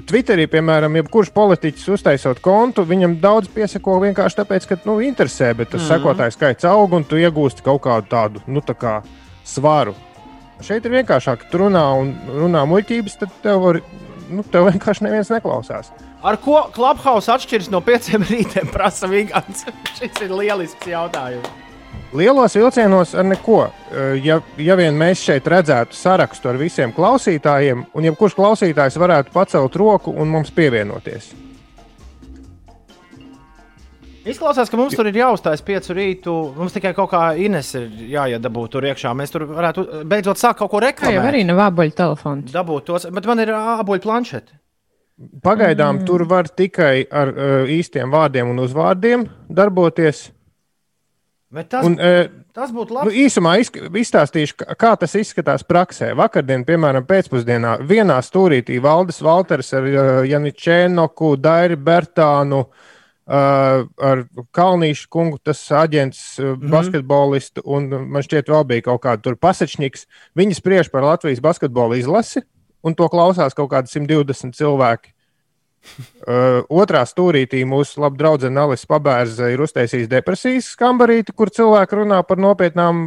Twitterī, 0.09 0.47
piemēram, 0.49 0.95
jebkurš 0.97 1.29
politiķis 1.37 1.91
uztaisot 1.93 2.39
kontu, 2.41 2.85
viņam 2.89 3.19
daudz 3.21 3.51
piesako 3.53 3.99
vienkārši 4.07 4.39
tāpēc, 4.39 4.67
ka 4.71 4.79
nu, 4.89 4.97
interesē, 5.05 5.51
bet 5.59 5.69
tas 5.75 5.83
mm. 5.83 5.91
Sekotāju 5.91 6.33
skaits 6.33 6.69
aug 6.69 6.95
un 6.97 7.05
tu 7.05 7.21
iegūsti 7.21 7.65
kaut 7.67 7.83
kādu 7.85 8.09
tādu 8.09 8.45
nu, 8.49 8.63
tā 8.65 8.73
kā 8.79 8.95
svaru. 9.45 9.93
Šeit 10.65 10.87
ir 10.87 10.95
vienkāršāk, 10.97 11.43
ka 11.43 11.51
tu 11.53 11.61
runā 11.65 11.83
un 11.99 12.15
runā 12.31 12.63
muļķības, 12.71 13.19
tad 13.21 13.35
tev, 13.45 13.61
var, 13.67 13.81
nu, 14.33 14.47
tev 14.49 14.71
vienkārši 14.71 15.05
neviens 15.05 15.33
neklausās. 15.35 15.93
Ar 16.23 16.39
ko 16.41 16.63
Clubhouse 16.73 17.29
atšķiras 17.35 17.69
no 17.75 17.83
pieciem 17.85 18.25
rītiem, 18.31 18.71
prasa 18.73 19.11
Vigants? 19.11 19.67
Šis 19.99 20.25
ir 20.25 20.33
lielisks 20.33 20.89
jautājums. 20.89 21.53
Lielos 22.13 22.57
vilcienos 22.57 23.15
ar 23.17 23.25
neko. 23.25 23.63
Ja, 24.21 24.41
ja 24.61 24.77
vien 24.77 24.99
mēs 25.01 25.23
šeit 25.25 25.47
redzētu 25.49 25.97
sarakstu 25.97 26.51
ar 26.53 26.59
visiem 26.61 26.93
klausītājiem, 26.93 27.87
un 27.97 28.09
jebkurš 28.11 28.37
klausītājs 28.37 28.99
varētu 29.01 29.33
pacelt 29.33 29.79
roku 29.81 30.13
un 30.13 30.29
mums 30.29 30.53
pievienoties. 30.53 31.31
Izklausās, 34.23 34.71
ka 34.71 34.79
mums 34.79 34.95
tur 34.95 35.09
ir 35.11 35.17
jāuzstājas 35.19 35.65
piecu 35.67 35.97
rītu. 35.99 36.33
Mums 36.55 36.77
tikai 36.77 36.93
kaut 36.95 37.11
kā 37.11 37.23
Ines 37.43 37.73
ir 37.75 37.89
jāiedabū 38.13 38.69
tur 38.71 38.85
iekšā. 38.87 39.11
Mēs 39.19 39.35
tur 39.35 39.49
varētu 39.51 40.05
beidzot 40.07 40.39
sākt 40.39 40.61
kaut 40.61 40.71
ko 40.71 40.83
reklamēt. 40.85 41.25
arī 41.33 41.41
nav 41.49 41.65
abuļu 41.65 41.97
telefons. 41.99 42.53
Dabūt 42.55 42.87
tos, 42.87 43.09
bet 43.11 43.27
man 43.27 43.43
ir 43.43 43.51
abuļu 43.57 44.05
planšeti. 44.05 44.55
Pagaidām 45.43 45.99
mm. 45.99 46.07
tur 46.07 46.23
var 46.31 46.49
tikai 46.49 47.03
ar 47.11 47.33
uh, 47.33 47.51
īstiem 47.71 48.15
vārdiem 48.15 48.53
un 48.53 48.63
uzvārdiem 48.63 49.27
darboties. 49.51 50.29
Bet 51.53 51.69
tas, 51.69 51.85
Un, 51.85 51.99
uh, 52.01 52.31
tas 52.57 52.71
būtu 52.73 52.95
nu, 52.95 52.97
labi. 53.03 53.27
īsumā 53.27 53.59
izk- 53.61 53.77
izstāstīšu, 53.93 54.55
kā- 54.81 54.95
tas 54.97 55.13
izskatās 55.21 55.61
praksē. 55.69 56.15
Vakardien, 56.17 56.65
piemēram, 56.65 57.05
pēcpusdienā 57.05 57.75
vienā 57.85 58.17
stūrītī 58.25 58.79
Valdis 58.81 59.21
Valters 59.21 59.73
ar 59.77 59.83
uh, 59.85 60.01
Janičēnoku, 60.25 61.37
Dairi 61.37 61.77
Bertānu, 61.77 62.63
uh, 63.27 63.85
ar 64.01 64.25
Kalnīšu 64.57 65.09
kungu, 65.13 65.39
tas 65.45 65.61
aģents, 65.69 66.23
uh, 66.41 66.57
Mhm. 66.57 66.71
basketbolistu, 66.73 67.61
un 67.67 67.93
uh, 67.93 68.01
man 68.01 68.23
šķiet, 68.25 68.49
vēl 68.49 68.65
bija 68.73 68.83
kaut 68.89 69.03
kāda 69.05 69.23
tur 69.23 69.37
pasečniks. 69.37 70.07
Viņi 70.35 70.57
spriež 70.57 70.91
par 70.91 71.03
Latvijas 71.05 71.41
basketbola 71.45 71.97
izlasi, 72.01 72.41
un 72.83 72.95
to 72.95 73.09
klausās 73.13 73.53
kaut 73.55 73.71
kādi 73.71 73.93
120 73.93 74.57
cilvēki. 74.57 75.12
Uh, 75.83 76.63
otrā 76.71 77.03
stūrītī 77.09 77.65
mūsu 77.67 78.01
laba 78.05 78.17
draudzene 78.19 78.61
Alis 78.63 78.87
Pabērza 78.87 79.49
ir 79.51 79.65
uztaisījis 79.65 80.11
depresijas 80.11 80.71
kambarīti, 80.79 81.35
kur 81.35 81.51
cilvēki 81.51 81.99
runā 81.99 82.21
par 82.29 82.39
nopietnām 82.41 83.03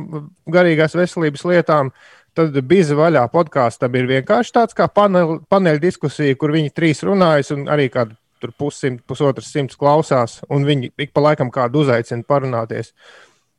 garīgās 0.51 0.97
veselības 0.97 1.45
lietām. 1.47 1.93
Tad 2.35 2.57
bija 2.67 2.97
vaļā 2.99 3.23
podkāstam 3.31 3.95
ir 3.95 4.09
vienkārši 4.09 4.51
tāds 4.57 4.75
kā 4.75 4.89
panel, 4.91 5.37
paneļa 5.47 5.79
diskusija, 5.79 6.35
kur 6.35 6.51
viņi 6.51 6.73
trīs 6.75 6.99
runājas 7.07 7.53
un 7.55 7.69
arī 7.71 7.87
kādu 7.93 8.17
tur 8.43 8.51
pussimt, 8.59 9.05
pusotras 9.07 9.47
simts 9.55 9.79
klausās, 9.79 10.41
un 10.51 10.67
viņi 10.67 10.91
ik 10.99 11.13
pa 11.15 11.23
laikam 11.29 11.49
kādu 11.53 11.85
uzaicina 11.85 12.27
parunāties. 12.27 12.91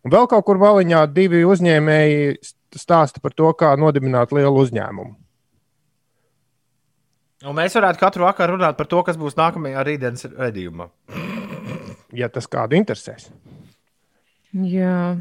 Un 0.05 0.13
vēl 0.13 0.29
kaut 0.31 0.45
kur 0.47 0.61
maliņā 0.61 1.07
divi 1.11 1.41
uzņēmēji 1.49 2.37
st- 2.37 2.79
stāsta 2.79 3.23
par 3.25 3.33
to, 3.35 3.49
kā 3.59 3.73
nodibināt 3.81 4.37
lielu 4.37 4.61
uzņēmumu. 4.63 5.17
Un 7.45 7.57
mēs 7.59 7.77
varētu 7.77 8.01
katru 8.01 8.25
vakaru 8.25 8.57
runāt 8.57 8.79
par 8.79 8.89
to, 8.89 9.03
kas 9.05 9.19
būs 9.21 9.37
nākamajā 9.37 9.83
rītdienas 9.85 10.25
redzējumā. 10.31 10.89
Ja 12.17 12.31
tas 12.33 12.49
kādu 12.49 12.79
interesēs. 12.79 13.29
Jā. 14.57 15.19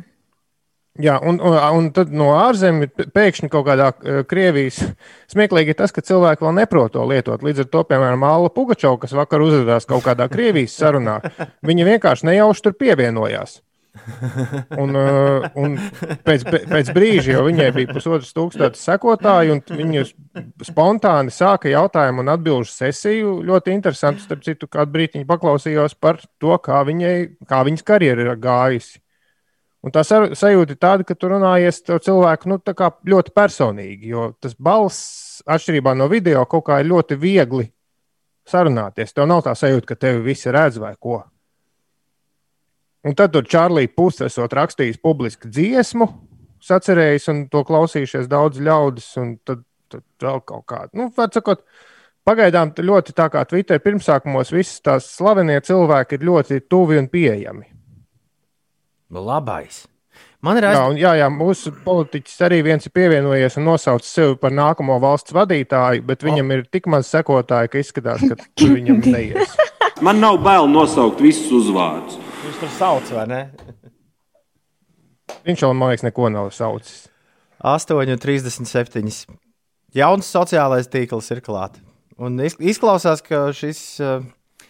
Jā, 0.95 1.17
un, 1.19 1.41
un, 1.43 1.57
un 1.75 1.89
tad 1.91 2.13
no 2.15 2.29
ārzemēs 2.37 3.09
pēkšņi 3.11 3.49
kaut 3.51 3.65
kādā 3.67 3.89
uh, 3.91 4.21
Krievijas 4.29 4.77
smieklīgi 5.33 5.73
ir 5.73 5.79
tas, 5.81 5.91
ka 5.91 6.03
cilvēki 6.05 6.45
vēl 6.45 6.55
neprot 6.61 6.93
to 6.95 7.03
lietot. 7.03 7.43
Līdz 7.43 7.65
ar 7.65 7.69
to, 7.73 7.83
piemēram, 7.89 8.21
Māla 8.23 8.51
Pugačova, 8.55 9.01
kas 9.01 9.15
vakar 9.17 9.43
uzvedās 9.43 9.89
kaut 9.89 10.05
kādā 10.07 10.29
Krievijas 10.31 10.77
sarunā, 10.79 11.17
viņa 11.67 11.89
vienkārši 11.91 12.31
nejauši 12.31 12.67
tur 12.69 12.77
pievienojās. 12.79 13.59
Un, 14.81 14.91
uh, 14.97 15.45
un 15.59 15.77
pēc, 16.25 16.43
pēc 16.69 16.91
brīža 16.95 17.37
jau 17.37 17.45
viņai 17.47 17.69
bija 17.75 17.93
pusotrs 17.95 18.33
tūkstotis 18.35 18.83
sekotāju, 18.85 19.55
un 19.55 19.79
viņa 19.79 20.03
spontāni 20.67 21.33
sāka 21.33 21.71
jautājumu 21.71 22.23
un 22.23 22.33
atbildžu 22.35 22.71
sesiju. 22.73 23.37
Ļoti 23.47 23.73
interesanti, 23.75 24.25
starp 24.25 24.43
citu, 24.45 24.69
kādu 24.71 24.93
brīdiņu 24.95 25.27
paklausījos 25.29 25.97
par 25.99 26.21
to, 26.41 26.57
kā, 26.63 26.83
viņai, 26.87 27.15
kā 27.49 27.63
viņas 27.67 27.87
karjera 27.87 28.27
ir 28.27 28.39
gājusi. 28.41 28.99
Un 29.85 29.93
tā 29.93 30.01
sajūta 30.01 30.73
ir 30.73 30.81
tāda, 30.81 31.05
ka 31.05 31.13
tu 31.13 31.29
runājies 31.29 31.83
ar 31.93 32.01
cilvēku 32.01 32.49
nu, 32.49 32.57
ļoti 33.05 33.33
personīgi, 33.37 34.09
jo 34.15 34.31
tas 34.41 34.55
balss, 34.57 35.43
atšķirībā 35.45 35.93
no 35.93 36.09
video, 36.09 36.41
kaut 36.49 36.65
kā 36.71 36.79
ir 36.81 36.89
ļoti 36.89 37.17
viegli 37.21 37.67
sarunāties. 38.49 39.13
Tev 39.13 39.29
nav 39.29 39.43
tā 39.45 39.53
sajūta, 39.57 39.91
ka 39.91 39.99
tevi 40.07 40.23
visi 40.25 40.53
redz 40.53 40.81
vai 40.81 40.95
ko. 40.97 41.21
Un 43.05 43.13
tad 43.17 43.35
tur 43.35 43.45
Čārlīs 43.45 43.93
Puses 43.93 44.31
esot 44.31 44.53
rakstījis 44.57 44.97
publiski 45.03 45.49
dziesmu, 45.53 46.07
sacerējis 46.65 47.29
un 47.33 47.43
to 47.53 47.61
klausījušies 47.67 48.29
daudz 48.31 48.61
ļaudis, 48.65 49.11
un 49.21 49.35
tad, 49.45 49.61
tad 49.93 50.03
vēl 50.23 50.41
kaut 50.41 50.65
kāda. 50.71 50.89
Nu, 50.97 51.11
sakot, 51.13 51.61
pagaidām 52.25 52.73
ļoti 52.73 53.13
tā 53.13 53.29
kā 53.29 53.45
Twitter 53.45 53.81
pirmsākumos 53.83 54.53
visas 54.55 54.81
tās 54.81 55.11
slavenie 55.13 55.59
cilvēki 55.61 56.17
ir 56.17 56.29
ļoti 56.31 56.63
tuvi 56.69 56.97
un 57.01 57.11
pieejami. 57.11 57.69
Labais. 59.15 59.85
Man 60.41 60.59
ir 60.59 60.65
Jā, 60.65 60.73
aiz... 60.73 60.81
un, 60.91 60.97
jā, 60.99 61.13
jā, 61.17 61.29
mūsu 61.33 61.71
politiķis 61.85 62.41
arī 62.45 62.59
viens 62.65 62.85
ir 62.85 62.93
pievienojies 62.93 63.57
un 63.57 63.65
nosaucis 63.69 64.11
sevi 64.17 64.35
par 64.41 64.53
nākamo 64.53 64.97
valsts 65.01 65.33
vadītāju, 65.33 66.03
bet 66.05 66.25
viņam 66.25 66.51
ir 66.53 66.67
tik 66.73 66.89
maz 66.91 67.09
sekotāju, 67.13 67.71
ka 67.71 67.81
izskatās, 67.81 68.25
ka 68.29 68.69
viņam 68.77 69.01
neies. 69.05 69.57
Man 70.05 70.21
nav 70.21 70.41
bail 70.45 70.69
nosaukt 70.69 71.23
visus 71.23 71.53
uzvārdus. 71.53 72.24
Viņš 72.55 72.61
tur 72.63 72.69
sauc, 72.71 73.09
vai 73.11 73.25
ne? 73.27 73.39
Viņš 75.43 75.63
jau, 75.65 75.73
man 75.75 75.89
liekas, 75.91 76.05
neko 76.07 76.29
nav 76.31 76.53
saucis. 76.55 77.09
8,37. 77.59 79.25
Jauns 79.95 80.29
sociālais 80.31 80.87
tīkls 80.87 81.27
ir 81.35 81.41
klāts. 81.43 81.81
Un 82.15 82.37
iz- 82.39 82.55
izklausās, 82.63 83.19
ka 83.25 83.49
šis. 83.51 83.99
uh, 83.99 84.23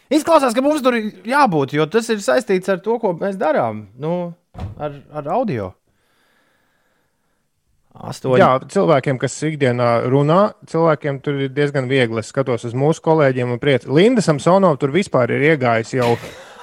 Izklausās, 0.09 0.55
ka 0.57 0.61
mums 0.65 0.81
tur 0.81 0.95
ir 0.97 1.11
jābūt, 1.29 1.73
jo 1.77 1.85
tas 1.85 2.09
ir 2.09 2.17
saistīts 2.25 2.69
ar 2.73 2.79
to, 2.81 2.97
ko 3.01 3.13
mēs 3.13 3.37
darām. 3.37 3.83
Nu, 4.01 4.33
ar, 4.81 4.97
ar 5.13 5.29
audio. 5.37 5.71
Astoņi. 7.93 8.41
Jā, 8.41 8.49
cilvēkiem, 8.65 9.19
kas 9.21 9.37
ikdienā 9.45 9.91
runā, 10.09 10.39
cilvēkiem 10.67 11.21
tur 11.21 11.37
ir 11.45 11.53
diezgan 11.53 11.85
viegli. 11.89 12.19
Es 12.19 12.33
skatos 12.33 12.65
uz 12.65 12.73
mūsu 12.73 13.01
kolēģiem 13.05 13.53
un 13.55 13.61
priecājos. 13.61 13.93
Linda 13.93 14.25
Samsonova 14.25 14.77
tur 14.81 14.89
vispār 14.91 15.31
ir 15.37 15.51
iegājusi 15.53 16.01
jau. 16.01 16.15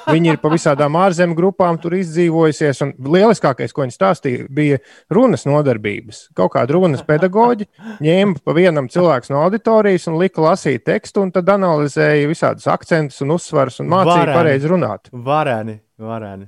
Viņa 0.09 0.35
ir 0.35 0.39
pa 0.43 0.51
visādām 0.53 0.97
ārzemju 0.99 1.37
grupām 1.39 1.79
tur 1.83 1.95
izdzīvojusies. 1.99 2.81
Un 2.87 2.93
lieliskākais, 3.15 3.75
ko 3.75 3.85
viņa 3.85 3.95
stāstīja, 3.95 4.47
bija 4.53 4.77
runas 5.13 5.43
nodarbības. 5.49 6.17
Kaut 6.39 6.53
kāda 6.57 6.71
runas 6.77 7.03
pedagoģi 7.07 7.65
ņēma 8.03 8.43
pa 8.43 8.51
vienam 8.57 8.87
cilvēkam 8.93 9.37
no 9.37 9.41
auditorijas 9.47 10.09
un 10.11 10.15
lika 10.21 10.39
lasīt 10.45 10.81
tekstu, 10.89 11.17
un 11.27 11.31
tad 11.35 11.47
analizēja 11.55 12.31
visādus 12.31 12.67
akcentus 12.71 13.23
un 13.25 13.29
uzsvarus 13.37 13.77
un 13.83 13.87
mācīja 13.93 14.27
pareizi 14.33 14.67
runāt. 14.73 15.03
Varēni, 15.13 15.77
varēni. 16.03 16.47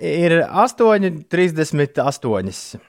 Ir 0.00 0.32
8,38. 0.46 2.80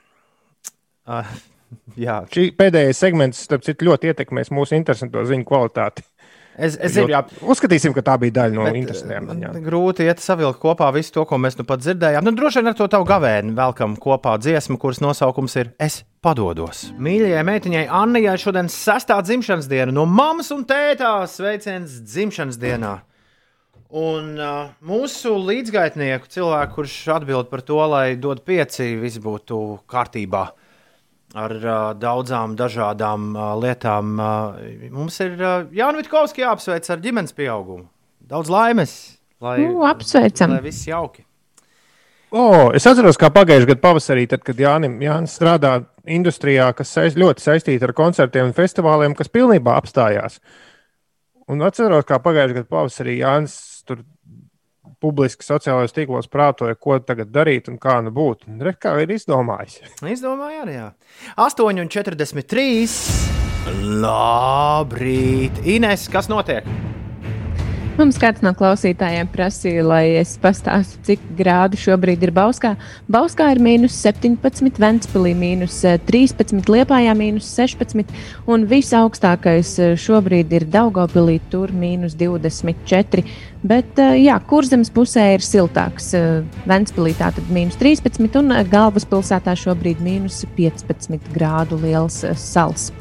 Uh, 1.07 1.25
jā, 2.05 2.21
Šī 2.31 2.43
pēdējais 2.57 3.01
segments, 3.03 3.41
starp 3.47 3.65
citu, 3.65 3.87
ļoti 3.89 4.11
ietekmēs 4.11 4.51
mūsu 4.53 4.77
interesanto 4.77 5.23
ziņu 5.27 5.45
kvalitāti. 5.47 6.05
Es, 6.57 6.75
es 6.75 6.95
zinu, 6.95 7.09
jā. 7.13 7.21
Uzskatīsim, 7.47 7.93
ka 7.95 8.03
tā 8.05 8.17
bija 8.21 8.35
daļa 8.41 8.55
no 8.55 8.65
man 8.65 8.89
ziņām. 8.91 9.59
grūti 9.63 10.07
iet 10.07 10.19
savilkt 10.23 10.59
kopā 10.61 10.89
visu 10.95 11.13
to, 11.15 11.25
ko 11.29 11.39
mēs 11.41 11.55
nu 11.59 11.65
pat 11.67 11.83
dzirdējām. 11.83 12.25
Nu, 12.27 12.33
droši 12.35 12.59
vien 12.59 12.71
ar 12.73 12.77
to 12.77 12.87
tavu 12.91 13.07
gavēni 13.07 13.55
velkam 13.57 13.95
kopā 14.01 14.35
dziesmu, 14.41 14.77
kuras 14.81 14.99
nosaukums 15.03 15.55
ir 15.61 15.71
Es 15.81 16.01
padodos. 16.23 16.89
Mīļajai 17.01 17.45
meitiņai 17.47 17.85
Annijai 18.01 18.35
šodien 18.41 18.71
sastā 18.71 19.21
dzimšanas 19.23 19.69
diena 19.71 19.95
no 19.95 20.05
mammas 20.09 20.51
un 20.53 20.65
tētās 20.67 21.39
sveiciens 21.39 22.01
dzimšanas 22.03 22.59
dienā. 22.61 22.97
Un 23.91 24.37
uh, 24.39 24.69
mūsu 24.87 25.33
līdzgaitnieku, 25.35 26.29
cilvēku, 26.31 26.77
kurš 26.77 26.97
atbild 27.11 27.49
par 27.51 27.63
to, 27.67 27.79
lai 27.91 28.13
dod 28.15 28.39
pieci, 28.47 28.93
viss 28.99 29.19
būtu 29.19 29.81
kārtībā 29.91 30.45
ar 31.37 31.53
uh, 31.61 31.79
daudzām 31.95 32.55
dažādām 32.59 33.31
uh, 33.35 33.51
lietām. 33.61 34.13
Uh, 34.19 34.87
mums 34.91 35.19
ir 35.23 35.35
uh, 35.39 35.65
Jānis 35.75 36.03
Vitkovskis 36.05 36.43
jāapsveic 36.43 36.89
ar 36.91 37.03
ģimenes 37.03 37.35
pieaugumu. 37.37 37.85
Daudz 38.31 38.51
laimes, 38.51 38.93
lai, 39.43 39.57
Nu, 39.63 39.83
apsveicam. 39.87 40.53
lai 40.55 40.61
viss 40.65 40.87
jauki. 40.87 41.25
O, 42.31 42.71
es 42.71 42.85
atceros, 42.87 43.17
kā 43.19 43.27
pagājušajā 43.35 43.67
gadā 43.73 43.81
pavasarī, 43.83 44.21
tad, 44.31 44.43
kad 44.47 44.59
Jānis, 44.59 44.93
Jānis 45.03 45.33
strādā 45.35 45.71
industrijā, 46.07 46.69
kas 46.77 46.93
saist, 46.95 47.17
ļoti 47.19 47.43
saistīta 47.43 47.89
ar 47.89 47.93
koncertiem 47.97 48.47
un 48.47 48.55
festivāliem, 48.55 49.15
kas 49.19 49.27
pilnībā 49.27 49.73
apstājās. 49.75 50.37
Un 51.51 51.59
atceros, 51.67 52.05
kā 52.07 52.21
pagājušajā 52.23 52.61
gadā 52.61 52.69
pavasarī 52.71 53.17
Jānis 53.19 53.57
tur 53.83 54.05
publiski 55.01 55.45
sociālajos 55.47 55.95
tīklos 55.95 56.29
prātoja, 56.31 56.77
ko 56.77 56.99
tagad 57.03 57.31
darīt 57.33 57.69
un 57.71 57.79
kā 57.81 57.99
nu 58.05 58.13
būt. 58.15 58.45
Re, 58.61 58.73
kā 58.77 58.95
ir 59.03 59.09
izdomājis. 59.17 59.81
Izdomāju, 60.15 60.63
arī. 60.65 60.77
jā. 60.77 60.87
8,43. 61.49 62.87
Labrīt! 64.01 65.61
Ines, 65.69 66.07
kas 66.11 66.29
notiek? 66.31 66.65
Mums 67.99 68.15
kāds 68.17 68.39
no 68.39 68.53
klausītājiem 68.55 69.27
prasīja, 69.29 69.81
lai 69.83 70.15
es 70.17 70.31
pastāstu, 70.41 70.95
cik 71.05 71.25
grādu 71.37 71.77
šobrīd 71.77 72.23
ir 72.23 72.31
Bauskā. 72.33 72.71
Bauskā 73.11 73.49
ir 73.51 73.59
mīnus 73.61 73.97
17, 73.99 74.79
Ventspīlī 74.81 75.33
mīnus 75.37 75.75
13, 76.07 76.63
Liepājā 76.71 77.11
mīnus 77.19 77.49
16, 77.51 78.09
un 78.47 78.63
visaugstākais 78.71 79.73
eh, 79.83 79.93
šobrīd 79.99 80.55
ir 80.55 80.65
Daugopilī, 80.71 81.37
tur 81.51 81.75
mīnus 81.75 82.15
24. 82.17 83.21
Bet, 83.61 83.99
eh, 84.01 84.15
jā, 84.25 84.39
kurzemes 84.49 84.89
pusē 84.89 85.35
ir 85.35 85.43
siltāks. 85.45 86.13
Eh, 86.17 86.41
Ventspīlī 86.65 87.13
tātad 87.13 87.45
mīnus 87.53 87.77
13, 87.77 88.35
un 88.39 88.49
galvaspilsētā 88.65 89.53
šobrīd 89.53 90.01
mīnus 90.01 90.45
15 90.57 91.29
grādu 91.35 91.77
liels 91.83 92.23
eh, 92.23 92.33
sals. 92.33 92.91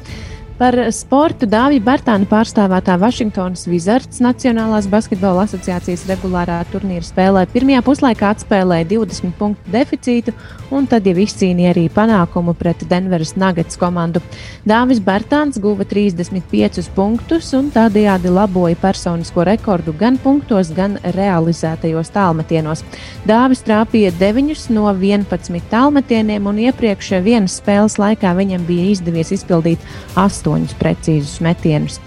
Par 0.61 0.75
sportu 0.93 1.47
Dāvija 1.49 1.81
Bērtāna 1.81 2.27
pārstāvētā 2.29 2.93
Vašingtonas 3.01 3.63
Wizards 3.65 4.19
Nacionālās 4.21 4.85
basketbola 4.85 5.47
asociācijas 5.47 6.03
regulārā 6.05 6.59
turnīra 6.69 7.01
spēlē 7.01 7.47
pirmajā 7.49 7.79
puslaikā 7.87 8.29
atspēlēja 8.35 8.85
20 8.91 9.33
punktu 9.39 9.73
deficītu, 9.73 10.35
un 10.69 10.85
tad 10.85 11.09
jau 11.09 11.15
izcīnīja 11.23 11.71
arī 11.73 11.87
panākumu 11.89 12.53
pret 12.59 12.83
Denveras 12.91 13.33
Nuggets 13.41 13.79
komandu. 13.81 14.21
Dāvis 14.69 15.01
Bērtāns 15.01 15.57
guva 15.63 15.81
35 15.81 16.91
punktus 16.93 17.49
un 17.57 17.73
tādējādi 17.73 18.29
laboja 18.29 18.77
personisko 18.83 19.47
rekordu 19.49 19.97
gan 19.97 20.21
punktos, 20.21 20.69
gan 20.77 20.99
realizētajos 21.17 22.13
tālmetienos. 22.13 22.85
Dāvis 23.25 23.65
trāpīja 23.65 24.13
9 24.21 24.69
no 24.77 24.85
11 24.93 25.65
tālmetieniem, 25.73 26.45
un 26.45 26.61
iepriekš 26.69 27.15
vienas 27.25 27.57
spēles 27.63 27.97
laikā 27.97 28.37
viņam 28.37 28.69
bija 28.69 28.91
izdevies 28.93 29.33
izpildīt 29.39 29.89
8 30.13 30.50
precīzus 30.79 31.39
metienus. 31.43 31.99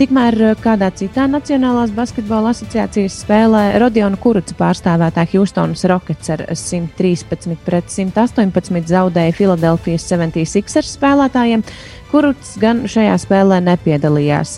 Tikmēr 0.00 0.32
eh, 0.40 0.54
kādā 0.56 0.88
citā 0.96 1.26
Nacionālās 1.28 1.90
basketbola 1.92 2.54
asociācijas 2.54 3.18
spēlē 3.20 3.64
Rodiona 3.82 4.16
Kuruca 4.16 4.56
pārstāvētā 4.56 5.26
Houstonas 5.34 5.84
Rockets 5.90 6.32
ar 6.32 6.46
113 6.56 7.58
pret 7.66 7.92
118 7.92 8.88
zaudēja 8.88 9.36
Filadelfijas 9.36 10.08
76ers 10.08 10.94
spēlētājiem. 10.96 11.66
Kurucs 12.08 12.56
gan 12.62 12.86
šajā 12.88 13.20
spēlē 13.20 13.60
nepiedalījās. 13.68 14.56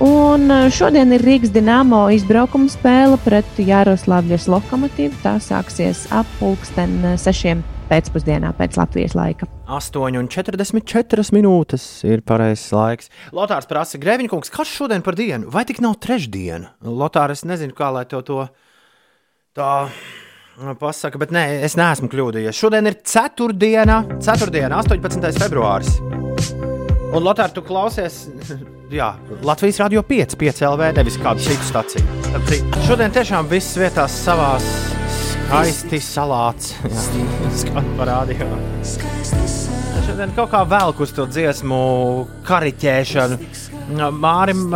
Un 0.00 0.48
eh, 0.48 0.68
šodien 0.72 1.12
ir 1.12 1.28
Rīgas 1.28 1.52
dīnāmo 1.52 2.06
izbraukuma 2.16 2.72
spēle 2.72 3.20
pret 3.20 3.60
Jāroslavļas 3.60 4.48
lokomotīvu. 4.48 5.18
Tā 5.26 5.36
sāksies 5.44 6.06
ap 6.08 6.38
pulksten 6.40 7.02
eh, 7.02 7.18
sešiem 7.20 7.66
pēcpusdienā 7.88 8.52
pēc 8.58 8.78
Latvijas 8.78 9.16
laika. 9.18 9.48
8,44 9.68 11.34
minūtes 11.36 11.84
ir 12.08 12.22
pareizais 12.26 12.70
laiks. 12.74 13.10
Lotārs 13.36 13.68
prasa, 13.70 14.00
Grēviņkungs, 14.00 14.52
kas 14.54 14.70
šodien 14.70 15.04
par 15.04 15.18
dienu? 15.18 15.50
Vai 15.52 15.64
tik 15.68 15.82
nav 15.84 15.98
trešdiena? 16.04 16.74
Lotārs, 16.84 17.42
es 17.42 17.48
nezinu, 17.48 17.76
kā 17.76 17.90
lai 17.94 18.04
tev 18.08 18.24
to 18.28 18.40
tā 19.56 19.72
pasaka, 20.80 21.20
bet 21.20 21.32
nē, 21.34 21.44
es 21.66 21.76
neesmu 21.78 22.10
kļūdījies. 22.12 22.58
Šodien 22.58 22.90
ir 22.90 22.98
ceturtdiena, 23.06 24.02
ceturtdiena 24.24 24.82
18. 24.82 25.30
februāris. 25.38 25.98
Un 27.08 27.24
Lotārs, 27.24 27.54
tu 27.56 27.64
klausies, 27.64 28.26
jā, 29.00 29.14
Latvijas 29.46 29.80
radio 29.84 30.04
5, 30.04 30.36
5 30.40 30.62
LV, 30.74 30.92
nevis 31.00 31.18
kādu 31.22 31.44
citu 31.46 31.70
staciju. 31.70 32.04
Šodien 32.88 33.14
tiešām 33.14 33.48
viss 33.48 33.78
vietās 33.80 34.16
savās 34.26 34.97
skaisti 35.48 35.96
salāts. 36.04 36.74
Jā, 36.84 37.82
parādījā. 37.96 38.46
Šodien 40.04 40.32
kaut 40.36 40.50
kā 40.52 40.60
velk 40.68 40.98
uz 41.00 41.12
to 41.16 41.24
dziesmu 41.28 41.78
kariķēšanu. 42.48 43.38
Mārim 44.12 44.66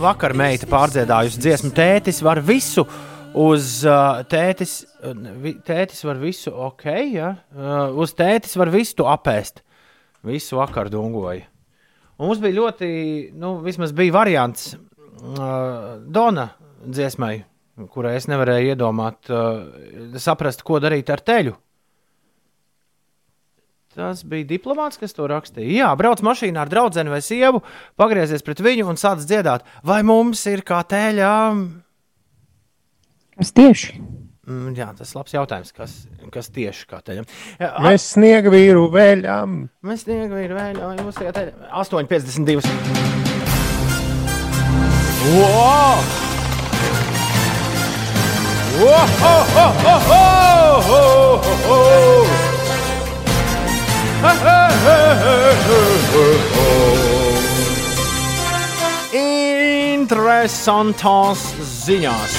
vakar 0.00 0.32
meita 0.36 0.68
pārdziedājusi 0.70 1.42
dziesmu 1.44 1.72
Tētis 1.76 2.22
var 2.24 2.40
visu 2.44 2.86
uz 3.36 3.82
uh, 3.84 4.22
tētis, 4.30 4.78
tētis 5.66 6.00
var 6.08 6.20
visu, 6.22 6.52
ok, 6.64 6.86
ja? 7.12 7.34
uh, 7.52 7.92
uz 8.00 8.14
tētis 8.16 8.56
var 8.56 8.72
visu 8.72 9.04
apēst. 9.12 9.60
Visu 10.24 10.56
vakar 10.56 10.88
dungoja. 10.92 11.44
Un 12.16 12.30
mums 12.30 12.40
bija 12.40 12.56
ļoti, 12.56 12.88
nu, 13.36 13.58
vismaz 13.66 13.92
bija 13.96 14.16
variants 14.16 14.72
uh, 14.72 16.00
Dona 16.08 16.48
dziesmai, 16.86 17.34
kurai 17.92 18.16
es 18.16 18.26
nevarēju 18.30 18.74
iedomāt, 18.74 19.30
uh, 19.30 20.18
saprast, 20.22 20.64
ko 20.66 20.80
darīt 20.82 21.12
ar 21.12 21.22
teļu. 21.24 21.56
Tas 23.96 24.20
bija 24.28 24.44
diplomāts, 24.44 24.98
kas 25.00 25.16
to 25.16 25.24
rakstīja. 25.30 25.70
Jā, 25.72 25.88
brauc 25.96 26.20
mašīnā 26.24 26.66
ar 26.66 26.68
draugu 26.68 27.06
vai 27.08 27.22
sievu, 27.24 27.62
pagriezies 27.96 28.44
pret 28.44 28.60
viņu 28.60 28.90
un 28.92 29.00
sāc 29.00 29.24
dziedāt. 29.24 29.64
Vai 29.84 30.02
mums 30.04 30.44
ir 30.52 30.60
kā 30.60 30.82
tēļām? 30.84 31.64
Kas 33.40 33.52
tieši? 33.56 33.96
Mm, 34.46 34.76
jā, 34.76 34.90
tas 34.98 35.10
ir 35.10 35.18
labs 35.18 35.32
jautājums. 35.34 35.72
Kas, 35.74 35.96
kas 36.32 36.52
tieši 36.52 36.86
kā 36.92 37.00
tēļam? 37.08 37.26
Jā, 37.58 37.72
Mēs 37.88 38.12
sniega 38.12 38.52
vīru 38.52 38.86
vēļām. 38.92 39.58
Mēs 39.88 40.04
sniega 40.04 40.38
vīru 40.38 40.60
vēļām. 40.60 41.00
Mums 41.00 41.18
ir 41.24 41.32
8,52. 41.32 42.62
Wow! 45.26 46.35
Interesantās 59.16 61.46
ziņās 61.86 62.36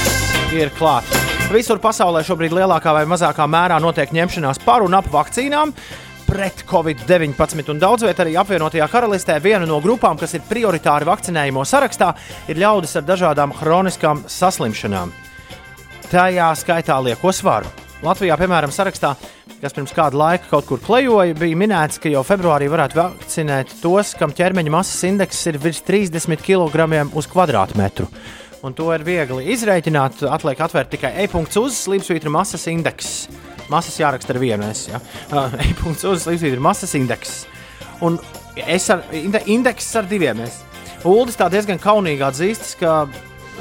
ir 0.53 0.69
klāts. 0.77 1.09
Visur 1.49 1.81
pasaulē 1.81 2.21
šobrīd 2.27 2.53
lielākā 2.53 2.93
vai 2.93 3.07
mazākā 3.09 3.49
mērā 3.49 3.81
notiek 3.81 4.13
ņemšanās 4.13 4.61
par 4.61 4.85
un 4.85 4.93
ap 4.93 5.09
vakcīnām 5.09 5.73
pret 6.29 6.67
covid-19. 6.69 7.65
Un 7.73 7.81
daudz 7.81 8.05
vietā 8.05 8.27
arī 8.27 8.37
apvienotajā 8.37 8.93
karalistē 8.93 9.41
viena 9.41 9.65
no 9.65 9.81
grupām, 9.81 10.21
kas 10.21 10.37
ir 10.37 10.45
prioritāri 10.45 11.09
vakcinējumu 11.09 11.65
sarakstā, 11.65 12.13
ir 12.45 12.61
ļaudis 12.61 12.99
ar 13.01 13.09
dažādām 13.09 13.57
chroniskām 13.57 14.27
saslimšanām. 14.29 15.25
Tajā 16.07 16.47
skaitā 16.55 16.95
lieko 17.03 17.33
svaru. 17.35 17.67
Latvijā, 17.99 18.37
piemēram, 18.39 18.71
sarakstā, 18.71 19.09
kas 19.59 19.73
pirms 19.75 19.91
kāda 19.91 20.15
laika 20.15 20.47
kaut 20.47 20.67
kur 20.69 20.79
klejoja, 20.79 21.35
bija 21.35 21.57
minēts, 21.59 21.99
ka 21.99 22.07
jau 22.07 22.21
februārī 22.23 22.69
varētu 22.71 22.95
vakcinēt 22.95 23.73
tos, 23.81 24.13
kam 24.15 24.31
ķermeņa 24.37 24.71
masas 24.71 25.03
indeks 25.09 25.41
ir 25.51 25.57
virs 25.59 25.81
30 25.83 26.39
kg 26.45 26.87
uz 27.11 27.27
kvadrātmetru. 27.27 28.07
Un 28.63 28.77
to 28.77 28.87
ir 28.95 29.03
viegli 29.03 29.51
izreikināt. 29.51 30.23
Atliek 30.31 30.63
atvērt 30.63 30.93
tikai 30.95 31.11
e-punkts 31.25 31.59
uz 31.59 31.75
slīpsvītra 31.83 32.31
masas 32.31 32.63
indeks. 32.71 33.11
Masas 33.67 33.99
jāraksta 33.99 34.31
ar 34.31 34.39
vienu 34.41 34.71
S. 34.71 34.87
Ja? 34.87 35.03
Uh, 35.27 35.59
e-punkts 35.67 36.07
uz 36.07 36.23
slīpsvītra 36.23 36.63
masas 36.63 36.95
indeks. 36.95 37.41
Un 37.99 38.15
es 38.63 38.87
ar 38.95 39.03
inde, 39.11 39.43
indeks 39.51 39.91
ar 39.99 40.07
diviem 40.07 40.45
S. 40.47 40.63
Uldis 41.03 41.35
tā 41.35 41.51
diezgan 41.51 41.83
kaunīgi 41.83 42.23
atzīstas, 42.25 42.77
ka 42.79 43.03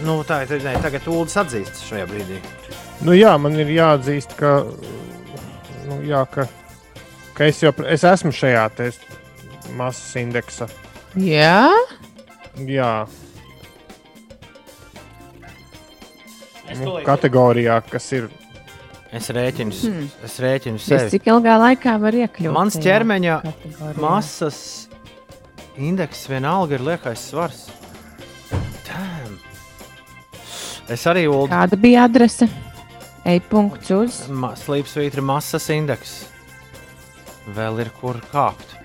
nu, 0.04 0.20
tā 0.28 0.42
ir 0.44 0.62
ne, 0.64 0.76
tagad 0.82 1.06
Uldis 1.08 1.36
atzīstas 1.40 1.84
šajā 1.88 2.06
brīdī. 2.10 2.40
Nu, 3.06 3.12
jā, 3.16 3.36
man 3.40 3.56
ir 3.60 3.70
jāatzīst, 3.76 4.36
ka, 4.38 4.64
nu, 5.88 6.00
jā, 6.08 6.24
ka, 6.32 6.46
ka 7.36 7.44
es 7.48 7.62
jau 7.62 7.72
es 7.86 8.04
esmu 8.04 8.32
šajā 8.32 8.66
masas 9.76 10.16
indeksa. 10.20 10.68
Jā, 11.16 11.68
Jā, 12.56 13.04
nu, 16.80 16.96
kategorijā, 17.04 17.78
kas 17.90 18.06
ir. 18.16 18.28
Es 19.16 19.28
rēķinu, 19.30 19.72
Hmm. 19.86 20.08
es 20.24 20.38
rēķinu 20.42 20.80
es 20.80 20.86
sevi. 20.88 21.10
cik 21.10 21.28
ilgā 21.30 21.54
laikā 21.60 21.94
var 22.00 22.12
iekļūt? 22.12 22.52
Mans 22.52 22.76
ķermeņa 22.76 23.36
kategorijā? 23.44 24.00
masas 24.02 24.88
indeks 25.78 26.26
vienalga 26.28 26.74
ir 26.74 26.80
liekais 26.80 27.22
svars. 27.30 27.68
Es 30.92 31.02
arī 31.10 31.24
Ulu 31.26 31.48
Kāda 31.50 31.78
bija 31.80 32.04
adrese? 32.06 32.46
E-punkts 33.26 33.90
uz. 33.90 34.18
ma 34.30 34.52
slīpsvītra 34.54 35.22
masas 35.24 35.66
indeks. 35.74 36.12
Vēl 37.56 37.80
ir 37.82 37.90
kur 38.00 38.20
kāpt. 38.30 38.76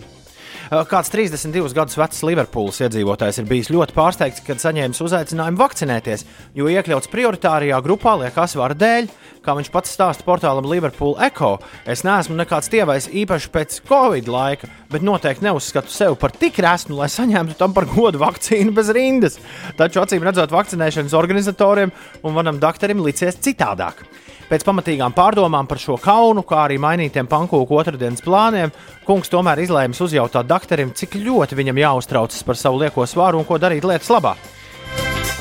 Uh, 0.71 0.85
Kāds 0.87 1.09
32 1.11 1.73
gadus 1.75 1.97
vecs 1.99 2.21
Liverpools 2.23 2.77
iedzīvotājs 2.85 3.41
ir 3.41 3.47
bijis 3.49 3.69
ļoti 3.73 3.91
pārsteigts, 3.91 4.39
kad 4.47 4.61
saņēmis 4.63 5.01
uzaicinājumu 5.03 5.59
vakcinēties, 5.59 6.23
jo 6.55 6.69
iekļauts 6.71 7.11
prioritārajā 7.11 7.81
grupā 7.83 8.13
liekas 8.21 8.55
vara 8.55 8.77
dēļ. 8.79 9.09
Kā 9.43 9.57
viņš 9.57 9.71
pats 9.73 9.91
stāsta 9.91 10.23
portālam 10.23 10.69
Liverpool 10.71 11.17
Echo, 11.27 11.57
es 11.83 12.05
neesmu 12.07 12.39
nekāds 12.39 12.71
tievais 12.71 13.09
īpaši 13.11 13.51
pēc 13.51 13.81
Covid 13.89 14.31
laika, 14.31 14.71
bet 14.93 15.03
noteikti 15.03 15.43
neuzskatu 15.49 15.91
sevi 15.91 16.15
par 16.21 16.31
tik 16.39 16.63
resnu, 16.63 17.01
lai 17.01 17.11
saņemtu 17.11 17.59
tam 17.59 17.75
par 17.75 17.89
godu 17.91 18.23
vakcīnu 18.23 18.71
bez 18.77 18.95
rindas. 18.95 19.41
Taču 19.75 20.05
acīm 20.05 20.23
redzot, 20.23 20.55
vakcinēšanas 20.55 21.19
organizatoriem 21.19 21.91
un 22.23 22.39
manam 22.39 22.63
doktoram 22.63 23.03
licies 23.03 23.43
citādāk. 23.43 24.05
Pēc 24.51 24.65
pamatīgām 24.67 25.13
pārdomām 25.15 25.63
par 25.63 25.79
šo 25.79 25.95
kaunu, 25.95 26.41
kā 26.43 26.65
arī 26.65 26.75
mainītiem 26.83 27.23
pankūku 27.31 27.77
otrdienas 27.79 28.19
plāniem, 28.25 28.73
kungs 29.07 29.31
tomēr 29.31 29.61
izlēma 29.63 29.95
uzjautāt 29.95 30.49
dakterim, 30.49 30.91
cik 30.91 31.15
ļoti 31.23 31.55
viņam 31.55 31.79
jāuztraucas 31.79 32.43
par 32.43 32.59
savu 32.59 32.81
lieko 32.81 33.05
svaru 33.07 33.39
un 33.39 33.47
ko 33.47 33.55
darīt 33.55 33.87
lietas 33.87 34.11
labā. 34.11 34.35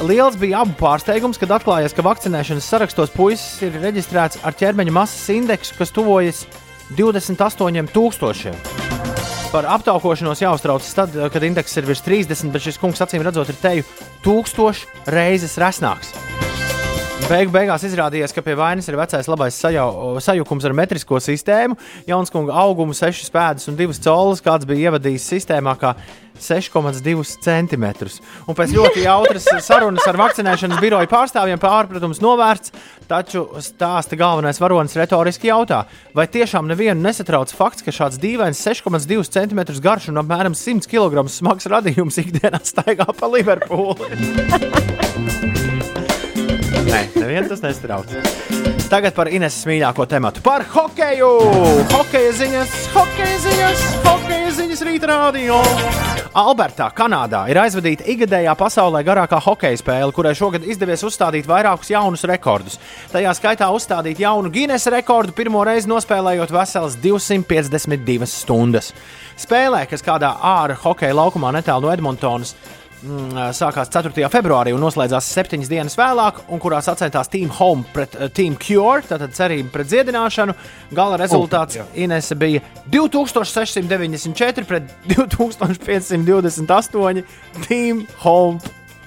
Liels 0.07 0.39
bija 0.39 0.63
abu 0.63 0.77
pārsteigums, 0.79 1.43
kad 1.43 1.51
atklājās, 1.59 1.91
ka 1.91 2.07
vakcinēšanas 2.07 2.71
sarakstos 2.71 3.11
puisis 3.13 3.67
ir 3.67 3.83
reģistrēts 3.83 4.45
ar 4.47 4.55
ķermeņa 4.55 4.95
masas 4.95 5.27
indeksu, 5.35 5.75
kas 5.81 5.91
tuvojas 5.91 6.47
28,000. 6.95 8.55
Par 9.51 9.67
aptaukošanos 9.75 10.39
jāuztraucas 10.47 10.95
tad, 10.95 11.19
kad 11.35 11.43
indeks 11.51 11.75
ir 11.83 11.91
virs 11.91 12.07
30, 12.07 12.55
bet 12.55 12.63
šis 12.63 12.79
kungs 12.79 13.03
acīm 13.03 13.27
redzot 13.27 13.51
ir 13.51 13.59
teju 13.59 13.89
tūkstoš 14.23 14.87
reizes 15.11 15.59
resnāks. 15.59 16.15
Beigu 17.29 17.53
beigās 17.55 17.85
izrādījās, 17.87 18.33
ka 18.35 18.43
pie 18.43 18.55
vainas 18.59 18.89
ir 18.91 18.97
vecais 18.99 19.29
labais 19.31 19.57
sajau, 19.59 20.19
sajukums 20.23 20.65
ar 20.67 20.75
metrisko 20.77 21.21
sistēmu, 21.23 21.77
Janskunga 22.09 22.55
augumu, 22.63 22.95
6 22.97 23.31
pēdas 23.35 23.69
un 23.71 23.77
2 23.79 24.01
colas, 24.03 24.43
kāds 24.45 24.67
bija 24.69 24.91
ievadījis 24.91 25.29
sistēmā 25.35 25.77
kā 25.79 25.95
6,2 26.41 27.23
cm. 27.45 27.87
Un 28.49 28.57
pēc 28.57 28.75
ļoti 28.75 29.05
jautras 29.05 29.47
sarunas 29.67 30.07
ar 30.09 30.19
vakcinēšanas 30.21 30.81
biroju 30.83 31.11
pārstāvjiem 31.11 31.61
pārpratums 31.63 32.23
novērts, 32.25 32.73
taču 33.11 33.47
stāsta 33.63 34.19
galvenais 34.19 34.61
varonis 34.63 34.97
retoriski 34.99 35.51
jautā, 35.51 35.85
vai 36.17 36.27
tiešām 36.31 36.71
nevienu 36.71 37.01
nesatrauc 37.05 37.53
fakts, 37.55 37.85
ka 37.87 37.95
šāds 37.95 38.21
dīvains 38.23 38.63
6,2 38.65 39.23
cm 39.29 39.61
garš 39.85 40.11
un 40.11 40.23
apmēram 40.25 40.57
100 40.57 40.89
kg 40.91 41.27
smags 41.31 41.69
radījums 41.71 42.21
ikdienā 42.25 42.63
staigā 42.65 43.07
pa 43.13 43.27
Liverpooli. 43.31 44.09
Nē, 46.71 47.01
nevienu 47.17 47.49
tas 47.51 47.63
nestrauc. 47.65 48.13
Tagad 48.91 49.15
par 49.15 49.29
Ineses 49.31 49.67
mīļāko 49.69 50.07
tematu. 50.11 50.43
Par 50.43 50.65
hokeju! 50.73 51.29
Hokeja 51.93 52.33
ziņas, 52.41 52.73
hokeja 52.95 53.37
ziņas, 53.45 53.85
hokeja 54.07 54.51
ziņas 54.57 54.83
rīta 54.87 55.11
rādio! 55.11 55.61
Albertā, 56.41 56.89
Kanādā, 56.95 57.45
ir 57.51 57.59
aizvadīta 57.59 58.07
ikgadējā 58.11 58.55
pasaulē 58.59 59.03
garākā 59.07 59.39
hokeja 59.43 59.79
spēle, 59.79 60.15
kurai 60.15 60.35
šogad 60.39 60.67
izdevies 60.67 61.03
uzstādīt 61.07 61.47
vairākus 61.51 61.91
jaunus 61.91 62.27
rekordus. 62.31 62.79
Tajā 63.11 63.35
skaitā 63.39 63.71
uzstādīt 63.75 64.23
jaunu 64.23 64.51
Guinness 64.55 64.91
rekordu, 64.91 65.35
pirmo 65.35 65.63
reizi 65.67 65.91
nospēlējot 65.91 66.55
veselas 66.55 66.99
252 67.03 68.31
stundas. 68.31 68.93
Spēlē, 69.41 69.87
kas 69.91 70.07
kādā 70.07 70.35
ārā 70.39 70.79
hokeja 70.83 71.17
laukumā 71.19 71.55
netālu 71.57 71.89
no 71.89 71.95
Edmontonas 71.95 72.55
sākās 73.01 73.89
4. 73.89 74.13
februārī 74.29 74.75
un 74.77 74.83
noslēdzās 74.85 75.25
septiņas 75.33 75.71
dienas 75.71 75.97
vēlāk, 75.97 76.43
un 76.53 76.61
kurā 76.61 76.83
sacensties 76.85 77.31
Team 77.33 77.49
Home 77.57 77.85
pret 77.95 78.13
uh, 78.19 78.29
Team 78.29 78.57
Cure, 78.61 79.01
tātad 79.09 79.33
cerība 79.37 79.71
pret 79.73 79.87
dziedināšanu. 79.89 80.55
Gala 80.93 81.17
rezultāts 81.21 81.79
oh, 81.81 81.87
Inese 81.95 82.35
bija 82.37 82.61
2694 82.93 84.65
pret 84.69 84.83
2528 85.09 87.25
Team 87.67 88.07
Home 88.25 88.59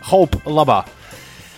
Hope 0.09 0.37
labā. 0.49 0.83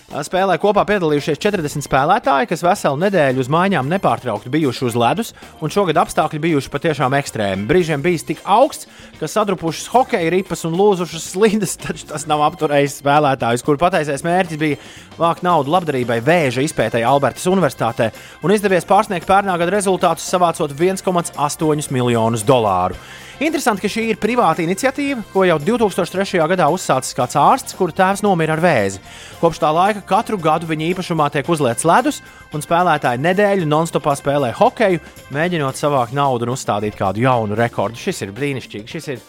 Spēlē 0.06 0.54
kopā 0.62 0.84
piedalījušies 0.86 1.40
40 1.42 1.82
spēlētāji, 1.82 2.46
kas 2.52 2.60
veselu 2.62 3.00
nedēļu 3.02 3.42
uz 3.42 3.48
mājām 3.50 3.88
nepārtraukti 3.90 4.52
bijuši 4.54 4.84
uz 4.86 4.94
ledus, 4.94 5.32
un 5.58 5.72
šogad 5.74 5.98
apstākļi 5.98 6.38
bijuši 6.44 6.70
patiešām 6.70 7.16
ekstrēmi. 7.18 7.66
Brīžiem 7.66 8.04
bijis 8.04 8.22
tik 8.28 8.44
augsts, 8.46 8.86
ka 9.20 9.28
sadrupušas 9.30 9.88
hokeja 9.92 10.30
ripas 10.32 10.64
un 10.68 10.76
lūzušas 10.78 11.30
slides, 11.32 11.76
taču 11.82 12.08
tas 12.10 12.26
nav 12.30 12.44
apturējis 12.50 13.00
spēlētājus, 13.02 13.64
kur 13.66 13.80
patiesais 13.80 14.24
mērķis 14.26 14.60
bija 14.60 14.80
vākt 15.18 15.44
naudu 15.46 15.72
labdarībai 15.74 16.20
vēža 16.24 16.64
izpētēji 16.66 17.08
Albertas 17.08 17.46
Universitātē, 17.50 18.10
un 18.44 18.54
izdevies 18.56 18.88
pārsniegt 18.88 19.28
pērnā 19.28 19.56
gada 19.60 19.76
rezultātus, 19.76 20.28
savācot 20.30 20.74
1,8 20.76 21.94
miljonus 21.94 22.44
dolāru. 22.46 22.98
Interesanti, 23.36 23.82
ka 23.84 23.88
šī 23.92 24.02
ir 24.08 24.16
privāta 24.16 24.62
iniciatīva, 24.64 25.20
ko 25.28 25.42
jau 25.44 25.58
2003. 25.60 26.38
gadā 26.48 26.70
uzsācis 26.72 27.12
kāds 27.12 27.36
ārsts, 27.36 27.74
kura 27.76 27.92
tēvs 27.92 28.22
nomira 28.24 28.54
ar 28.56 28.62
vēzi. 28.64 29.02
Kopš 29.42 29.60
tā 29.60 29.68
laika 29.76 30.00
katru 30.08 30.38
gadu 30.40 30.64
viņa 30.70 30.86
īpašumā 30.94 31.26
tiek 31.34 31.50
uzlietas 31.52 31.84
ledus, 31.84 32.22
un 32.56 32.64
spēlētāji 32.64 33.20
nedēļu 33.20 33.68
non-stopā 33.68 34.14
spēlē 34.16 34.54
hokeju, 34.56 35.02
mēģinot 35.36 35.76
savākt 35.76 36.16
naudu 36.16 36.48
un 36.48 36.54
uzstādīt 36.54 36.96
kādu 36.96 37.26
jaunu 37.26 37.58
rekordu. 37.60 38.00
Šis 38.00 38.24
ir 38.24 38.32
brīnišķīgi, 38.38 38.88
šis 38.94 39.05
ir, 39.14 39.20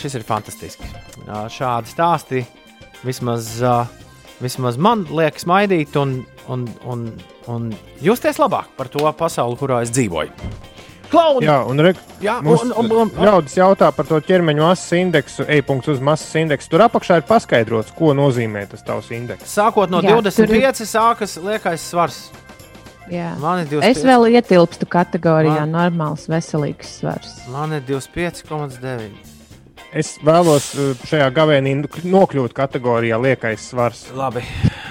šis 0.00 0.18
ir 0.18 0.26
fantastiski. 0.26 0.88
Šādi 1.54 1.90
stāsti 1.92 2.44
vismaz, 3.04 3.56
vismaz 4.42 4.78
man 4.80 5.06
liekas 5.10 5.46
maidīt 5.50 5.96
un, 6.00 6.20
un, 6.48 6.68
un, 6.84 7.08
un 7.50 7.72
justies 8.04 8.38
labāk 8.42 8.70
par 8.78 8.88
to 8.92 9.04
pasauli, 9.18 9.58
kurā 9.60 9.82
es 9.84 9.92
dzīvoju. 9.94 10.52
Klauni. 11.14 11.46
Jā, 11.46 11.60
un, 11.68 11.78
re, 11.84 11.92
Jā, 12.24 12.38
mums, 12.42 12.64
un, 12.64 12.72
un, 12.80 12.92
un, 13.04 13.10
ļaudis 13.22 13.54
jautā 13.60 13.90
par 13.94 14.06
to 14.08 14.18
ķermeņa 14.24 14.62
masas 14.64 14.94
indeksu, 14.98 15.44
e-punkts 15.52 15.92
uz 15.92 16.00
masas 16.02 16.32
indeksu. 16.40 16.72
Tur 16.72 16.82
apakšā 16.88 17.20
ir 17.20 17.26
paskaidrots, 17.28 17.92
ko 17.94 18.14
nozīmē 18.16 18.64
tas 18.72 18.82
tavs 18.86 19.12
indeks. 19.14 19.46
Sākot 19.52 19.92
no 19.92 20.00
Jā, 20.02 20.16
25, 20.16 20.48
tur 20.48 20.56
ir- 20.56 20.90
sākas 20.90 21.36
liekais 21.44 21.84
svars. 21.92 22.18
Man 23.40 23.60
ir 23.64 23.68
25. 23.68 23.90
Es 23.90 24.02
vēl 24.06 24.30
ietilpstu 24.32 24.88
kategorijā 24.88 25.64
Man- 25.66 25.74
normāls, 25.76 26.24
veselīgs 26.30 26.98
svars. 27.00 27.34
Man 27.52 27.72
ir 27.76 27.82
25,9. 27.88 29.32
Es 29.94 30.16
vēlos 30.26 30.72
uh, 30.74 30.94
šajā 31.06 31.28
gavēnī 31.36 31.76
nokļūt 32.02 32.54
kategorijā 32.56 33.18
liekais 33.22 33.68
svars. 33.70 34.08
Labi. 34.16 34.42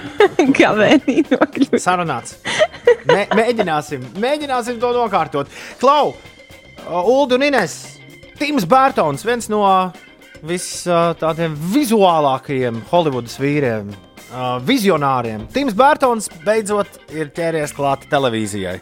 Gavēnī 0.59 1.23
nokļūt. 1.31 1.75
Sarunāts. 1.83 2.37
Mē, 3.09 3.25
mēģināsim, 3.35 4.05
mēģināsim 4.23 4.77
to 4.79 4.93
nokārtot. 4.95 5.51
Klau, 5.81 6.13
Ulu 6.87 7.35
un 7.35 7.43
Ines, 7.49 7.75
Tims 8.39 8.63
Bērtons, 8.69 9.25
viens 9.27 9.49
no 9.51 9.63
vis, 10.43 10.69
uh, 10.87 11.11
tādiem 11.19 11.57
vizuālākajiem 11.73 12.79
Holivudas 12.91 13.35
vīriem, 13.41 13.91
uh, 14.33 14.57
vizionāriem. 14.65 15.45
Tims 15.53 15.77
Bērtons 15.77 16.27
beidzot 16.43 16.99
ir 17.13 17.29
ķēries 17.35 17.75
klāt 17.77 18.07
televīzijai. 18.11 18.79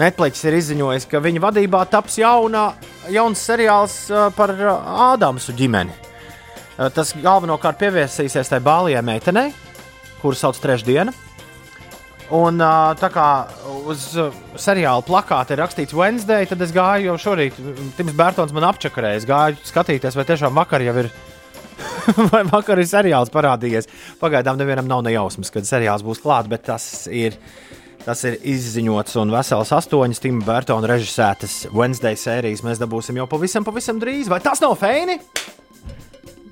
Netflix 0.00 0.42
ir 0.48 0.56
izziņojis, 0.58 1.06
ka 1.12 1.22
viņa 1.22 1.44
vadībā 1.44 1.84
taps 1.92 2.18
jauna, 2.18 2.72
jauns 3.12 3.44
seriāls 3.44 4.00
uh, 4.10 4.26
par 4.34 4.56
uh, 4.56 4.74
Ādamsu 5.12 5.54
ģimeni. 5.54 5.94
Uh, 5.94 6.10
Tas 6.74 7.12
galvenokārt 7.14 7.78
pievērsīsies 7.78 8.50
tai 8.50 8.58
bālijai 8.64 9.02
meitenei, 9.06 9.52
kuru 10.18 10.34
sauc 10.38 10.58
Trešdiena. 10.58 11.14
Un 12.34 12.58
ā, 12.64 12.96
tā 12.98 13.10
kā 13.12 13.26
uz 13.86 14.08
ā, 14.18 14.30
seriāla 14.58 15.04
plakāta 15.06 15.54
ir 15.54 15.60
rakstīts 15.62 15.94
Wednesday, 15.94 16.48
tad 16.50 16.64
es 16.64 16.72
gāju 16.74 17.12
jau 17.12 17.18
šorīt. 17.28 17.60
Tims 17.98 18.16
Bērtons 18.16 18.54
man 18.56 18.66
apčakarēja. 18.72 19.20
Es 19.20 19.28
gāju 19.28 19.60
skatīties, 19.68 20.16
vai 20.18 20.26
tiešām 20.26 20.56
vakar 20.56 20.82
jau 20.82 20.96
ir. 21.04 21.12
vai 22.32 22.42
vakar 22.48 22.80
ir 22.80 22.88
seriāls 22.88 23.32
parādījies. 23.34 23.88
Pagaidām 24.20 24.58
nevienam 24.60 24.88
nav 24.90 25.04
nejausmas, 25.06 25.52
kad 25.54 25.66
seriāls 25.68 26.04
būs 26.06 26.22
klāts, 26.24 26.50
bet 26.50 26.68
tas 26.70 27.08
ir. 27.10 27.38
Tas 28.04 28.20
ir 28.28 28.34
izziņots 28.36 29.14
un 29.16 29.30
vesels 29.32 29.70
astoņas 29.72 30.18
Tima 30.20 30.42
Bērtona 30.44 30.90
režisētas 30.90 31.70
Wednesday 31.72 32.18
sērijas. 32.20 32.60
Mēs 32.60 32.82
dabūsim 32.82 33.16
jau 33.16 33.24
pavisam, 33.30 33.64
pavisam 33.64 33.96
drīz. 34.02 34.28
Vai 34.28 34.42
tas 34.44 34.60
nav 34.60 34.74
feini? 34.76 35.16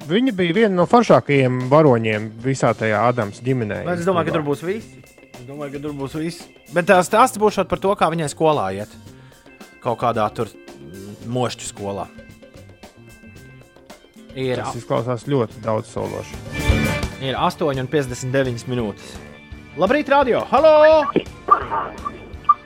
Viņa 0.09 0.33
bija 0.35 0.57
viena 0.57 0.73
no 0.79 0.87
foršākajiem 0.89 1.67
varoņiem 1.69 2.31
visā 2.41 2.73
tajā 2.79 3.05
Ādams 3.11 3.43
ģimenē. 3.45 3.83
Bet 3.85 4.01
es 4.01 4.09
domāju, 4.09 4.31
ka 4.31 4.39
tur 4.39 4.47
būs 4.49 4.65
viss. 4.65 4.97
Es 5.37 5.45
domāju, 5.45 5.77
ka 5.77 5.85
tur 5.85 5.95
būs 6.01 6.17
viss. 6.19 6.49
Bet 6.73 6.89
tās 6.89 7.11
stāsts 7.11 7.41
būs 7.43 7.61
par 7.69 7.85
to, 7.85 7.93
kā 8.01 8.09
viņai 8.15 8.33
skolā 8.33 8.71
iet. 8.81 8.97
Kaut 9.85 10.01
kādā 10.01 10.25
tur 10.33 10.49
mm, 10.49 11.29
mošķu 11.37 11.69
skolā. 11.69 12.09
Ir, 14.33 14.57
Tas 14.63 14.77
izklausās 14.79 15.27
ļoti 15.29 15.61
daudz 15.65 15.91
sološi. 15.93 16.39
ir 17.23 17.37
8,59 17.37 18.65
minūtes. 18.71 19.15
Labrīt, 19.77 20.09
radio! 20.09 20.43
Halo! 20.51 21.05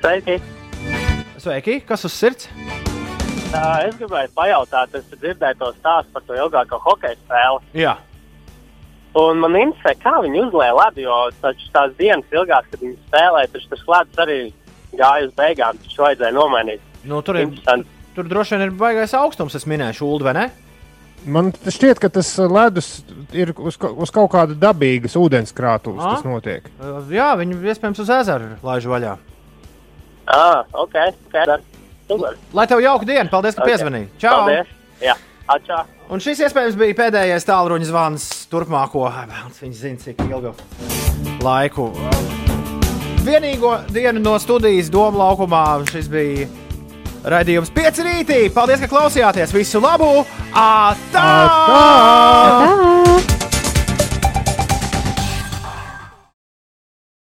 Sveiki! 0.00 0.38
Sveiki! 1.42 1.80
Kas 1.86 2.04
uz 2.06 2.14
sirds? 2.14 2.48
Uh, 3.56 3.86
es 3.86 3.94
gribēju 3.98 4.30
pajautāt, 4.36 4.94
es 4.98 5.06
dzirdēju 5.14 5.58
to 5.60 5.70
stāstu 5.78 6.12
par 6.14 6.24
to 6.26 6.36
ilgāko 6.38 6.78
hokeja 6.82 7.16
spēli. 7.18 7.62
Jā. 7.82 7.96
Un 9.16 9.40
man 9.40 9.54
interesē, 9.56 9.94
kā 10.02 10.12
viņi 10.22 10.42
uzlēja 10.44 10.74
ledu, 10.76 11.06
jo 11.06 11.18
taču 11.40 11.70
tās 11.72 11.94
dienas 11.98 12.34
ilgās, 12.34 12.66
kad 12.70 12.82
viņi 12.82 12.98
spēlēja, 13.06 13.50
taču 13.54 13.70
tas 13.72 13.84
ledus 13.90 14.22
arī 14.26 14.38
gāja 14.98 15.28
uz 15.30 15.32
beigām. 15.38 15.78
Taču 15.86 16.04
vajadzēja 16.04 16.36
nomainīt. 16.36 16.84
Nu, 17.06 17.22
tur, 17.24 17.38
ir, 17.40 17.54
tur 18.18 18.28
droši 18.28 18.56
vien 18.56 18.66
ir 18.66 18.74
baigais 18.76 19.14
augstums, 19.16 19.56
es 19.56 19.66
minēšu, 19.70 20.04
Ulu, 20.10 20.26
vai 20.26 20.34
ne? 20.36 20.46
Man 21.26 21.50
šķiet, 21.50 21.98
ka 21.98 22.10
tas 22.12 22.28
ledus 22.38 22.90
ir 23.34 23.50
uz, 23.58 23.74
uz 23.74 24.12
kaut 24.14 24.30
kāda 24.34 24.54
dabīgas 24.58 25.16
ūdenskrātuves. 25.18 26.02
Ah. 26.02 26.16
Tas 26.16 26.26
notiek. 26.26 26.68
Uh, 26.78 27.00
Jā, 27.10 27.32
viņi 27.40 27.58
iespējams 27.72 28.02
uz 28.04 28.12
ezeru 28.20 28.52
laiž 28.66 28.86
vaļā. 28.92 29.16
Ah, 30.26 30.62
ok. 30.72 30.94
okay. 31.30 31.58
Super. 32.06 32.38
Lai 32.54 32.66
tev 32.70 32.80
jauka 32.82 33.06
diena! 33.06 33.26
Paldies, 33.30 33.56
ka 33.58 33.64
Ok. 33.64 33.72
piezvanīji! 33.72 34.08
Čau! 34.22 34.34
Paldies! 34.44 34.70
Jā, 35.02 35.16
atčā! 35.50 35.80
Un 36.14 36.22
šis 36.22 36.44
iespējams 36.46 36.78
bija 36.78 36.94
pēdējais 37.00 37.46
tālruņa 37.48 37.88
zvans 37.88 38.26
turpmāko. 38.50 39.08
Viņš 39.60 39.80
zina, 39.80 39.98
cik 40.04 40.22
ilgu 40.28 40.54
laiku. 41.42 41.90
Vienīgo 43.26 43.72
dienu 43.90 44.22
no 44.22 44.36
studijas 44.38 44.86
Doma 44.94 45.24
laukumā 45.24 45.64
šis 45.90 46.06
bija 46.12 46.46
Radījums 47.26 47.72
5 47.74 48.04
rītī. 48.06 48.42
Paldies, 48.54 48.82
ka 48.84 48.90
klausījāties. 48.90 49.54
Visu 49.56 49.82
labu! 49.82 50.12
Atā! 50.54 51.26
Atā! 51.80 51.80
Atā! 51.80 53.35